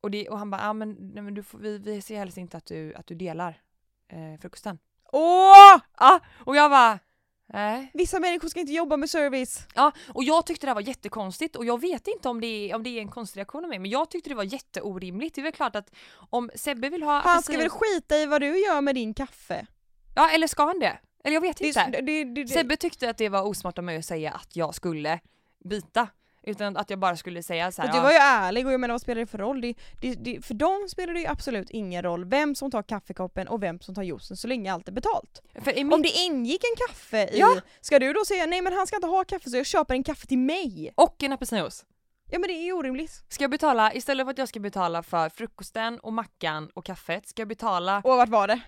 Och, 0.00 0.10
det, 0.10 0.28
och 0.28 0.38
han 0.38 0.50
bara, 0.50 0.62
ja 0.62 0.72
men, 0.72 0.92
nej, 0.92 1.22
men 1.22 1.34
du 1.34 1.42
får, 1.42 1.58
vi, 1.58 1.78
vi 1.78 2.02
ser 2.02 2.18
helst 2.18 2.36
inte 2.38 2.56
att 2.56 2.66
du, 2.66 2.94
att 2.94 3.06
du 3.06 3.14
delar 3.14 3.60
eh, 4.08 4.40
frukosten. 4.40 4.78
Åh! 5.12 5.78
Ja, 5.98 6.20
och 6.46 6.56
jag 6.56 6.70
bara, 6.70 6.98
nej. 7.46 7.90
Vissa 7.94 8.20
människor 8.20 8.48
ska 8.48 8.60
inte 8.60 8.72
jobba 8.72 8.96
med 8.96 9.10
service. 9.10 9.66
Ja, 9.74 9.92
och 10.08 10.24
jag 10.24 10.46
tyckte 10.46 10.66
det 10.66 10.70
här 10.70 10.74
var 10.74 10.82
jättekonstigt 10.82 11.56
och 11.56 11.64
jag 11.64 11.80
vet 11.80 12.06
inte 12.06 12.28
om 12.28 12.40
det 12.40 12.46
är, 12.46 12.74
om 12.74 12.82
det 12.82 12.90
är 12.90 13.00
en 13.00 13.08
konstig 13.08 13.38
reaktion 13.38 13.64
av 13.64 13.68
mig 13.68 13.78
men 13.78 13.90
jag 13.90 14.10
tyckte 14.10 14.30
det 14.30 14.36
var 14.36 14.44
jätteorimligt. 14.44 15.34
Det 15.34 15.40
är 15.40 15.42
väl 15.42 15.52
klart 15.52 15.76
att 15.76 15.90
om 16.30 16.50
Sebbe 16.54 16.88
vill 16.88 17.02
ha 17.02 17.20
Han 17.20 17.42
ska 17.42 17.58
väl 17.58 17.70
skita 17.70 18.16
i 18.16 18.26
vad 18.26 18.40
du 18.40 18.58
gör 18.58 18.80
med 18.80 18.94
din 18.94 19.14
kaffe? 19.14 19.66
Ja, 20.14 20.30
eller 20.30 20.46
ska 20.46 20.64
han 20.66 20.78
det? 20.78 20.98
Eller 21.24 21.34
jag 21.34 21.40
vet 21.40 21.60
inte. 21.60 21.90
det, 21.90 22.00
det, 22.00 22.24
det, 22.24 22.48
Sebbe 22.48 22.76
tyckte 22.76 23.10
att 23.10 23.18
det 23.18 23.28
var 23.28 23.42
osmart 23.42 23.78
av 23.78 23.84
mig 23.84 23.96
att 23.96 24.04
säga 24.04 24.32
att 24.32 24.56
jag 24.56 24.74
skulle 24.74 25.20
byta. 25.64 26.08
Utan 26.46 26.76
att 26.76 26.90
jag 26.90 26.98
bara 26.98 27.16
skulle 27.16 27.42
säga 27.42 27.72
så 27.72 27.82
här. 27.82 27.92
Du 27.92 28.00
var 28.00 28.10
ju 28.10 28.16
ärlig 28.16 28.66
och 28.66 28.72
jag 28.72 28.80
menar 28.80 28.94
vad 28.94 29.00
spelar 29.00 29.20
det 29.20 29.26
för 29.26 29.38
roll? 29.38 29.60
Det, 29.60 29.74
det, 30.00 30.14
det, 30.14 30.44
för 30.44 30.54
dem 30.54 30.86
spelar 30.88 31.14
det 31.14 31.20
ju 31.20 31.26
absolut 31.26 31.70
ingen 31.70 32.02
roll 32.02 32.24
vem 32.24 32.54
som 32.54 32.70
tar 32.70 32.82
kaffekoppen 32.82 33.48
och 33.48 33.62
vem 33.62 33.80
som 33.80 33.94
tar 33.94 34.02
juicen 34.02 34.36
så 34.36 34.48
länge 34.48 34.72
allt 34.72 34.88
är 34.88 34.92
betalt. 34.92 35.42
mitt, 35.66 35.92
Om 35.92 36.02
det 36.02 36.08
ingick 36.08 36.60
en 36.64 36.86
kaffe 36.88 37.22
i, 37.22 37.38
Ja. 37.38 37.56
ska 37.80 37.98
du 37.98 38.12
då 38.12 38.24
säga 38.24 38.46
nej 38.46 38.62
men 38.62 38.72
han 38.72 38.86
ska 38.86 38.96
inte 38.96 39.08
ha 39.08 39.24
kaffe 39.24 39.50
så 39.50 39.56
jag 39.56 39.66
köper 39.66 39.94
en 39.94 40.04
kaffe 40.04 40.26
till 40.26 40.38
mig? 40.38 40.92
Och 40.94 41.22
en 41.22 41.32
apelsinjuice. 41.32 41.84
Ja 42.30 42.38
men 42.38 42.48
det 42.48 42.54
är 42.54 42.64
ju 42.64 42.72
orimligt. 42.72 43.24
Ska 43.28 43.44
jag 43.44 43.50
betala, 43.50 43.92
istället 43.94 44.26
för 44.26 44.30
att 44.30 44.38
jag 44.38 44.48
ska 44.48 44.60
betala 44.60 45.02
för 45.02 45.28
frukosten 45.28 45.98
och 45.98 46.12
mackan 46.12 46.70
och 46.74 46.84
kaffet, 46.84 47.28
ska 47.28 47.40
jag 47.40 47.48
betala, 47.48 48.02
Och 48.04 48.16
vart 48.16 48.28
var 48.28 48.48
det? 48.48 48.60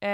Eh, 0.00 0.10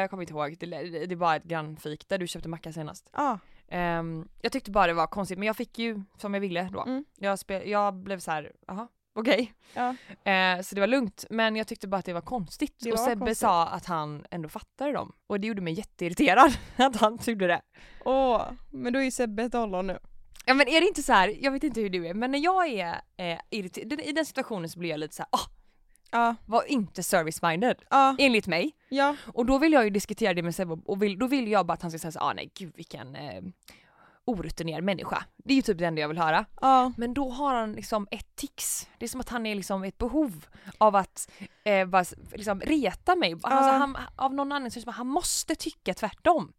jag 0.00 0.10
kommer 0.10 0.22
inte 0.22 0.32
ihåg, 0.32 0.56
det, 0.60 1.06
det 1.06 1.16
var 1.16 1.36
ett 1.36 1.44
grannfik 1.44 2.08
där 2.08 2.18
du 2.18 2.26
köpte 2.26 2.48
macka 2.48 2.72
senast. 2.72 3.08
Ah, 3.12 3.38
Ehm, 3.68 4.28
jag 4.42 4.52
tyckte 4.52 4.70
bara 4.70 4.86
det 4.86 4.92
var 4.92 5.06
konstigt 5.06 5.38
men 5.38 5.46
jag 5.46 5.56
fick 5.56 5.78
ju 5.78 6.02
som 6.18 6.34
jag 6.34 6.40
ville 6.40 6.68
då. 6.72 6.82
Mm. 6.82 7.04
Jag, 7.18 7.38
spel, 7.38 7.68
jag 7.68 7.94
blev 7.94 8.18
så 8.18 8.30
här, 8.30 8.52
jaha, 8.66 8.88
okej. 9.14 9.54
ja. 9.74 9.94
Eh, 10.32 10.60
så 10.62 10.74
det 10.74 10.80
var 10.80 10.86
lugnt 10.88 11.24
men 11.30 11.56
jag 11.56 11.66
tyckte 11.66 11.88
bara 11.88 11.96
att 11.96 12.04
det 12.04 12.12
var 12.12 12.20
konstigt. 12.20 12.76
Det 12.80 12.92
och 12.92 12.98
var 12.98 13.04
Sebbe 13.06 13.18
konstigt. 13.20 13.38
sa 13.38 13.66
att 13.66 13.86
han 13.86 14.26
ändå 14.30 14.48
fattade 14.48 14.92
dem. 14.92 15.12
Och 15.26 15.40
det 15.40 15.46
gjorde 15.46 15.62
mig 15.62 15.72
jätteirriterad 15.72 16.52
att 16.76 16.96
han 16.96 17.18
gjorde 17.26 17.46
det. 17.46 17.60
Åh, 18.04 18.42
men 18.70 18.92
då 18.92 18.98
är 18.98 19.04
ju 19.04 19.10
Sebbe 19.10 19.42
ett 19.42 19.54
ollon 19.54 19.86
nu. 19.86 19.98
Ja 20.46 20.54
men 20.54 20.68
är 20.68 20.80
det 20.80 20.86
inte 20.86 21.02
så 21.02 21.12
här, 21.12 21.34
jag 21.40 21.52
vet 21.52 21.64
inte 21.64 21.80
hur 21.80 21.90
du 21.90 22.06
är, 22.06 22.14
men 22.14 22.30
när 22.32 22.38
jag 22.38 22.66
är 22.68 23.00
eh, 23.16 23.38
irriterad, 23.50 24.00
i 24.00 24.12
den 24.12 24.24
situationen 24.26 24.68
så 24.68 24.78
blir 24.78 24.90
jag 24.90 25.00
lite 25.00 25.14
så 25.14 25.22
här, 25.22 25.28
ah, 25.32 25.50
Ja, 26.10 26.34
var 26.46 26.64
inte 26.70 27.02
service-minded. 27.02 27.76
ja, 27.90 28.16
Enligt 28.18 28.46
mig. 28.46 28.72
Ja. 28.96 29.16
Och 29.34 29.46
då 29.46 29.58
vill 29.58 29.72
jag 29.72 29.84
ju 29.84 29.90
diskutera 29.90 30.34
det 30.34 30.42
med 30.42 30.54
Sebbe 30.54 30.72
och 30.84 31.02
vill, 31.02 31.18
då 31.18 31.26
vill 31.26 31.48
jag 31.48 31.66
bara 31.66 31.72
att 31.72 31.82
han 31.82 31.90
ska 31.90 31.98
säga 31.98 32.12
så 32.12 32.18
ah 32.20 32.32
nej 32.32 32.50
gud 32.54 32.72
vilken 32.76 33.16
eh, 33.16 33.42
orutinerad 34.24 34.84
människa. 34.84 35.24
Det 35.36 35.52
är 35.52 35.56
ju 35.56 35.62
typ 35.62 35.78
det 35.78 35.86
enda 35.86 36.00
jag 36.00 36.08
vill 36.08 36.18
höra. 36.18 36.44
ja. 36.60 36.92
Men 36.96 37.14
då 37.14 37.28
har 37.30 37.54
han 37.54 37.72
liksom 37.72 38.08
ett 38.10 38.36
tics. 38.36 38.88
Det 38.98 39.04
är 39.04 39.08
som 39.08 39.20
att 39.20 39.28
han 39.28 39.46
är 39.46 39.54
liksom 39.54 39.84
ett 39.84 39.98
behov 39.98 40.46
av 40.78 40.96
att 40.96 41.30
eh, 41.64 41.86
bara, 41.86 42.04
liksom 42.32 42.60
reta 42.60 43.16
mig. 43.16 43.32
Alltså, 43.32 43.48
Ja. 43.50 43.72
han, 43.72 43.96
av 44.16 44.34
någon 44.34 44.52
anledning 44.52 44.70
så 44.70 44.76
är 44.76 44.80
det 44.80 44.84
som 44.84 44.90
att 44.90 44.96
han 44.96 45.06
måste 45.06 45.54
tycka 45.54 45.94
tvärtom. 45.94 46.52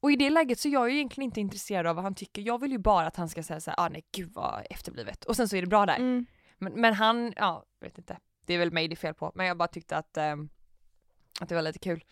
Och 0.00 0.12
i 0.12 0.16
det 0.16 0.30
läget 0.30 0.60
så 0.60 0.68
är 0.68 0.72
jag 0.72 0.90
ju 0.90 0.94
egentligen 0.96 1.24
inte 1.24 1.40
intresserad 1.40 1.86
av 1.86 1.94
vad 1.96 2.04
han 2.04 2.14
tycker. 2.14 2.42
Jag 2.42 2.60
vill 2.60 2.72
ju 2.72 2.78
bara 2.78 3.06
att 3.06 3.16
han 3.16 3.28
ska 3.28 3.42
säga 3.42 3.60
såhär, 3.60 3.80
ah 3.80 3.88
nej 3.88 4.04
gud 4.12 4.32
vad 4.34 4.66
efterblivet. 4.70 5.24
Och 5.24 5.36
sen 5.36 5.48
så 5.48 5.56
är 5.56 5.60
det 5.60 5.66
bra 5.68 5.86
där. 5.86 5.96
Mm. 5.96 6.26
Men, 6.58 6.72
men 6.72 6.94
han, 6.94 7.32
ja, 7.36 7.64
vet 7.80 7.98
inte. 7.98 8.18
Det 8.46 8.54
är 8.54 8.58
väl 8.58 8.72
mig 8.72 8.88
det 8.88 8.94
är 8.94 8.96
fel 8.96 9.14
på. 9.14 9.32
Men 9.34 9.46
jag 9.46 9.56
bara 9.56 9.68
tyckte 9.68 9.96
att, 9.96 10.16
ehm, 10.16 10.48
att 11.40 11.48
det 11.48 11.54
var 11.54 11.62
lite 11.62 11.78
kul. 11.78 12.04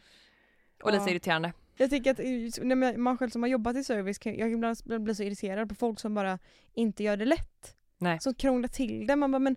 Och 0.82 0.92
lite 0.92 1.04
Ja. 1.04 1.10
irriterande. 1.10 1.52
Jag 1.76 1.90
tycker 1.90 2.10
att 2.10 2.20
eh, 2.58 2.64
men 2.64 3.00
man 3.02 3.18
själv 3.18 3.30
som 3.30 3.42
har 3.42 3.48
jobbat 3.48 3.76
i 3.76 3.84
service, 3.84 4.18
jag 4.24 4.36
kan 4.38 4.52
ibland 4.52 5.02
bli 5.04 5.14
så 5.14 5.22
irriterad 5.22 5.68
på 5.68 5.74
folk 5.74 6.00
som 6.00 6.14
bara 6.14 6.38
inte 6.74 7.02
gör 7.02 7.16
det 7.16 7.24
lätt. 7.24 7.76
Nej. 7.98 8.20
Som 8.20 8.34
krånglar 8.34 8.68
till 8.68 9.06
det. 9.06 9.16
Man 9.16 9.30
bara 9.32 9.38
men 9.38 9.56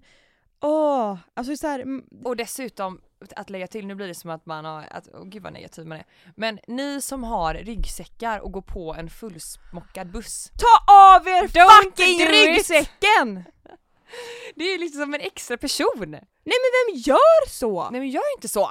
åh, 0.61 1.17
alltså 1.33 1.57
så 1.57 1.67
här, 1.67 1.79
mm, 1.79 2.05
Och 2.23 2.35
dessutom, 2.35 3.01
att 3.35 3.49
lägga 3.49 3.67
till, 3.67 3.87
nu 3.87 3.95
blir 3.95 4.07
det 4.07 4.15
som 4.15 4.29
att 4.29 4.45
man 4.45 4.65
har, 4.65 4.85
att, 4.91 5.07
oh, 5.07 5.25
gud 5.25 5.43
vad 5.43 5.53
negativ 5.53 5.85
man 5.85 5.97
är. 5.97 6.05
Men 6.35 6.59
ni 6.67 7.01
som 7.01 7.23
har 7.23 7.53
ryggsäckar 7.53 8.39
och 8.39 8.51
går 8.51 8.61
på 8.61 8.93
en 8.95 9.09
fullsmockad 9.09 10.11
buss. 10.11 10.51
Ta 10.57 10.93
av 10.93 11.27
er 11.27 11.47
Don't 11.47 11.83
fucking 11.83 12.19
ryggsäcken! 12.27 13.43
Det 14.55 14.63
är 14.63 14.79
liksom 14.79 15.01
som 15.01 15.13
en 15.13 15.21
extra 15.21 15.57
person. 15.57 15.87
Nej 15.97 16.21
men 16.43 16.93
vem 16.93 17.01
gör 17.01 17.49
så? 17.49 17.89
Nej 17.89 18.01
men 18.01 18.09
gör 18.09 18.35
inte 18.37 18.47
så! 18.47 18.69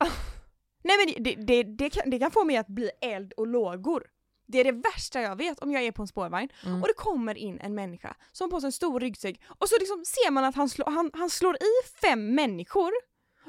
Nej 0.82 0.96
men 0.96 1.24
det, 1.24 1.34
det, 1.34 1.62
det, 1.62 1.90
kan, 1.90 2.10
det 2.10 2.18
kan 2.18 2.30
få 2.30 2.44
mig 2.44 2.56
att 2.56 2.66
bli 2.66 2.90
eld 3.00 3.32
och 3.32 3.46
lågor. 3.46 4.06
Det 4.46 4.60
är 4.60 4.64
det 4.64 4.72
värsta 4.72 5.20
jag 5.20 5.36
vet 5.36 5.58
om 5.58 5.72
jag 5.72 5.82
är 5.82 5.92
på 5.92 6.02
en 6.02 6.08
spårvagn 6.08 6.48
Mm. 6.66 6.82
och 6.82 6.88
det 6.88 6.94
kommer 6.94 7.34
in 7.38 7.58
en 7.60 7.74
människa 7.74 8.16
som 8.32 8.44
har 8.44 8.50
på 8.50 8.60
sig 8.60 8.68
en 8.68 8.72
stor 8.72 9.00
ryggsäck 9.00 9.40
och 9.58 9.68
så 9.68 9.76
liksom 9.80 10.04
ser 10.04 10.30
man 10.30 10.44
att 10.44 10.54
han, 10.54 10.68
slå, 10.68 10.84
han, 10.90 11.10
han 11.14 11.30
slår 11.30 11.54
i 11.56 11.88
fem 12.00 12.34
människor 12.34 12.90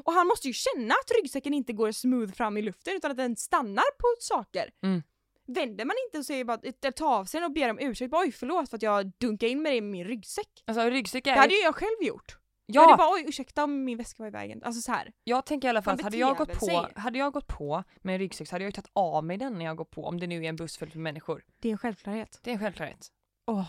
och 0.03 0.13
han 0.13 0.27
måste 0.27 0.47
ju 0.47 0.53
känna 0.53 0.93
att 0.93 1.11
ryggsäcken 1.21 1.53
inte 1.53 1.73
går 1.73 1.91
smooth 1.91 2.31
fram 2.33 2.57
i 2.57 2.61
luften 2.61 2.95
utan 2.95 3.11
att 3.11 3.17
den 3.17 3.35
stannar 3.35 3.91
på 3.97 4.07
saker. 4.19 4.69
Mm. 4.83 5.03
Vänder 5.47 5.85
man 5.85 5.95
inte 6.07 6.17
och 6.17 6.25
säger 6.25 6.43
bara 6.43 6.57
eller 6.63 6.91
tar 6.91 7.15
av 7.15 7.25
sig 7.25 7.39
den 7.39 7.49
och 7.49 7.53
ber 7.53 7.69
om 7.69 7.79
ursäkt, 7.79 8.11
bara 8.11 8.21
oj 8.21 8.31
förlåt 8.31 8.69
för 8.69 8.77
att 8.77 8.81
jag 8.83 9.11
dunkade 9.17 9.49
in 9.49 9.61
med 9.61 9.71
det 9.71 9.75
i 9.75 9.81
min 9.81 10.07
ryggsäck. 10.07 10.63
Alltså 10.65 10.89
ryggsäck 10.89 11.27
är 11.27 11.33
Det 11.33 11.39
hade 11.39 11.53
ju 11.53 11.61
jag 11.61 11.75
själv 11.75 11.97
gjort. 12.01 12.37
Ja, 12.73 12.89
Jag 12.89 12.97
bara 12.97 13.13
oj 13.13 13.25
ursäkta 13.27 13.63
om 13.63 13.83
min 13.83 13.97
väska 13.97 14.23
var 14.23 14.27
i 14.27 14.31
vägen. 14.31 14.63
Alltså 14.63 14.81
så 14.81 14.91
här. 14.91 15.11
jag 15.23 15.45
tänker 15.45 15.67
i 15.67 15.69
alla 15.69 15.81
fall 15.81 15.93
att 15.93 16.01
hade 16.01 16.17
jag, 16.17 16.37
gått 16.37 16.59
på, 16.59 16.65
sig. 16.65 16.87
hade 16.95 17.17
jag 17.19 17.33
gått 17.33 17.47
på 17.47 17.83
med 18.01 18.13
en 18.13 18.19
ryggsäck 18.19 18.47
så 18.47 18.55
hade 18.55 18.63
jag 18.63 18.67
ju 18.67 18.71
tagit 18.71 18.91
av 18.93 19.23
mig 19.23 19.37
den 19.37 19.57
när 19.57 19.65
jag 19.65 19.77
går 19.77 19.85
på, 19.85 20.05
om 20.05 20.19
det 20.19 20.27
nu 20.27 20.45
är 20.45 20.49
en 20.49 20.55
buss 20.55 20.77
full 20.77 20.89
med 20.89 20.97
människor. 20.97 21.43
Det 21.59 21.67
är 21.67 21.71
en 21.71 21.77
självklarhet. 21.77 22.39
Det 22.43 22.49
är 22.49 22.53
en 22.53 22.59
självklarhet. 22.59 23.07
Åh. 23.47 23.67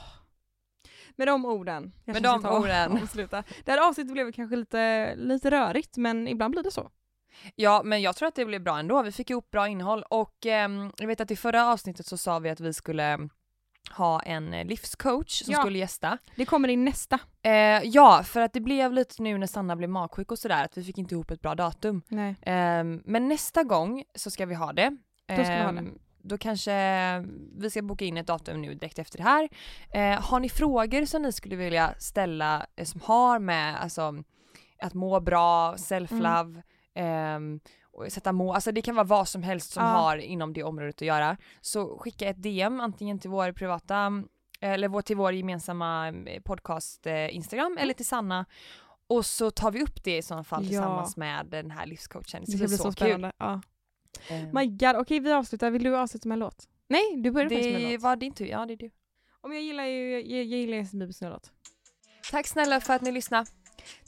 Med 1.17 1.29
de 1.29 1.45
orden. 1.45 1.93
jag 2.05 2.13
Med 2.15 2.23
de 2.23 2.47
orden. 2.47 2.93
avsluta. 3.03 3.45
Det 3.65 3.71
här 3.73 3.89
avsnittet 3.89 4.13
blev 4.13 4.33
kanske 4.33 4.57
lite, 4.57 5.15
lite 5.15 5.51
rörigt 5.51 5.97
men 5.97 6.29
ibland 6.29 6.53
blir 6.53 6.63
det 6.63 6.71
så. 6.71 6.91
Ja 7.55 7.83
men 7.85 8.03
jag 8.03 8.17
tror 8.17 8.29
att 8.29 8.35
det 8.35 8.45
blev 8.45 8.63
bra 8.63 8.79
ändå, 8.79 9.03
vi 9.03 9.13
fick 9.13 9.31
ihop 9.31 9.51
bra 9.51 9.69
innehåll 9.69 10.03
och 10.11 10.47
ehm, 10.47 10.93
jag 10.99 11.07
vet 11.07 11.21
att 11.21 11.31
i 11.31 11.37
förra 11.37 11.67
avsnittet 11.67 12.07
så 12.07 12.17
sa 12.17 12.39
vi 12.39 12.51
att 12.51 12.61
vi 12.61 12.73
skulle 12.73 13.29
ha 13.93 14.21
en 14.21 14.55
eh, 14.55 14.65
livscoach 14.65 15.43
som 15.43 15.53
Ja. 15.53 15.59
skulle 15.61 15.79
gästa. 15.79 16.19
Det 16.37 16.45
kommer 16.45 16.69
in 16.69 16.85
nästa. 16.85 17.19
Eh, 17.43 17.53
ja, 17.85 18.23
för 18.25 18.41
att 18.41 18.53
det 18.53 18.61
blev 18.61 18.93
lite 18.93 19.23
nu 19.23 19.39
när 19.39 19.47
Sanna 19.47 19.77
blev 19.77 19.91
magsjuk 19.91 20.31
och 20.33 20.39
sådär 20.39 20.65
att 20.65 20.79
vi 20.79 20.85
fick 20.85 20.99
inte 20.99 21.15
ihop 21.15 21.31
ett 21.31 21.41
bra 21.41 21.55
datum. 21.55 22.03
Nej. 22.09 22.35
Ehm, 22.43 23.03
men 23.05 23.29
nästa 23.29 23.63
gång 23.65 24.05
så 24.15 24.31
ska 24.31 24.47
vi 24.47 24.55
ha 24.55 24.73
det. 24.73 24.97
Då 25.29 25.35
ska 25.45 25.55
vi 25.55 25.61
ha 25.63 25.73
det. 25.73 25.79
Ehm, 25.79 25.99
Då 26.25 26.39
kanske 26.39 26.73
vi 27.59 27.71
ska 27.71 27.83
boka 27.83 28.05
in 28.05 28.17
ett 28.17 28.27
datum 28.27 28.63
nu 28.63 28.75
direkt 28.75 28.99
efter 28.99 29.19
det 29.19 29.25
här. 29.25 29.49
Eh, 29.93 30.21
har 30.23 30.41
ni 30.41 30.49
frågor 30.49 31.05
som 31.05 31.23
ni 31.23 31.33
skulle 31.33 31.57
vilja 31.57 31.95
ställa 31.99 32.67
eh, 32.77 32.85
som 32.85 33.01
har 33.05 33.39
med 33.39 33.83
alltså, 33.83 34.15
att 34.83 34.95
må 34.95 35.21
bra, 35.21 35.75
self-love, 35.77 36.63
ehm, 36.95 37.61
och 37.82 37.82
sätta 38.09 38.33
mål, 38.33 38.55
alltså 38.55 38.73
det 38.73 38.83
kan 38.83 38.95
vara 38.95 39.05
vad 39.07 39.29
som 39.29 39.43
helst 39.43 39.73
som 39.73 39.83
Ja. 39.85 39.89
har 39.91 40.17
inom 40.17 40.53
det 40.53 40.63
området 40.63 40.95
att 40.97 41.03
göra. 41.03 41.37
Så 41.61 41.99
skicka 41.99 42.29
ett 42.29 42.43
DM 42.43 42.81
antingen 42.81 43.19
till 43.19 43.31
vår 43.31 43.53
privata, 43.53 44.13
eller 44.61 45.03
till 45.03 45.17
vår 45.17 45.33
gemensamma 45.33 46.09
eh, 46.09 46.43
podcast 46.43 47.07
eh, 47.07 47.35
Instagram 47.37 47.77
eller 47.81 47.95
till 47.95 48.07
Sanna. 48.07 48.47
Och 49.07 49.27
så 49.27 49.51
tar 49.51 49.71
vi 49.71 49.83
upp 49.83 50.05
det 50.05 50.17
i 50.17 50.23
sådana 50.23 50.45
fall 50.45 50.63
Ja. 50.65 50.69
tillsammans 50.69 51.17
med 51.17 51.47
den 51.47 51.71
här 51.71 51.87
livscoachen. 51.87 52.45
Det 52.47 52.53
ska 52.59 52.67
bli 52.67 52.77
så, 52.77 52.85
kul. 52.85 52.93
spännande. 52.93 53.33
Ja. 53.39 53.61
Eh, 54.31 54.53
My 54.53 54.67
god, 54.67 54.97
okej 54.97 55.21
vi 55.21 55.33
avslutar. 55.33 55.71
Vill 55.71 55.83
du 55.83 55.97
avsluta 55.97 56.29
med 56.29 56.37
en 56.37 56.39
låt? 56.41 56.69
Nej, 56.89 57.17
du 57.17 57.31
börjar 57.31 57.49
faktiskt 57.49 57.67
med 57.73 57.83
en 57.83 57.89
det 57.89 57.93
låt. 57.93 58.03
var 58.03 58.17
din 58.17 58.33
tur, 58.35 58.47
ja 58.47 58.67
det 58.67 58.73
är 58.73 58.77
du. 58.77 58.91
Om 59.41 59.53
jag 59.53 59.63
gillar 59.63 59.85
ju, 59.85 60.13
jag, 60.13 60.23
jag 60.23 60.45
gillar 60.45 60.93
Biebers 60.93 61.21
nya 61.21 61.31
låt. 61.31 61.51
Tack 62.31 62.47
snälla 62.47 62.81
för 62.81 62.95
att 62.95 63.03
ni 63.03 63.13
lyssnade. 63.13 63.47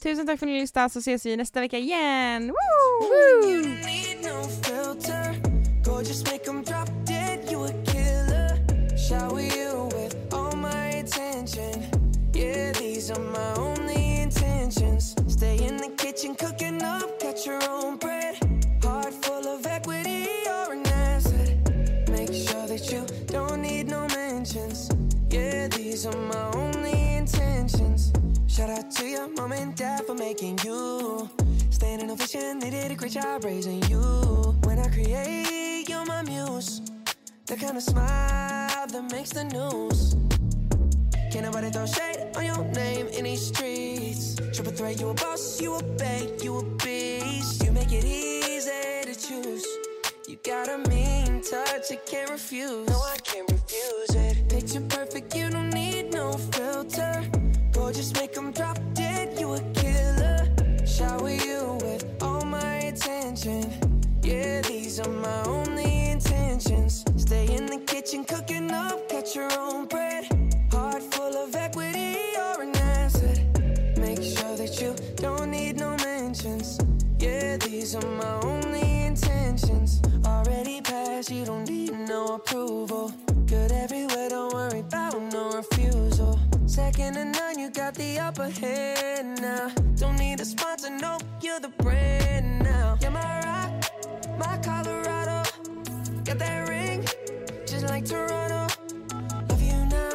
Tusen 0.03 0.26
tack 0.26 0.38
för 0.38 0.47
att 0.47 0.53
ni 0.53 0.61
lyssnade 0.61 0.90
så 0.90 0.99
ses 0.99 1.26
vi 1.26 1.36
nästa 1.36 1.61
vecka 1.61 1.78
igen. 1.78 2.47
Woo! 2.49 3.51
You 3.51 3.62
need 3.62 4.18
no 4.22 4.42
filter. 4.62 5.34
Gorgeous, 5.84 6.24
make 6.24 6.51
'em 6.51 6.64
drop 6.64 7.05
for 30.14 30.22
making 30.22 30.58
you. 30.64 31.28
Standing 31.70 32.10
ovation, 32.10 32.58
they 32.58 32.70
did 32.70 32.90
a 32.90 32.94
great 32.94 33.12
job 33.12 33.44
raising 33.44 33.82
you. 33.84 34.00
When 34.64 34.78
I 34.78 34.88
create, 34.88 35.88
you're 35.88 36.04
my 36.04 36.22
muse. 36.22 36.82
The 37.46 37.56
kind 37.56 37.76
of 37.76 37.82
smile 37.82 38.86
that 38.86 39.10
makes 39.10 39.30
the 39.30 39.44
news. 39.44 40.16
Can't 41.30 41.46
nobody 41.46 41.70
throw 41.70 41.86
shade 41.86 42.30
on 42.36 42.44
your 42.44 42.64
name 42.72 43.08
in 43.08 43.24
these 43.24 43.46
streets. 43.46 44.36
Triple 44.52 44.72
threat, 44.72 45.00
you 45.00 45.08
a 45.08 45.14
boss, 45.14 45.60
you 45.60 45.74
a 45.74 45.82
bank, 45.82 46.42
you 46.42 46.58
a 46.58 46.64
beast. 46.84 47.64
You 47.64 47.72
make 47.72 47.92
it 47.92 48.04
easy 48.04 48.70
to 49.02 49.14
choose. 49.14 49.66
You 50.28 50.38
got 50.44 50.68
a 50.68 50.78
mean 50.88 51.42
touch, 51.42 51.90
I 51.90 51.96
can't 51.96 52.30
refuse. 52.30 52.88
No, 52.88 52.98
I 53.00 53.16
can't 53.18 53.50
refuse 53.50 54.14
it. 54.14 54.48
Picture 54.48 54.80
perfect, 54.82 55.34
you 55.34 55.50
don't 55.50 55.70
need 55.70 56.12
no 56.12 56.32
filter. 56.32 57.24
Gorgeous, 57.72 58.12
make 58.14 58.36
'em 58.36 58.52
drop 58.52 58.78
Shower 60.97 61.28
you 61.28 61.76
with 61.82 62.05
all 62.22 62.45
my 62.45 62.76
attention. 62.86 63.64
Yeah, 64.22 64.61
these 64.61 65.01
are 65.01 65.11
my 65.11 65.42
only 65.42 66.11
intentions. 66.11 67.05
Stay 67.16 67.53
in 67.53 67.66
the 67.66 67.78
kitchen, 67.78 68.22
cooking 68.22 68.70
up, 68.70 69.09
cut 69.09 69.34
your 69.34 69.51
own 69.59 69.86
bread. 69.86 70.24
Heart 70.70 71.03
full 71.12 71.36
of 71.36 71.53
equity, 71.57 72.16
you're 72.34 72.62
an 72.62 72.76
asset. 72.76 73.40
Make 73.99 74.22
sure 74.22 74.57
that 74.57 74.80
you 74.80 74.95
don't 75.16 75.51
need 75.51 75.78
no 75.78 75.97
mentions. 75.97 76.78
Yeah, 77.18 77.57
these 77.57 77.97
are 77.97 78.11
my 78.12 78.38
only 78.45 79.07
intentions. 79.07 80.01
Already 80.24 80.80
passed, 80.80 81.28
you 81.28 81.45
don't 81.45 81.68
need 81.68 81.90
no 82.07 82.36
approval. 82.36 83.12
Good 83.47 83.72
everywhere, 83.72 84.28
don't 84.28 84.55
worry 84.55 84.78
about 84.78 85.20
no 85.32 85.51
refusal. 85.51 86.38
Second 86.66 87.16
you 87.16 87.43
got 87.85 87.95
the 87.97 88.18
upper 88.18 88.49
hand 88.49 89.43
now. 89.43 89.70
Don't 89.97 90.16
need 90.16 90.41
a 90.41 90.45
sponsor, 90.45 90.89
no, 90.89 91.18
you're 91.43 91.61
the 91.61 91.68
brand 91.68 92.62
now. 92.62 92.97
You're 93.03 93.11
my 93.11 93.41
rock, 93.41 93.72
my 94.39 94.57
Colorado. 94.62 95.43
Got 96.24 96.39
that 96.39 96.66
ring, 96.66 97.05
just 97.66 97.85
like 97.91 98.07
Toronto. 98.07 98.62
Love 99.51 99.62
you 99.62 99.80
now, 99.97 100.12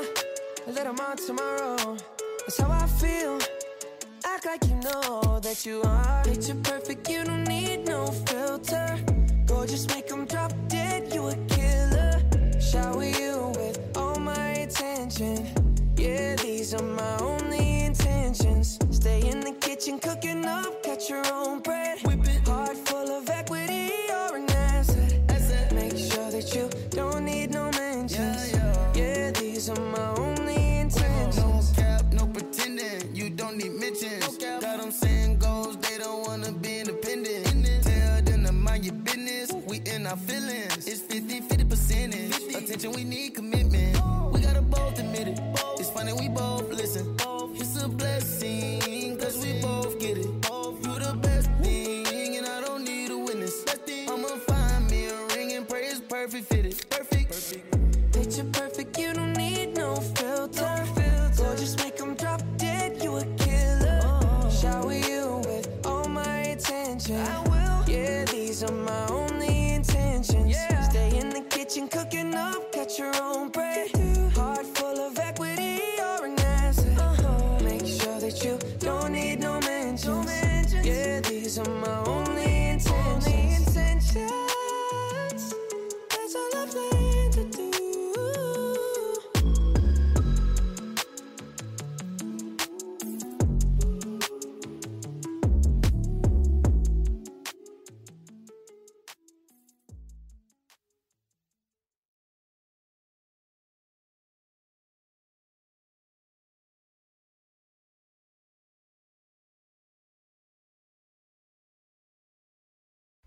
a 0.65 0.71
little 0.71 0.93
more 0.93 1.15
tomorrow. 1.27 1.95
That's 2.39 2.57
how 2.57 2.71
I 2.71 2.87
feel. 2.87 3.37
Act 4.25 4.47
like 4.47 4.63
you 4.65 4.75
know 4.87 5.39
that 5.39 5.63
you 5.63 5.83
are. 5.83 6.23
Picture 6.23 6.55
perfect, 6.63 7.07
you 7.07 7.23
don't 7.23 7.43
need 7.43 7.85
no 7.85 8.07
filter. 8.29 8.97
Gorgeous, 9.45 9.85
make 9.93 10.11
'em 10.11 10.25
drop 10.25 10.53
dead, 10.69 11.13
you 11.13 11.27
a 11.27 11.35
killer. 11.53 12.15
Shower 12.59 13.03
you 13.03 13.53
with 13.59 13.77
all 13.95 14.17
my 14.19 14.49
attention. 14.65 15.58
Yeah, 15.99 16.37
these 16.37 16.73
are 16.73 16.81
my 16.81 17.17
only 17.19 17.83
intentions. 17.83 18.79
Stay 18.89 19.19
in 19.29 19.41
the 19.41 19.51
kitchen, 19.51 19.99
cooking 19.99 20.45
up, 20.45 20.81
cut 20.81 21.09
your 21.09 21.28